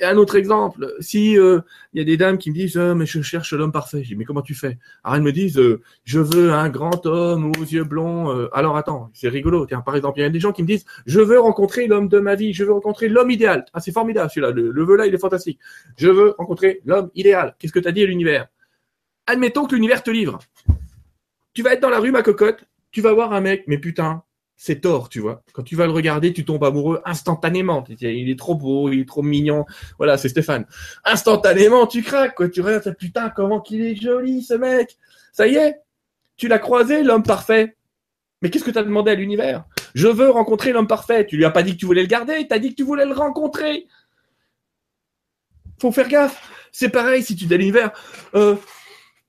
un 0.00 0.16
autre 0.16 0.36
exemple, 0.36 0.94
si 1.00 1.38
euh, 1.38 1.60
il 1.92 1.98
y 1.98 2.02
a 2.02 2.04
des 2.04 2.16
dames 2.16 2.38
qui 2.38 2.50
me 2.50 2.54
disent 2.54 2.76
oh, 2.76 2.94
mais 2.94 3.06
je 3.06 3.22
cherche 3.22 3.52
l'homme 3.52 3.72
parfait, 3.72 4.02
je 4.02 4.08
dis 4.08 4.16
mais 4.16 4.24
comment 4.24 4.42
tu 4.42 4.54
fais? 4.54 4.78
Alors 5.04 5.16
elles 5.16 5.22
me 5.22 5.32
disent 5.32 5.58
euh, 5.58 5.80
je 6.04 6.20
veux 6.20 6.52
un 6.52 6.68
grand 6.68 7.06
homme 7.06 7.52
aux 7.58 7.64
yeux 7.64 7.84
blonds. 7.84 8.30
Euh. 8.30 8.48
alors 8.52 8.76
attends, 8.76 9.10
c'est 9.14 9.28
rigolo. 9.28 9.66
Tiens, 9.66 9.80
par 9.80 9.96
exemple, 9.96 10.18
il 10.18 10.22
y 10.22 10.24
a 10.24 10.30
des 10.30 10.40
gens 10.40 10.52
qui 10.52 10.62
me 10.62 10.66
disent 10.66 10.84
je 11.06 11.20
veux 11.20 11.38
rencontrer 11.38 11.86
l'homme 11.86 12.08
de 12.08 12.18
ma 12.18 12.34
vie, 12.34 12.52
je 12.52 12.64
veux 12.64 12.72
rencontrer 12.72 13.08
l'homme 13.08 13.30
idéal. 13.30 13.64
Ah 13.72 13.80
c'est 13.80 13.92
formidable 13.92 14.30
celui-là, 14.30 14.50
le, 14.50 14.70
le 14.70 14.84
vœu 14.84 14.96
là 14.96 15.06
il 15.06 15.14
est 15.14 15.18
fantastique. 15.18 15.58
Je 15.96 16.08
veux 16.08 16.34
rencontrer 16.38 16.80
l'homme 16.84 17.10
idéal. 17.14 17.54
Qu'est-ce 17.58 17.72
que 17.72 17.80
tu 17.80 17.88
as 17.88 17.92
dit 17.92 18.02
à 18.02 18.06
l'univers? 18.06 18.48
Admettons 19.26 19.66
que 19.66 19.74
l'univers 19.74 20.02
te 20.02 20.10
livre. 20.10 20.38
Tu 21.52 21.62
vas 21.62 21.72
être 21.72 21.80
dans 21.80 21.90
la 21.90 21.98
rue 21.98 22.12
ma 22.12 22.22
cocotte, 22.22 22.64
tu 22.90 23.00
vas 23.00 23.12
voir 23.12 23.32
un 23.32 23.40
mec, 23.40 23.64
mais 23.66 23.78
putain, 23.78 24.22
c'est 24.62 24.82
tort, 24.82 25.08
tu 25.08 25.20
vois. 25.20 25.42
Quand 25.54 25.62
tu 25.62 25.74
vas 25.74 25.86
le 25.86 25.92
regarder, 25.92 26.34
tu 26.34 26.44
tombes 26.44 26.62
amoureux 26.64 27.00
instantanément. 27.06 27.82
Il 27.88 28.28
est 28.28 28.38
trop 28.38 28.54
beau, 28.54 28.90
il 28.90 29.00
est 29.00 29.08
trop 29.08 29.22
mignon. 29.22 29.64
Voilà, 29.96 30.18
c'est 30.18 30.28
Stéphane. 30.28 30.66
Instantanément, 31.02 31.86
tu 31.86 32.02
craques, 32.02 32.34
quoi. 32.34 32.50
Tu 32.50 32.60
regardes, 32.60 32.94
putain, 32.94 33.30
comment 33.30 33.62
qu'il 33.62 33.80
est 33.80 33.96
joli, 33.96 34.42
ce 34.42 34.52
mec. 34.52 34.98
Ça 35.32 35.46
y 35.46 35.54
est. 35.54 35.80
Tu 36.36 36.46
l'as 36.46 36.58
croisé, 36.58 37.02
l'homme 37.02 37.22
parfait. 37.22 37.78
Mais 38.42 38.50
qu'est-ce 38.50 38.64
que 38.64 38.70
tu 38.70 38.76
as 38.76 38.82
demandé 38.82 39.12
à 39.12 39.14
l'univers? 39.14 39.64
Je 39.94 40.08
veux 40.08 40.28
rencontrer 40.28 40.72
l'homme 40.72 40.86
parfait. 40.86 41.24
Tu 41.24 41.38
lui 41.38 41.46
as 41.46 41.50
pas 41.50 41.62
dit 41.62 41.72
que 41.72 41.78
tu 41.78 41.86
voulais 41.86 42.02
le 42.02 42.08
garder, 42.08 42.46
tu 42.46 42.54
as 42.54 42.58
dit 42.58 42.68
que 42.68 42.76
tu 42.76 42.84
voulais 42.84 43.06
le 43.06 43.14
rencontrer. 43.14 43.86
Faut 45.80 45.90
faire 45.90 46.08
gaffe. 46.08 46.68
C'est 46.70 46.90
pareil 46.90 47.22
si 47.22 47.34
tu 47.34 47.46
dis 47.46 47.54
à 47.54 47.56
l'univers, 47.56 47.92
euh, 48.34 48.56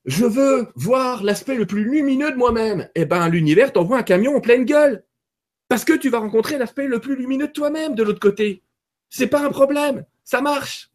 je 0.03 0.25
veux 0.25 0.67
voir 0.75 1.23
l'aspect 1.23 1.55
le 1.55 1.65
plus 1.65 1.85
lumineux 1.85 2.33
de 2.33 2.37
moi-même. 2.37 2.89
Eh 2.95 3.05
ben, 3.05 3.29
l'univers 3.29 3.71
t'envoie 3.71 3.97
un 3.97 4.03
camion 4.03 4.35
en 4.35 4.41
pleine 4.41 4.65
gueule. 4.65 5.05
Parce 5.71 5.85
que 5.85 5.93
tu 5.93 6.09
vas 6.09 6.19
rencontrer 6.19 6.57
l'aspect 6.57 6.85
le 6.85 6.99
plus 6.99 7.15
lumineux 7.15 7.47
de 7.47 7.53
toi-même 7.53 7.95
de 7.95 8.03
l'autre 8.03 8.19
côté. 8.19 8.61
C'est 9.09 9.27
pas 9.27 9.41
un 9.45 9.51
problème. 9.51 10.03
Ça 10.25 10.41
marche. 10.41 10.91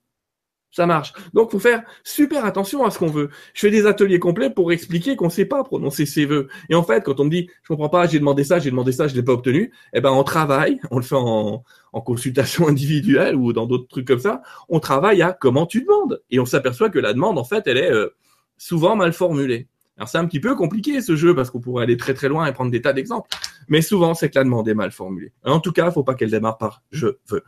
Ça 0.70 0.84
marche. 0.84 1.14
Donc, 1.32 1.50
faut 1.50 1.58
faire 1.58 1.82
super 2.04 2.44
attention 2.44 2.84
à 2.84 2.90
ce 2.90 2.98
qu'on 2.98 3.06
veut. 3.06 3.30
Je 3.54 3.60
fais 3.60 3.70
des 3.70 3.86
ateliers 3.86 4.18
complets 4.18 4.50
pour 4.50 4.72
expliquer 4.72 5.16
qu'on 5.16 5.30
sait 5.30 5.46
pas 5.46 5.64
prononcer 5.64 6.04
ses 6.04 6.26
vœux. 6.26 6.48
Et 6.68 6.74
en 6.74 6.82
fait, 6.82 7.02
quand 7.04 7.20
on 7.20 7.24
me 7.24 7.30
dit, 7.30 7.48
je 7.62 7.68
comprends 7.68 7.88
pas, 7.88 8.06
j'ai 8.06 8.18
demandé 8.18 8.44
ça, 8.44 8.58
j'ai 8.58 8.70
demandé 8.70 8.92
ça, 8.92 9.08
je 9.08 9.14
l'ai 9.14 9.22
pas 9.22 9.32
obtenu, 9.32 9.72
eh 9.94 10.02
ben, 10.02 10.10
on 10.10 10.24
travaille, 10.24 10.78
on 10.90 10.98
le 10.98 11.04
fait 11.04 11.16
en, 11.16 11.64
en 11.94 12.00
consultation 12.02 12.68
individuelle 12.68 13.34
ou 13.34 13.54
dans 13.54 13.64
d'autres 13.64 13.88
trucs 13.88 14.06
comme 14.06 14.18
ça. 14.18 14.42
On 14.68 14.78
travaille 14.78 15.22
à 15.22 15.32
comment 15.32 15.64
tu 15.64 15.80
demandes. 15.80 16.22
Et 16.28 16.38
on 16.38 16.44
s'aperçoit 16.44 16.90
que 16.90 16.98
la 16.98 17.14
demande, 17.14 17.38
en 17.38 17.44
fait, 17.44 17.66
elle 17.66 17.78
est 17.78 17.90
euh, 17.90 18.14
souvent 18.58 18.94
mal 18.94 19.14
formulée. 19.14 19.68
Alors 19.96 20.08
c'est 20.08 20.18
un 20.18 20.26
petit 20.26 20.40
peu 20.40 20.54
compliqué 20.54 21.00
ce 21.00 21.16
jeu 21.16 21.34
parce 21.34 21.50
qu'on 21.50 21.60
pourrait 21.60 21.84
aller 21.84 21.96
très 21.96 22.12
très 22.14 22.28
loin 22.28 22.46
et 22.46 22.52
prendre 22.52 22.70
des 22.70 22.82
tas 22.82 22.92
d'exemples. 22.92 23.28
Mais 23.68 23.80
souvent 23.82 24.14
c'est 24.14 24.30
que 24.30 24.38
la 24.38 24.44
demande 24.44 24.68
est 24.68 24.74
mal 24.74 24.92
formulée. 24.92 25.32
En 25.44 25.60
tout 25.60 25.72
cas, 25.72 25.86
il 25.86 25.92
faut 25.92 26.04
pas 26.04 26.14
qu'elle 26.14 26.30
démarre 26.30 26.58
par 26.58 26.82
je 26.90 27.18
veux. 27.28 27.44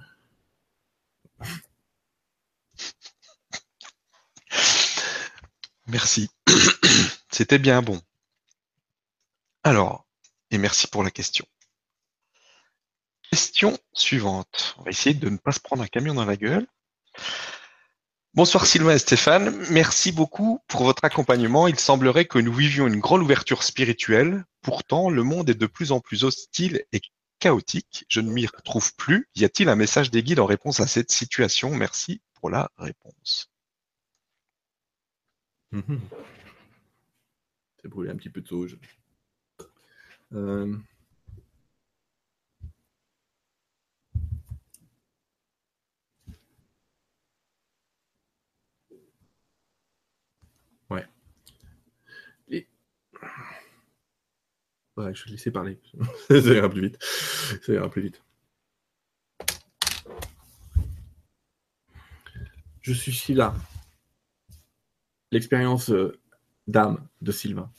Merci. 5.86 6.30
C'était 7.30 7.58
bien 7.58 7.82
bon. 7.82 8.00
Alors, 9.64 10.06
et 10.50 10.58
merci 10.58 10.86
pour 10.86 11.02
la 11.02 11.10
question. 11.10 11.46
Question 13.30 13.78
suivante. 13.92 14.74
On 14.78 14.84
va 14.84 14.90
essayer 14.90 15.14
de 15.14 15.28
ne 15.28 15.36
pas 15.36 15.52
se 15.52 15.60
prendre 15.60 15.82
un 15.82 15.86
camion 15.86 16.14
dans 16.14 16.24
la 16.24 16.36
gueule. 16.36 16.66
Bonsoir 18.38 18.66
Sylvain 18.66 18.94
et 18.94 18.98
Stéphane, 18.98 19.52
merci 19.72 20.12
beaucoup 20.12 20.60
pour 20.68 20.84
votre 20.84 21.04
accompagnement. 21.04 21.66
Il 21.66 21.76
semblerait 21.76 22.26
que 22.26 22.38
nous 22.38 22.52
vivions 22.52 22.86
une 22.86 23.00
grande 23.00 23.22
ouverture 23.22 23.64
spirituelle. 23.64 24.44
Pourtant, 24.62 25.10
le 25.10 25.24
monde 25.24 25.50
est 25.50 25.58
de 25.58 25.66
plus 25.66 25.90
en 25.90 25.98
plus 25.98 26.22
hostile 26.22 26.84
et 26.92 27.00
chaotique. 27.40 28.04
Je 28.08 28.20
ne 28.20 28.30
m'y 28.30 28.46
retrouve 28.46 28.94
plus. 28.94 29.28
Y 29.34 29.44
a-t-il 29.44 29.68
un 29.68 29.74
message 29.74 30.12
des 30.12 30.22
guides 30.22 30.38
en 30.38 30.46
réponse 30.46 30.78
à 30.78 30.86
cette 30.86 31.10
situation? 31.10 31.74
Merci 31.74 32.22
pour 32.34 32.48
la 32.48 32.70
réponse. 32.78 33.50
Mhm. 35.72 36.00
C'est 37.82 37.88
brûlé 37.88 38.12
un 38.12 38.16
petit 38.16 38.30
peu 38.30 38.40
de 38.40 38.46
sauge. 38.46 38.78
Euh, 40.32 40.76
Je 54.98 55.24
vais 55.24 55.30
laisser 55.30 55.50
parler. 55.50 55.78
ça 56.28 56.36
ira 56.36 56.68
plus 56.68 56.82
vite. 56.82 56.98
Ça 57.00 57.72
ira 57.72 57.88
plus 57.90 58.02
vite. 58.02 58.22
Je 62.80 62.92
suis 62.92 63.34
là. 63.34 63.54
L'expérience 65.30 65.90
euh, 65.90 66.18
d'âme 66.66 67.06
de 67.20 67.32
Sylvain. 67.32 67.70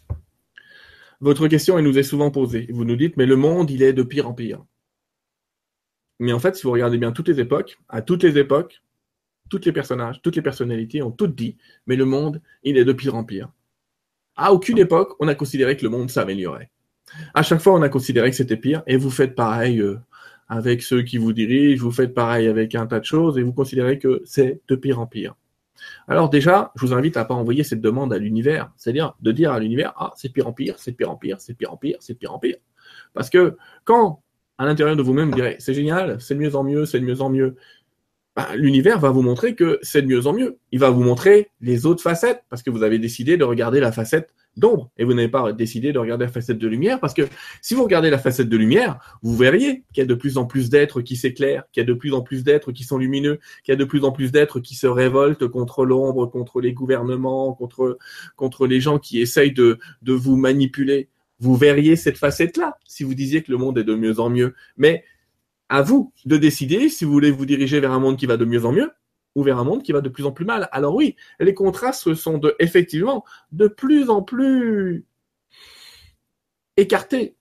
Votre 1.19 1.47
question, 1.47 1.77
elle 1.77 1.85
nous 1.85 1.97
est 1.97 2.03
souvent 2.03 2.31
posée. 2.31 2.67
Vous 2.71 2.85
nous 2.85 2.95
dites, 2.95 3.17
mais 3.17 3.25
le 3.25 3.35
monde, 3.35 3.71
il 3.71 3.81
est 3.81 3.93
de 3.93 4.03
pire 4.03 4.27
en 4.27 4.33
pire. 4.33 4.63
Mais 6.19 6.31
en 6.31 6.39
fait, 6.39 6.55
si 6.55 6.63
vous 6.63 6.71
regardez 6.71 6.97
bien 6.97 7.11
toutes 7.11 7.27
les 7.27 7.39
époques, 7.39 7.79
à 7.89 8.01
toutes 8.01 8.23
les 8.23 8.37
époques, 8.37 8.83
toutes 9.49 9.65
les 9.65 9.71
personnages, 9.71 10.21
toutes 10.21 10.35
les 10.35 10.41
personnalités 10.41 11.01
ont 11.01 11.11
toutes 11.11 11.35
dit, 11.35 11.57
mais 11.87 11.95
le 11.95 12.05
monde, 12.05 12.41
il 12.63 12.77
est 12.77 12.85
de 12.85 12.93
pire 12.93 13.15
en 13.15 13.23
pire. 13.23 13.51
À 14.35 14.53
aucune 14.53 14.77
époque, 14.77 15.15
on 15.19 15.27
a 15.27 15.35
considéré 15.35 15.75
que 15.75 15.83
le 15.83 15.89
monde 15.89 16.09
s'améliorait. 16.09 16.71
À 17.33 17.43
chaque 17.43 17.61
fois, 17.61 17.73
on 17.73 17.81
a 17.81 17.89
considéré 17.89 18.29
que 18.29 18.35
c'était 18.35 18.57
pire, 18.57 18.83
et 18.87 18.97
vous 18.97 19.11
faites 19.11 19.35
pareil 19.35 19.79
euh, 19.79 19.97
avec 20.47 20.81
ceux 20.81 21.03
qui 21.03 21.17
vous 21.17 21.33
dirigent, 21.33 21.83
vous 21.83 21.91
faites 21.91 22.13
pareil 22.13 22.47
avec 22.47 22.75
un 22.75 22.87
tas 22.87 22.99
de 22.99 23.05
choses, 23.05 23.37
et 23.37 23.43
vous 23.43 23.53
considérez 23.53 23.99
que 23.99 24.21
c'est 24.25 24.61
de 24.67 24.75
pire 24.75 24.99
en 24.99 25.07
pire. 25.07 25.35
Alors 26.07 26.29
déjà, 26.29 26.71
je 26.75 26.85
vous 26.85 26.93
invite 26.93 27.17
à 27.17 27.25
pas 27.25 27.33
envoyer 27.33 27.63
cette 27.63 27.81
demande 27.81 28.13
à 28.13 28.17
l'univers, 28.17 28.71
c'est-à-dire 28.75 29.15
de 29.21 29.31
dire 29.31 29.51
à 29.51 29.59
l'univers, 29.59 29.93
ah, 29.97 30.11
c'est 30.15 30.29
pire 30.29 30.47
en 30.47 30.53
pire, 30.53 30.75
c'est 30.77 30.91
pire 30.91 31.11
en 31.11 31.15
pire, 31.15 31.39
c'est 31.39 31.53
pire 31.53 31.71
en 31.73 31.77
pire, 31.77 31.97
c'est 31.99 32.15
pire 32.15 32.33
en 32.33 32.39
pire. 32.39 32.57
Parce 33.13 33.29
que 33.29 33.57
quand, 33.83 34.21
à 34.57 34.65
l'intérieur 34.65 34.95
de 34.95 35.01
vous-même, 35.01 35.29
vous 35.29 35.35
direz, 35.35 35.55
c'est 35.59 35.73
génial, 35.73 36.19
c'est 36.19 36.35
de 36.35 36.39
mieux 36.39 36.55
en 36.55 36.63
mieux, 36.63 36.85
c'est 36.85 36.99
de 36.99 37.05
mieux 37.05 37.21
en 37.21 37.29
mieux, 37.29 37.55
bah, 38.39 38.55
l'univers 38.55 38.99
va 38.99 39.09
vous 39.09 39.21
montrer 39.21 39.53
que 39.53 39.79
c'est 39.81 40.01
de 40.01 40.07
mieux 40.07 40.25
en 40.25 40.31
mieux. 40.31 40.59
Il 40.71 40.79
va 40.79 40.91
vous 40.91 41.03
montrer 41.03 41.49
les 41.59 41.85
autres 41.85 42.01
facettes, 42.01 42.41
parce 42.49 42.63
que 42.63 42.69
vous 42.69 42.83
avez 42.83 42.97
décidé 42.97 43.35
de 43.35 43.43
regarder 43.43 43.81
la 43.81 43.91
facette 43.91 44.29
d'ombre, 44.55 44.89
et 44.97 45.03
vous 45.03 45.13
n'avez 45.13 45.27
pas 45.27 45.51
décidé 45.51 45.91
de 45.91 45.99
regarder 45.99 46.23
la 46.23 46.31
facette 46.31 46.57
de 46.57 46.67
lumière, 46.69 47.01
parce 47.01 47.13
que 47.13 47.23
si 47.61 47.73
vous 47.73 47.83
regardez 47.83 48.09
la 48.09 48.17
facette 48.17 48.47
de 48.47 48.55
lumière, 48.55 48.97
vous 49.23 49.35
verriez 49.35 49.83
qu'il 49.93 50.01
y 50.01 50.01
a 50.01 50.05
de 50.05 50.13
plus 50.13 50.37
en 50.37 50.45
plus 50.45 50.69
d'êtres 50.69 51.01
qui 51.01 51.17
s'éclairent, 51.17 51.65
qu'il 51.73 51.81
y 51.81 51.83
a 51.83 51.87
de 51.87 51.93
plus 51.93 52.13
en 52.13 52.21
plus 52.21 52.45
d'êtres 52.45 52.71
qui 52.71 52.85
sont 52.85 52.97
lumineux, 52.97 53.39
qu'il 53.65 53.73
y 53.73 53.75
a 53.75 53.77
de 53.77 53.83
plus 53.83 54.05
en 54.05 54.13
plus 54.13 54.31
d'êtres 54.31 54.61
qui 54.61 54.75
se 54.75 54.87
révoltent 54.87 55.47
contre 55.49 55.83
l'ombre, 55.83 56.25
contre 56.25 56.61
les 56.61 56.71
gouvernements, 56.71 57.53
contre, 57.53 58.67
les 58.67 58.79
gens 58.79 58.99
qui 58.99 59.19
essayent 59.19 59.53
de, 59.53 59.79
de 60.01 60.13
vous 60.13 60.37
manipuler. 60.37 61.09
Vous 61.41 61.57
verriez 61.57 61.97
cette 61.97 62.17
facette-là, 62.17 62.77
si 62.87 63.03
vous 63.03 63.15
disiez 63.15 63.43
que 63.43 63.51
le 63.51 63.57
monde 63.57 63.77
est 63.77 63.83
de 63.83 63.95
mieux 63.95 64.21
en 64.21 64.29
mieux. 64.29 64.55
Mais 64.77 65.03
à 65.69 65.81
vous 65.81 66.13
de 66.25 66.37
décider 66.37 66.89
si 66.89 67.05
vous 67.05 67.11
voulez 67.11 67.31
vous 67.31 67.45
diriger 67.45 67.79
vers 67.79 67.91
un 67.91 67.99
monde 67.99 68.17
qui 68.17 68.25
va 68.25 68.37
de 68.37 68.45
mieux 68.45 68.65
en 68.65 68.71
mieux 68.71 68.91
ou 69.35 69.43
vers 69.43 69.59
un 69.59 69.63
monde 69.63 69.83
qui 69.83 69.91
va 69.91 70.01
de 70.01 70.09
plus 70.09 70.25
en 70.25 70.31
plus 70.31 70.45
mal. 70.45 70.67
Alors 70.71 70.95
oui, 70.95 71.15
les 71.39 71.53
contrastes 71.53 72.13
sont 72.15 72.37
de, 72.37 72.55
effectivement 72.59 73.23
de 73.51 73.67
plus 73.67 74.09
en 74.09 74.21
plus 74.21 75.05
écartés. 76.77 77.35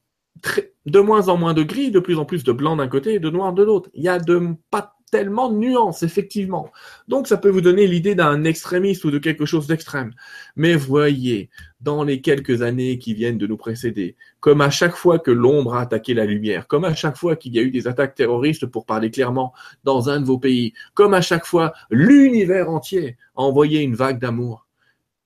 de 0.86 1.00
moins 1.00 1.28
en 1.28 1.36
moins 1.36 1.54
de 1.54 1.62
gris, 1.62 1.90
de 1.90 2.00
plus 2.00 2.18
en 2.18 2.24
plus 2.24 2.44
de 2.44 2.52
blanc 2.52 2.76
d'un 2.76 2.88
côté 2.88 3.14
et 3.14 3.18
de 3.18 3.30
noir 3.30 3.52
de 3.52 3.62
l'autre. 3.62 3.90
Il 3.94 4.02
y 4.02 4.08
a 4.08 4.18
de 4.18 4.54
pas 4.70 4.97
tellement 5.10 5.50
de 5.50 5.56
nuances, 5.56 6.02
effectivement. 6.02 6.70
Donc 7.06 7.26
ça 7.26 7.36
peut 7.36 7.48
vous 7.48 7.60
donner 7.60 7.86
l'idée 7.86 8.14
d'un 8.14 8.44
extrémiste 8.44 9.04
ou 9.04 9.10
de 9.10 9.18
quelque 9.18 9.46
chose 9.46 9.66
d'extrême. 9.66 10.12
Mais 10.56 10.74
voyez, 10.74 11.50
dans 11.80 12.04
les 12.04 12.20
quelques 12.20 12.62
années 12.62 12.98
qui 12.98 13.14
viennent 13.14 13.38
de 13.38 13.46
nous 13.46 13.56
précéder, 13.56 14.16
comme 14.40 14.60
à 14.60 14.70
chaque 14.70 14.96
fois 14.96 15.18
que 15.18 15.30
l'ombre 15.30 15.74
a 15.74 15.82
attaqué 15.82 16.14
la 16.14 16.24
lumière, 16.24 16.66
comme 16.66 16.84
à 16.84 16.94
chaque 16.94 17.16
fois 17.16 17.36
qu'il 17.36 17.54
y 17.54 17.58
a 17.58 17.62
eu 17.62 17.70
des 17.70 17.86
attaques 17.86 18.14
terroristes, 18.14 18.66
pour 18.66 18.86
parler 18.86 19.10
clairement, 19.10 19.52
dans 19.84 20.08
un 20.08 20.20
de 20.20 20.26
vos 20.26 20.38
pays, 20.38 20.72
comme 20.94 21.14
à 21.14 21.20
chaque 21.20 21.46
fois 21.46 21.72
l'univers 21.90 22.70
entier 22.70 23.16
a 23.36 23.42
envoyé 23.42 23.80
une 23.82 23.94
vague 23.94 24.18
d'amour, 24.18 24.68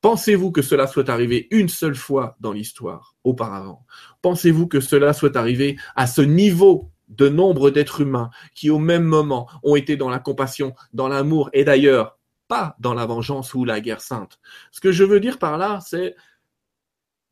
Pensez-vous 0.03 0.51
que 0.51 0.61
cela 0.61 0.85
soit 0.85 1.09
arrivé 1.09 1.47
une 1.49 1.69
seule 1.69 1.95
fois 1.95 2.35
dans 2.41 2.51
l'histoire 2.51 3.15
auparavant? 3.23 3.85
Pensez-vous 4.21 4.67
que 4.67 4.81
cela 4.81 5.13
soit 5.13 5.37
arrivé 5.37 5.77
à 5.95 6.07
ce 6.07 6.21
niveau 6.21 6.91
de 7.09 7.29
nombre 7.29 7.69
d'êtres 7.69 8.01
humains 8.01 8.29
qui 8.55 8.69
au 8.69 8.79
même 8.79 9.03
moment 9.03 9.47
ont 9.63 9.75
été 9.75 9.97
dans 9.97 10.09
la 10.09 10.19
compassion, 10.19 10.73
dans 10.93 11.07
l'amour 11.07 11.49
et 11.53 11.63
d'ailleurs 11.63 12.17
pas 12.47 12.75
dans 12.79 12.93
la 12.93 13.05
vengeance 13.05 13.53
ou 13.53 13.65
la 13.65 13.81
guerre 13.81 14.01
sainte. 14.01 14.39
Ce 14.71 14.79
que 14.79 14.91
je 14.91 15.03
veux 15.03 15.19
dire 15.19 15.39
par 15.39 15.57
là, 15.57 15.79
c'est 15.85 16.15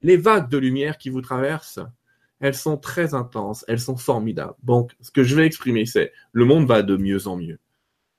les 0.02 0.18
vagues 0.18 0.50
de 0.50 0.58
lumière 0.58 0.98
qui 0.98 1.10
vous 1.10 1.22
traversent, 1.22 1.80
elles 2.40 2.56
sont 2.56 2.78
très 2.78 3.14
intenses, 3.14 3.64
elles 3.68 3.80
sont 3.80 3.98
formidables. 3.98 4.56
Donc, 4.64 4.92
ce 5.00 5.12
que 5.12 5.24
je 5.24 5.36
vais 5.36 5.46
exprimer, 5.46 5.86
c'est 5.86 6.12
le 6.32 6.46
monde 6.46 6.68
va 6.68 6.82
de 6.82 6.98
mieux 6.98 7.28
en 7.28 7.38
mieux. 7.38 7.60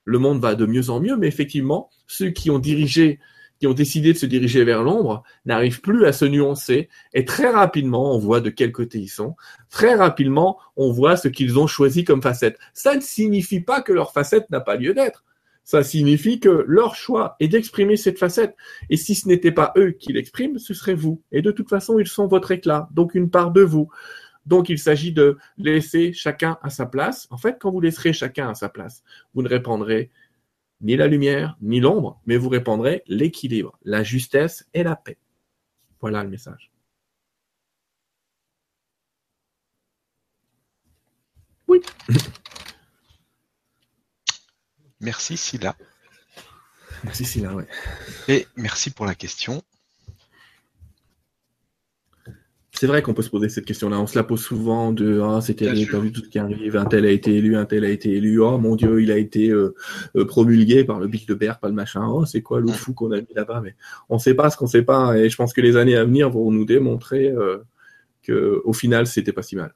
Le 0.05 0.19
monde 0.19 0.41
va 0.41 0.55
de 0.55 0.67
mieux 0.67 0.91
en 0.91 1.01
mieux, 1.01 1.17
mais 1.17 1.27
effectivement, 1.27 1.91
ceux 2.07 2.31
qui 2.31 2.51
ont 2.51 2.59
dirigé 2.59 3.19
ont 3.67 3.75
décidé 3.75 4.13
de 4.13 4.19
se 4.19 4.27
diriger 4.27 4.65
vers 4.65 4.83
l'ombre 4.83 5.23
n'arrivent 5.45 5.81
plus 5.81 6.07
à 6.07 6.13
se 6.13 6.25
nuancer 6.25 6.89
et 7.15 7.25
très 7.25 7.49
rapidement 7.49 8.15
on 8.15 8.19
voit 8.19 8.41
de 8.41 8.51
quel 8.51 8.73
côté 8.73 8.99
ils 8.99 9.09
sont. 9.09 9.37
Très 9.71 9.95
rapidement 9.95 10.59
on 10.77 10.93
voit 10.93 11.17
ce 11.17 11.29
qu'ils 11.29 11.59
ont 11.59 11.67
choisi 11.67 12.05
comme 12.05 12.23
facette. 12.23 12.59
Ça 12.75 12.95
ne 12.95 13.01
signifie 13.01 13.61
pas 13.61 13.83
que 13.83 13.93
leur 13.93 14.13
facette 14.13 14.51
n'a 14.51 14.61
pas 14.61 14.77
lieu 14.77 14.95
d'être. 14.95 15.25
Ça 15.65 15.85
signifie 15.85 16.41
que 16.41 16.65
leur 16.67 16.95
choix 16.97 17.37
est 17.39 17.49
d'exprimer 17.49 17.97
cette 17.97 18.19
facette. 18.19 18.57
Et 18.91 18.97
si 18.97 19.15
ce 19.15 19.29
n'était 19.29 19.53
pas 19.53 19.73
eux 19.77 19.93
qui 19.93 20.13
l'expriment, 20.13 20.59
ce 20.59 20.75
serait 20.75 20.95
vous. 20.95 21.23
Et 21.31 21.41
de 21.41 21.53
toute 21.53 21.69
façon, 21.69 21.99
ils 21.99 22.09
sont 22.09 22.27
votre 22.27 22.51
éclat, 22.51 22.89
donc 22.93 23.15
une 23.15 23.31
part 23.31 23.53
de 23.53 23.63
vous. 23.63 23.89
Donc 24.45 24.69
il 24.69 24.79
s'agit 24.79 25.13
de 25.13 25.39
laisser 25.59 26.13
chacun 26.13 26.59
à 26.63 26.71
sa 26.71 26.87
place. 26.87 27.29
En 27.31 27.37
fait, 27.37 27.59
quand 27.61 27.71
vous 27.71 27.81
laisserez 27.81 28.13
chacun 28.13 28.49
à 28.49 28.55
sa 28.55 28.69
place, 28.69 29.05
vous 29.35 29.43
ne 29.43 29.49
répondrez 29.49 30.11
ni 30.83 30.97
la 30.97 31.07
lumière, 31.07 31.57
ni 31.61 31.81
l'ombre, 31.81 32.21
mais 32.27 32.37
vous 32.37 32.49
répondrez 32.49 33.03
l'équilibre, 33.07 33.79
la 33.83 34.03
justesse 34.03 34.67
et 34.75 34.83
la 34.83 34.97
paix. 34.97 35.19
Voilà 36.01 36.23
le 36.25 36.31
message. 36.31 36.71
Oui. 41.69 41.81
Merci 45.01 45.37
Silla. 45.37 45.77
Merci 47.05 47.25
Silla, 47.25 47.55
oui. 47.55 47.65
Et 48.29 48.47
merci 48.57 48.91
pour 48.91 49.07
la 49.07 49.15
question. 49.15 49.63
C'est 52.83 52.89
vrai 52.89 53.01
qu'on 53.01 53.15
peut 53.15 53.23
se 53.23 53.31
poser 53.31 53.49
cette 53.49 53.65
question-là. 53.65 54.01
On 54.01 54.09
se 54.09 54.19
la 54.19 54.25
pose 54.25 54.43
souvent 54.43 54.91
de 54.91 55.21
ah 55.21 55.41
c'était 55.41 55.67
pas 55.87 56.01
vu 56.01 56.11
tout 56.11 56.25
ce 56.25 56.29
qui 56.29 56.41
arrive, 56.41 56.77
un 56.77 56.85
tel 56.85 57.07
a 57.07 57.13
été 57.13 57.33
élu, 57.33 57.57
un 57.57 57.65
tel 57.65 57.85
a 57.85 57.89
été 57.89 58.11
élu. 58.11 58.41
Oh 58.41 58.59
mon 58.59 58.75
Dieu, 58.75 59.01
il 59.01 59.13
a 59.13 59.19
été 59.19 59.51
euh, 59.51 59.77
euh, 60.17 60.25
promulgué 60.25 60.83
par 60.83 60.99
le 60.99 61.07
Bilderberg, 61.07 61.61
pas 61.61 61.69
le 61.69 61.75
machin. 61.75 62.05
Oh 62.09 62.27
c'est 62.27 62.43
quoi 62.43 62.59
le 62.59 62.73
fou 62.73 62.93
qu'on 62.93 63.13
a 63.13 63.21
mis 63.21 63.33
là-bas 63.37 63.61
Mais 63.63 63.77
on 64.09 64.17
ne 64.17 64.21
sait 64.21 64.35
pas 64.35 64.51
ce 64.51 64.57
qu'on 64.57 64.65
ne 64.65 64.71
sait 64.71 64.83
pas. 64.83 65.17
Et 65.17 65.31
je 65.31 65.37
pense 65.37 65.53
que 65.53 65.61
les 65.61 65.77
années 65.77 65.95
à 65.95 66.05
venir 66.05 66.29
vont 66.29 66.51
nous 66.51 66.65
démontrer 66.65 67.29
euh, 67.29 67.59
que 68.21 68.61
au 68.65 68.73
final 68.73 69.07
c'était 69.07 69.33
pas 69.33 69.43
si 69.43 69.55
mal. 69.55 69.73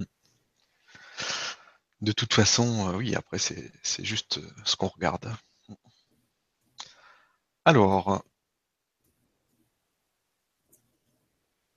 De 2.00 2.10
toute 2.10 2.34
façon, 2.34 2.92
oui. 2.96 3.14
Après 3.14 3.38
c'est 3.38 4.04
juste 4.04 4.40
ce 4.64 4.74
qu'on 4.74 4.88
regarde. 4.88 5.28
Alors, 7.64 8.24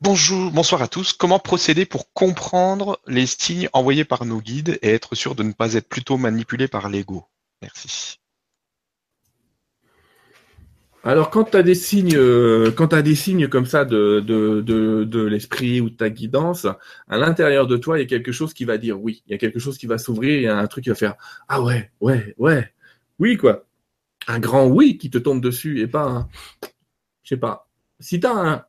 Bonjour, 0.04 0.50
bonsoir 0.50 0.82
à 0.82 0.88
tous. 0.88 1.14
Comment 1.14 1.38
procéder 1.38 1.86
pour 1.86 2.12
comprendre 2.12 3.00
les 3.06 3.28
signes 3.28 3.70
envoyés 3.72 4.04
par 4.04 4.26
nos 4.26 4.42
guides 4.42 4.80
et 4.82 4.90
être 4.90 5.14
sûr 5.14 5.36
de 5.36 5.44
ne 5.44 5.52
pas 5.52 5.76
être 5.76 5.88
plutôt 5.88 6.18
manipulé 6.18 6.68
par 6.68 6.90
l'ego? 6.90 7.26
Merci. 7.62 8.18
Alors, 11.04 11.30
quand 11.30 11.52
tu 11.52 11.58
as 11.58 11.62
des 11.62 11.76
signes, 11.76 12.16
euh, 12.16 12.72
quand 12.72 12.94
as 12.94 13.04
des 13.04 13.14
signes 13.14 13.48
comme 13.48 13.68
ça 13.68 13.86
de, 13.86 14.22
de, 14.22 14.62
de, 14.62 15.22
l'esprit 15.22 15.82
ou 15.82 15.92
de 15.92 15.96
ta 15.96 16.10
guidance, 16.10 16.66
à 17.08 17.18
l'intérieur 17.18 17.68
de 17.68 17.78
toi, 17.78 18.00
il 18.00 18.02
y 18.02 18.06
a 18.06 18.08
quelque 18.08 18.32
chose 18.32 18.56
qui 18.56 18.66
va 18.66 18.80
dire 18.80 19.00
oui. 19.00 19.22
Il 19.28 19.34
y 19.34 19.36
a 19.36 19.38
quelque 19.38 19.60
chose 19.60 19.78
qui 19.78 19.86
va 19.86 20.00
s'ouvrir, 20.00 20.36
il 20.36 20.44
y 20.44 20.48
a 20.48 20.58
un 20.58 20.66
truc 20.66 20.86
qui 20.86 20.90
va 20.90 20.96
faire 20.96 21.14
ah 21.48 21.62
ouais, 21.62 21.92
ouais, 22.02 22.34
ouais, 22.40 22.74
oui 23.20 23.38
quoi. 23.38 23.68
Un 24.28 24.40
grand 24.40 24.66
oui 24.66 24.98
qui 24.98 25.12
te 25.12 25.20
tombe 25.20 25.42
dessus 25.42 25.80
et 25.80 25.86
pas 25.88 26.06
un, 26.06 26.30
je 27.22 27.30
sais 27.30 27.38
pas. 27.38 27.68
Si 28.00 28.20
tu 28.20 28.26
as 28.26 28.36
un, 28.36 28.66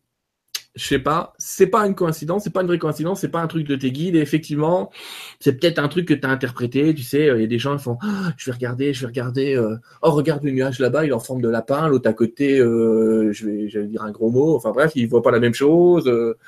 je 0.74 0.86
sais 0.86 0.98
pas, 0.98 1.34
c'est 1.36 1.66
pas 1.66 1.86
une 1.86 1.94
coïncidence, 1.94 2.44
c'est 2.44 2.52
pas 2.52 2.62
une 2.62 2.66
vraie 2.66 2.78
coïncidence, 2.78 3.20
c'est 3.20 3.28
pas 3.30 3.42
un 3.42 3.46
truc 3.46 3.66
de 3.66 3.76
tes 3.76 3.92
guides. 3.92 4.16
Et 4.16 4.20
effectivement, 4.20 4.90
c'est 5.38 5.52
peut-être 5.58 5.78
un 5.78 5.88
truc 5.88 6.08
que 6.08 6.14
tu 6.14 6.26
as 6.26 6.30
interprété. 6.30 6.94
Tu 6.94 7.02
sais, 7.02 7.26
il 7.26 7.40
y 7.40 7.44
a 7.44 7.46
des 7.46 7.58
gens 7.58 7.76
qui 7.76 7.82
font, 7.82 7.98
ah, 8.02 8.32
je 8.38 8.46
vais 8.46 8.54
regarder, 8.54 8.94
je 8.94 9.02
vais 9.02 9.08
regarder. 9.08 9.54
Euh, 9.54 9.76
oh, 10.00 10.10
regarde 10.12 10.42
le 10.44 10.50
nuage 10.50 10.78
là-bas, 10.78 11.04
il 11.04 11.10
est 11.10 11.14
en 11.14 11.20
forme 11.20 11.42
de 11.42 11.48
lapin. 11.48 11.88
L'autre 11.88 12.08
à 12.08 12.14
côté, 12.14 12.58
euh, 12.58 13.32
je 13.32 13.46
vais, 13.46 13.68
je 13.68 13.80
dire 13.80 14.02
un 14.02 14.10
gros 14.12 14.30
mot. 14.30 14.56
Enfin 14.56 14.70
bref, 14.70 14.92
ils 14.94 15.06
voient 15.06 15.22
pas 15.22 15.30
la 15.30 15.40
même 15.40 15.54
chose. 15.54 16.08
Euh, 16.08 16.38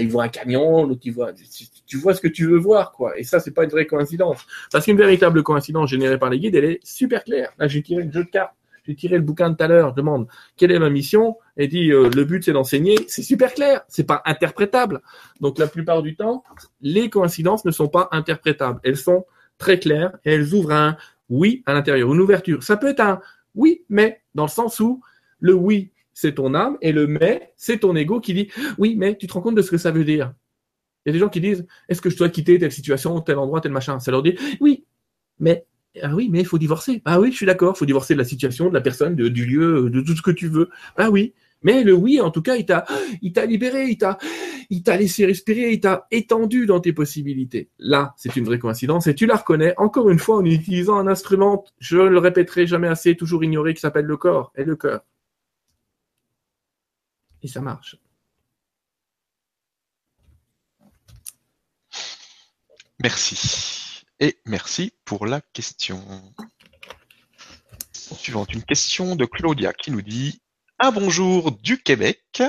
ils 0.00 0.08
voient 0.10 0.24
un 0.24 0.28
camion, 0.28 0.84
l'autre 0.84 1.02
il 1.04 1.12
voit. 1.12 1.32
Tu, 1.86 1.96
vois 1.98 2.14
ce 2.14 2.20
que 2.20 2.28
tu 2.28 2.46
veux 2.46 2.58
voir, 2.58 2.92
quoi. 2.92 3.16
Et 3.18 3.22
ça, 3.22 3.38
c'est 3.38 3.52
pas 3.52 3.62
une 3.62 3.70
vraie 3.70 3.86
coïncidence. 3.86 4.44
Parce 4.72 4.86
qu'une 4.86 4.96
véritable 4.96 5.42
coïncidence 5.44 5.88
générée 5.88 6.18
par 6.18 6.30
les 6.30 6.40
guides, 6.40 6.56
elle 6.56 6.64
est 6.64 6.80
super 6.82 7.22
claire. 7.22 7.52
Là, 7.58 7.68
j'ai 7.68 7.82
tiré 7.82 8.02
le 8.02 8.12
jeu 8.12 8.24
de 8.24 8.30
cartes 8.30 8.54
j'ai 8.88 8.96
tiré 8.96 9.16
le 9.16 9.22
bouquin 9.22 9.50
de 9.50 9.54
tout 9.56 9.62
à 9.62 9.68
l'heure, 9.68 9.92
demande 9.92 10.26
quelle 10.56 10.72
est 10.72 10.78
ma 10.78 10.88
mission, 10.88 11.36
et 11.58 11.68
dit 11.68 11.92
euh, 11.92 12.08
le 12.08 12.24
but 12.24 12.42
c'est 12.42 12.52
d'enseigner, 12.52 12.96
c'est 13.06 13.22
super 13.22 13.52
clair, 13.52 13.82
c'est 13.86 14.04
pas 14.04 14.22
interprétable. 14.24 15.02
Donc 15.40 15.58
la 15.58 15.66
plupart 15.66 16.02
du 16.02 16.16
temps, 16.16 16.42
les 16.80 17.10
coïncidences 17.10 17.64
ne 17.66 17.70
sont 17.70 17.88
pas 17.88 18.08
interprétables, 18.12 18.80
elles 18.82 18.96
sont 18.96 19.26
très 19.58 19.78
claires 19.78 20.16
et 20.24 20.32
elles 20.32 20.54
ouvrent 20.54 20.72
un 20.72 20.96
oui 21.28 21.62
à 21.66 21.74
l'intérieur, 21.74 22.12
une 22.12 22.20
ouverture. 22.20 22.62
Ça 22.62 22.78
peut 22.78 22.88
être 22.88 23.00
un 23.00 23.20
oui, 23.54 23.84
mais 23.90 24.22
dans 24.34 24.44
le 24.44 24.50
sens 24.50 24.80
où 24.80 25.02
le 25.40 25.52
oui 25.52 25.92
c'est 26.14 26.34
ton 26.34 26.54
âme 26.54 26.78
et 26.80 26.90
le 26.90 27.06
mais 27.06 27.52
c'est 27.56 27.80
ton 27.80 27.94
ego 27.94 28.20
qui 28.20 28.32
dit 28.32 28.50
oui, 28.78 28.96
mais 28.96 29.16
tu 29.16 29.26
te 29.26 29.34
rends 29.34 29.42
compte 29.42 29.54
de 29.54 29.62
ce 29.62 29.70
que 29.70 29.78
ça 29.78 29.90
veut 29.90 30.04
dire? 30.04 30.32
Il 31.04 31.10
y 31.10 31.10
a 31.10 31.12
des 31.12 31.18
gens 31.18 31.28
qui 31.28 31.40
disent 31.40 31.66
Est-ce 31.88 32.00
que 32.00 32.10
je 32.10 32.16
dois 32.16 32.28
quitter 32.28 32.58
telle 32.58 32.72
situation, 32.72 33.20
tel 33.20 33.38
endroit, 33.38 33.60
tel 33.60 33.72
machin? 33.72 33.98
Ça 34.00 34.10
leur 34.10 34.22
dit 34.22 34.36
Oui, 34.60 34.84
mais 35.38 35.66
ah 36.02 36.14
oui, 36.14 36.28
mais 36.30 36.40
il 36.40 36.46
faut 36.46 36.58
divorcer. 36.58 37.02
Ah 37.04 37.20
oui, 37.20 37.30
je 37.30 37.36
suis 37.36 37.46
d'accord, 37.46 37.74
il 37.76 37.78
faut 37.78 37.86
divorcer 37.86 38.14
de 38.14 38.18
la 38.18 38.24
situation, 38.24 38.68
de 38.68 38.74
la 38.74 38.80
personne, 38.80 39.14
du 39.14 39.46
lieu, 39.46 39.90
de 39.90 40.00
tout 40.00 40.16
ce 40.16 40.22
que 40.22 40.30
tu 40.30 40.48
veux. 40.48 40.70
Ah 40.96 41.10
oui. 41.10 41.34
Mais 41.62 41.82
le 41.82 41.92
oui, 41.92 42.20
en 42.20 42.30
tout 42.30 42.42
cas, 42.42 42.56
il 42.56 42.66
t'a, 42.66 42.86
il 43.20 43.32
t'a 43.32 43.44
libéré, 43.44 43.86
il 43.88 43.98
t'a, 43.98 44.16
il 44.70 44.82
t'a 44.82 44.96
laissé 44.96 45.26
respirer, 45.26 45.72
il 45.72 45.80
t'a 45.80 46.06
étendu 46.10 46.66
dans 46.66 46.80
tes 46.80 46.92
possibilités. 46.92 47.70
Là, 47.78 48.14
c'est 48.16 48.36
une 48.36 48.44
vraie 48.44 48.58
coïncidence 48.60 49.06
et 49.08 49.14
tu 49.14 49.26
la 49.26 49.36
reconnais 49.36 49.74
encore 49.76 50.08
une 50.10 50.20
fois 50.20 50.36
en 50.36 50.44
utilisant 50.44 50.98
un 50.98 51.08
instrument, 51.08 51.64
je 51.80 51.96
ne 51.96 52.08
le 52.08 52.18
répéterai 52.18 52.66
jamais 52.66 52.88
assez, 52.88 53.16
toujours 53.16 53.42
ignoré, 53.42 53.74
qui 53.74 53.80
s'appelle 53.80 54.04
le 54.04 54.16
corps 54.16 54.52
et 54.56 54.64
le 54.64 54.76
cœur. 54.76 55.04
Et 57.42 57.48
ça 57.48 57.60
marche. 57.60 57.96
Merci. 63.02 63.87
Et 64.20 64.40
merci 64.46 64.92
pour 65.04 65.26
la 65.26 65.40
question. 65.40 66.02
Suivante, 67.92 68.52
une 68.52 68.64
question 68.64 69.14
de 69.14 69.24
Claudia 69.24 69.72
qui 69.72 69.92
nous 69.92 70.02
dit 70.02 70.42
Un 70.80 70.90
bonjour 70.90 71.52
du 71.52 71.80
Québec. 71.80 72.42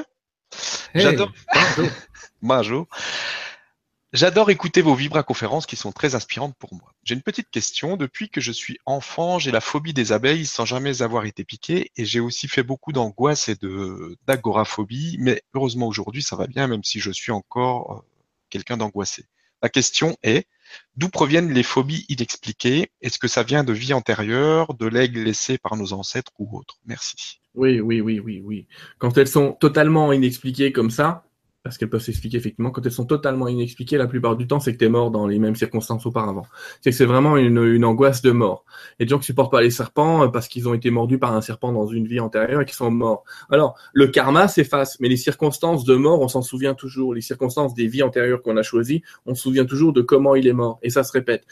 J'adore. 0.95 1.31
bonjour. 2.41 2.87
J'adore 4.13 4.49
écouter 4.49 4.81
vos 4.81 4.95
vibra-conférences 4.95 5.67
qui 5.67 5.75
sont 5.75 5.91
très 5.91 6.15
inspirantes 6.15 6.55
pour 6.57 6.73
moi. 6.73 6.91
J'ai 7.03 7.13
une 7.13 7.21
petite 7.21 7.51
question. 7.51 7.97
Depuis 7.97 8.31
que 8.31 8.41
je 8.41 8.51
suis 8.51 8.79
enfant, 8.87 9.37
j'ai 9.37 9.51
la 9.51 9.61
phobie 9.61 9.93
des 9.93 10.11
abeilles 10.11 10.47
sans 10.47 10.65
jamais 10.65 11.03
avoir 11.03 11.25
été 11.25 11.43
piqué 11.43 11.91
et 11.95 12.05
j'ai 12.05 12.19
aussi 12.19 12.47
fait 12.47 12.63
beaucoup 12.63 12.91
d'angoisse 12.93 13.47
et 13.47 13.55
de 13.55 14.17
d'agoraphobie. 14.25 15.17
Mais 15.19 15.43
heureusement 15.53 15.85
aujourd'hui, 15.85 16.23
ça 16.23 16.35
va 16.35 16.47
bien, 16.47 16.65
même 16.65 16.83
si 16.83 16.99
je 16.99 17.11
suis 17.11 17.31
encore 17.31 17.91
euh, 17.91 18.09
quelqu'un 18.49 18.77
d'angoissé. 18.77 19.25
La 19.61 19.69
question 19.69 20.17
est, 20.23 20.47
d'où 20.95 21.09
proviennent 21.09 21.53
les 21.53 21.63
phobies 21.63 22.05
inexpliquées? 22.09 22.91
Est-ce 23.01 23.19
que 23.19 23.27
ça 23.27 23.43
vient 23.43 23.63
de 23.63 23.73
vie 23.73 23.93
antérieure, 23.93 24.73
de 24.73 24.87
legs 24.87 25.17
laissés 25.17 25.57
par 25.57 25.75
nos 25.75 25.93
ancêtres 25.93 26.31
ou 26.39 26.57
autres? 26.57 26.77
Merci. 26.85 27.41
Oui, 27.55 27.79
oui, 27.79 28.01
oui, 28.01 28.19
oui, 28.19 28.41
oui. 28.43 28.67
Quand 28.97 29.17
elles 29.17 29.27
sont 29.27 29.53
totalement 29.53 30.13
inexpliquées 30.13 30.71
comme 30.71 30.91
ça, 30.91 31.28
parce 31.69 31.77
qu'elles 31.77 31.89
peuvent 31.91 32.01
s'expliquer 32.01 32.37
effectivement. 32.37 32.71
Quand 32.71 32.83
elles 32.83 32.91
sont 32.91 33.05
totalement 33.05 33.47
inexpliquées, 33.47 33.99
la 33.99 34.07
plupart 34.07 34.35
du 34.35 34.47
temps, 34.47 34.59
c'est 34.59 34.73
que 34.73 34.79
tu 34.79 34.85
es 34.85 34.89
mort 34.89 35.11
dans 35.11 35.27
les 35.27 35.37
mêmes 35.37 35.55
circonstances 35.55 36.03
auparavant. 36.07 36.47
C'est 36.81 36.89
que 36.89 36.95
c'est 36.95 37.05
vraiment 37.05 37.37
une, 37.37 37.85
angoisse 37.85 38.23
de 38.23 38.31
mort. 38.31 38.65
Et 38.99 39.05
des 39.05 39.09
gens 39.09 39.19
qui 39.19 39.27
supportent 39.27 39.51
pas 39.51 39.61
les 39.61 39.69
serpents 39.69 40.23
euh, 40.23 40.27
parce 40.29 40.47
qu'ils 40.47 40.67
ont 40.67 40.73
été 40.73 40.89
mordus 40.89 41.19
par 41.19 41.35
un 41.35 41.41
serpent 41.41 41.71
dans 41.71 41.85
une 41.85 42.07
vie 42.07 42.19
antérieure 42.19 42.61
et 42.61 42.65
qui 42.65 42.73
sont 42.73 42.89
morts. 42.89 43.23
Alors, 43.51 43.77
le 43.93 44.07
karma 44.07 44.47
s'efface, 44.47 44.99
mais 44.99 45.09
les 45.09 45.17
circonstances 45.17 45.85
de 45.85 45.93
mort, 45.93 46.19
on 46.21 46.27
s'en 46.27 46.41
souvient 46.41 46.73
toujours. 46.73 47.13
Les 47.13 47.21
circonstances 47.21 47.75
des 47.75 47.85
vies 47.85 48.01
antérieures 48.01 48.41
qu'on 48.41 48.57
a 48.57 48.63
choisies, 48.63 49.03
on 49.27 49.35
se 49.35 49.43
souvient 49.43 49.65
toujours 49.65 49.93
de 49.93 50.01
comment 50.01 50.33
il 50.33 50.47
est 50.47 50.53
mort. 50.53 50.79
Et 50.81 50.89
ça 50.89 51.03
se 51.03 51.11
répète. 51.11 51.45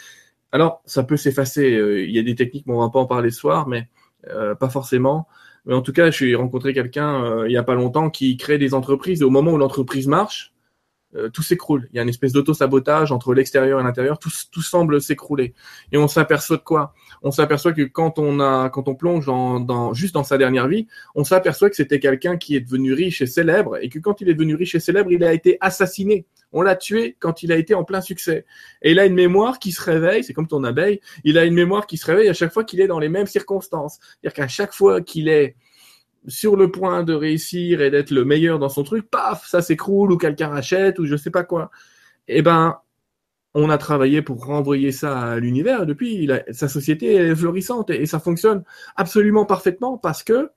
Alors, 0.52 0.82
ça 0.86 1.04
peut 1.04 1.18
s'effacer. 1.18 1.76
Euh, 1.76 2.04
il 2.04 2.10
y 2.10 2.18
a 2.18 2.24
des 2.24 2.34
techniques, 2.34 2.66
mais 2.66 2.74
on 2.74 2.80
va 2.80 2.90
pas 2.90 3.00
en 3.00 3.06
parler 3.06 3.30
ce 3.30 3.38
soir, 3.38 3.68
mais 3.68 3.88
euh, 4.32 4.56
pas 4.56 4.70
forcément. 4.70 5.28
En 5.70 5.82
tout 5.82 5.94
cas, 5.94 6.12
j'ai 6.12 6.36
rencontré 6.36 6.74
quelqu'un 6.74 7.24
euh, 7.24 7.48
il 7.48 7.52
n'y 7.52 7.58
a 7.58 7.64
pas 7.64 7.76
longtemps 7.76 8.10
qui 8.10 8.38
crée 8.38 8.58
des 8.58 8.74
entreprises 8.74 9.22
et 9.22 9.26
au 9.26 9.30
moment 9.30 9.52
où 9.52 9.58
l'entreprise 9.58 10.08
marche, 10.08 10.54
euh, 11.16 11.30
tout 11.30 11.42
s'écroule. 11.42 11.88
Il 11.92 11.96
y 11.96 12.00
a 12.00 12.04
une 12.04 12.10
espèce 12.10 12.34
d'auto-sabotage 12.34 13.14
entre 13.14 13.34
l'extérieur 13.34 13.80
et 13.80 13.84
l'intérieur, 13.84 14.20
tout, 14.20 14.30
tout 14.52 14.62
semble 14.62 15.02
s'écrouler. 15.02 15.54
Et 15.92 15.98
on 15.98 16.08
s'aperçoit 16.08 16.58
de 16.58 16.64
quoi? 16.64 16.94
On 17.22 17.32
s'aperçoit 17.32 17.72
que 17.72 17.84
quand 17.84 18.20
on 18.20 18.40
a, 18.42 18.70
quand 18.70 18.90
on 18.90 18.96
plonge 18.96 19.26
dans, 19.26 19.94
juste 19.94 20.14
dans 20.14 20.26
sa 20.26 20.38
dernière 20.38 20.68
vie, 20.68 20.88
on 21.16 21.24
s'aperçoit 21.24 21.70
que 21.70 21.78
c'était 21.78 22.00
quelqu'un 22.00 22.38
qui 22.38 22.56
est 22.56 22.62
devenu 22.62 22.94
riche 22.94 23.22
et 23.22 23.26
célèbre, 23.26 23.78
et 23.82 23.90
que 23.90 24.00
quand 24.00 24.20
il 24.22 24.30
est 24.30 24.34
devenu 24.34 24.56
riche 24.56 24.76
et 24.76 24.80
célèbre, 24.82 25.12
il 25.12 25.24
a 25.24 25.34
été 25.34 25.58
assassiné. 25.62 26.26
On 26.52 26.62
l'a 26.62 26.76
tué 26.76 27.16
quand 27.20 27.44
il 27.44 27.52
a 27.52 27.58
été 27.58 27.74
en 27.74 27.84
plein 27.84 28.02
succès. 28.02 28.46
Et 28.82 28.92
il 28.92 29.00
a 29.00 29.06
une 29.06 29.16
mémoire 29.16 29.60
qui 29.60 29.72
se 29.72 29.82
réveille, 29.82 30.24
c'est 30.24 30.34
comme 30.34 30.48
ton 30.48 30.64
abeille, 30.64 31.00
il 31.24 31.38
a 31.38 31.46
une 31.46 31.54
mémoire 31.54 31.88
qui 31.88 31.98
se 31.98 32.06
réveille 32.06 32.30
à 32.30 32.34
chaque 32.34 32.54
fois 32.54 32.64
qu'il 32.64 32.82
est 32.82 32.88
dans 32.88 33.00
les 33.00 33.10
mêmes 33.10 33.28
circonstances. 33.28 34.00
C'est-à-dire 34.02 34.34
qu'à 34.34 34.48
chaque 34.48 34.74
fois 34.74 35.02
qu'il 35.02 35.30
est 35.30 35.56
sur 36.28 36.56
le 36.56 36.72
point 36.72 37.04
de 37.04 37.14
réussir 37.14 37.82
et 37.82 37.90
d'être 37.90 38.12
le 38.12 38.26
meilleur 38.26 38.60
dans 38.60 38.70
son 38.70 38.84
truc, 38.84 39.10
paf, 39.10 39.48
ça 39.48 39.62
s'écroule 39.62 40.12
ou 40.12 40.18
quelqu'un 40.18 40.50
rachète 40.50 41.00
ou 41.00 41.06
je 41.06 41.16
sais 41.16 41.32
pas 41.32 41.44
quoi. 41.44 41.72
Eh 42.28 42.42
ben, 42.42 42.78
on 43.54 43.70
a 43.70 43.78
travaillé 43.78 44.22
pour 44.22 44.46
renvoyer 44.46 44.92
ça 44.92 45.20
à 45.20 45.40
l'univers. 45.40 45.86
Depuis, 45.86 46.30
sa 46.52 46.68
société 46.68 47.16
est 47.16 47.36
florissante 47.36 47.90
et, 47.90 48.06
ça 48.06 48.20
fonctionne 48.20 48.64
absolument 48.96 49.46
parfaitement 49.46 49.98
parce 49.98 50.24
que 50.24 50.52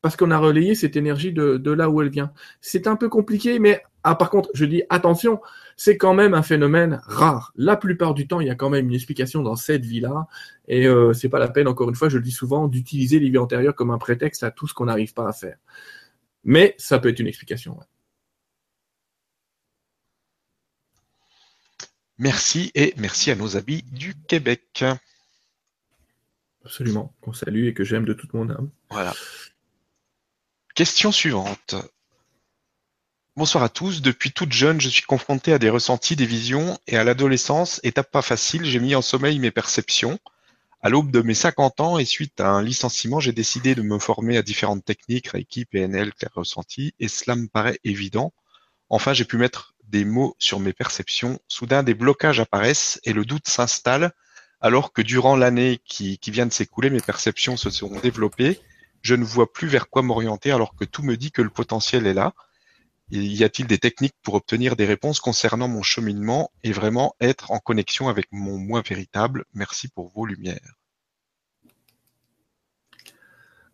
parce 0.00 0.16
qu'on 0.16 0.30
a 0.30 0.38
relayé 0.38 0.74
cette 0.74 0.96
énergie 0.96 1.32
de, 1.32 1.56
de 1.56 1.70
là 1.70 1.90
où 1.90 2.00
elle 2.00 2.08
vient. 2.08 2.32
C'est 2.60 2.86
un 2.86 2.96
peu 2.96 3.08
compliqué, 3.08 3.58
mais 3.58 3.82
ah, 4.08 4.14
par 4.14 4.30
contre, 4.30 4.50
je 4.54 4.64
dis 4.64 4.84
attention, 4.88 5.40
c'est 5.76 5.96
quand 5.96 6.14
même 6.14 6.32
un 6.32 6.42
phénomène 6.44 7.00
rare. 7.06 7.52
La 7.56 7.76
plupart 7.76 8.14
du 8.14 8.28
temps, 8.28 8.38
il 8.38 8.46
y 8.46 8.50
a 8.50 8.54
quand 8.54 8.70
même 8.70 8.86
une 8.86 8.94
explication 8.94 9.42
dans 9.42 9.56
cette 9.56 9.84
vie-là, 9.84 10.28
et 10.68 10.86
euh, 10.86 11.12
c'est 11.12 11.28
pas 11.28 11.40
la 11.40 11.48
peine, 11.48 11.66
encore 11.66 11.88
une 11.88 11.96
fois, 11.96 12.08
je 12.08 12.18
le 12.18 12.22
dis 12.22 12.30
souvent, 12.30 12.68
d'utiliser 12.68 13.18
les 13.18 13.30
vies 13.30 13.38
antérieures 13.38 13.74
comme 13.74 13.90
un 13.90 13.98
prétexte 13.98 14.44
à 14.44 14.52
tout 14.52 14.68
ce 14.68 14.74
qu'on 14.74 14.84
n'arrive 14.84 15.12
pas 15.12 15.28
à 15.28 15.32
faire. 15.32 15.56
Mais 16.44 16.76
ça 16.78 17.00
peut 17.00 17.08
être 17.08 17.18
une 17.18 17.26
explication. 17.26 17.80
Merci 22.18 22.70
et 22.76 22.94
merci 22.96 23.32
à 23.32 23.34
nos 23.34 23.56
amis 23.56 23.82
du 23.90 24.14
Québec. 24.14 24.84
Absolument, 26.64 27.12
qu'on 27.22 27.32
salue 27.32 27.66
et 27.66 27.74
que 27.74 27.82
j'aime 27.82 28.04
de 28.04 28.12
toute 28.12 28.34
mon 28.34 28.48
âme. 28.50 28.70
Voilà. 28.88 29.12
Question 30.76 31.10
suivante. 31.10 31.74
Bonsoir 33.38 33.64
à 33.64 33.68
tous. 33.68 34.00
Depuis 34.00 34.32
toute 34.32 34.54
jeune, 34.54 34.80
je 34.80 34.88
suis 34.88 35.02
confronté 35.02 35.52
à 35.52 35.58
des 35.58 35.68
ressentis, 35.68 36.16
des 36.16 36.24
visions, 36.24 36.78
et 36.86 36.96
à 36.96 37.04
l'adolescence, 37.04 37.80
étape 37.82 38.10
pas 38.10 38.22
facile, 38.22 38.64
j'ai 38.64 38.80
mis 38.80 38.94
en 38.94 39.02
sommeil 39.02 39.38
mes 39.38 39.50
perceptions. 39.50 40.18
À 40.80 40.88
l'aube 40.88 41.10
de 41.10 41.20
mes 41.20 41.34
50 41.34 41.80
ans 41.80 41.98
et 41.98 42.06
suite 42.06 42.40
à 42.40 42.48
un 42.48 42.62
licenciement, 42.62 43.20
j'ai 43.20 43.32
décidé 43.32 43.74
de 43.74 43.82
me 43.82 43.98
former 43.98 44.38
à 44.38 44.42
différentes 44.42 44.86
techniques, 44.86 45.28
Reiki, 45.28 45.66
PNL, 45.66 46.14
clair 46.14 46.30
ressenti, 46.34 46.94
et 46.98 47.08
cela 47.08 47.36
me 47.36 47.46
paraît 47.46 47.78
évident. 47.84 48.32
Enfin, 48.88 49.12
j'ai 49.12 49.26
pu 49.26 49.36
mettre 49.36 49.74
des 49.84 50.06
mots 50.06 50.34
sur 50.38 50.58
mes 50.58 50.72
perceptions. 50.72 51.38
Soudain, 51.46 51.82
des 51.82 51.92
blocages 51.92 52.40
apparaissent 52.40 52.98
et 53.04 53.12
le 53.12 53.26
doute 53.26 53.48
s'installe, 53.48 54.12
alors 54.62 54.94
que 54.94 55.02
durant 55.02 55.36
l'année 55.36 55.78
qui 55.84 56.18
vient 56.28 56.46
de 56.46 56.54
s'écouler, 56.54 56.88
mes 56.88 57.02
perceptions 57.02 57.58
se 57.58 57.68
sont 57.68 58.00
développées. 58.00 58.58
Je 59.02 59.14
ne 59.14 59.24
vois 59.24 59.52
plus 59.52 59.68
vers 59.68 59.90
quoi 59.90 60.00
m'orienter 60.00 60.52
alors 60.52 60.74
que 60.74 60.86
tout 60.86 61.02
me 61.02 61.18
dit 61.18 61.32
que 61.32 61.42
le 61.42 61.50
potentiel 61.50 62.06
est 62.06 62.14
là. 62.14 62.32
Y 63.10 63.44
a-t-il 63.44 63.68
des 63.68 63.78
techniques 63.78 64.16
pour 64.22 64.34
obtenir 64.34 64.74
des 64.74 64.84
réponses 64.84 65.20
concernant 65.20 65.68
mon 65.68 65.82
cheminement 65.82 66.50
et 66.64 66.72
vraiment 66.72 67.14
être 67.20 67.52
en 67.52 67.58
connexion 67.58 68.08
avec 68.08 68.26
mon 68.32 68.58
moi 68.58 68.82
véritable? 68.86 69.44
Merci 69.54 69.88
pour 69.88 70.10
vos 70.10 70.26
lumières. 70.26 70.74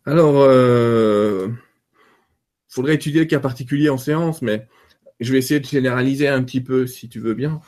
Alors, 0.05 0.41
euh, 0.41 1.47
faudrait 2.67 2.95
étudier 2.95 3.21
le 3.21 3.25
cas 3.25 3.39
particulier 3.39 3.89
en 3.89 3.97
séance, 3.97 4.41
mais 4.41 4.67
je 5.19 5.31
vais 5.31 5.39
essayer 5.39 5.59
de 5.59 5.65
généraliser 5.65 6.27
un 6.27 6.43
petit 6.43 6.61
peu, 6.61 6.85
si 6.85 7.09
tu 7.09 7.19
veux 7.19 7.33
bien. 7.33 7.61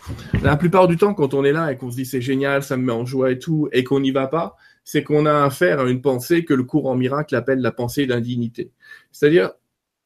La 0.43 0.57
plupart 0.57 0.87
du 0.87 0.97
temps, 0.97 1.13
quand 1.13 1.33
on 1.33 1.43
est 1.43 1.51
là 1.51 1.71
et 1.71 1.77
qu'on 1.77 1.89
se 1.89 1.95
dit 1.95 2.05
c'est 2.05 2.21
génial, 2.21 2.61
ça 2.61 2.77
me 2.77 2.83
met 2.83 2.91
en 2.91 3.05
joie 3.05 3.31
et 3.31 3.39
tout, 3.39 3.69
et 3.71 3.83
qu'on 3.83 4.01
n'y 4.01 4.11
va 4.11 4.27
pas, 4.27 4.55
c'est 4.83 5.03
qu'on 5.03 5.25
a 5.25 5.43
affaire 5.43 5.79
à 5.79 5.89
une 5.89 6.01
pensée 6.01 6.45
que 6.45 6.53
le 6.53 6.63
courant 6.63 6.95
miracle 6.95 7.35
appelle 7.35 7.59
la 7.59 7.71
pensée 7.71 8.05
d'indignité. 8.05 8.71
C'est-à-dire, 9.11 9.51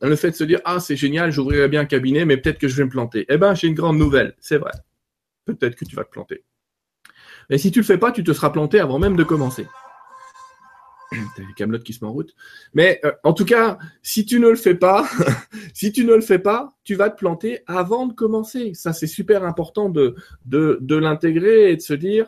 le 0.01 0.15
fait 0.15 0.31
de 0.31 0.35
se 0.35 0.43
dire 0.43 0.59
ah 0.65 0.79
c'est 0.79 0.95
génial, 0.95 1.31
j'ouvrirai 1.31 1.67
bien 1.67 1.81
un 1.81 1.85
cabinet, 1.85 2.25
mais 2.25 2.37
peut-être 2.37 2.59
que 2.59 2.67
je 2.67 2.75
vais 2.77 2.85
me 2.85 2.89
planter. 2.89 3.25
Eh 3.29 3.37
ben 3.37 3.53
j'ai 3.53 3.67
une 3.67 3.75
grande 3.75 3.97
nouvelle, 3.97 4.35
c'est 4.39 4.57
vrai. 4.57 4.71
Peut-être 5.45 5.75
que 5.75 5.85
tu 5.85 5.95
vas 5.95 6.03
te 6.03 6.11
planter. 6.11 6.43
Et 7.49 7.57
si 7.57 7.71
tu 7.71 7.79
le 7.79 7.85
fais 7.85 7.97
pas, 7.97 8.11
tu 8.11 8.23
te 8.23 8.31
seras 8.31 8.51
planté 8.51 8.79
avant 8.79 8.99
même 8.99 9.15
de 9.15 9.23
commencer. 9.23 9.65
T'as 11.35 11.41
les 11.41 11.53
camelotes 11.55 11.83
qui 11.83 11.93
se 11.93 12.03
met 12.03 12.09
en 12.09 12.13
route. 12.13 12.35
Mais 12.73 12.99
euh, 13.03 13.11
en 13.23 13.33
tout 13.33 13.45
cas, 13.45 13.79
si 14.03 14.25
tu 14.25 14.39
ne 14.39 14.47
le 14.47 14.55
fais 14.55 14.75
pas, 14.75 15.09
si 15.73 15.91
tu 15.91 16.05
ne 16.05 16.13
le 16.13 16.21
fais 16.21 16.39
pas, 16.39 16.69
tu 16.83 16.95
vas 16.95 17.09
te 17.09 17.17
planter 17.17 17.61
avant 17.65 18.05
de 18.05 18.13
commencer. 18.13 18.73
Ça, 18.75 18.93
c'est 18.93 19.07
super 19.07 19.43
important 19.43 19.89
de, 19.89 20.15
de, 20.45 20.77
de 20.81 20.95
l'intégrer 20.95 21.71
et 21.71 21.75
de 21.75 21.81
se 21.81 21.93
dire, 21.93 22.27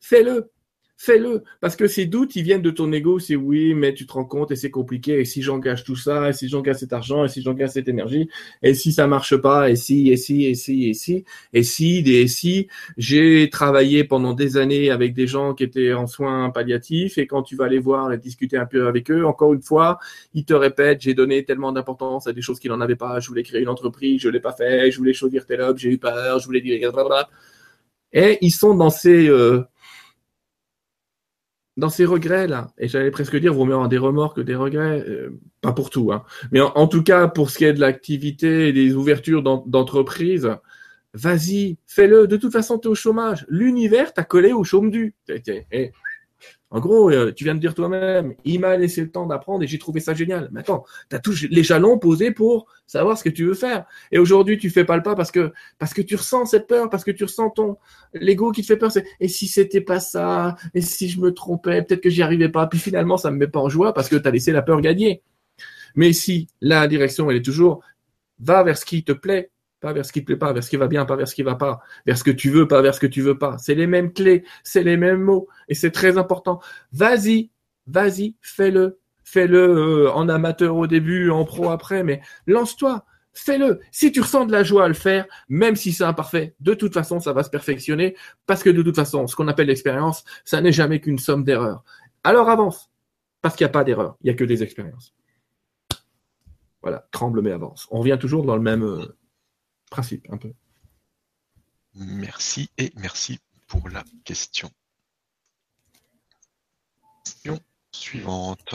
fais-le 0.00 0.50
fais-le. 0.98 1.44
Parce 1.60 1.76
que 1.76 1.86
ces 1.86 2.04
doutes, 2.06 2.36
ils 2.36 2.42
viennent 2.42 2.60
de 2.60 2.70
ton 2.70 2.92
ego, 2.92 3.18
c'est 3.20 3.36
oui, 3.36 3.72
mais 3.72 3.94
tu 3.94 4.04
te 4.06 4.12
rends 4.12 4.24
compte 4.24 4.50
et 4.50 4.56
c'est 4.56 4.70
compliqué. 4.70 5.20
Et 5.20 5.24
si 5.24 5.40
j'engage 5.42 5.84
tout 5.84 5.96
ça, 5.96 6.28
et 6.28 6.32
si 6.32 6.48
j'engage 6.48 6.76
cet 6.76 6.92
argent, 6.92 7.24
et 7.24 7.28
si 7.28 7.40
j'engage 7.40 7.70
cette 7.70 7.88
énergie, 7.88 8.28
et 8.62 8.74
si 8.74 8.92
ça 8.92 9.06
marche 9.06 9.36
pas, 9.36 9.70
et 9.70 9.76
si, 9.76 10.10
et 10.10 10.16
si, 10.16 10.44
et 10.44 10.54
si, 10.54 10.88
et 10.88 10.94
si, 10.94 11.24
et 11.52 11.62
si, 11.62 11.98
et 11.98 12.26
si, 12.26 12.68
j'ai 12.98 13.48
travaillé 13.48 14.04
pendant 14.04 14.34
des 14.34 14.56
années 14.56 14.90
avec 14.90 15.14
des 15.14 15.28
gens 15.28 15.54
qui 15.54 15.62
étaient 15.64 15.94
en 15.94 16.06
soins 16.08 16.50
palliatifs, 16.50 17.16
et 17.16 17.26
quand 17.28 17.42
tu 17.44 17.54
vas 17.56 17.68
les 17.68 17.78
voir 17.78 18.12
et 18.12 18.18
discuter 18.18 18.56
un 18.56 18.66
peu 18.66 18.88
avec 18.88 19.10
eux, 19.10 19.24
encore 19.24 19.54
une 19.54 19.62
fois, 19.62 19.98
ils 20.34 20.44
te 20.44 20.54
répètent, 20.54 21.00
j'ai 21.00 21.14
donné 21.14 21.44
tellement 21.44 21.72
d'importance 21.72 22.26
à 22.26 22.32
des 22.32 22.42
choses 22.42 22.58
qui 22.58 22.68
n'en 22.68 22.80
avaient 22.80 22.96
pas, 22.96 23.20
je 23.20 23.28
voulais 23.28 23.44
créer 23.44 23.62
une 23.62 23.68
entreprise, 23.68 24.20
je 24.20 24.28
l'ai 24.28 24.40
pas 24.40 24.52
fait, 24.52 24.90
je 24.90 24.98
voulais 24.98 25.12
choisir 25.12 25.46
tel 25.46 25.60
homme, 25.60 25.78
j'ai 25.78 25.90
eu 25.90 25.98
peur, 25.98 26.40
je 26.40 26.46
voulais 26.46 26.60
dire, 26.60 26.76
et 28.12 28.38
ils 28.40 28.50
sont 28.50 28.74
dans 28.74 28.90
ces, 28.90 29.28
euh, 29.28 29.62
dans 31.78 31.88
ces 31.88 32.04
regrets-là, 32.04 32.72
et 32.76 32.88
j'allais 32.88 33.10
presque 33.10 33.36
dire, 33.36 33.54
vaut 33.54 33.64
mieux 33.64 33.88
des 33.88 33.98
remords 33.98 34.34
que 34.34 34.42
des 34.42 34.56
regrets, 34.56 35.02
euh, 35.08 35.30
pas 35.62 35.72
pour 35.72 35.88
tout, 35.88 36.12
hein. 36.12 36.24
mais 36.52 36.60
en, 36.60 36.86
tout 36.88 37.02
cas, 37.02 37.28
pour 37.28 37.50
ce 37.50 37.58
qui 37.58 37.64
est 37.64 37.72
de 37.72 37.80
l'activité 37.80 38.68
et 38.68 38.72
des 38.72 38.94
ouvertures 38.94 39.42
d'entreprise, 39.42 40.50
Vas-y, 41.14 41.78
fais-le. 41.86 42.26
De 42.26 42.36
toute 42.36 42.52
façon, 42.52 42.78
tu 42.78 42.86
au 42.86 42.94
chômage. 42.94 43.46
L'univers 43.48 44.12
t'a 44.12 44.24
collé 44.24 44.52
au 44.52 44.62
chaume 44.62 44.90
du. 44.90 45.14
En 46.70 46.80
gros, 46.80 47.10
euh, 47.10 47.32
tu 47.32 47.44
viens 47.44 47.54
de 47.54 47.60
dire 47.60 47.74
toi-même, 47.74 48.34
il 48.44 48.60
m'a 48.60 48.76
laissé 48.76 49.00
le 49.00 49.10
temps 49.10 49.26
d'apprendre 49.26 49.62
et 49.62 49.66
j'ai 49.66 49.78
trouvé 49.78 50.00
ça 50.00 50.12
génial. 50.12 50.50
Mais 50.52 50.60
attends, 50.60 50.84
tu 51.08 51.16
as 51.16 51.18
tous 51.18 51.46
les 51.50 51.62
jalons 51.62 51.98
posés 51.98 52.30
pour 52.30 52.66
savoir 52.86 53.16
ce 53.16 53.24
que 53.24 53.30
tu 53.30 53.46
veux 53.46 53.54
faire. 53.54 53.86
Et 54.12 54.18
aujourd'hui, 54.18 54.58
tu 54.58 54.68
fais 54.68 54.84
pas 54.84 54.96
le 54.96 55.02
pas 55.02 55.14
parce 55.14 55.30
que 55.30 55.52
parce 55.78 55.94
que 55.94 56.02
tu 56.02 56.16
ressens 56.16 56.46
cette 56.46 56.66
peur, 56.66 56.90
parce 56.90 57.04
que 57.04 57.10
tu 57.10 57.24
ressens 57.24 57.50
ton 57.50 57.78
l'ego 58.12 58.52
qui 58.52 58.60
te 58.60 58.66
fait 58.66 58.76
peur. 58.76 58.90
Et 59.20 59.28
si 59.28 59.46
c'était 59.46 59.80
pas 59.80 60.00
ça, 60.00 60.56
et 60.74 60.82
si 60.82 61.08
je 61.08 61.20
me 61.20 61.32
trompais, 61.32 61.82
peut-être 61.82 62.02
que 62.02 62.10
j'y 62.10 62.22
arrivais 62.22 62.50
pas. 62.50 62.66
Puis 62.66 62.78
finalement, 62.78 63.16
ça 63.16 63.30
me 63.30 63.38
met 63.38 63.48
pas 63.48 63.60
en 63.60 63.70
joie 63.70 63.94
parce 63.94 64.10
que 64.10 64.16
tu 64.16 64.28
as 64.28 64.30
laissé 64.30 64.52
la 64.52 64.62
peur 64.62 64.82
gagner. 64.82 65.22
Mais 65.94 66.12
si 66.12 66.48
la 66.60 66.86
direction, 66.86 67.30
elle 67.30 67.38
est 67.38 67.42
toujours 67.42 67.82
va 68.40 68.62
vers 68.62 68.76
ce 68.78 68.84
qui 68.84 69.02
te 69.04 69.12
plaît, 69.12 69.50
pas 69.80 69.92
vers 69.92 70.04
ce 70.04 70.12
qui 70.12 70.20
te 70.20 70.26
plaît 70.26 70.36
pas, 70.36 70.52
vers 70.52 70.62
ce 70.62 70.70
qui 70.70 70.76
va 70.76 70.88
bien, 70.88 71.04
pas 71.04 71.16
vers 71.16 71.28
ce 71.28 71.34
qui 71.34 71.42
va 71.42 71.54
pas, 71.54 71.80
vers 72.06 72.18
ce 72.18 72.24
que 72.24 72.30
tu 72.30 72.50
veux, 72.50 72.66
pas 72.66 72.82
vers 72.82 72.94
ce 72.94 73.00
que 73.00 73.06
tu 73.06 73.22
veux 73.22 73.38
pas. 73.38 73.58
C'est 73.58 73.74
les 73.74 73.86
mêmes 73.86 74.12
clés, 74.12 74.44
c'est 74.62 74.82
les 74.82 74.96
mêmes 74.96 75.22
mots, 75.22 75.48
et 75.68 75.74
c'est 75.74 75.90
très 75.90 76.18
important. 76.18 76.60
Vas-y, 76.92 77.50
vas-y, 77.86 78.34
fais-le, 78.40 78.98
fais-le 79.24 79.58
euh, 79.58 80.12
en 80.12 80.28
amateur 80.28 80.76
au 80.76 80.86
début, 80.86 81.30
en 81.30 81.44
pro 81.44 81.70
après, 81.70 82.02
mais 82.02 82.20
lance-toi, 82.46 83.04
fais-le. 83.32 83.80
Si 83.92 84.10
tu 84.10 84.20
ressens 84.20 84.46
de 84.46 84.52
la 84.52 84.62
joie 84.62 84.84
à 84.84 84.88
le 84.88 84.94
faire, 84.94 85.26
même 85.48 85.76
si 85.76 85.92
c'est 85.92 86.04
imparfait, 86.04 86.54
de 86.60 86.74
toute 86.74 86.94
façon, 86.94 87.20
ça 87.20 87.32
va 87.32 87.42
se 87.42 87.50
perfectionner, 87.50 88.16
parce 88.46 88.62
que 88.62 88.70
de 88.70 88.82
toute 88.82 88.96
façon, 88.96 89.26
ce 89.26 89.36
qu'on 89.36 89.48
appelle 89.48 89.68
l'expérience, 89.68 90.24
ça 90.44 90.60
n'est 90.60 90.72
jamais 90.72 91.00
qu'une 91.00 91.18
somme 91.18 91.44
d'erreurs. 91.44 91.84
Alors 92.24 92.48
avance, 92.48 92.90
parce 93.42 93.54
qu'il 93.54 93.64
n'y 93.64 93.70
a 93.70 93.72
pas 93.72 93.84
d'erreur, 93.84 94.16
il 94.22 94.24
n'y 94.24 94.30
a 94.30 94.34
que 94.34 94.44
des 94.44 94.62
expériences. 94.62 95.14
Voilà, 96.82 97.06
tremble 97.10 97.42
mais 97.42 97.52
avance. 97.52 97.88
On 97.90 97.98
revient 98.00 98.18
toujours 98.20 98.44
dans 98.44 98.56
le 98.56 98.62
même, 98.62 98.82
euh, 98.82 99.16
principe, 99.88 100.26
un 100.30 100.36
peu. 100.36 100.52
Merci 101.94 102.70
et 102.78 102.92
merci 102.96 103.40
pour 103.66 103.88
la 103.88 104.04
question. 104.24 104.70
Question 107.24 107.60
suivante. 107.92 108.74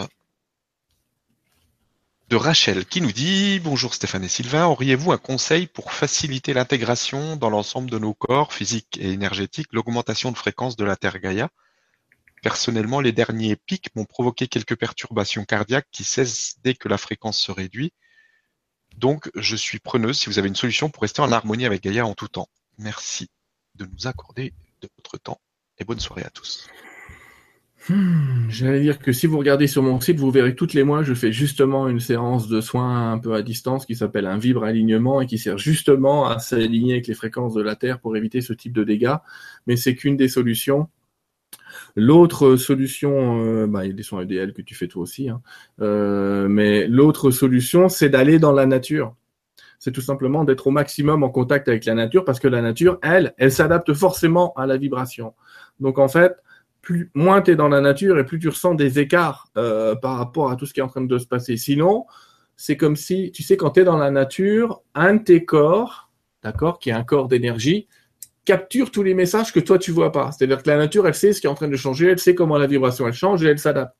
De 2.29 2.35
Rachel 2.35 2.85
qui 2.85 3.01
nous 3.01 3.11
dit 3.11 3.59
Bonjour 3.59 3.93
Stéphane 3.93 4.23
et 4.23 4.27
Sylvain, 4.27 4.65
auriez-vous 4.65 5.11
un 5.11 5.17
conseil 5.17 5.67
pour 5.67 5.91
faciliter 5.91 6.53
l'intégration 6.53 7.35
dans 7.35 7.49
l'ensemble 7.49 7.89
de 7.89 7.99
nos 7.99 8.13
corps 8.13 8.53
physiques 8.53 8.97
et 8.99 9.11
énergétiques, 9.11 9.71
l'augmentation 9.71 10.31
de 10.31 10.37
fréquence 10.37 10.75
de 10.75 10.83
la 10.83 10.95
Terre 10.95 11.19
Gaïa? 11.19 11.49
Personnellement, 12.41 13.01
les 13.01 13.11
derniers 13.11 13.55
pics 13.55 13.95
m'ont 13.95 14.05
provoqué 14.05 14.47
quelques 14.47 14.75
perturbations 14.75 15.45
cardiaques 15.45 15.87
qui 15.91 16.03
cessent 16.03 16.55
dès 16.63 16.73
que 16.73 16.89
la 16.89 16.97
fréquence 16.97 17.39
se 17.39 17.51
réduit 17.51 17.93
donc, 18.97 19.29
je 19.35 19.55
suis 19.55 19.79
preneuse 19.79 20.17
si 20.17 20.29
vous 20.29 20.39
avez 20.39 20.47
une 20.47 20.55
solution 20.55 20.89
pour 20.89 21.01
rester 21.01 21.21
en 21.21 21.31
harmonie 21.31 21.65
avec 21.65 21.83
Gaïa 21.83 22.05
en 22.05 22.13
tout 22.13 22.27
temps. 22.27 22.49
Merci 22.77 23.29
de 23.75 23.85
nous 23.85 24.07
accorder 24.07 24.53
de 24.81 24.89
votre 24.97 25.17
temps 25.17 25.39
et 25.79 25.83
bonne 25.83 25.99
soirée 25.99 26.23
à 26.23 26.29
tous. 26.29 26.67
Hmm, 27.89 28.49
j'allais 28.49 28.79
dire 28.79 28.97
que 28.97 29.11
si 29.11 29.27
vous 29.27 29.37
regardez 29.37 29.67
sur 29.67 29.83
mon 29.83 29.99
site, 29.99 30.17
vous 30.17 30.31
verrez 30.31 30.55
toutes 30.55 30.73
les 30.73 30.85
mois, 30.85 31.03
je 31.03 31.13
fais 31.13 31.33
justement 31.33 31.89
une 31.89 31.99
séance 31.99 32.47
de 32.47 32.61
soins 32.61 33.11
un 33.11 33.17
peu 33.17 33.33
à 33.33 33.41
distance 33.41 33.85
qui 33.85 33.95
s'appelle 33.95 34.25
un 34.25 34.37
vibre 34.37 34.63
alignement 34.63 35.19
et 35.19 35.25
qui 35.25 35.37
sert 35.37 35.57
justement 35.57 36.25
à 36.25 36.39
s'aligner 36.39 36.93
avec 36.93 37.07
les 37.07 37.13
fréquences 37.13 37.53
de 37.53 37.61
la 37.61 37.75
Terre 37.75 37.99
pour 37.99 38.15
éviter 38.15 38.39
ce 38.39 38.53
type 38.53 38.71
de 38.71 38.85
dégâts. 38.85 39.15
Mais 39.67 39.75
c'est 39.75 39.95
qu'une 39.95 40.15
des 40.15 40.29
solutions. 40.29 40.87
L'autre 41.95 42.55
solution, 42.55 43.43
euh, 43.43 43.67
bah, 43.67 43.85
il 43.85 43.89
y 43.89 43.91
a 43.91 43.95
des 43.95 44.03
soins 44.03 44.21
EDL 44.21 44.53
que 44.53 44.61
tu 44.61 44.75
fais 44.75 44.87
toi 44.87 45.03
aussi, 45.03 45.29
hein. 45.29 45.41
euh, 45.81 46.47
mais 46.47 46.87
l'autre 46.87 47.31
solution, 47.31 47.89
c'est 47.89 48.09
d'aller 48.09 48.39
dans 48.39 48.51
la 48.51 48.65
nature. 48.65 49.15
C'est 49.79 49.91
tout 49.91 50.01
simplement 50.01 50.45
d'être 50.45 50.67
au 50.67 50.71
maximum 50.71 51.23
en 51.23 51.29
contact 51.29 51.67
avec 51.67 51.85
la 51.85 51.93
nature 51.93 52.23
parce 52.23 52.39
que 52.39 52.47
la 52.47 52.61
nature, 52.61 52.99
elle, 53.01 53.33
elle 53.37 53.51
s'adapte 53.51 53.93
forcément 53.93 54.53
à 54.53 54.65
la 54.65 54.77
vibration. 54.77 55.33
Donc 55.79 55.99
en 55.99 56.07
fait, 56.07 56.37
plus, 56.81 57.11
moins 57.15 57.41
tu 57.41 57.51
es 57.51 57.55
dans 57.55 57.69
la 57.69 57.81
nature 57.81 58.19
et 58.19 58.25
plus 58.25 58.39
tu 58.39 58.49
ressens 58.49 58.75
des 58.75 58.99
écarts 58.99 59.47
euh, 59.57 59.95
par 59.95 60.17
rapport 60.17 60.51
à 60.51 60.55
tout 60.55 60.65
ce 60.65 60.73
qui 60.73 60.79
est 60.79 60.83
en 60.83 60.87
train 60.87 61.01
de 61.01 61.17
se 61.17 61.25
passer. 61.27 61.57
Sinon, 61.57 62.05
c'est 62.55 62.77
comme 62.77 62.95
si, 62.95 63.31
tu 63.31 63.41
sais, 63.41 63.57
quand 63.57 63.71
tu 63.71 63.79
es 63.79 63.83
dans 63.83 63.97
la 63.97 64.11
nature, 64.11 64.81
un 64.93 65.15
de 65.15 65.23
tes 65.23 65.45
corps, 65.45 66.11
d'accord, 66.43 66.79
qui 66.79 66.89
est 66.89 66.93
un 66.93 67.03
corps 67.03 67.27
d'énergie, 67.27 67.87
capture 68.45 68.91
tous 68.91 69.03
les 69.03 69.13
messages 69.13 69.53
que 69.53 69.59
toi 69.59 69.77
tu 69.77 69.91
vois 69.91 70.11
pas. 70.11 70.31
C'est-à-dire 70.31 70.61
que 70.61 70.69
la 70.69 70.77
nature, 70.77 71.07
elle 71.07 71.15
sait 71.15 71.33
ce 71.33 71.41
qui 71.41 71.47
est 71.47 71.49
en 71.49 71.55
train 71.55 71.67
de 71.67 71.75
changer, 71.75 72.07
elle 72.07 72.19
sait 72.19 72.35
comment 72.35 72.57
la 72.57 72.67
vibration 72.67 73.07
elle 73.07 73.13
change 73.13 73.43
et 73.43 73.47
elle 73.47 73.59
s'adapte. 73.59 73.95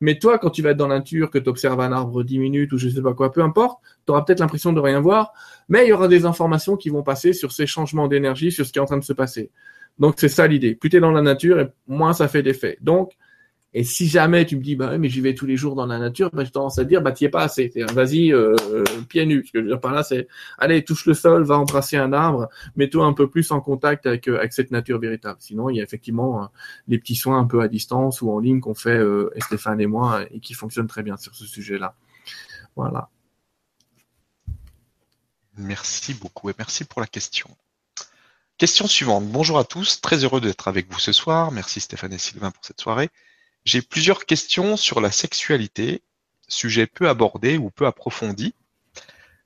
Mais 0.00 0.18
toi, 0.18 0.38
quand 0.38 0.50
tu 0.50 0.62
vas 0.62 0.70
être 0.70 0.76
dans 0.76 0.86
la 0.86 0.98
nature, 0.98 1.28
que 1.30 1.38
tu 1.38 1.48
observes 1.48 1.80
un 1.80 1.90
arbre 1.90 2.22
10 2.22 2.38
minutes 2.38 2.72
ou 2.72 2.78
je 2.78 2.88
sais 2.88 3.02
pas 3.02 3.14
quoi, 3.14 3.32
peu 3.32 3.42
importe, 3.42 3.80
tu 4.06 4.12
auras 4.12 4.22
peut-être 4.22 4.38
l'impression 4.38 4.72
de 4.72 4.80
rien 4.80 5.00
voir, 5.00 5.32
mais 5.68 5.86
il 5.86 5.88
y 5.88 5.92
aura 5.92 6.06
des 6.06 6.24
informations 6.24 6.76
qui 6.76 6.88
vont 6.88 7.02
passer 7.02 7.32
sur 7.32 7.50
ces 7.50 7.66
changements 7.66 8.06
d'énergie, 8.06 8.52
sur 8.52 8.64
ce 8.64 8.72
qui 8.72 8.78
est 8.78 8.82
en 8.82 8.86
train 8.86 8.98
de 8.98 9.04
se 9.04 9.12
passer. 9.12 9.50
Donc 9.98 10.14
c'est 10.18 10.28
ça 10.28 10.46
l'idée. 10.46 10.76
Plus 10.76 10.90
tu 10.90 10.96
es 10.96 11.00
dans 11.00 11.10
la 11.10 11.22
nature, 11.22 11.58
et 11.58 11.68
moins 11.88 12.12
ça 12.12 12.28
fait 12.28 12.42
d'effet. 12.42 12.78
Donc 12.80 13.12
et 13.74 13.84
si 13.84 14.08
jamais 14.08 14.46
tu 14.46 14.56
me 14.56 14.62
dis, 14.62 14.76
bah 14.76 14.96
mais 14.96 15.10
j'y 15.10 15.20
vais 15.20 15.34
tous 15.34 15.44
les 15.44 15.56
jours 15.56 15.74
dans 15.74 15.84
la 15.84 15.98
nature, 15.98 16.30
bah, 16.32 16.42
j'ai 16.42 16.50
tendance 16.50 16.78
à 16.78 16.84
dire, 16.84 17.02
bah 17.02 17.12
t'y 17.12 17.26
es 17.26 17.28
pas 17.28 17.42
assez. 17.42 17.70
Vas-y, 17.92 18.32
euh, 18.32 18.56
pieds 19.10 19.26
nus. 19.26 19.44
Ce 19.46 19.52
que 19.52 19.58
je 19.58 19.64
veux 19.64 19.70
dire 19.70 19.80
par 19.80 19.92
là, 19.92 20.02
c'est, 20.02 20.26
allez, 20.56 20.82
touche 20.84 21.04
le 21.04 21.12
sol, 21.12 21.44
va 21.44 21.58
embrasser 21.58 21.98
un 21.98 22.14
arbre, 22.14 22.48
mets-toi 22.76 23.04
un 23.04 23.12
peu 23.12 23.28
plus 23.28 23.50
en 23.50 23.60
contact 23.60 24.06
avec, 24.06 24.26
euh, 24.28 24.42
cette 24.50 24.70
nature 24.70 24.98
véritable. 24.98 25.36
Sinon, 25.40 25.68
il 25.68 25.76
y 25.76 25.80
a 25.80 25.82
effectivement 25.82 26.42
euh, 26.42 26.46
les 26.86 26.98
petits 26.98 27.14
soins 27.14 27.38
un 27.38 27.44
peu 27.44 27.60
à 27.60 27.68
distance 27.68 28.22
ou 28.22 28.30
en 28.30 28.38
ligne 28.38 28.60
qu'on 28.60 28.74
fait 28.74 28.98
Stéphane 29.38 29.80
et 29.80 29.86
moi 29.86 30.22
et 30.30 30.40
qui 30.40 30.54
fonctionnent 30.54 30.86
très 30.86 31.02
bien 31.02 31.18
sur 31.18 31.34
ce 31.34 31.44
sujet-là. 31.44 31.94
Voilà. 32.74 33.10
Merci 35.58 36.14
beaucoup 36.14 36.48
et 36.48 36.54
merci 36.56 36.84
pour 36.84 37.00
la 37.02 37.06
question. 37.06 37.50
Question 38.56 38.86
suivante. 38.86 39.26
Bonjour 39.28 39.58
à 39.58 39.64
tous, 39.64 40.00
très 40.00 40.24
heureux 40.24 40.40
d'être 40.40 40.68
avec 40.68 40.90
vous 40.90 40.98
ce 40.98 41.12
soir. 41.12 41.52
Merci 41.52 41.80
Stéphane 41.80 42.12
et 42.12 42.18
Sylvain 42.18 42.50
pour 42.50 42.64
cette 42.64 42.80
soirée. 42.80 43.10
J'ai 43.68 43.82
plusieurs 43.82 44.24
questions 44.24 44.78
sur 44.78 44.98
la 44.98 45.10
sexualité, 45.10 46.00
sujet 46.48 46.86
peu 46.86 47.06
abordé 47.06 47.58
ou 47.58 47.68
peu 47.68 47.84
approfondi. 47.84 48.54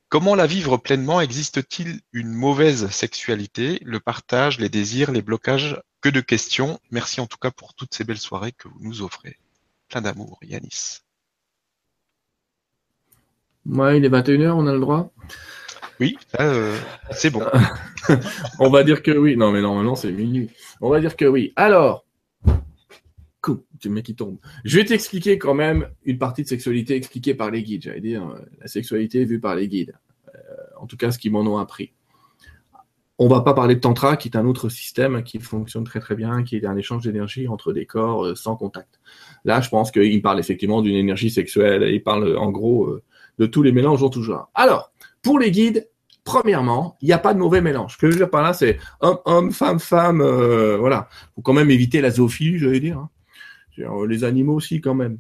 Comment 0.09 0.37
la 0.37 0.47
vivre 0.47 0.77
pleinement? 0.77 1.21
Existe-t-il 1.21 1.99
une 2.13 2.33
mauvaise 2.33 2.89
sexualité? 2.91 3.81
Le 3.85 3.99
partage, 3.99 4.61
les 4.61 4.69
désirs, 4.69 5.11
les 5.11 5.23
blocages? 5.23 5.83
Que 6.03 6.09
de 6.09 6.21
questions. 6.21 6.79
Merci 6.93 7.21
en 7.21 7.27
tout 7.27 7.37
cas 7.37 7.51
pour 7.51 7.75
toutes 7.75 7.95
ces 7.95 8.05
belles 8.05 8.17
soirées 8.17 8.53
que 8.53 8.69
vous 8.69 8.79
nous 8.79 9.03
offrez. 9.03 9.39
Plein 9.89 10.03
d'amour, 10.03 10.39
Yanis. 10.43 11.01
Ouais, 13.67 13.99
il 13.99 14.05
est 14.05 14.09
21h, 14.09 14.53
on 14.53 14.69
a 14.69 14.73
le 14.73 14.79
droit? 14.79 15.11
Oui, 15.99 16.17
euh, 16.39 16.79
c'est 17.11 17.31
bon. 17.31 17.45
on 18.61 18.71
va 18.71 18.85
dire 18.85 19.03
que 19.03 19.11
oui. 19.11 19.37
Non, 19.37 19.51
mais 19.51 19.63
normalement, 19.63 19.97
c'est 19.97 20.13
minuit. 20.13 20.49
On 20.81 20.91
va 20.91 21.01
dire 21.01 21.17
que 21.17 21.25
oui. 21.25 21.53
Alors, 21.57 22.05
le 23.49 23.91
mec 23.91 24.07
qui 24.07 24.15
tombe. 24.15 24.39
Je 24.65 24.79
vais 24.79 24.85
t'expliquer 24.85 25.39
quand 25.39 25.55
même 25.55 25.89
une 26.05 26.19
partie 26.19 26.43
de 26.43 26.49
sexualité 26.49 26.97
expliquée 26.97 27.35
par 27.35 27.51
les 27.51 27.63
guides. 27.63 27.83
J'allais 27.83 28.01
dire 28.01 28.27
euh, 28.29 28.39
la 28.61 28.69
sexualité 28.69 29.25
vue 29.25 29.41
par 29.41 29.55
les 29.55 29.69
guides. 29.69 29.95
Euh, 30.35 30.39
en 30.81 30.87
tout 30.87 30.97
cas, 30.97 31.11
ce 31.11 31.19
qu'ils 31.19 31.33
m'en 31.33 31.41
ont 31.41 31.59
appris. 31.59 31.93
On 33.19 33.29
va 33.29 33.43
pas 33.43 33.55
parler 33.55 33.75
de 33.75 33.81
tantra, 33.81 34.17
qui 34.17 34.29
est 34.29 34.37
un 34.37 34.47
autre 34.47 34.69
système 34.69 35.23
qui 35.23 35.39
fonctionne 35.39 35.85
très 35.85 36.01
très 36.01 36.17
bien, 36.17 36.43
qui 36.43 36.57
est 36.57 36.65
un 36.65 36.77
échange 36.77 37.05
d'énergie 37.05 37.47
entre 37.47 37.73
des 37.73 37.87
corps 37.87 38.25
euh, 38.25 38.35
sans 38.35 38.57
contact. 38.57 39.01
Là, 39.45 39.61
je 39.61 39.69
pense 39.69 39.91
qu'il 39.91 40.23
parle 40.23 40.41
effectivement 40.41 40.83
d'une 40.83 40.97
énergie 40.97 41.31
sexuelle. 41.31 41.83
il 41.83 42.03
parle 42.03 42.37
en 42.37 42.51
gros 42.51 42.99
de 43.39 43.47
tous 43.47 43.63
les 43.63 43.73
mélanges 43.73 44.03
en 44.03 44.09
tout 44.09 44.23
genre. 44.23 44.51
Alors, 44.55 44.93
pour 45.23 45.39
les 45.39 45.51
guides, 45.51 45.89
Premièrement, 46.25 46.97
il 47.01 47.07
n'y 47.07 47.13
a 47.13 47.19
pas 47.19 47.35
de 47.35 47.39
mauvais 47.39 47.61
mélange. 47.61 47.95
Ce 47.95 47.99
que 47.99 48.07
je 48.07 48.13
veux 48.13 48.19
dire 48.19 48.31
par 48.31 48.43
là, 48.43 48.53
c'est 48.53 48.79
homme, 49.01 49.19
homme, 49.25 49.51
femme, 49.51 49.81
femme, 49.81 50.21
euh, 50.21 50.77
voilà. 50.77 51.09
Faut 51.35 51.43
quand 51.43 51.53
même 51.53 51.71
éviter 51.71 52.01
la 52.01 52.11
zoophilie, 52.11 52.59
je 52.59 52.69
vais 52.69 52.79
dire. 52.79 52.99
Hein. 52.99 53.11
Euh, 53.79 54.07
les 54.07 54.25
animaux 54.25 54.55
aussi 54.55 54.81
quand 54.81 54.95
même. 54.95 55.19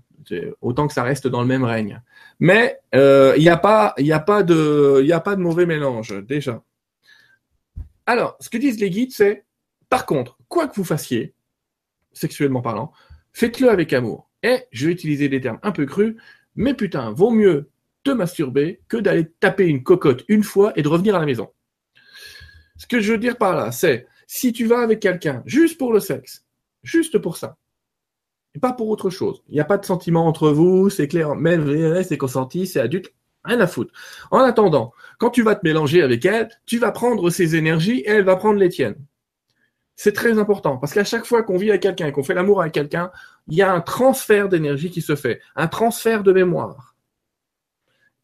Autant 0.60 0.86
que 0.86 0.94
ça 0.94 1.02
reste 1.02 1.26
dans 1.26 1.40
le 1.40 1.48
même 1.48 1.64
règne. 1.64 2.00
Mais 2.38 2.78
euh, 2.94 3.34
il 3.36 3.42
n'y 3.42 3.48
a 3.48 3.56
pas, 3.56 3.94
il 3.98 4.12
a 4.12 4.20
pas 4.20 4.42
de, 4.42 5.00
il 5.02 5.12
a 5.12 5.20
pas 5.20 5.34
de 5.34 5.40
mauvais 5.40 5.66
mélange 5.66 6.14
déjà. 6.24 6.62
Alors, 8.06 8.36
ce 8.40 8.48
que 8.48 8.58
disent 8.58 8.80
les 8.80 8.90
guides, 8.90 9.12
c'est, 9.12 9.44
par 9.88 10.06
contre, 10.06 10.38
quoi 10.48 10.68
que 10.68 10.76
vous 10.76 10.84
fassiez, 10.84 11.34
sexuellement 12.12 12.62
parlant, 12.62 12.92
faites-le 13.32 13.68
avec 13.68 13.92
amour. 13.92 14.30
Et 14.42 14.64
je 14.70 14.86
vais 14.86 14.92
utiliser 14.92 15.28
des 15.28 15.40
termes 15.40 15.58
un 15.62 15.72
peu 15.72 15.86
crus, 15.86 16.16
mais 16.54 16.74
putain, 16.74 17.10
vaut 17.12 17.30
mieux 17.30 17.70
te 18.04 18.10
masturber 18.10 18.80
que 18.88 18.96
d'aller 18.96 19.28
taper 19.40 19.66
une 19.66 19.82
cocotte 19.82 20.24
une 20.28 20.42
fois 20.42 20.72
et 20.76 20.82
de 20.82 20.88
revenir 20.88 21.14
à 21.14 21.20
la 21.20 21.26
maison. 21.26 21.50
Ce 22.76 22.86
que 22.86 23.00
je 23.00 23.12
veux 23.12 23.18
dire 23.18 23.38
par 23.38 23.54
là, 23.54 23.70
c'est 23.70 24.06
si 24.26 24.52
tu 24.52 24.66
vas 24.66 24.80
avec 24.80 25.00
quelqu'un 25.00 25.42
juste 25.46 25.78
pour 25.78 25.92
le 25.92 26.00
sexe, 26.00 26.44
juste 26.82 27.18
pour 27.18 27.36
ça, 27.36 27.56
pas 28.60 28.72
pour 28.72 28.88
autre 28.88 29.10
chose. 29.10 29.42
Il 29.48 29.54
n'y 29.54 29.60
a 29.60 29.64
pas 29.64 29.78
de 29.78 29.84
sentiment 29.84 30.26
entre 30.26 30.50
vous, 30.50 30.90
c'est 30.90 31.08
clair, 31.08 31.34
même 31.34 32.02
c'est 32.02 32.18
consenti, 32.18 32.66
c'est 32.66 32.80
adulte, 32.80 33.12
rien 33.44 33.60
à 33.60 33.66
foutre. 33.66 33.92
En 34.30 34.40
attendant, 34.40 34.92
quand 35.18 35.30
tu 35.30 35.42
vas 35.42 35.54
te 35.54 35.66
mélanger 35.66 36.02
avec 36.02 36.24
elle, 36.24 36.48
tu 36.66 36.78
vas 36.78 36.92
prendre 36.92 37.30
ses 37.30 37.56
énergies 37.56 38.00
et 38.00 38.10
elle 38.10 38.24
va 38.24 38.36
prendre 38.36 38.58
les 38.58 38.68
tiennes. 38.68 38.96
C'est 39.96 40.12
très 40.12 40.38
important 40.38 40.78
parce 40.78 40.94
qu'à 40.94 41.04
chaque 41.04 41.26
fois 41.26 41.42
qu'on 41.42 41.56
vit 41.56 41.70
avec 41.70 41.82
quelqu'un 41.82 42.06
et 42.06 42.12
qu'on 42.12 42.22
fait 42.22 42.34
l'amour 42.34 42.60
avec 42.60 42.72
quelqu'un, 42.72 43.10
il 43.48 43.56
y 43.56 43.62
a 43.62 43.72
un 43.72 43.80
transfert 43.80 44.48
d'énergie 44.48 44.90
qui 44.90 45.02
se 45.02 45.16
fait, 45.16 45.40
un 45.56 45.68
transfert 45.68 46.22
de 46.22 46.32
mémoire. 46.32 46.96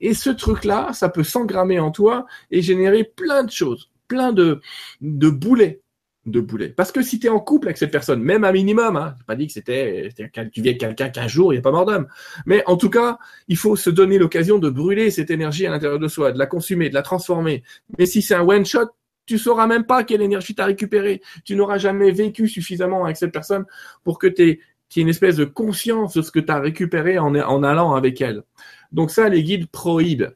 Et 0.00 0.14
ce 0.14 0.30
truc-là, 0.30 0.92
ça 0.92 1.08
peut 1.08 1.24
s'engrammer 1.24 1.78
en 1.78 1.90
toi 1.90 2.26
et 2.50 2.62
générer 2.62 3.04
plein 3.04 3.44
de 3.44 3.50
choses. 3.50 3.90
plein 4.08 4.32
de, 4.32 4.60
de 5.00 5.28
boulets 5.28 5.82
de 6.30 6.40
boulet. 6.40 6.68
Parce 6.68 6.92
que 6.92 7.02
si 7.02 7.18
tu 7.18 7.26
es 7.26 7.30
en 7.30 7.40
couple 7.40 7.68
avec 7.68 7.78
cette 7.78 7.90
personne, 7.90 8.22
même 8.22 8.44
un 8.44 8.52
minimum, 8.52 8.96
hein, 8.96 9.14
pas 9.26 9.36
dit 9.36 9.46
que 9.46 9.52
c'était 9.52 10.08
tu 10.52 10.62
viens 10.62 10.74
quelqu'un 10.74 11.08
qu'un 11.08 11.28
jour, 11.28 11.52
il 11.52 11.56
n'y 11.56 11.60
a 11.60 11.62
pas 11.62 11.70
mort 11.70 11.86
d'homme. 11.86 12.06
Mais 12.46 12.62
en 12.66 12.76
tout 12.76 12.90
cas, 12.90 13.18
il 13.48 13.56
faut 13.56 13.76
se 13.76 13.90
donner 13.90 14.18
l'occasion 14.18 14.58
de 14.58 14.70
brûler 14.70 15.10
cette 15.10 15.30
énergie 15.30 15.66
à 15.66 15.70
l'intérieur 15.70 15.98
de 15.98 16.08
soi, 16.08 16.32
de 16.32 16.38
la 16.38 16.46
consommer, 16.46 16.88
de 16.88 16.94
la 16.94 17.02
transformer. 17.02 17.62
Mais 17.98 18.06
si 18.06 18.22
c'est 18.22 18.34
un 18.34 18.42
one 18.42 18.64
shot, 18.64 18.88
tu 19.26 19.38
sauras 19.38 19.66
même 19.66 19.84
pas 19.84 20.04
quelle 20.04 20.22
énergie 20.22 20.54
tu 20.54 20.62
as 20.62 20.66
récupérée. 20.66 21.20
Tu 21.44 21.54
n'auras 21.54 21.78
jamais 21.78 22.10
vécu 22.10 22.48
suffisamment 22.48 23.04
avec 23.04 23.16
cette 23.16 23.32
personne 23.32 23.66
pour 24.02 24.18
que 24.18 24.26
tu 24.26 24.48
aies, 24.48 24.60
une 24.96 25.08
espèce 25.08 25.36
de 25.36 25.44
conscience 25.44 26.14
de 26.14 26.22
ce 26.22 26.30
que 26.30 26.40
tu 26.40 26.50
récupéré 26.50 27.18
en 27.18 27.34
allant 27.34 27.94
avec 27.94 28.20
elle. 28.22 28.42
Donc 28.90 29.10
ça, 29.10 29.28
les 29.28 29.42
guides 29.42 29.66
prohibent. 29.66 30.32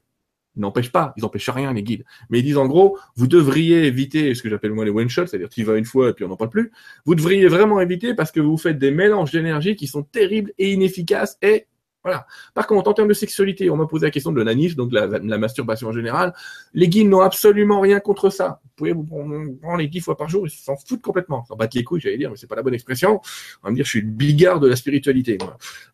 Ils 0.57 0.61
n'empêchent 0.61 0.93
pas, 0.93 1.15
ils 1.17 1.23
n'empêchent 1.23 1.51
rien 1.51 1.73
les 1.73 1.83
guides. 1.83 2.05
Mais 2.31 2.41
ils 2.41 2.43
disent 2.43 2.59
en 2.59 2.67
gros, 2.67 2.99
vous 3.17 3.27
devriez 3.27 3.87
éviter 3.87 4.35
ce 4.35 4.43
que 4.43 4.51
j'appelle 4.51 4.73
moi 4.73 4.85
les 4.85 4.91
one 4.91 5.09
shots, 5.09 5.27
c'est-à-dire 5.27 5.49
tu 5.49 5.61
y 5.61 5.65
vas 5.65 5.77
une 5.77 5.85
fois 5.85 6.11
et 6.11 6.13
puis 6.13 6.25
on 6.25 6.29
n'en 6.29 6.37
parle 6.37 6.51
plus. 6.51 6.73
Vous 7.07 7.15
devriez 7.15 7.47
vraiment 7.49 7.81
éviter 7.81 8.15
parce 8.15 8.31
que 8.31 8.41
vous 8.41 8.59
faites 8.59 8.79
des 8.79 8.91
mélanges 8.91 9.33
d'énergie 9.33 9.77
qui 9.77 9.87
sont 9.87 10.03
terribles 10.03 10.53
et 10.59 10.73
inefficaces 10.73 11.39
et 11.43 11.67
voilà. 12.05 12.27
Par 12.55 12.67
contre, 12.67 12.91
en 12.91 12.95
termes 12.95 13.09
de 13.09 13.15
sexualité, 13.15 13.71
on 13.71 13.77
m'a 13.77 13.87
posé 13.87 14.07
la 14.07 14.11
question 14.11 14.33
de 14.33 14.39
l'ananisme, 14.39 14.77
donc 14.77 14.93
la, 14.93 15.07
la, 15.07 15.39
masturbation 15.39 15.89
en 15.89 15.93
général. 15.93 16.35
Les 16.75 16.89
guides 16.89 17.09
n'ont 17.09 17.21
absolument 17.21 17.81
rien 17.81 18.01
contre 18.01 18.29
ça. 18.29 18.61
Vous 18.65 18.71
pouvez 18.77 18.93
vous 18.93 19.05
prendre 19.05 19.77
les 19.79 19.87
dix 19.87 20.01
fois 20.01 20.17
par 20.17 20.29
jour, 20.29 20.47
ils 20.47 20.51
s'en 20.51 20.77
foutent 20.77 21.03
complètement. 21.03 21.45
Ils 21.45 21.49
s'en 21.49 21.57
battent 21.57 21.75
les 21.75 21.85
couilles, 21.85 22.01
j'allais 22.01 22.19
dire, 22.19 22.31
mais 22.31 22.37
c'est 22.37 22.49
pas 22.49 22.57
la 22.57 22.63
bonne 22.63 22.75
expression. 22.75 23.21
On 23.63 23.69
va 23.69 23.71
me 23.71 23.77
dire, 23.77 23.85
je 23.85 23.91
suis 23.91 24.01
le 24.01 24.09
bigard 24.09 24.59
de 24.59 24.69
la 24.69 24.75
spiritualité. 24.75 25.39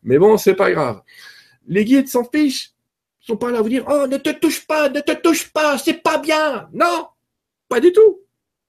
Mais 0.01 0.17
bon, 0.17 0.37
c'est 0.37 0.55
pas 0.55 0.71
grave. 0.71 1.01
Les 1.67 1.85
guides 1.85 2.07
s'en 2.07 2.23
fichent 2.23 2.71
sont 3.29 3.37
pas 3.37 3.51
là 3.51 3.59
à 3.59 3.61
vous 3.61 3.69
dire 3.69 3.85
Oh, 3.87 4.07
ne 4.07 4.17
te 4.17 4.29
touche 4.31 4.65
pas, 4.65 4.89
ne 4.89 4.99
te 4.99 5.13
touche 5.13 5.51
pas, 5.51 5.77
c'est 5.77 6.01
pas 6.01 6.17
bien. 6.17 6.67
Non, 6.73 7.07
pas 7.67 7.79
du 7.79 7.91
tout. 7.91 8.19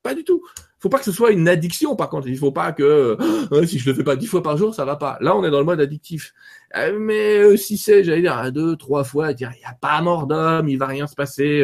Pas 0.02 0.14
du 0.14 0.24
tout. 0.24 0.42
Faut 0.78 0.88
pas 0.88 0.98
que 0.98 1.04
ce 1.04 1.12
soit 1.12 1.30
une 1.30 1.46
addiction, 1.46 1.94
par 1.94 2.08
contre. 2.08 2.28
Il 2.28 2.38
faut 2.38 2.52
pas 2.52 2.72
que 2.72 3.18
euh, 3.52 3.66
si 3.66 3.78
je 3.78 3.90
le 3.90 3.94
fais 3.94 4.04
pas 4.04 4.16
dix 4.16 4.26
fois 4.26 4.42
par 4.42 4.56
jour, 4.56 4.74
ça 4.74 4.86
va 4.86 4.96
pas. 4.96 5.18
Là, 5.20 5.36
on 5.36 5.44
est 5.44 5.50
dans 5.50 5.58
le 5.58 5.64
mode 5.64 5.80
addictif. 5.80 6.32
Euh, 6.76 6.98
mais 6.98 7.38
euh, 7.38 7.56
si 7.58 7.76
c'est, 7.76 8.02
j'allais 8.02 8.22
dire, 8.22 8.50
deux, 8.50 8.76
trois 8.76 9.04
fois, 9.04 9.34
dire 9.34 9.52
il 9.58 9.60
y 9.60 9.64
a 9.66 9.74
pas 9.78 10.00
mort 10.00 10.26
d'homme, 10.26 10.68
il 10.68 10.78
va 10.78 10.86
rien 10.86 11.06
se 11.06 11.14
passer, 11.14 11.62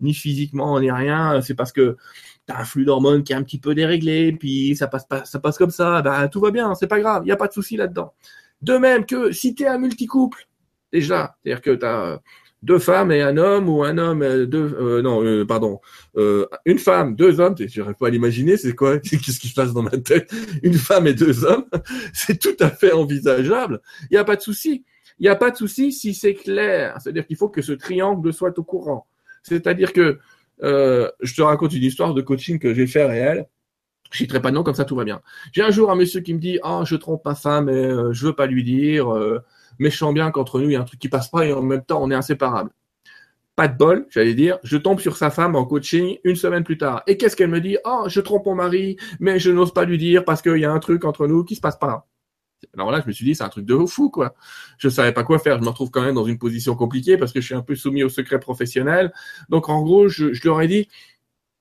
ni 0.00 0.14
physiquement, 0.14 0.80
ni 0.80 0.90
rien. 0.90 1.40
C'est 1.42 1.54
parce 1.54 1.70
que 1.70 1.96
t'as 2.46 2.58
un 2.60 2.64
flux 2.64 2.84
d'hormones 2.84 3.22
qui 3.22 3.32
est 3.32 3.36
un 3.36 3.42
petit 3.44 3.58
peu 3.58 3.74
déréglé, 3.74 4.32
puis 4.32 4.74
ça 4.74 4.88
passe 4.88 5.06
pas, 5.06 5.24
ça 5.24 5.38
passe 5.38 5.58
comme 5.58 5.70
ça. 5.70 6.02
Ben 6.02 6.28
tout 6.28 6.40
va 6.40 6.50
bien, 6.50 6.74
c'est 6.74 6.88
pas 6.88 6.98
grave. 7.00 7.22
Il 7.24 7.28
y 7.28 7.32
a 7.32 7.36
pas 7.36 7.48
de 7.48 7.52
souci 7.52 7.76
là-dedans. 7.76 8.14
De 8.62 8.78
même 8.78 9.06
que 9.06 9.30
si 9.32 9.54
t'es 9.54 9.66
un 9.66 9.78
multicouple, 9.78 10.48
déjà. 10.92 11.36
C'est-à-dire 11.42 11.62
que 11.62 11.70
tu 11.70 11.84
as 11.84 12.20
deux 12.62 12.78
femmes 12.78 13.12
et 13.12 13.22
un 13.22 13.36
homme 13.36 13.68
ou 13.68 13.84
un 13.84 13.96
homme 13.96 14.46
deux 14.46 14.76
euh, 14.80 15.02
non 15.02 15.22
euh, 15.22 15.44
pardon 15.44 15.80
euh, 16.16 16.46
une 16.64 16.78
femme 16.78 17.14
deux 17.14 17.38
hommes 17.38 17.54
j'aurais 17.68 17.94
pas 17.94 18.08
à 18.08 18.10
l'imaginer 18.10 18.56
c'est 18.56 18.74
quoi 18.74 18.98
qu'est-ce 19.00 19.38
qui 19.38 19.48
se 19.48 19.54
passe 19.54 19.72
dans 19.72 19.82
ma 19.82 19.96
tête 19.96 20.30
une 20.62 20.74
femme 20.74 21.06
et 21.06 21.14
deux 21.14 21.44
hommes 21.44 21.66
c'est 22.12 22.38
tout 22.38 22.56
à 22.60 22.70
fait 22.70 22.92
envisageable. 22.92 23.80
Il 24.10 24.14
n'y 24.14 24.18
a 24.18 24.24
pas 24.24 24.36
de 24.36 24.40
souci. 24.40 24.84
Il 25.18 25.22
n'y 25.22 25.28
a 25.28 25.36
pas 25.36 25.50
de 25.50 25.56
souci 25.56 25.92
si 25.92 26.12
c'est 26.12 26.34
clair. 26.34 26.96
C'est-à-dire 27.00 27.26
qu'il 27.26 27.36
faut 27.36 27.48
que 27.48 27.62
ce 27.62 27.72
triangle 27.72 28.32
soit 28.32 28.58
au 28.58 28.64
courant. 28.64 29.06
C'est-à-dire 29.42 29.92
que 29.92 30.18
je 30.60 31.34
te 31.34 31.42
raconte 31.42 31.72
une 31.72 31.84
histoire 31.84 32.14
de 32.14 32.20
coaching 32.20 32.58
que 32.58 32.74
j'ai 32.74 32.86
fait 32.86 33.04
réel 33.04 33.46
je 34.12 34.18
citerai 34.18 34.40
pas 34.40 34.50
de 34.50 34.54
nom 34.54 34.62
comme 34.62 34.74
ça 34.74 34.84
tout 34.84 34.94
va 34.94 35.02
bien. 35.02 35.20
J'ai 35.52 35.62
un 35.62 35.70
jour 35.70 35.90
un 35.90 35.96
monsieur 35.96 36.20
qui 36.20 36.32
me 36.32 36.38
dit 36.38 36.58
ah 36.62 36.82
je 36.84 36.96
trompe 36.96 37.24
ma 37.24 37.34
femme 37.34 37.68
et 37.68 37.90
je 38.12 38.26
veux 38.26 38.34
pas 38.34 38.46
lui 38.46 38.62
dire 38.62 39.08
méchant 39.78 40.12
bien 40.12 40.30
qu'entre 40.30 40.60
nous, 40.60 40.66
il 40.66 40.72
y 40.72 40.76
a 40.76 40.80
un 40.80 40.84
truc 40.84 41.00
qui 41.00 41.08
passe 41.08 41.28
pas 41.28 41.46
et 41.46 41.52
en 41.52 41.62
même 41.62 41.84
temps, 41.84 42.02
on 42.02 42.10
est 42.10 42.14
inséparables. 42.14 42.70
Pas 43.54 43.68
de 43.68 43.76
bol, 43.76 44.06
j'allais 44.10 44.34
dire, 44.34 44.58
je 44.64 44.76
tombe 44.76 45.00
sur 45.00 45.16
sa 45.16 45.30
femme 45.30 45.56
en 45.56 45.64
coaching 45.64 46.18
une 46.24 46.36
semaine 46.36 46.62
plus 46.62 46.76
tard. 46.76 47.02
Et 47.06 47.16
qu'est-ce 47.16 47.36
qu'elle 47.36 47.48
me 47.48 47.60
dit? 47.60 47.78
Oh, 47.86 48.04
je 48.06 48.20
trompe 48.20 48.44
mon 48.44 48.54
mari, 48.54 48.98
mais 49.18 49.38
je 49.38 49.50
n'ose 49.50 49.72
pas 49.72 49.86
lui 49.86 49.96
dire 49.96 50.24
parce 50.26 50.42
qu'il 50.42 50.58
y 50.58 50.66
a 50.66 50.72
un 50.72 50.78
truc 50.78 51.04
entre 51.06 51.26
nous 51.26 51.42
qui 51.42 51.54
se 51.54 51.60
passe 51.62 51.78
pas. 51.78 52.06
Alors 52.74 52.90
là, 52.90 53.00
je 53.00 53.06
me 53.06 53.12
suis 53.12 53.24
dit, 53.24 53.34
c'est 53.34 53.44
un 53.44 53.48
truc 53.48 53.64
de 53.64 53.76
fou, 53.86 54.10
quoi. 54.10 54.34
Je 54.78 54.88
savais 54.88 55.12
pas 55.12 55.24
quoi 55.24 55.38
faire. 55.38 55.58
Je 55.58 55.62
me 55.62 55.68
retrouve 55.68 55.90
quand 55.90 56.02
même 56.02 56.14
dans 56.14 56.24
une 56.24 56.38
position 56.38 56.74
compliquée 56.74 57.16
parce 57.16 57.32
que 57.32 57.40
je 57.40 57.46
suis 57.46 57.54
un 57.54 57.62
peu 57.62 57.74
soumis 57.74 58.02
au 58.02 58.08
secret 58.08 58.40
professionnel. 58.40 59.12
Donc, 59.48 59.68
en 59.68 59.82
gros, 59.82 60.08
je, 60.08 60.32
je 60.32 60.46
leur 60.46 60.60
ai 60.60 60.68
dit, 60.68 60.88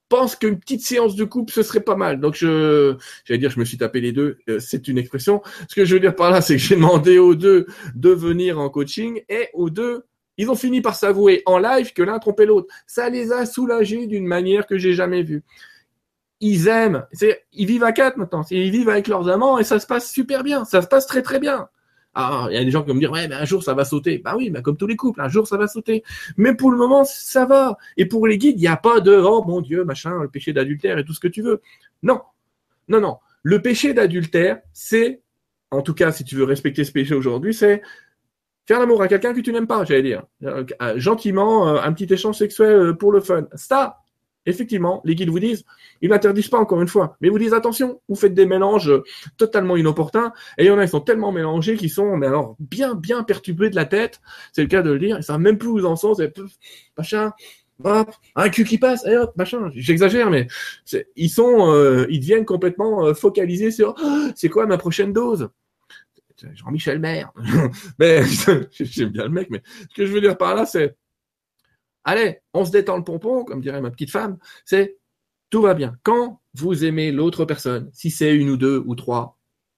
pense 0.10 0.36
qu'une 0.36 0.60
petite 0.60 0.82
séance 0.82 1.16
de 1.16 1.24
coupe, 1.24 1.52
ce 1.52 1.64
serait 1.64 1.82
pas 1.82 1.96
mal. 1.96 2.20
Donc 2.20 2.36
je, 2.36 2.96
j'allais 3.24 3.40
dire, 3.40 3.50
je 3.50 3.60
me 3.60 3.66
suis 3.66 3.78
tapé 3.78 4.02
les 4.02 4.12
deux. 4.12 4.38
Euh, 4.50 4.60
c'est 4.60 4.88
une 4.88 4.98
expression. 4.98 5.42
Ce 5.70 5.76
que 5.76 5.86
je 5.86 5.94
veux 5.94 6.00
dire 6.00 6.16
par 6.16 6.32
là, 6.32 6.42
c'est 6.42 6.56
que 6.56 6.62
j'ai 6.62 6.76
demandé 6.76 7.18
aux 7.18 7.36
deux 7.36 7.66
de 7.96 8.10
venir 8.10 8.60
en 8.60 8.70
coaching 8.70 9.22
et 9.30 9.50
aux 9.54 9.70
deux, 9.70 10.04
ils 10.38 10.50
ont 10.50 10.56
fini 10.56 10.82
par 10.82 10.96
s'avouer 10.96 11.42
en 11.46 11.58
live 11.58 11.94
que 11.94 12.04
l'un 12.04 12.20
trompait 12.20 12.46
l'autre. 12.46 12.68
Ça 12.88 13.10
les 13.10 13.32
a 13.32 13.46
soulagés 13.46 14.08
d'une 14.08 14.28
manière 14.28 14.68
que 14.68 14.78
j'ai 14.78 14.94
jamais 14.94 15.24
vue. 15.24 15.44
Ils 16.42 16.68
aiment, 16.68 17.06
ils 17.54 17.66
vivent 17.66 17.86
à 17.86 17.94
quatre 17.94 18.18
maintenant. 18.18 18.44
Ils 18.52 18.72
vivent 18.72 18.90
avec 18.90 19.08
leurs 19.08 19.30
amants 19.30 19.58
et 19.58 19.64
ça 19.64 19.80
se 19.80 19.88
passe 19.88 20.12
super 20.12 20.44
bien. 20.44 20.66
Ça 20.66 20.82
se 20.82 20.88
passe 20.88 21.08
très 21.08 21.22
très 21.22 21.40
bien. 21.40 21.70
Ah, 22.16 22.48
il 22.50 22.56
y 22.56 22.58
a 22.58 22.64
des 22.64 22.72
gens 22.72 22.82
qui 22.82 22.88
vont 22.88 22.96
me 22.96 23.00
dire, 23.00 23.12
ouais, 23.12 23.28
mais 23.28 23.36
un 23.36 23.46
jour 23.46 23.62
ça 23.62 23.74
va 23.74 23.84
sauter. 23.86 24.20
Bah 24.20 24.36
oui, 24.38 24.50
mais 24.50 24.62
comme 24.62 24.78
tous 24.78 24.88
les 24.88 24.96
couples, 24.96 25.22
un 25.22 25.28
jour 25.28 25.48
ça 25.48 25.58
va 25.58 25.68
sauter. 25.68 26.04
Mais 26.38 26.56
pour 26.56 26.72
le 26.72 26.78
moment, 26.78 27.04
ça 27.04 27.46
va. 27.46 27.78
Et 27.98 28.06
pour 28.06 28.26
les 28.26 28.38
guides, 28.38 28.58
il 28.58 28.62
n'y 28.62 28.68
a 28.68 28.78
pas 28.78 29.02
de, 29.02 29.16
oh 29.16 29.44
mon 29.46 29.62
Dieu, 29.62 29.84
machin, 29.84 30.22
le 30.22 30.30
péché 30.30 30.54
d'adultère 30.54 30.98
et 30.98 31.04
tout 31.04 31.14
ce 31.14 31.20
que 31.20 31.28
tu 31.28 31.42
veux. 31.42 31.62
Non, 32.04 32.22
non, 32.88 33.02
non. 33.02 33.18
Le 33.44 33.62
péché 33.62 33.94
d'adultère, 33.94 34.62
c'est, 34.74 35.22
en 35.72 35.82
tout 35.82 35.94
cas, 35.94 36.12
si 36.12 36.24
tu 36.24 36.36
veux 36.36 36.46
respecter 36.46 36.84
ce 36.84 36.92
péché 36.92 37.14
aujourd'hui, 37.14 37.54
c'est 37.54 37.82
faire 38.66 38.80
l'amour 38.80 39.02
à 39.02 39.08
quelqu'un 39.08 39.34
que 39.34 39.42
tu 39.42 39.52
n'aimes 39.52 39.68
pas, 39.68 39.84
j'allais 39.84 40.02
dire. 40.02 40.24
Euh, 40.44 40.66
gentiment, 40.96 41.68
euh, 41.68 41.82
un 41.82 41.94
petit 41.94 42.12
échange 42.12 42.38
sexuel 42.38 42.80
euh, 42.80 42.94
pour 42.94 43.12
le 43.12 43.20
fun. 43.20 43.48
Ça, 43.54 43.98
effectivement, 44.46 45.02
les 45.06 45.16
guides 45.16 45.30
vous 45.30 45.40
disent, 45.40 45.66
ils 46.02 46.10
n'interdisent 46.10 46.50
pas 46.50 46.60
encore 46.60 46.82
une 46.82 46.88
fois, 46.88 47.18
mais 47.20 47.28
ils 47.28 47.32
vous 47.32 47.40
disent 47.40 47.54
attention, 47.54 48.02
vous 48.08 48.16
faites 48.16 48.34
des 48.34 48.46
mélanges 48.46 48.92
totalement 49.38 49.76
inopportuns, 49.76 50.34
et 50.58 50.66
il 50.66 50.68
y 50.68 50.72
en 50.72 50.78
a, 50.78 50.84
ils 50.84 50.90
sont 50.90 51.02
tellement 51.02 51.32
mélangés 51.32 51.76
qu'ils 51.76 51.90
sont, 51.90 52.18
mais 52.18 52.28
alors, 52.28 52.56
bien, 52.60 52.96
bien 52.96 53.24
perturbés 53.24 53.70
de 53.70 53.76
la 53.76 53.86
tête, 53.86 54.22
c'est 54.54 54.62
le 54.62 54.68
cas 54.68 54.82
de 54.82 54.92
le 54.92 55.00
dire, 55.00 55.18
ils 55.18 55.24
savent 55.24 55.40
même 55.40 55.58
plus 55.58 55.70
où 55.70 55.80
ils 55.80 55.86
en 55.86 55.96
sont, 55.96 56.14
c'est, 56.14 56.34
machin, 56.98 57.32
hop, 57.84 58.12
un 58.36 58.50
cul 58.50 58.66
qui 58.66 58.78
passe, 58.78 59.06
et 59.06 59.18
hop, 59.18 59.36
machin, 59.36 59.70
j'exagère, 59.74 60.30
mais 60.30 60.48
ils 61.16 61.30
sont, 61.30 61.72
euh, 61.72 62.06
ils 62.10 62.20
deviennent 62.20 62.46
complètement 62.46 63.06
euh, 63.06 63.14
focalisés 63.14 63.72
sur, 63.72 63.96
oh, 64.02 64.28
c'est 64.36 64.50
quoi 64.50 64.66
ma 64.66 64.78
prochaine 64.78 65.14
dose? 65.14 65.50
Jean-Michel 66.54 67.00
Maire. 67.00 67.32
mais, 68.00 68.22
j'aime 68.72 69.10
bien 69.10 69.24
le 69.24 69.30
mec, 69.30 69.50
mais 69.50 69.62
ce 69.90 69.96
que 69.96 70.06
je 70.06 70.12
veux 70.12 70.22
dire 70.22 70.38
par 70.38 70.56
là, 70.56 70.66
c'est, 70.66 70.96
allez, 72.06 72.40
on 72.54 72.64
se 72.64 72.72
détend 72.72 72.98
le 72.98 73.04
pompon, 73.04 73.44
comme 73.44 73.62
dirait 73.62 73.82
ma 73.82 73.92
petite 73.92 74.12
femme, 74.12 74.38
c'est 74.64 74.98
tout 75.50 75.62
va 75.62 75.74
bien. 75.74 75.98
Quand 76.04 76.42
vous 76.54 76.86
aimez 76.86 77.12
l'autre 77.12 77.46
personne, 77.46 77.90
si 77.94 78.12
c'est 78.12 78.34
une 78.34 78.50
ou 78.50 78.58
deux 78.58 78.82
ou 78.86 78.96
trois, 78.96 79.38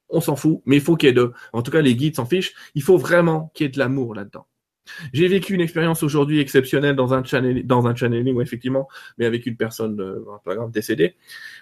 on 0.10 0.22
s'en 0.22 0.36
fout, 0.36 0.62
mais 0.66 0.78
il 0.78 0.82
faut 0.82 0.96
qu'il 0.96 1.08
y 1.08 1.10
ait 1.10 1.16
deux. 1.16 1.34
En 1.54 1.62
tout 1.62 1.72
cas, 1.72 1.82
les 1.82 1.96
guides 1.96 2.16
s'en 2.16 2.26
fichent. 2.26 2.54
Il 2.76 2.84
faut 2.84 2.98
vraiment 2.98 3.52
qu'il 3.54 3.66
y 3.66 3.68
ait 3.68 3.72
de 3.72 3.80
l'amour 3.80 4.16
là-dedans. 4.16 4.48
J'ai 5.12 5.28
vécu 5.28 5.54
une 5.54 5.60
expérience 5.60 6.02
aujourd'hui 6.02 6.40
exceptionnelle 6.40 6.96
dans 6.96 7.14
un 7.14 7.22
channel, 7.22 7.66
channeling, 7.96 8.40
effectivement, 8.40 8.88
mais 9.18 9.26
avec 9.26 9.46
une 9.46 9.58
personne, 9.58 10.00
euh, 10.00 10.24
pas 10.46 10.56
grave, 10.56 10.72
décédée, 10.72 11.16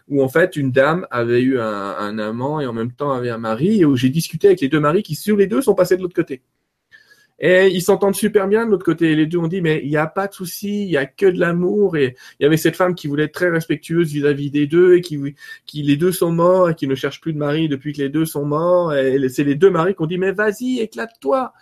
où 0.08 0.22
en 0.22 0.30
fait 0.30 0.56
une 0.56 0.72
dame 0.72 1.08
avait 1.10 1.42
eu 1.42 1.60
un 1.60 2.20
amant 2.20 2.60
et 2.60 2.68
en 2.68 2.74
même 2.74 2.92
temps 2.92 3.12
avait 3.14 3.32
un 3.32 3.40
mari, 3.40 3.82
et 3.82 3.86
où 3.86 3.96
j'ai 3.96 4.10
discuté 4.10 4.48
avec 4.48 4.62
les 4.62 4.70
deux 4.70 4.80
maris 4.80 5.02
qui 5.02 5.16
sur 5.16 5.38
les 5.38 5.48
deux 5.48 5.64
sont 5.64 5.74
passés 5.74 5.98
de 5.98 6.04
l'autre 6.04 6.14
côté. 6.14 6.44
Et 7.40 7.68
ils 7.68 7.82
s'entendent 7.82 8.16
super 8.16 8.48
bien 8.48 8.66
de 8.66 8.72
l'autre 8.72 8.86
côté. 8.86 9.16
Les 9.16 9.26
deux 9.26 9.38
ont 9.38 9.48
dit, 9.48 9.62
mais 9.62 9.82
il 9.84 9.90
n'y 9.90 9.98
a 9.98 10.08
pas 10.08 10.28
de 10.28 10.34
souci, 10.34 10.84
il 10.84 10.90
y 10.90 10.98
a 10.98 11.06
que 11.06 11.26
de 11.26 11.40
l'amour. 11.40 11.98
Et 11.98 12.16
il 12.40 12.44
y 12.44 12.46
avait 12.46 12.58
cette 12.58 12.76
femme 12.76 12.96
qui 12.96 13.08
voulait 13.08 13.26
être 13.26 13.34
très 13.34 13.50
respectueuse 13.50 14.12
vis-à-vis 14.12 14.52
des 14.52 14.68
deux 14.68 14.96
et 14.96 15.02
qui, 15.02 15.20
qui 15.66 15.84
les 15.84 15.98
deux 15.98 16.12
sont 16.12 16.32
morts 16.32 16.70
et 16.70 16.76
qui 16.76 16.88
ne 16.88 16.96
cherche 16.96 17.20
plus 17.20 17.34
de 17.34 17.38
mari 17.38 17.68
depuis 17.68 17.94
que 17.94 18.02
les 18.02 18.10
deux 18.10 18.26
sont 18.26 18.46
morts. 18.46 18.94
Et 18.94 19.28
c'est 19.30 19.44
les 19.44 19.56
deux 19.56 19.70
maris 19.70 19.96
qui 19.96 20.02
ont 20.02 20.08
dit, 20.08 20.18
mais 20.18 20.32
vas-y, 20.32 20.80
éclate-toi. 20.80 21.54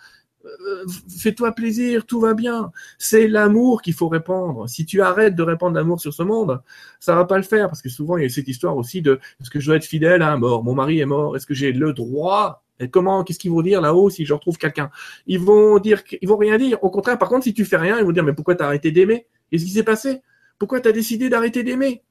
Euh, 0.44 0.84
fais-toi 1.08 1.52
plaisir, 1.52 2.06
tout 2.06 2.20
va 2.20 2.34
bien. 2.34 2.70
C'est 2.98 3.28
l'amour 3.28 3.82
qu'il 3.82 3.94
faut 3.94 4.08
répandre. 4.08 4.68
Si 4.68 4.84
tu 4.86 5.00
arrêtes 5.00 5.34
de 5.34 5.42
répandre 5.42 5.74
l'amour 5.74 6.00
sur 6.00 6.12
ce 6.12 6.22
monde, 6.22 6.60
ça 7.00 7.14
va 7.14 7.24
pas 7.24 7.36
le 7.36 7.42
faire 7.42 7.68
parce 7.68 7.82
que 7.82 7.88
souvent 7.88 8.16
il 8.18 8.24
y 8.24 8.26
a 8.26 8.28
cette 8.28 8.48
histoire 8.48 8.76
aussi 8.76 9.02
de 9.02 9.20
est-ce 9.40 9.50
que 9.50 9.60
je 9.60 9.66
dois 9.66 9.76
être 9.76 9.84
fidèle 9.84 10.22
à 10.22 10.32
un 10.32 10.36
mort? 10.36 10.62
Mon 10.62 10.74
mari 10.74 11.00
est 11.00 11.06
mort. 11.06 11.36
Est-ce 11.36 11.46
que 11.46 11.54
j'ai 11.54 11.72
le 11.72 11.92
droit 11.92 12.63
et 12.80 12.88
comment, 12.88 13.22
qu'est-ce 13.22 13.38
qu'ils 13.38 13.50
vont 13.50 13.62
dire 13.62 13.80
là-haut 13.80 14.10
si 14.10 14.24
je 14.24 14.34
retrouve 14.34 14.58
quelqu'un? 14.58 14.90
Ils 15.26 15.38
vont 15.38 15.78
dire, 15.78 16.02
ils 16.20 16.28
vont 16.28 16.36
rien 16.36 16.58
dire. 16.58 16.82
Au 16.82 16.90
contraire, 16.90 17.18
par 17.18 17.28
contre, 17.28 17.44
si 17.44 17.54
tu 17.54 17.64
fais 17.64 17.76
rien, 17.76 17.98
ils 17.98 18.04
vont 18.04 18.12
dire, 18.12 18.24
mais 18.24 18.32
pourquoi 18.32 18.56
t'as 18.56 18.66
arrêté 18.66 18.90
d'aimer? 18.90 19.26
Qu'est-ce 19.50 19.64
qui 19.64 19.70
s'est 19.70 19.84
passé? 19.84 20.22
Pourquoi 20.58 20.80
t'as 20.80 20.92
décidé 20.92 21.28
d'arrêter 21.28 21.62
d'aimer? 21.62 22.02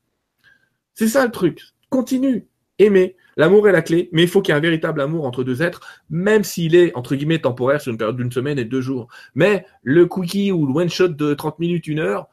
C'est 0.93 1.07
ça 1.07 1.25
le 1.25 1.31
truc. 1.31 1.61
Continue, 1.89 2.47
aimer. 2.79 3.15
L'amour 3.35 3.67
est 3.67 3.71
la 3.71 3.81
clé, 3.81 4.09
mais 4.11 4.21
il 4.21 4.27
faut 4.27 4.41
qu'il 4.41 4.51
y 4.51 4.55
ait 4.55 4.57
un 4.57 4.61
véritable 4.61 5.01
amour 5.01 5.25
entre 5.25 5.43
deux 5.43 5.63
êtres, 5.63 6.03
même 6.09 6.43
s'il 6.43 6.75
est, 6.75 6.95
entre 6.95 7.15
guillemets, 7.15 7.39
temporaire 7.39 7.81
sur 7.81 7.91
une 7.91 7.97
période 7.97 8.15
d'une 8.15 8.31
semaine 8.31 8.59
et 8.59 8.65
deux 8.65 8.81
jours. 8.81 9.07
Mais 9.33 9.65
le 9.81 10.05
quickie 10.05 10.51
ou 10.51 10.67
le 10.67 10.73
one-shot 10.73 11.09
de 11.09 11.33
30 11.33 11.59
minutes, 11.59 11.87
une 11.87 11.99
heure, 11.99 12.29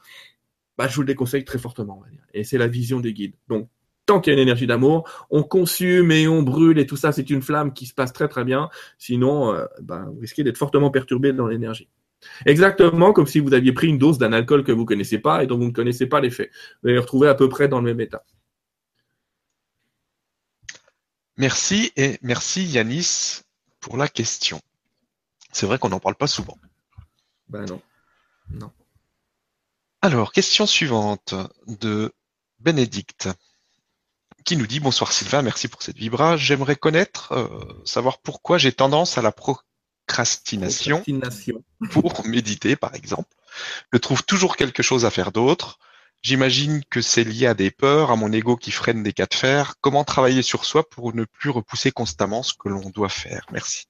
bah, 0.76 0.88
je 0.88 0.94
vous 0.94 1.02
le 1.02 1.06
déconseille 1.06 1.44
très 1.44 1.58
fortement. 1.58 2.02
Et 2.34 2.44
c'est 2.44 2.58
la 2.58 2.68
vision 2.68 3.00
des 3.00 3.12
guides. 3.12 3.34
Donc, 3.48 3.68
tant 4.10 4.20
qu'il 4.20 4.32
y 4.32 4.34
a 4.34 4.38
une 4.38 4.42
énergie 4.42 4.66
d'amour, 4.66 5.08
on 5.30 5.44
consume 5.44 6.10
et 6.10 6.26
on 6.26 6.42
brûle 6.42 6.80
et 6.80 6.86
tout 6.86 6.96
ça, 6.96 7.12
c'est 7.12 7.30
une 7.30 7.42
flamme 7.42 7.72
qui 7.72 7.86
se 7.86 7.94
passe 7.94 8.12
très 8.12 8.26
très 8.26 8.42
bien. 8.42 8.68
Sinon, 8.98 9.54
euh, 9.54 9.66
ben, 9.80 10.06
vous 10.12 10.18
risquez 10.18 10.42
d'être 10.42 10.58
fortement 10.58 10.90
perturbé 10.90 11.32
dans 11.32 11.46
l'énergie. 11.46 11.88
Exactement 12.44 13.12
comme 13.12 13.28
si 13.28 13.38
vous 13.38 13.54
aviez 13.54 13.72
pris 13.72 13.86
une 13.86 13.98
dose 13.98 14.18
d'un 14.18 14.32
alcool 14.32 14.64
que 14.64 14.72
vous 14.72 14.80
ne 14.80 14.86
connaissez 14.86 15.20
pas 15.20 15.44
et 15.44 15.46
dont 15.46 15.56
vous 15.56 15.66
ne 15.66 15.70
connaissez 15.70 16.06
pas 16.06 16.20
l'effet. 16.20 16.50
Vous 16.82 16.88
allez 16.88 16.98
retrouver 16.98 17.28
à 17.28 17.36
peu 17.36 17.48
près 17.48 17.68
dans 17.68 17.78
le 17.78 17.84
même 17.84 18.00
état. 18.00 18.24
Merci 21.36 21.92
et 21.96 22.18
merci 22.20 22.64
Yanis 22.64 23.42
pour 23.78 23.96
la 23.96 24.08
question. 24.08 24.60
C'est 25.52 25.66
vrai 25.66 25.78
qu'on 25.78 25.90
n'en 25.90 26.00
parle 26.00 26.16
pas 26.16 26.26
souvent. 26.26 26.58
Ben 27.48 27.64
non. 27.64 27.80
Non. 28.50 28.72
Alors, 30.02 30.32
question 30.32 30.66
suivante 30.66 31.34
de 31.68 32.12
Bénédicte 32.58 33.28
qui 34.44 34.56
nous 34.56 34.66
dit 34.66 34.80
bonsoir 34.80 35.12
Sylvain, 35.12 35.42
merci 35.42 35.68
pour 35.68 35.82
cette 35.82 35.96
vibra. 35.96 36.36
J'aimerais 36.36 36.76
connaître, 36.76 37.32
euh, 37.32 37.48
savoir 37.84 38.18
pourquoi 38.18 38.58
j'ai 38.58 38.72
tendance 38.72 39.18
à 39.18 39.22
la 39.22 39.32
procrastination, 39.32 41.02
pour 41.90 42.24
méditer 42.26 42.76
par 42.76 42.94
exemple. 42.94 43.34
Je 43.92 43.98
trouve 43.98 44.24
toujours 44.24 44.56
quelque 44.56 44.82
chose 44.82 45.04
à 45.04 45.10
faire 45.10 45.32
d'autre. 45.32 45.78
J'imagine 46.22 46.82
que 46.90 47.00
c'est 47.00 47.24
lié 47.24 47.46
à 47.46 47.54
des 47.54 47.70
peurs, 47.70 48.10
à 48.10 48.16
mon 48.16 48.30
ego 48.32 48.56
qui 48.56 48.70
freine 48.70 49.02
des 49.02 49.12
cas 49.12 49.26
de 49.26 49.34
fer. 49.34 49.74
Comment 49.80 50.04
travailler 50.04 50.42
sur 50.42 50.64
soi 50.66 50.88
pour 50.88 51.14
ne 51.14 51.24
plus 51.24 51.50
repousser 51.50 51.92
constamment 51.92 52.42
ce 52.42 52.52
que 52.52 52.68
l'on 52.68 52.90
doit 52.90 53.08
faire? 53.08 53.46
Merci. 53.52 53.86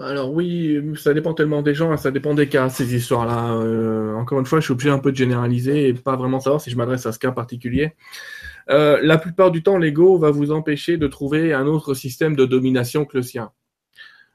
Alors 0.00 0.32
oui, 0.32 0.82
ça 0.96 1.14
dépend 1.14 1.32
tellement 1.32 1.62
des 1.62 1.74
gens, 1.74 1.96
ça 1.96 2.10
dépend 2.10 2.34
des 2.34 2.48
cas, 2.48 2.68
ces 2.68 2.94
histoires-là. 2.94 3.54
Euh, 3.54 4.14
encore 4.14 4.40
une 4.40 4.46
fois, 4.46 4.60
je 4.60 4.64
suis 4.64 4.72
obligé 4.72 4.90
un 4.90 4.98
peu 4.98 5.10
de 5.12 5.16
généraliser 5.16 5.88
et 5.88 5.94
pas 5.94 6.16
vraiment 6.16 6.40
savoir 6.40 6.60
si 6.60 6.70
je 6.70 6.76
m'adresse 6.76 7.06
à 7.06 7.12
ce 7.12 7.18
cas 7.18 7.32
particulier. 7.32 7.94
Euh, 8.68 8.98
la 9.02 9.16
plupart 9.16 9.50
du 9.50 9.62
temps, 9.62 9.78
l'ego 9.78 10.18
va 10.18 10.30
vous 10.30 10.50
empêcher 10.50 10.98
de 10.98 11.06
trouver 11.06 11.54
un 11.54 11.66
autre 11.66 11.94
système 11.94 12.34
de 12.36 12.44
domination 12.44 13.04
que 13.04 13.16
le 13.16 13.22
sien. 13.22 13.52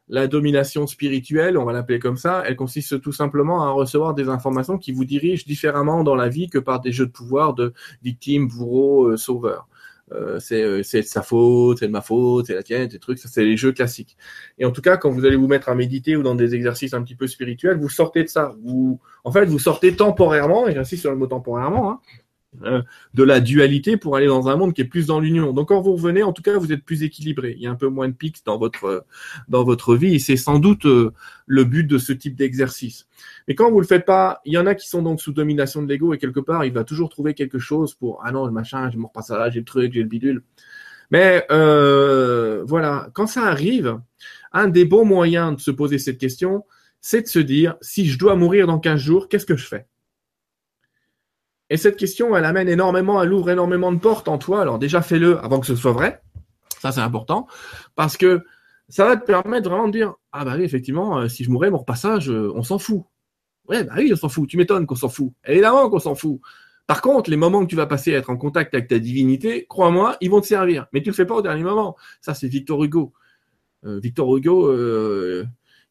La 0.08 0.28
domination 0.28 0.88
spirituelle, 0.88 1.58
on 1.58 1.66
va 1.66 1.74
l'appeler 1.74 2.00
comme 2.00 2.18
ça, 2.18 2.44
elle 2.46 2.56
consiste 2.56 3.00
tout 3.02 3.14
simplement 3.14 3.64
à 3.64 3.72
recevoir 3.72 4.14
des 4.14 4.30
informations 4.30 4.78
qui 4.78 4.92
vous 4.92 5.06
dirigent 5.06 5.44
différemment 5.46 6.04
dans 6.04 6.16
la 6.16 6.28
vie 6.28 6.50
que 6.50 6.60
par 6.60 6.82
des 6.82 6.92
jeux 6.92 7.06
de 7.06 7.12
pouvoir 7.12 7.54
de 7.54 7.74
victime, 8.02 8.48
bourreau, 8.48 9.10
euh, 9.10 9.18
sauveur. 9.18 9.68
Euh, 10.14 10.40
euh, 10.52 10.84
c'est 10.84 11.02
de 11.02 11.06
sa 11.06 11.22
faute, 11.22 11.80
c'est 11.80 11.88
de 11.88 11.92
ma 11.92 12.02
faute, 12.02 12.48
c'est 12.48 12.56
la 12.56 12.64
tienne, 12.64 12.88
des 12.88 13.00
trucs, 13.00 13.18
ça 13.18 13.30
c'est 13.30 13.46
les 13.46 13.58
jeux 13.58 13.72
classiques. 13.72 14.18
Et 14.58 14.66
en 14.66 14.72
tout 14.72 14.82
cas, 14.82 14.98
quand 14.98 15.10
vous 15.10 15.26
allez 15.26 15.36
vous 15.36 15.48
mettre 15.48 15.70
à 15.70 15.76
méditer 15.76 16.16
ou 16.16 16.24
dans 16.24 16.36
des 16.36 16.56
exercices 16.56 16.94
un 16.94 17.02
petit 17.04 17.16
peu 17.16 17.28
spirituels, 17.28 17.78
vous 17.80 17.90
sortez 17.90 18.24
de 18.24 18.30
ça. 18.30 18.54
Vous, 18.64 19.00
en 19.24 19.32
fait, 19.32 19.46
vous 19.46 19.60
sortez 19.60 19.96
temporairement, 19.96 20.68
et 20.68 20.74
j'insiste 20.74 21.02
sur 21.02 21.12
le 21.12 21.18
mot 21.18 21.28
temporairement, 21.28 21.92
hein, 21.92 22.00
de 22.54 23.24
la 23.24 23.40
dualité 23.40 23.96
pour 23.96 24.16
aller 24.16 24.28
dans 24.28 24.50
un 24.50 24.58
monde 24.58 24.74
qui 24.74 24.82
est 24.82 24.86
plus 24.86 25.08
dans 25.08 25.20
l'union. 25.20 25.54
Donc 25.54 25.70
quand 25.70 25.82
vous 25.82 25.94
revenez, 25.94 26.22
en 26.22 26.34
tout 26.34 26.42
cas, 26.42 26.58
vous 26.58 26.74
êtes 26.74 26.84
plus 26.84 27.04
équilibré. 27.04 27.54
Il 27.56 27.64
y 27.64 27.68
a 27.68 27.72
un 27.72 27.76
peu 27.76 27.88
moins 27.88 28.10
de 28.10 28.14
pics 28.14 28.46
dans 28.46 28.58
votre 28.58 29.06
dans 29.48 29.64
votre 29.64 29.96
vie, 29.96 30.20
c'est 30.20 30.36
sans 30.36 30.60
doute 30.60 30.86
euh, 30.86 31.12
le 31.46 31.64
but 31.64 31.86
de 31.86 31.98
ce 31.98 32.14
type 32.14 32.36
d'exercice. 32.36 33.08
Mais 33.48 33.56
quand 33.56 33.72
vous 33.72 33.80
le 33.80 33.88
faites 33.88 34.06
pas, 34.06 34.42
il 34.46 34.54
y 34.54 34.58
en 34.58 34.66
a 34.66 34.76
qui 34.76 34.90
sont 34.90 35.02
donc 35.02 35.22
sous 35.22 35.32
domination 35.32 35.82
de 35.82 35.88
l'ego 35.88 36.14
et 36.14 36.18
quelque 36.18 36.40
part, 36.40 36.66
il 36.66 36.74
va 36.74 36.84
toujours 36.84 37.10
trouver 37.10 37.34
quelque 37.34 37.60
chose 37.60 37.96
pour 37.96 38.22
ah 38.24 38.32
non 38.32 38.46
le 38.46 38.52
machin, 38.52 38.90
je 38.92 38.98
me 38.98 39.06
repasse 39.06 39.32
à 39.32 39.38
là, 39.38 39.50
j'ai 39.50 39.60
le 39.60 39.66
truc, 39.66 39.94
j'ai 39.94 40.02
le 40.02 40.10
bidule. 40.10 40.44
Mais 41.10 41.46
euh, 41.52 42.64
voilà, 42.66 43.10
quand 43.14 43.28
ça 43.28 43.44
arrive, 43.44 44.00
un 44.54 44.68
des 44.68 44.86
bons 44.86 45.06
moyens 45.06 45.56
de 45.56 45.62
se 45.62 45.72
poser 45.72 46.00
cette 46.00 46.18
question, 46.18 46.66
c'est 47.02 47.24
de 47.24 47.28
se 47.28 47.40
dire 47.40 47.76
si 47.82 48.08
je 48.08 48.18
dois 48.18 48.36
mourir 48.36 48.68
dans 48.68 48.80
15 48.80 49.00
jours, 49.00 49.28
qu'est-ce 49.28 49.46
que 49.46 49.58
je 49.58 49.66
fais? 49.66 49.88
Et 51.72 51.78
cette 51.78 51.96
question, 51.96 52.36
elle 52.36 52.44
amène 52.44 52.68
énormément, 52.68 53.24
elle 53.24 53.32
ouvre 53.32 53.50
énormément 53.50 53.94
de 53.94 53.98
portes 53.98 54.28
en 54.28 54.38
toi. 54.38 54.62
Alors 54.62 54.78
déjà, 54.78 55.02
fais-le 55.02 55.40
avant 55.40 55.62
que 55.62 55.66
ce 55.66 55.78
soit 55.78 55.94
vrai. 55.94 56.22
Ça, 56.82 56.92
c'est 56.92 57.00
important. 57.00 57.48
Parce 57.96 58.18
que 58.18 58.44
ça 58.90 59.06
va 59.06 59.16
te 59.16 59.26
permettre 59.26 59.70
vraiment 59.70 59.88
de 59.88 59.94
dire, 59.94 60.16
ah 60.34 60.44
bah 60.44 60.56
oui, 60.58 60.64
effectivement, 60.66 61.20
euh, 61.20 61.30
si 61.30 61.46
je 61.46 61.50
mourais, 61.50 61.72
mon 61.72 61.78
repassage, 61.78 62.30
euh, 62.30 62.52
on 62.56 62.64
s'en 62.64 62.78
fout. 62.78 63.04
Ouais, 63.70 63.86
bah 63.86 63.94
oui, 63.96 64.10
on 64.12 64.18
s'en 64.18 64.28
fout. 64.28 64.50
Tu 64.50 64.58
m'étonnes 64.58 64.86
qu'on 64.86 64.98
s'en 64.98 65.08
fout. 65.08 65.32
Évidemment 65.48 65.90
qu'on 65.90 66.00
s'en 66.00 66.14
fout. 66.14 66.42
Par 66.88 67.02
contre, 67.02 67.30
les 67.30 67.38
moments 67.38 67.64
que 67.64 67.70
tu 67.70 67.78
vas 67.78 67.88
passer 67.88 68.14
à 68.14 68.18
être 68.18 68.30
en 68.30 68.36
contact 68.36 68.74
avec 68.74 68.90
ta 68.90 69.00
divinité, 69.00 69.66
crois-moi, 69.70 70.18
ils 70.20 70.30
vont 70.30 70.42
te 70.42 70.48
servir. 70.48 70.88
Mais 70.92 71.02
tu 71.02 71.08
le 71.08 71.16
fais 71.16 71.26
pas 71.26 71.36
au 71.36 71.42
dernier 71.42 71.64
moment. 71.64 71.96
Ça, 72.20 72.34
c'est 72.34 72.50
Victor 72.50 72.84
Hugo. 72.84 73.14
Euh, 73.86 73.98
Victor 74.04 74.36
Hugo, 74.36 74.68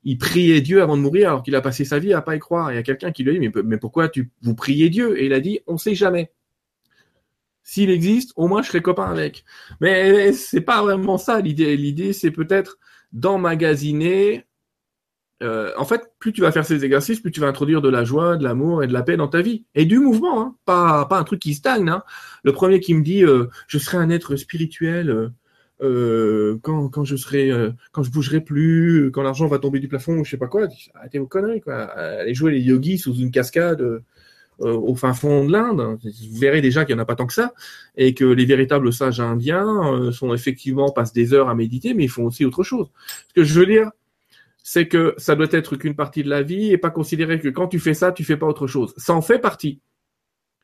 il 0.05 0.19
priait 0.19 0.61
Dieu 0.61 0.83
avant 0.83 0.97
de 0.97 1.03
mourir 1.03 1.29
alors 1.29 1.43
qu'il 1.43 1.55
a 1.55 1.61
passé 1.61 1.85
sa 1.85 1.99
vie 1.99 2.13
à 2.13 2.23
pas 2.23 2.37
y 2.37 2.39
croire. 2.39 2.73
Il 2.73 2.77
y 2.77 2.79
a 2.79 2.83
quelqu'un 2.83 3.13
qui 3.13 3.23
lui 3.23 3.37
a 3.37 3.39
dit 3.39 3.51
mais, 3.65 3.79
pourquoi 3.79 4.09
tu 4.09 4.31
vous 4.43 4.55
priez 4.55 4.89
Dieu? 4.89 5.21
Et 5.21 5.27
il 5.27 5.33
a 5.33 5.41
dit 5.41 5.61
on 5.67 5.77
sait 5.77 5.95
jamais. 5.95 6.33
S'il 7.63 7.91
existe, 7.91 8.33
au 8.37 8.49
moins 8.49 8.63
je 8.63 8.69
serai 8.69 8.83
copain 8.83 9.11
avec. 9.11 9.45
Mais 9.81 10.33
c'est 10.33 10.63
pas 10.63 10.83
vraiment 10.83 11.19
ça 11.19 11.41
l'idée. 11.41 11.77
L'idée 11.77 12.13
c'est 12.13 12.31
peut-être 12.31 12.79
d'emmagasiner. 13.13 14.47
Euh, 15.43 15.73
en 15.79 15.87
fait, 15.87 16.13
plus 16.19 16.33
tu 16.35 16.43
vas 16.43 16.53
faire 16.53 16.67
ces 16.67 16.85
exercices, 16.85 17.21
plus 17.21 17.31
tu 17.31 17.41
vas 17.41 17.47
introduire 17.49 17.81
de 17.81 17.89
la 17.89 18.05
joie, 18.05 18.37
de 18.37 18.45
l'amour 18.45 18.83
et 18.83 18.87
de 18.87 18.93
la 18.93 19.03
paix 19.03 19.17
dans 19.17 19.29
ta 19.29 19.41
vie 19.41 19.65
et 19.75 19.87
du 19.87 19.99
mouvement, 19.99 20.43
hein. 20.43 20.57
pas 20.67 21.07
pas 21.07 21.19
un 21.19 21.25
truc 21.25 21.41
qui 21.41 21.55
stagne. 21.55 21.89
Hein. 21.89 22.03
Le 22.45 22.53
premier 22.53 22.81
qui 22.81 22.95
me 22.95 23.03
dit 23.03 23.25
euh, 23.25 23.49
je 23.67 23.79
serai 23.79 23.99
un 23.99 24.11
être 24.11 24.37
spirituel. 24.37 25.11
Euh, 25.11 25.29
euh, 25.83 26.59
quand, 26.63 26.89
quand 26.89 27.05
je 27.05 27.17
serai, 27.17 27.51
euh, 27.51 27.71
quand 27.93 28.03
je 28.03 28.11
bougerai 28.11 28.41
plus, 28.41 29.11
quand 29.13 29.23
l'argent 29.23 29.47
va 29.47 29.59
tomber 29.59 29.81
du 29.81 29.89
plafond, 29.89 30.19
ou 30.19 30.25
je 30.25 30.31
sais 30.31 30.37
pas 30.37 30.47
quoi, 30.47 30.69
arrêtez 30.95 31.19
vos 31.19 31.27
conneries, 31.27 31.61
quoi. 31.61 31.85
Allez 31.85 32.35
jouer 32.35 32.53
les 32.53 32.61
yogis 32.61 32.99
sous 32.99 33.15
une 33.15 33.31
cascade 33.31 33.81
euh, 33.81 34.03
au 34.59 34.95
fin 34.95 35.15
fond 35.15 35.45
de 35.47 35.53
l'Inde. 35.53 35.99
Vous 36.03 36.39
verrez 36.39 36.61
déjà 36.61 36.85
qu'il 36.85 36.95
n'y 36.95 37.01
en 37.01 37.03
a 37.03 37.07
pas 37.07 37.17
tant 37.17 37.27
que 37.27 37.33
ça, 37.33 37.55
et 37.97 38.15
que 38.15 38.25
les 38.25 38.45
véritables 38.45 38.93
sages 38.93 39.21
indiens 39.21 40.11
sont 40.13 40.35
effectivement 40.35 40.91
passent 40.91 41.15
des 41.15 41.33
heures 41.33 41.49
à 41.49 41.55
méditer, 41.55 41.95
mais 41.95 42.05
ils 42.05 42.11
font 42.11 42.25
aussi 42.25 42.45
autre 42.45 42.63
chose. 42.63 42.91
Ce 43.29 43.35
que 43.35 43.45
je 43.45 43.59
veux 43.59 43.67
dire, 43.67 43.91
c'est 44.63 44.87
que 44.87 45.15
ça 45.17 45.35
doit 45.35 45.49
être 45.51 45.77
qu'une 45.77 45.97
partie 45.97 46.23
de 46.23 46.29
la 46.29 46.43
vie 46.43 46.73
et 46.73 46.79
pas 46.79 46.91
considérer 46.91 47.41
que 47.41 47.49
quand 47.49 47.69
tu 47.69 47.79
fais 47.79 47.95
ça, 47.95 48.13
tu 48.13 48.25
fais 48.25 48.37
pas 48.37 48.47
autre 48.47 48.67
chose. 48.67 48.93
Ça 48.99 49.15
en 49.15 49.23
fait 49.23 49.39
partie. 49.39 49.81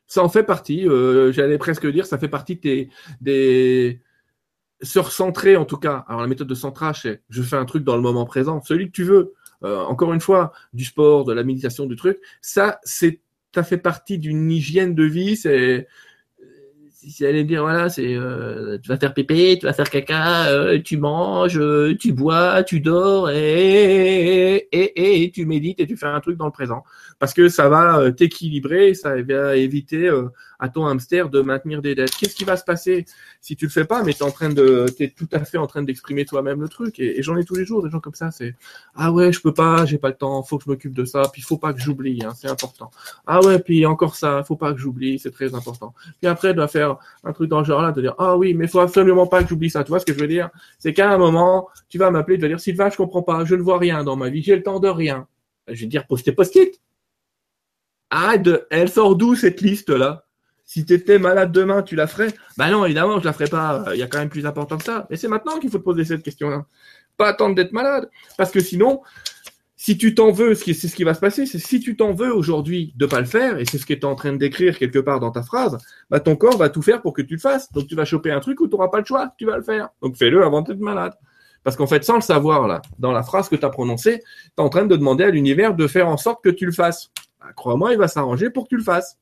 Ça 0.05 0.23
en 0.23 0.29
fait 0.29 0.43
partie. 0.43 0.85
J'allais 1.31 1.57
presque 1.57 1.87
dire, 1.91 2.05
ça 2.05 2.19
fait 2.19 2.29
partie 2.29 2.55
des, 2.57 2.89
des 3.19 3.99
se 4.81 4.99
recentrer 4.99 5.55
en 5.57 5.65
tout 5.65 5.77
cas. 5.77 6.05
Alors 6.07 6.21
la 6.21 6.27
méthode 6.27 6.47
de 6.47 6.55
centrage, 6.55 7.01
c'est 7.03 7.21
je 7.29 7.41
fais 7.41 7.55
un 7.55 7.65
truc 7.65 7.83
dans 7.83 7.95
le 7.95 8.01
moment 8.01 8.25
présent, 8.25 8.61
celui 8.61 8.87
que 8.87 8.91
tu 8.91 9.03
veux. 9.03 9.33
Euh, 9.63 9.79
encore 9.85 10.13
une 10.13 10.21
fois, 10.21 10.51
du 10.73 10.85
sport, 10.85 11.25
de 11.25 11.33
la 11.33 11.43
méditation, 11.43 11.87
du 11.87 11.95
truc. 11.95 12.19
Ça, 12.41 12.79
c'est 12.83 13.21
ça 13.55 13.63
fait 13.63 13.77
partie 13.77 14.19
d'une 14.19 14.51
hygiène 14.51 14.93
de 14.93 15.03
vie. 15.03 15.35
C'est 15.35 15.87
si 16.93 17.23
elle 17.23 17.35
me 17.35 17.43
dire 17.43 17.61
voilà, 17.61 17.89
c'est 17.89 18.15
euh, 18.15 18.77
tu 18.79 18.89
vas 18.89 18.97
faire 18.97 19.13
pépé, 19.13 19.57
tu 19.59 19.65
vas 19.65 19.73
faire 19.73 19.89
caca, 19.89 20.47
euh, 20.47 20.79
tu 20.81 20.97
manges, 20.97 21.61
tu 21.99 22.11
bois, 22.11 22.63
tu 22.63 22.81
dors 22.81 23.29
et, 23.29 24.67
et, 24.71 25.23
et, 25.23 25.31
tu 25.31 25.45
médites 25.45 25.79
et 25.79 25.87
tu 25.87 25.95
fais 25.95 26.07
un 26.07 26.19
truc 26.19 26.37
dans 26.37 26.45
le 26.45 26.51
présent 26.51 26.83
parce 27.19 27.33
que 27.33 27.49
ça 27.49 27.69
va 27.69 28.11
t'équilibrer, 28.11 28.93
ça 28.93 29.21
va 29.21 29.55
éviter 29.55 30.11
à 30.59 30.69
ton 30.69 30.85
hamster 30.85 31.29
de 31.29 31.41
maintenir 31.41 31.81
des 31.81 31.95
dettes. 31.95 32.15
Qu'est-ce 32.15 32.35
qui 32.35 32.43
va 32.43 32.57
se 32.57 32.63
passer 32.63 33.05
si 33.41 33.55
tu 33.55 33.65
le 33.65 33.71
fais 33.71 33.85
pas, 33.85 34.03
mais 34.03 34.13
tu 34.13 34.19
es 34.19 34.23
en 34.23 34.31
train 34.31 34.49
de, 34.49 34.87
t'es 34.97 35.09
tout 35.09 35.27
à 35.31 35.43
fait 35.45 35.57
en 35.57 35.67
train 35.67 35.83
d'exprimer 35.83 36.25
toi-même 36.25 36.61
le 36.61 36.69
truc. 36.69 36.99
Et, 36.99 37.21
j'en 37.21 37.37
ai 37.37 37.45
tous 37.45 37.55
les 37.55 37.65
jours 37.65 37.83
des 37.83 37.89
gens 37.89 37.99
comme 37.99 38.15
ça. 38.15 38.31
C'est 38.31 38.55
ah 38.95 39.11
ouais, 39.11 39.31
je 39.31 39.41
peux 39.41 39.53
pas, 39.53 39.85
j'ai 39.85 39.97
pas 39.97 40.09
le 40.09 40.15
temps, 40.15 40.41
faut 40.43 40.57
que 40.57 40.63
je 40.65 40.69
m'occupe 40.69 40.93
de 40.93 41.05
ça. 41.05 41.23
Puis 41.31 41.41
faut 41.41 41.57
pas 41.57 41.73
que 41.73 41.79
j'oublie, 41.79 42.23
hein, 42.23 42.33
c'est 42.35 42.49
important. 42.49 42.89
Ah 43.25 43.41
ouais, 43.43 43.59
puis 43.59 43.85
encore 43.85 44.15
ça, 44.15 44.43
faut 44.43 44.55
pas 44.55 44.73
que 44.73 44.79
j'oublie, 44.79 45.19
c'est 45.19 45.31
très 45.31 45.53
important. 45.53 45.93
Puis 46.19 46.27
après, 46.27 46.53
doit 46.53 46.67
faire 46.67 46.97
un 47.23 47.33
truc 47.33 47.49
dans 47.49 47.59
le 47.59 47.65
genre 47.65 47.81
là, 47.81 47.91
de 47.91 48.01
dire 48.01 48.15
ah 48.17 48.37
oui, 48.37 48.53
mais 48.53 48.67
faut 48.67 48.79
absolument 48.79 49.27
pas 49.27 49.43
que 49.43 49.49
j'oublie 49.49 49.69
ça. 49.69 49.83
Tu 49.83 49.89
vois 49.89 49.99
ce 49.99 50.05
que 50.05 50.13
je 50.13 50.19
veux 50.19 50.27
dire? 50.27 50.49
C'est 50.79 50.93
qu'à 50.93 51.11
un 51.11 51.17
moment, 51.17 51.69
tu 51.89 51.97
vas 51.97 52.09
m'appeler, 52.11 52.37
tu 52.37 52.43
vas 52.43 52.47
dire 52.47 52.59
Sylvain, 52.59 52.89
je 52.89 52.97
comprends 52.97 53.23
pas, 53.23 53.45
je 53.45 53.55
ne 53.55 53.61
vois 53.61 53.77
rien 53.77 54.03
dans 54.03 54.15
ma 54.15 54.29
vie, 54.29 54.41
j'ai 54.41 54.55
le 54.55 54.63
temps 54.63 54.79
de 54.79 54.87
rien. 54.87 55.27
Je 55.67 55.81
vais 55.81 55.87
dire 55.87 56.07
poster 56.07 56.31
post-it. 56.31 56.79
Ah, 58.09 58.37
de, 58.37 58.67
elle 58.69 58.89
sort 58.89 59.15
d'où 59.15 59.35
cette 59.35 59.61
liste 59.61 59.89
là 59.89 60.23
si 60.67 60.85
tu 60.85 60.93
étais 60.93 61.17
malade 61.17 61.53
demain, 61.53 61.81
tu 61.81 61.95
la 61.95 62.07
ferais? 62.07 62.27
Ben 62.57 62.69
non, 62.69 62.83
évidemment, 62.83 63.19
je 63.19 63.25
la 63.25 63.31
ferais 63.31 63.47
pas. 63.47 63.85
Il 63.93 63.99
y 63.99 64.03
a 64.03 64.07
quand 64.07 64.19
même 64.19 64.27
plus 64.27 64.45
important 64.45 64.77
que 64.77 64.83
ça. 64.83 65.07
Mais 65.09 65.15
c'est 65.15 65.29
maintenant 65.29 65.59
qu'il 65.59 65.69
faut 65.69 65.77
te 65.77 65.83
poser 65.83 66.03
cette 66.03 66.23
question-là. 66.23 66.65
Pas 67.15 67.29
attendre 67.29 67.55
d'être 67.55 67.71
malade. 67.71 68.09
Parce 68.37 68.51
que 68.51 68.59
sinon, 68.59 69.01
si 69.77 69.97
tu 69.97 70.13
t'en 70.13 70.31
veux, 70.31 70.55
c'est 70.55 70.73
ce 70.73 70.93
qui 70.93 71.05
va 71.05 71.13
se 71.13 71.21
passer, 71.21 71.45
c'est 71.45 71.57
si 71.57 71.79
tu 71.79 71.95
t'en 71.95 72.11
veux 72.11 72.35
aujourd'hui 72.35 72.93
de 72.97 73.05
pas 73.05 73.21
le 73.21 73.25
faire, 73.25 73.57
et 73.59 73.63
c'est 73.63 73.77
ce 73.77 73.85
que 73.85 73.93
tu 73.93 74.05
en 74.05 74.15
train 74.15 74.33
décrire 74.33 74.77
quelque 74.77 74.99
part 74.99 75.21
dans 75.21 75.31
ta 75.31 75.41
phrase, 75.41 75.77
bah 76.09 76.19
ton 76.19 76.35
corps 76.35 76.57
va 76.57 76.67
tout 76.67 76.81
faire 76.81 77.01
pour 77.01 77.13
que 77.13 77.21
tu 77.21 77.35
le 77.35 77.39
fasses. 77.39 77.71
Donc 77.71 77.87
tu 77.87 77.95
vas 77.95 78.03
choper 78.03 78.31
un 78.31 78.41
truc 78.41 78.59
où 78.59 78.67
tu 78.67 78.75
n'auras 78.75 78.89
pas 78.89 78.99
le 78.99 79.05
choix, 79.05 79.31
tu 79.37 79.45
vas 79.45 79.55
le 79.55 79.63
faire. 79.63 79.87
Donc 80.01 80.17
fais-le 80.17 80.43
avant 80.43 80.63
d'être 80.63 80.79
malade. 80.79 81.13
Parce 81.63 81.77
qu'en 81.77 81.87
fait, 81.87 82.03
sans 82.03 82.15
le 82.15 82.21
savoir, 82.21 82.67
là, 82.67 82.81
dans 82.99 83.13
la 83.13 83.23
phrase 83.23 83.47
que 83.47 83.55
tu 83.55 83.65
as 83.65 83.69
prononcée, 83.69 84.19
tu 84.19 84.51
es 84.57 84.61
en 84.61 84.69
train 84.69 84.85
de 84.85 84.95
demander 84.97 85.23
à 85.23 85.29
l'univers 85.29 85.75
de 85.75 85.87
faire 85.87 86.09
en 86.09 86.17
sorte 86.17 86.43
que 86.43 86.49
tu 86.49 86.65
le 86.65 86.73
fasses. 86.73 87.11
Bah, 87.47 87.53
crois-moi, 87.55 87.93
il 87.93 87.97
va 87.97 88.07
s'arranger 88.07 88.49
pour 88.49 88.65
que 88.65 88.69
tu 88.69 88.77
le 88.77 88.83
fasses. 88.83 89.17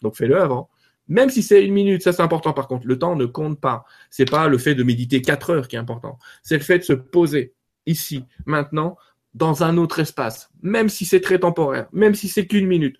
Donc 0.00 0.16
fais-le 0.16 0.40
avant. 0.40 0.68
Même 1.08 1.30
si 1.30 1.42
c'est 1.42 1.64
une 1.64 1.74
minute, 1.74 2.02
ça 2.02 2.12
c'est 2.12 2.22
important 2.22 2.52
par 2.52 2.68
contre. 2.68 2.86
Le 2.86 2.98
temps 2.98 3.16
ne 3.16 3.26
compte 3.26 3.60
pas. 3.60 3.84
C'est 4.10 4.30
pas 4.30 4.48
le 4.48 4.58
fait 4.58 4.74
de 4.74 4.84
méditer 4.84 5.20
quatre 5.22 5.50
heures 5.50 5.68
qui 5.68 5.76
est 5.76 5.78
important. 5.78 6.18
C'est 6.42 6.56
le 6.56 6.62
fait 6.62 6.78
de 6.78 6.84
se 6.84 6.92
poser 6.92 7.54
ici, 7.86 8.24
maintenant, 8.46 8.96
dans 9.34 9.64
un 9.64 9.76
autre 9.76 9.98
espace. 9.98 10.50
Même 10.62 10.88
si 10.88 11.04
c'est 11.04 11.20
très 11.20 11.40
temporaire, 11.40 11.88
même 11.92 12.14
si 12.14 12.28
c'est 12.28 12.46
qu'une 12.46 12.66
minute. 12.66 12.96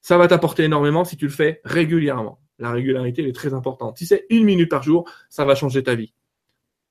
Ça 0.00 0.16
va 0.16 0.28
t'apporter 0.28 0.64
énormément 0.64 1.04
si 1.04 1.16
tu 1.16 1.26
le 1.26 1.32
fais 1.32 1.60
régulièrement. 1.64 2.40
La 2.58 2.70
régularité, 2.70 3.28
est 3.28 3.34
très 3.34 3.52
importante. 3.52 3.98
Si 3.98 4.06
c'est 4.06 4.24
une 4.30 4.44
minute 4.44 4.70
par 4.70 4.82
jour, 4.82 5.10
ça 5.28 5.44
va 5.44 5.54
changer 5.54 5.82
ta 5.82 5.94
vie. 5.94 6.14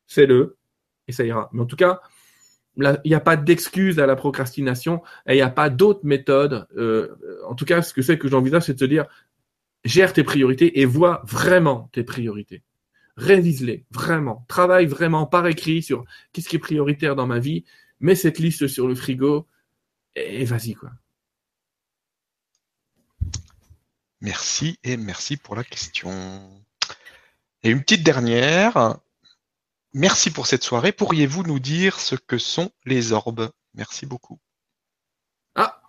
Fais-le 0.08 0.58
et 1.08 1.12
ça 1.12 1.24
ira. 1.26 1.50
Mais 1.54 1.62
en 1.62 1.66
tout 1.66 1.78
cas, 1.78 2.02
il 2.78 3.00
n'y 3.06 3.14
a 3.14 3.20
pas 3.20 3.38
d'excuse 3.38 4.00
à 4.00 4.06
la 4.06 4.16
procrastination 4.16 5.02
et 5.28 5.34
il 5.34 5.36
n'y 5.36 5.42
a 5.42 5.50
pas 5.50 5.70
d'autre 5.70 6.02
méthode. 6.04 6.68
Euh, 6.78 7.16
en 7.48 7.56
tout 7.56 7.66
cas, 7.66 7.82
ce 7.82 7.94
que 7.94 8.02
c'est 8.02 8.18
que 8.18 8.28
j'envisage, 8.28 8.64
c'est 8.64 8.74
de 8.74 8.80
se 8.80 8.86
dire, 8.86 9.06
gère 9.84 10.14
tes 10.14 10.24
priorités 10.24 10.80
et 10.80 10.86
vois 10.86 11.22
vraiment 11.26 11.90
tes 11.94 12.04
priorités. 12.04 12.64
Révise-les, 13.18 13.86
vraiment. 13.92 14.46
Travaille 14.48 14.88
vraiment 14.88 15.26
par 15.26 15.48
écrit 15.48 15.82
sur 15.82 16.04
qu'est-ce 16.34 16.50
qui 16.50 16.58
est 16.58 16.60
prioritaire 16.60 17.16
dans 17.16 17.28
ma 17.28 17.40
vie. 17.40 17.64
Mets 18.02 18.16
cette 18.16 18.40
liste 18.40 18.68
sur 18.68 18.88
le 18.88 18.96
frigo 18.96 19.48
et 20.16 20.44
vas-y, 20.44 20.74
quoi. 20.74 20.92
Merci 24.22 24.80
et 24.84 24.98
merci 24.98 25.38
pour 25.38 25.56
la 25.56 25.64
question. 25.64 26.12
Et 27.64 27.70
une 27.70 27.82
petite 27.82 28.04
dernière. 28.04 28.98
Merci 29.98 30.30
pour 30.30 30.46
cette 30.46 30.66
soirée. 30.66 30.92
Pourriez-vous 30.92 31.44
nous 31.44 31.58
dire 31.58 32.02
ce 32.02 32.16
que 32.16 32.38
sont 32.38 32.70
les 32.86 33.14
orbes? 33.14 33.50
Merci 33.76 34.06
beaucoup. 34.06 34.40
Ah, 35.56 35.84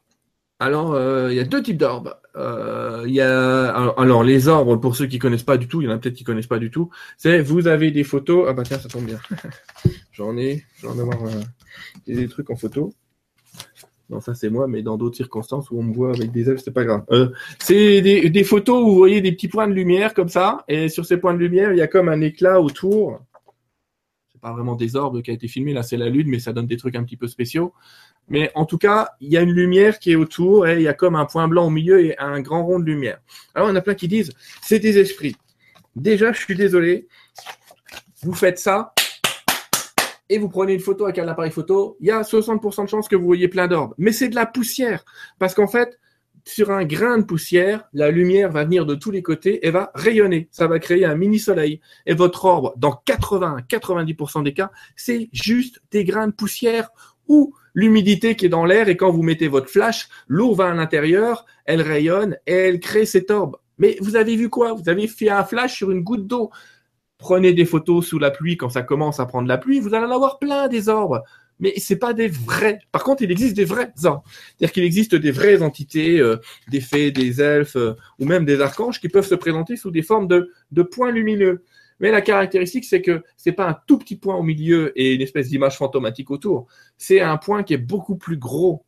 alors 0.61 0.93
euh, 0.93 1.33
il 1.33 1.37
y 1.37 1.41
a 1.41 1.45
deux 1.45 1.61
types 1.61 1.77
d'orbes. 1.77 2.15
Euh, 2.37 3.03
il 3.09 3.13
y 3.13 3.21
a 3.21 3.67
alors, 3.97 4.23
les 4.23 4.47
orbes 4.47 4.81
pour 4.81 4.95
ceux 4.95 5.07
qui 5.07 5.19
connaissent 5.19 5.43
pas 5.43 5.57
du 5.57 5.67
tout, 5.67 5.83
il 5.83 5.87
y 5.87 5.89
en 5.89 5.91
a 5.91 5.99
peut-être 5.99 6.15
qui 6.15 6.23
connaissent 6.23 6.47
pas 6.47 6.61
du 6.61 6.71
tout. 6.71 6.89
C'est 7.17 7.41
vous 7.41 7.67
avez 7.67 7.91
des 7.91 8.05
photos. 8.05 8.47
Ah 8.49 8.53
bah 8.53 8.63
tiens, 8.65 8.79
ça 8.79 8.89
tombe 8.89 9.07
bien. 9.07 9.19
j'en 10.13 10.37
ai, 10.37 10.65
j'en 10.81 10.97
ai 10.97 11.01
avoir 11.01 11.25
euh, 11.25 11.43
des 12.07 12.29
trucs 12.29 12.51
en 12.51 12.57
photo. 12.57 12.95
Non, 14.09 14.21
ça 14.21 14.37
c'est 14.37 14.51
moi, 14.51 14.69
mais 14.69 14.83
dans 14.83 14.97
d'autres 14.97 15.17
circonstances 15.17 15.69
où 15.73 15.81
on 15.81 15.83
me 15.83 15.93
voit 15.93 16.11
avec 16.11 16.31
des 16.31 16.49
ailes, 16.49 16.61
c'est 16.61 16.71
pas 16.71 16.85
grave. 16.85 17.03
Euh, 17.11 17.31
c'est 17.59 18.03
des, 18.03 18.31
des, 18.31 18.45
photos 18.45 18.85
où 18.85 18.87
vous 18.87 18.95
voyez 18.95 19.21
des 19.21 19.33
petits 19.33 19.49
points 19.49 19.67
de 19.67 19.73
lumière 19.73 20.15
comme 20.15 20.29
ça, 20.29 20.65
et 20.69 20.89
sur 20.89 21.05
ces 21.05 21.17
points 21.17 21.35
de 21.35 21.41
lumière, 21.41 21.73
il 21.73 21.79
y 21.79 21.83
a 21.83 21.89
comme 21.89 22.09
un 22.09 22.21
éclat 22.21 22.61
autour. 22.61 23.21
Vraiment 24.53 24.77
des 24.77 24.97
orbes 24.97 25.23
qui 25.23 25.31
a 25.31 25.35
été 25.35 25.49
filmé, 25.49 25.73
là 25.73 25.83
c'est 25.83 25.97
la 25.97 26.09
lune, 26.09 26.29
mais 26.29 26.39
ça 26.39 26.53
donne 26.53 26.67
des 26.67 26.77
trucs 26.77 26.95
un 26.95 27.05
petit 27.05 27.17
peu 27.17 27.27
spéciaux. 27.27 27.73
Mais 28.29 28.51
en 28.55 28.65
tout 28.65 28.79
cas, 28.79 29.11
il 29.21 29.31
y 29.31 29.37
a 29.37 29.43
une 29.43 29.53
lumière 29.53 29.99
qui 29.99 30.13
est 30.13 30.17
autour, 30.17 30.67
et 30.67 30.77
il 30.77 30.83
y 30.83 30.89
a 30.89 30.95
comme 30.95 31.17
un 31.17 31.27
point 31.27 31.49
blanc 31.49 31.67
au 31.67 31.71
milieu 31.71 32.05
et 32.05 32.19
un 32.19 32.41
grand 32.41 32.65
rond 32.65 32.79
de 32.79 32.85
lumière. 32.85 33.21
Alors, 33.55 33.69
il 33.69 33.71
y 33.71 33.75
en 33.75 33.77
a 33.77 33.81
plein 33.81 33.95
qui 33.95 34.09
disent, 34.09 34.33
c'est 34.63 34.79
des 34.79 34.99
esprits. 34.99 35.37
Déjà, 35.95 36.33
je 36.33 36.41
suis 36.41 36.55
désolé, 36.55 37.09
vous 38.23 38.35
faites 38.35 38.59
ça, 38.59 38.93
et 40.29 40.39
vous 40.39 40.49
prenez 40.49 40.75
une 40.75 40.81
photo 40.81 41.05
avec 41.05 41.19
un 41.19 41.29
appareil 41.29 41.53
photo, 41.53 41.97
il 42.01 42.09
y 42.09 42.11
a 42.11 42.23
60% 42.23 42.85
de 42.85 42.89
chances 42.89 43.09
que 43.09 43.17
vous 43.17 43.27
voyez 43.27 43.49
plein 43.49 43.69
d'orbes. 43.69 43.95
Mais 43.99 44.13
c'est 44.13 44.29
de 44.29 44.35
la 44.35 44.47
poussière. 44.47 45.05
Parce 45.39 45.55
qu'en 45.55 45.69
fait, 45.69 45.99
sur 46.47 46.71
un 46.71 46.85
grain 46.85 47.19
de 47.19 47.25
poussière, 47.25 47.89
la 47.93 48.11
lumière 48.11 48.53
va 48.53 48.65
venir 48.65 48.87
de 48.87 48.95
tous 48.95 49.11
les 49.11 49.23
côtés 49.23 49.67
et 49.67 49.71
va 49.71 49.91
rayonner. 49.95 50.49
Ça 50.53 50.69
va 50.69 50.79
créer 50.79 51.05
un 51.05 51.17
mini 51.17 51.41
soleil. 51.41 51.81
Et 52.07 52.15
votre 52.15 52.45
orbe, 52.45 52.73
dans 52.77 53.03
80-90% 53.05 54.45
des 54.45 54.55
cas, 54.55 54.71
c'est 54.95 55.29
juste 55.33 55.83
des 55.91 56.05
grains 56.05 56.29
de 56.29 56.33
poussière 56.33 56.91
ou 57.27 57.53
l'humidité 57.75 58.37
qui 58.37 58.47
est 58.47 58.49
dans 58.49 58.65
l'air 58.65 58.89
et 58.89 58.97
quand 58.97 59.11
vous 59.11 59.25
mettez 59.25 59.49
votre 59.49 59.69
flash, 59.69 60.09
l'eau 60.29 60.55
va 60.55 60.69
à 60.69 60.75
l'intérieur, 60.75 61.47
elle 61.65 61.83
rayonne 61.83 62.37
et 62.47 62.53
elle 62.53 62.79
crée 62.79 63.07
cet 63.07 63.33
orbe. 63.33 63.57
Mais 63.79 63.97
vous 64.01 64.15
avez 64.15 64.37
vu 64.37 64.49
quoi? 64.49 64.73
Vous 64.73 64.89
avez 64.89 65.09
fait 65.09 65.29
un 65.29 65.45
flash 65.45 65.75
sur 65.75 65.91
une 65.91 66.03
goutte 66.03 66.29
d'eau. 66.29 66.51
Prenez 67.19 67.55
des 67.55 67.65
photos 67.65 68.07
sous 68.07 68.21
la 68.21 68.31
pluie 68.31 68.57
quand 68.57 68.69
ça 68.69 68.83
commence 68.83 69.19
à 69.19 69.27
prendre 69.27 69.49
la 69.49 69.59
pluie, 69.59 69.81
vous 69.81 69.95
allez 69.95 70.07
en 70.07 70.15
avoir 70.15 70.39
plein 70.39 70.69
des 70.69 70.89
orbes. 70.89 71.23
Mais 71.59 71.73
c'est 71.79 71.97
pas 71.97 72.13
des 72.13 72.29
vrais. 72.29 72.81
Par 72.93 73.03
contre, 73.03 73.23
il 73.23 73.31
existe 73.31 73.57
des 73.57 73.65
vrais 73.65 73.93
orbes. 74.05 74.23
C'est-à-dire 74.27 74.73
qu'il 74.73 74.85
existe 74.85 75.15
des 75.15 75.31
vraies 75.31 75.63
entités, 75.63 76.21
euh, 76.21 76.37
des 76.69 76.81
fées, 76.81 77.11
des 77.11 77.41
elfes, 77.41 77.77
euh, 77.77 77.95
ou 78.19 78.27
même 78.27 78.45
des 78.45 78.61
archanges 78.61 79.01
qui 79.01 79.09
peuvent 79.09 79.27
se 79.27 79.35
présenter 79.35 79.77
sous 79.77 79.91
des 79.91 80.03
formes 80.03 80.29
de, 80.29 80.53
de 80.73 80.83
points 80.83 81.11
lumineux. 81.11 81.65
Mais 82.01 82.11
la 82.11 82.21
caractéristique, 82.21 82.85
c'est 82.85 83.01
que 83.01 83.23
c'est 83.37 83.53
pas 83.53 83.69
un 83.69 83.77
tout 83.87 83.99
petit 83.99 84.17
point 84.17 84.37
au 84.37 84.43
milieu 84.43 84.93
et 85.01 85.15
une 85.15 85.23
espèce 85.23 85.49
d'image 85.49 85.79
fantomatique 85.79 86.31
autour. 86.31 86.67
C'est 86.99 87.21
un 87.21 87.39
point 87.39 87.63
qui 87.63 87.73
est 87.73 87.79
beaucoup 87.79 88.17
plus 88.17 88.37
gros 88.37 88.85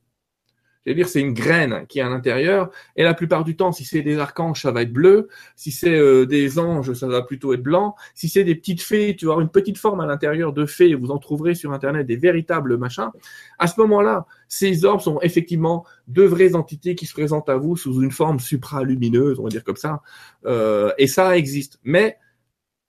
c'est-à-dire, 0.88 1.08
c'est 1.08 1.20
une 1.20 1.34
graine 1.34 1.84
qui 1.86 1.98
est 1.98 2.02
à 2.02 2.08
l'intérieur. 2.08 2.70
Et 2.96 3.02
la 3.02 3.12
plupart 3.12 3.44
du 3.44 3.56
temps, 3.56 3.72
si 3.72 3.84
c'est 3.84 4.00
des 4.00 4.18
archanges, 4.18 4.62
ça 4.62 4.70
va 4.70 4.80
être 4.80 4.92
bleu. 4.92 5.28
Si 5.54 5.70
c'est 5.70 5.94
euh, 5.94 6.24
des 6.24 6.58
anges, 6.58 6.94
ça 6.94 7.06
va 7.06 7.20
plutôt 7.20 7.52
être 7.52 7.62
blanc. 7.62 7.94
Si 8.14 8.30
c'est 8.30 8.42
des 8.42 8.54
petites 8.54 8.80
fées, 8.80 9.14
tu 9.14 9.26
vas 9.26 9.32
avoir 9.32 9.42
une 9.42 9.50
petite 9.50 9.76
forme 9.76 10.00
à 10.00 10.06
l'intérieur 10.06 10.54
de 10.54 10.64
fées. 10.64 10.94
Vous 10.94 11.10
en 11.10 11.18
trouverez 11.18 11.54
sur 11.54 11.72
Internet 11.72 12.06
des 12.06 12.16
véritables 12.16 12.78
machins. 12.78 13.10
À 13.58 13.66
ce 13.66 13.78
moment-là, 13.82 14.24
ces 14.48 14.86
orbes 14.86 15.02
sont 15.02 15.20
effectivement 15.20 15.84
de 16.06 16.22
vraies 16.22 16.54
entités 16.54 16.94
qui 16.94 17.04
se 17.04 17.12
présentent 17.12 17.50
à 17.50 17.56
vous 17.58 17.76
sous 17.76 18.00
une 18.00 18.10
forme 18.10 18.40
supralumineuse, 18.40 19.38
on 19.38 19.42
va 19.42 19.50
dire 19.50 19.64
comme 19.64 19.76
ça. 19.76 20.00
Euh, 20.46 20.90
et 20.96 21.06
ça 21.06 21.36
existe. 21.36 21.78
Mais 21.84 22.16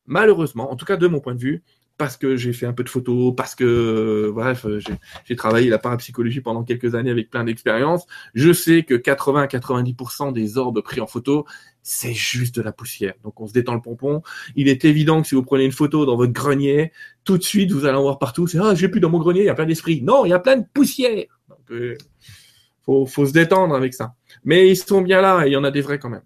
malheureusement, 0.05 0.71
en 0.71 0.77
tout 0.77 0.85
cas 0.85 0.95
de 0.95 1.07
mon 1.07 1.19
point 1.19 1.35
de 1.35 1.41
vue, 1.41 1.63
parce 1.99 2.15
que 2.15 2.37
j'ai 2.37 2.53
fait 2.53 2.65
un 2.65 2.71
peu 2.71 2.85
de 2.85 2.89
photos, 2.89 3.35
parce 3.35 3.55
que 3.55 3.65
euh, 3.65 4.31
bref, 4.31 4.65
euh, 4.65 4.79
j'ai 5.25 5.35
travaillé 5.35 5.69
la 5.69 5.77
parapsychologie 5.77 6.39
pendant 6.39 6.63
quelques 6.63 6.95
années 6.95 7.11
avec 7.11 7.29
plein 7.29 7.43
d'expériences. 7.43 8.07
Je 8.33 8.53
sais 8.53 8.83
que 8.83 8.95
80 8.95 9.47
90% 9.47 10.31
des 10.31 10.57
orbes 10.57 10.81
pris 10.81 11.01
en 11.01 11.07
photo, 11.07 11.45
c'est 11.83 12.13
juste 12.13 12.55
de 12.55 12.61
la 12.61 12.71
poussière. 12.71 13.15
Donc 13.23 13.41
on 13.41 13.47
se 13.47 13.53
détend 13.53 13.75
le 13.75 13.81
pompon. 13.81 14.23
Il 14.55 14.69
est 14.69 14.85
évident 14.85 15.21
que 15.21 15.27
si 15.27 15.35
vous 15.35 15.43
prenez 15.43 15.65
une 15.65 15.73
photo 15.73 16.05
dans 16.05 16.15
votre 16.15 16.31
grenier, 16.31 16.93
tout 17.25 17.37
de 17.37 17.43
suite 17.43 17.71
vous 17.73 17.85
allez 17.85 17.97
en 17.97 18.01
voir 18.01 18.17
partout. 18.17 18.47
C'est 18.47 18.59
ah 18.59 18.73
j'ai 18.75 18.87
plus 18.87 19.01
dans 19.01 19.09
mon 19.09 19.19
grenier, 19.19 19.41
il 19.41 19.47
y 19.47 19.49
a 19.49 19.55
plein 19.55 19.65
d'esprits. 19.65 20.01
Non, 20.01 20.23
il 20.25 20.29
y 20.29 20.33
a 20.33 20.39
plein 20.39 20.55
de 20.55 20.65
poussière. 20.73 21.25
Donc 21.49 21.69
euh, 21.71 21.97
faut, 22.85 23.05
faut 23.07 23.25
se 23.25 23.33
détendre 23.33 23.75
avec 23.75 23.93
ça. 23.93 24.15
Mais 24.45 24.69
ils 24.69 24.77
sont 24.77 25.01
bien 25.01 25.19
là 25.19 25.43
et 25.43 25.49
il 25.49 25.53
y 25.53 25.57
en 25.57 25.65
a 25.65 25.71
des 25.71 25.81
vrais 25.81 25.99
quand 25.99 26.09
même. 26.09 26.23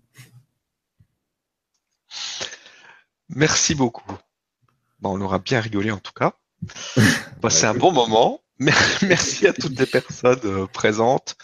Merci 3.30 3.74
beaucoup 3.74 4.20
on 5.12 5.22
aura 5.22 5.40
bien 5.40 5.60
rigolé 5.60 5.92
en 5.92 6.00
tout 6.00 6.14
cas. 6.14 6.34
C'est 7.50 7.66
un 7.66 7.74
bon 7.74 7.92
moment. 7.92 8.42
Merci 8.60 9.48
à 9.48 9.54
toutes 9.54 9.80
les 9.80 9.86
personnes 9.86 10.40
euh, 10.46 10.68
présentes. 10.68 11.36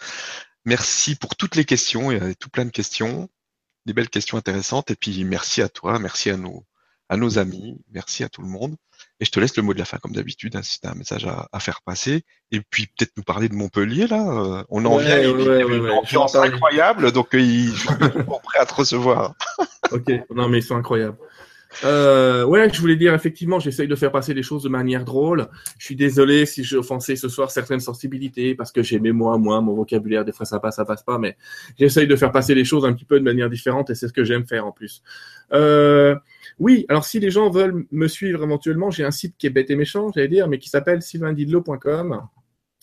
Merci 0.65 1.15
pour 1.15 1.35
toutes 1.35 1.55
les 1.55 1.65
questions. 1.65 2.11
Il 2.11 2.17
y 2.17 2.21
a 2.21 2.33
tout 2.35 2.49
plein 2.49 2.65
de 2.65 2.69
questions, 2.69 3.29
des 3.85 3.93
belles 3.93 4.09
questions 4.09 4.37
intéressantes. 4.37 4.91
Et 4.91 4.95
puis 4.95 5.23
merci 5.23 5.61
à 5.61 5.69
toi, 5.69 5.97
merci 5.99 6.29
à 6.29 6.37
nos, 6.37 6.65
à 7.09 7.17
nos 7.17 7.39
amis, 7.39 7.81
merci 7.91 8.23
à 8.23 8.29
tout 8.29 8.41
le 8.41 8.47
monde. 8.47 8.75
Et 9.19 9.25
je 9.25 9.31
te 9.31 9.39
laisse 9.39 9.55
le 9.57 9.63
mot 9.63 9.73
de 9.73 9.79
la 9.79 9.85
fin 9.85 9.97
comme 9.97 10.11
d'habitude, 10.11 10.55
hein, 10.55 10.61
si 10.61 10.79
tu 10.79 10.87
as 10.87 10.91
un 10.91 10.95
message 10.95 11.25
à, 11.25 11.59
faire 11.59 11.81
passer. 11.81 12.23
Et 12.51 12.61
puis 12.61 12.87
peut-être 12.87 13.13
nous 13.17 13.23
parler 13.23 13.49
de 13.49 13.55
Montpellier 13.55 14.07
là. 14.07 14.21
Euh, 14.21 14.63
on 14.69 14.85
en 14.85 14.97
vient, 14.97 15.19
il 15.19 15.27
une 15.27 15.89
ambiance 15.89 16.35
incroyable, 16.35 17.11
donc 17.11 17.33
euh, 17.33 17.41
ils 17.41 17.75
sont 17.75 17.95
prêts 18.43 18.59
à 18.59 18.65
te 18.65 18.73
recevoir. 18.75 19.33
ok, 19.91 20.11
non 20.29 20.49
mais 20.49 20.59
ils 20.59 20.63
sont 20.63 20.75
incroyables. 20.75 21.17
Euh, 21.83 22.43
ouais, 22.45 22.69
je 22.73 22.81
voulais 22.81 22.95
dire 22.95 23.13
effectivement, 23.13 23.59
j'essaye 23.59 23.87
de 23.87 23.95
faire 23.95 24.11
passer 24.11 24.33
les 24.33 24.43
choses 24.43 24.63
de 24.63 24.69
manière 24.69 25.05
drôle. 25.05 25.47
Je 25.77 25.85
suis 25.85 25.95
désolé 25.95 26.45
si 26.45 26.63
j'ai 26.63 26.77
offensé 26.77 27.15
ce 27.15 27.29
soir 27.29 27.51
certaines 27.51 27.79
sensibilités 27.79 28.55
parce 28.55 28.71
que 28.71 28.81
j'ai 28.81 28.99
mes 28.99 29.11
mots 29.11 29.37
moi, 29.37 29.61
mon 29.61 29.75
vocabulaire, 29.75 30.25
des 30.25 30.31
fois 30.31 30.45
ça 30.45 30.59
passe, 30.59 30.77
ça 30.77 30.85
passe 30.85 31.03
pas, 31.03 31.19
mais 31.19 31.37
j'essaye 31.77 32.07
de 32.07 32.15
faire 32.15 32.31
passer 32.31 32.55
les 32.55 32.65
choses 32.65 32.85
un 32.85 32.93
petit 32.93 33.05
peu 33.05 33.19
de 33.19 33.23
manière 33.23 33.49
différente 33.49 33.89
et 33.89 33.95
c'est 33.95 34.07
ce 34.07 34.13
que 34.13 34.23
j'aime 34.23 34.45
faire 34.45 34.65
en 34.65 34.71
plus. 34.71 35.03
Euh, 35.53 36.15
oui, 36.57 36.85
alors 36.89 37.05
si 37.05 37.19
les 37.19 37.29
gens 37.29 37.49
veulent 37.49 37.85
me 37.91 38.07
suivre 38.07 38.43
éventuellement, 38.43 38.89
j'ai 38.89 39.03
un 39.03 39.11
site 39.11 39.35
qui 39.37 39.47
est 39.47 39.51
bête 39.51 39.69
et 39.69 39.75
méchant, 39.75 40.11
j'allais 40.13 40.27
dire, 40.27 40.47
mais 40.47 40.57
qui 40.57 40.69
s'appelle 40.69 41.01
sylvaindidlo.com. 41.01 42.21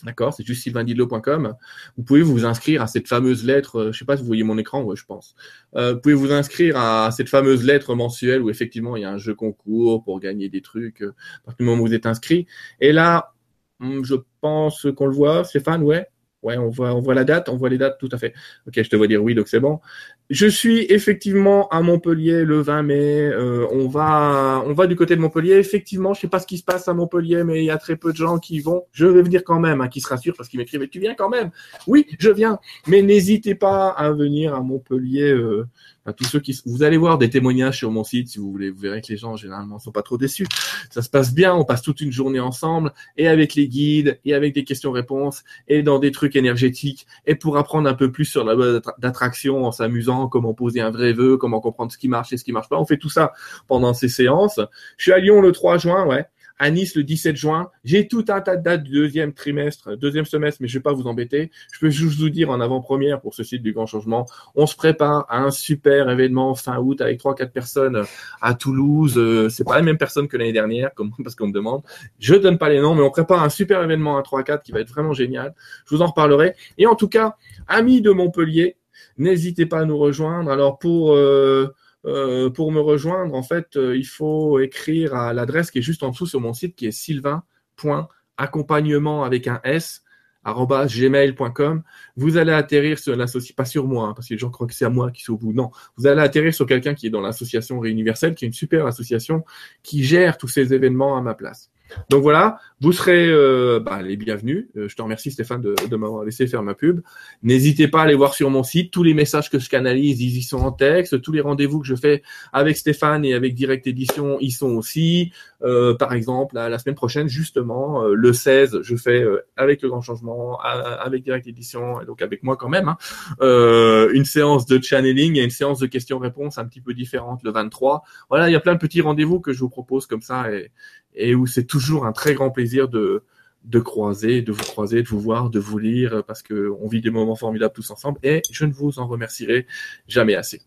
D'accord, 0.02 0.34
c'est 0.34 0.44
juste 0.44 0.62
sylvaindidlo.com. 0.62 1.54
Vous 1.96 2.02
pouvez 2.02 2.20
vous 2.20 2.44
inscrire 2.44 2.82
à 2.82 2.86
cette 2.86 3.08
fameuse 3.08 3.44
lettre, 3.46 3.76
euh, 3.76 3.92
je 3.92 3.98
sais 3.98 4.04
pas 4.04 4.16
si 4.16 4.22
vous 4.22 4.26
voyez 4.26 4.42
mon 4.42 4.58
écran, 4.58 4.82
ouais, 4.82 4.94
je 4.94 5.06
pense. 5.06 5.34
Euh, 5.74 5.94
vous 5.94 6.00
pouvez 6.00 6.14
vous 6.14 6.32
inscrire 6.32 6.76
à 6.76 7.10
cette 7.12 7.30
fameuse 7.30 7.64
lettre 7.64 7.94
mensuelle 7.94 8.42
où 8.42 8.50
effectivement 8.50 8.96
il 8.96 9.02
y 9.02 9.04
a 9.06 9.10
un 9.10 9.16
jeu 9.16 9.34
concours 9.34 10.04
pour 10.04 10.20
gagner 10.20 10.50
des 10.50 10.60
trucs 10.60 11.00
euh, 11.02 11.14
à 11.38 11.46
partir 11.46 11.58
du 11.60 11.64
moment 11.64 11.82
où 11.82 11.86
vous 11.86 11.94
êtes 11.94 12.04
inscrit. 12.04 12.46
Et 12.80 12.92
là, 12.92 13.32
hum, 13.80 14.04
je 14.04 14.16
pense 14.42 14.86
qu'on 14.96 15.06
le 15.06 15.14
voit, 15.14 15.44
Stéphane, 15.44 15.82
ouais? 15.82 16.06
Ouais, 16.42 16.58
on 16.58 16.68
voit, 16.68 16.94
on 16.94 17.00
voit 17.00 17.14
la 17.14 17.24
date, 17.24 17.48
on 17.48 17.56
voit 17.56 17.70
les 17.70 17.78
dates, 17.78 17.98
tout 17.98 18.08
à 18.12 18.18
fait. 18.18 18.34
Ok, 18.68 18.74
je 18.76 18.88
te 18.88 18.96
vois 18.96 19.06
dire 19.08 19.22
oui, 19.22 19.34
donc 19.34 19.48
c'est 19.48 19.60
bon. 19.60 19.80
Je 20.28 20.46
suis 20.48 20.86
effectivement 20.88 21.68
à 21.68 21.82
Montpellier 21.82 22.44
le 22.44 22.60
20 22.60 22.82
mai. 22.82 23.20
Euh, 23.20 23.64
on 23.70 23.86
va, 23.86 24.62
on 24.66 24.72
va 24.72 24.88
du 24.88 24.96
côté 24.96 25.14
de 25.14 25.20
Montpellier. 25.20 25.54
Effectivement, 25.54 26.14
je 26.14 26.22
sais 26.22 26.28
pas 26.28 26.40
ce 26.40 26.46
qui 26.48 26.58
se 26.58 26.64
passe 26.64 26.88
à 26.88 26.94
Montpellier, 26.94 27.44
mais 27.44 27.62
il 27.62 27.66
y 27.66 27.70
a 27.70 27.78
très 27.78 27.94
peu 27.94 28.10
de 28.10 28.16
gens 28.16 28.38
qui 28.38 28.58
vont. 28.58 28.84
Je 28.90 29.06
vais 29.06 29.22
venir 29.22 29.44
quand 29.44 29.60
même, 29.60 29.80
hein, 29.80 29.88
qui 29.88 30.00
se 30.00 30.08
rassurent 30.08 30.34
parce 30.36 30.48
qu'ils 30.48 30.58
m'écrivent. 30.58 30.88
Tu 30.88 30.98
viens 30.98 31.14
quand 31.14 31.28
même 31.28 31.50
Oui, 31.86 32.06
je 32.18 32.30
viens. 32.30 32.58
Mais 32.88 33.02
n'hésitez 33.02 33.54
pas 33.54 33.88
à 33.90 34.10
venir 34.10 34.54
à 34.54 34.60
Montpellier. 34.62 35.30
Euh, 35.30 35.66
tous 36.12 36.24
ceux 36.24 36.40
qui, 36.40 36.60
vous 36.66 36.82
allez 36.82 36.96
voir 36.96 37.18
des 37.18 37.30
témoignages 37.30 37.78
sur 37.78 37.90
mon 37.90 38.04
site 38.04 38.28
si 38.28 38.38
vous 38.38 38.50
voulez. 38.50 38.70
Vous 38.70 38.80
verrez 38.80 39.02
que 39.02 39.08
les 39.08 39.16
gens 39.16 39.36
généralement 39.36 39.78
sont 39.78 39.92
pas 39.92 40.02
trop 40.02 40.18
déçus. 40.18 40.46
Ça 40.90 41.02
se 41.02 41.08
passe 41.08 41.34
bien. 41.34 41.54
On 41.54 41.64
passe 41.64 41.82
toute 41.82 42.00
une 42.00 42.12
journée 42.12 42.40
ensemble 42.40 42.92
et 43.16 43.28
avec 43.28 43.54
les 43.54 43.68
guides 43.68 44.18
et 44.24 44.34
avec 44.34 44.54
des 44.54 44.64
questions-réponses 44.64 45.44
et 45.68 45.82
dans 45.82 45.98
des 45.98 46.12
trucs 46.12 46.36
énergétiques 46.36 47.06
et 47.26 47.34
pour 47.34 47.56
apprendre 47.58 47.88
un 47.88 47.94
peu 47.94 48.10
plus 48.12 48.24
sur 48.24 48.44
la 48.44 48.54
loi 48.54 48.80
d'attraction 48.98 49.64
en 49.64 49.72
s'amusant, 49.72 50.15
comment 50.26 50.54
poser 50.54 50.80
un 50.80 50.90
vrai 50.90 51.12
vœu, 51.12 51.36
comment 51.36 51.60
comprendre 51.60 51.92
ce 51.92 51.98
qui 51.98 52.08
marche 52.08 52.32
et 52.32 52.36
ce 52.36 52.44
qui 52.44 52.52
marche 52.52 52.68
pas. 52.68 52.78
On 52.78 52.86
fait 52.86 52.98
tout 52.98 53.10
ça 53.10 53.32
pendant 53.68 53.94
ces 53.94 54.08
séances. 54.08 54.60
Je 54.96 55.04
suis 55.04 55.12
à 55.12 55.18
Lyon 55.18 55.40
le 55.40 55.52
3 55.52 55.78
juin, 55.78 56.06
ouais 56.06 56.26
à 56.58 56.70
Nice 56.70 56.94
le 56.96 57.02
17 57.02 57.36
juin. 57.36 57.70
J'ai 57.84 58.08
tout 58.08 58.24
un 58.28 58.40
tas 58.40 58.56
de 58.56 58.62
dates 58.62 58.82
du 58.82 58.92
deuxième 58.92 59.32
trimestre, 59.32 59.96
deuxième 59.96 60.24
semestre, 60.24 60.58
mais 60.62 60.68
je 60.68 60.78
vais 60.78 60.82
pas 60.82 60.92
vous 60.92 61.06
embêter. 61.06 61.50
Je 61.72 61.78
peux 61.78 61.90
juste 61.90 62.18
vous 62.18 62.30
dire 62.30 62.50
en 62.50 62.60
avant-première 62.60 63.20
pour 63.20 63.34
ce 63.34 63.44
site 63.44 63.62
du 63.62 63.72
Grand 63.72 63.86
Changement, 63.86 64.26
on 64.54 64.66
se 64.66 64.76
prépare 64.76 65.26
à 65.28 65.38
un 65.38 65.50
super 65.50 66.08
événement 66.08 66.54
fin 66.54 66.78
août 66.78 67.00
avec 67.00 67.18
trois 67.18 67.34
quatre 67.34 67.52
personnes 67.52 68.04
à 68.40 68.54
Toulouse. 68.54 69.14
Euh, 69.16 69.48
c'est 69.48 69.64
pas 69.64 69.76
la 69.76 69.82
même 69.82 69.98
personne 69.98 70.28
que 70.28 70.36
l'année 70.36 70.52
dernière, 70.52 70.90
parce 71.22 71.34
qu'on 71.34 71.48
me 71.48 71.52
demande. 71.52 71.82
Je 72.18 72.34
donne 72.34 72.58
pas 72.58 72.68
les 72.68 72.80
noms, 72.80 72.94
mais 72.94 73.02
on 73.02 73.10
prépare 73.10 73.42
un 73.42 73.48
super 73.48 73.82
événement 73.82 74.16
à 74.16 74.22
3 74.22 74.42
4 74.42 74.62
qui 74.62 74.72
va 74.72 74.80
être 74.80 74.90
vraiment 74.90 75.12
génial. 75.12 75.54
Je 75.88 75.94
vous 75.94 76.02
en 76.02 76.06
reparlerai. 76.06 76.54
Et 76.78 76.86
en 76.86 76.94
tout 76.94 77.08
cas, 77.08 77.36
amis 77.68 78.00
de 78.00 78.10
Montpellier, 78.10 78.76
n'hésitez 79.18 79.66
pas 79.66 79.80
à 79.80 79.84
nous 79.84 79.98
rejoindre. 79.98 80.50
Alors 80.50 80.78
pour 80.78 81.12
euh, 81.12 81.74
euh, 82.06 82.48
pour 82.50 82.72
me 82.72 82.80
rejoindre, 82.80 83.34
en 83.34 83.42
fait, 83.42 83.76
euh, 83.76 83.96
il 83.96 84.06
faut 84.06 84.60
écrire 84.60 85.14
à 85.14 85.32
l'adresse 85.32 85.70
qui 85.72 85.78
est 85.80 85.82
juste 85.82 86.04
en 86.04 86.10
dessous 86.10 86.26
sur 86.26 86.40
mon 86.40 86.54
site, 86.54 86.76
qui 86.76 86.86
est 86.86 86.92
sylvain.accompagnement 86.92 89.24
avec 89.24 89.48
un 89.48 89.60
S 89.64 90.02
gmail.com, 90.46 91.82
vous 92.16 92.36
allez 92.36 92.52
atterrir 92.52 92.98
sur 92.98 93.16
l'association, 93.16 93.54
pas 93.56 93.64
sur 93.64 93.86
moi, 93.86 94.08
hein, 94.08 94.12
parce 94.14 94.28
que 94.28 94.34
les 94.34 94.38
gens 94.38 94.50
croient 94.50 94.66
que 94.66 94.74
c'est 94.74 94.84
à 94.84 94.90
moi 94.90 95.10
qui 95.10 95.22
suis 95.22 95.32
au 95.32 95.36
bout. 95.36 95.52
Non, 95.52 95.70
vous 95.96 96.06
allez 96.06 96.20
atterrir 96.20 96.54
sur 96.54 96.66
quelqu'un 96.66 96.94
qui 96.94 97.08
est 97.08 97.10
dans 97.10 97.20
l'association 97.20 97.80
Réuniverselle, 97.80 98.34
qui 98.34 98.44
est 98.44 98.48
une 98.48 98.54
super 98.54 98.86
association 98.86 99.44
qui 99.82 100.04
gère 100.04 100.38
tous 100.38 100.48
ces 100.48 100.72
événements 100.72 101.16
à 101.16 101.20
ma 101.20 101.34
place. 101.34 101.70
Donc 102.10 102.22
voilà, 102.22 102.58
vous 102.80 102.92
serez 102.92 103.28
euh, 103.28 103.80
bah, 103.80 104.02
les 104.02 104.16
bienvenus. 104.16 104.66
Euh, 104.76 104.88
je 104.88 104.96
te 104.96 105.02
remercie 105.02 105.30
Stéphane 105.30 105.62
de, 105.62 105.96
m'avoir 105.96 106.24
laissé 106.24 106.46
faire 106.46 106.62
ma 106.62 106.74
pub. 106.74 107.00
N'hésitez 107.42 107.88
pas 107.88 108.00
à 108.00 108.02
aller 108.04 108.14
voir 108.14 108.34
sur 108.34 108.50
mon 108.50 108.62
site 108.62 108.92
tous 108.92 109.02
les 109.02 109.14
messages 109.14 109.50
que 109.50 109.58
je 109.58 109.68
canalise, 109.68 110.20
ils 110.20 110.36
y 110.36 110.42
sont 110.42 110.58
en 110.58 110.72
texte. 110.72 111.20
Tous 111.22 111.32
les 111.32 111.40
rendez-vous 111.40 111.80
que 111.80 111.86
je 111.86 111.94
fais 111.94 112.22
avec 112.52 112.76
Stéphane 112.76 113.24
et 113.24 113.34
avec 113.34 113.54
Direct 113.54 113.86
Édition, 113.86 114.38
ils 114.40 114.52
sont 114.52 114.70
aussi. 114.70 115.32
Euh, 115.62 115.94
par 115.94 116.12
exemple, 116.12 116.54
la, 116.54 116.78
semaine 116.78 116.94
prochaine, 116.94 117.28
justement, 117.28 118.02
euh, 118.02 118.14
le 118.14 118.32
16, 118.32 118.82
je 118.82 118.96
fais 118.96 119.24
avec 119.56 119.82
le 119.82 119.88
Grand 119.88 120.02
Changement, 120.02 120.60
avec 120.60 121.22
Direct 121.22 121.46
Édition, 121.46 122.00
et 122.00 122.04
donc 122.04 122.20
avec 122.20 122.42
moi 122.42 122.56
quand 122.56 122.68
même, 122.68 122.88
hein, 122.88 124.08
une 124.12 124.24
séance 124.24 124.66
de 124.66 124.82
channeling 124.82 125.36
et 125.36 125.42
une 125.42 125.50
séance 125.50 125.78
de 125.78 125.86
questions-réponses 125.86 126.58
un 126.58 126.66
petit 126.66 126.80
peu 126.80 126.94
différente 126.94 127.42
le 127.42 127.50
23. 127.50 128.02
Voilà, 128.28 128.48
il 128.48 128.52
y 128.52 128.56
a 128.56 128.60
plein 128.60 128.74
de 128.74 128.78
petits 128.78 129.00
rendez-vous 129.00 129.40
que 129.40 129.52
je 129.52 129.60
vous 129.60 129.70
propose 129.70 130.06
comme 130.06 130.22
ça 130.22 130.52
et, 130.52 130.70
et 131.16 131.34
où 131.34 131.46
c'est 131.46 131.64
toujours 131.64 132.06
un 132.06 132.12
très 132.12 132.34
grand 132.34 132.50
plaisir 132.50 132.88
de, 132.88 133.24
de 133.64 133.80
croiser, 133.80 134.42
de 134.42 134.52
vous 134.52 134.62
croiser, 134.62 135.02
de 135.02 135.08
vous 135.08 135.20
voir, 135.20 135.50
de 135.50 135.58
vous 135.58 135.78
lire, 135.78 136.22
parce 136.24 136.42
que 136.42 136.70
on 136.80 136.88
vit 136.88 137.00
des 137.00 137.10
moments 137.10 137.36
formidables 137.36 137.74
tous 137.74 137.90
ensemble, 137.90 138.18
et 138.22 138.42
je 138.50 138.64
ne 138.64 138.72
vous 138.72 138.98
en 138.98 139.06
remercierai 139.06 139.66
jamais 140.06 140.34
assez. 140.34 140.62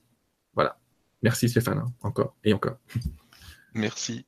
Voilà. 0.54 0.78
Merci 1.22 1.50
Stéphane, 1.50 1.80
hein, 1.80 1.94
encore 2.02 2.36
et 2.44 2.54
encore. 2.54 2.78
Merci. 3.74 4.26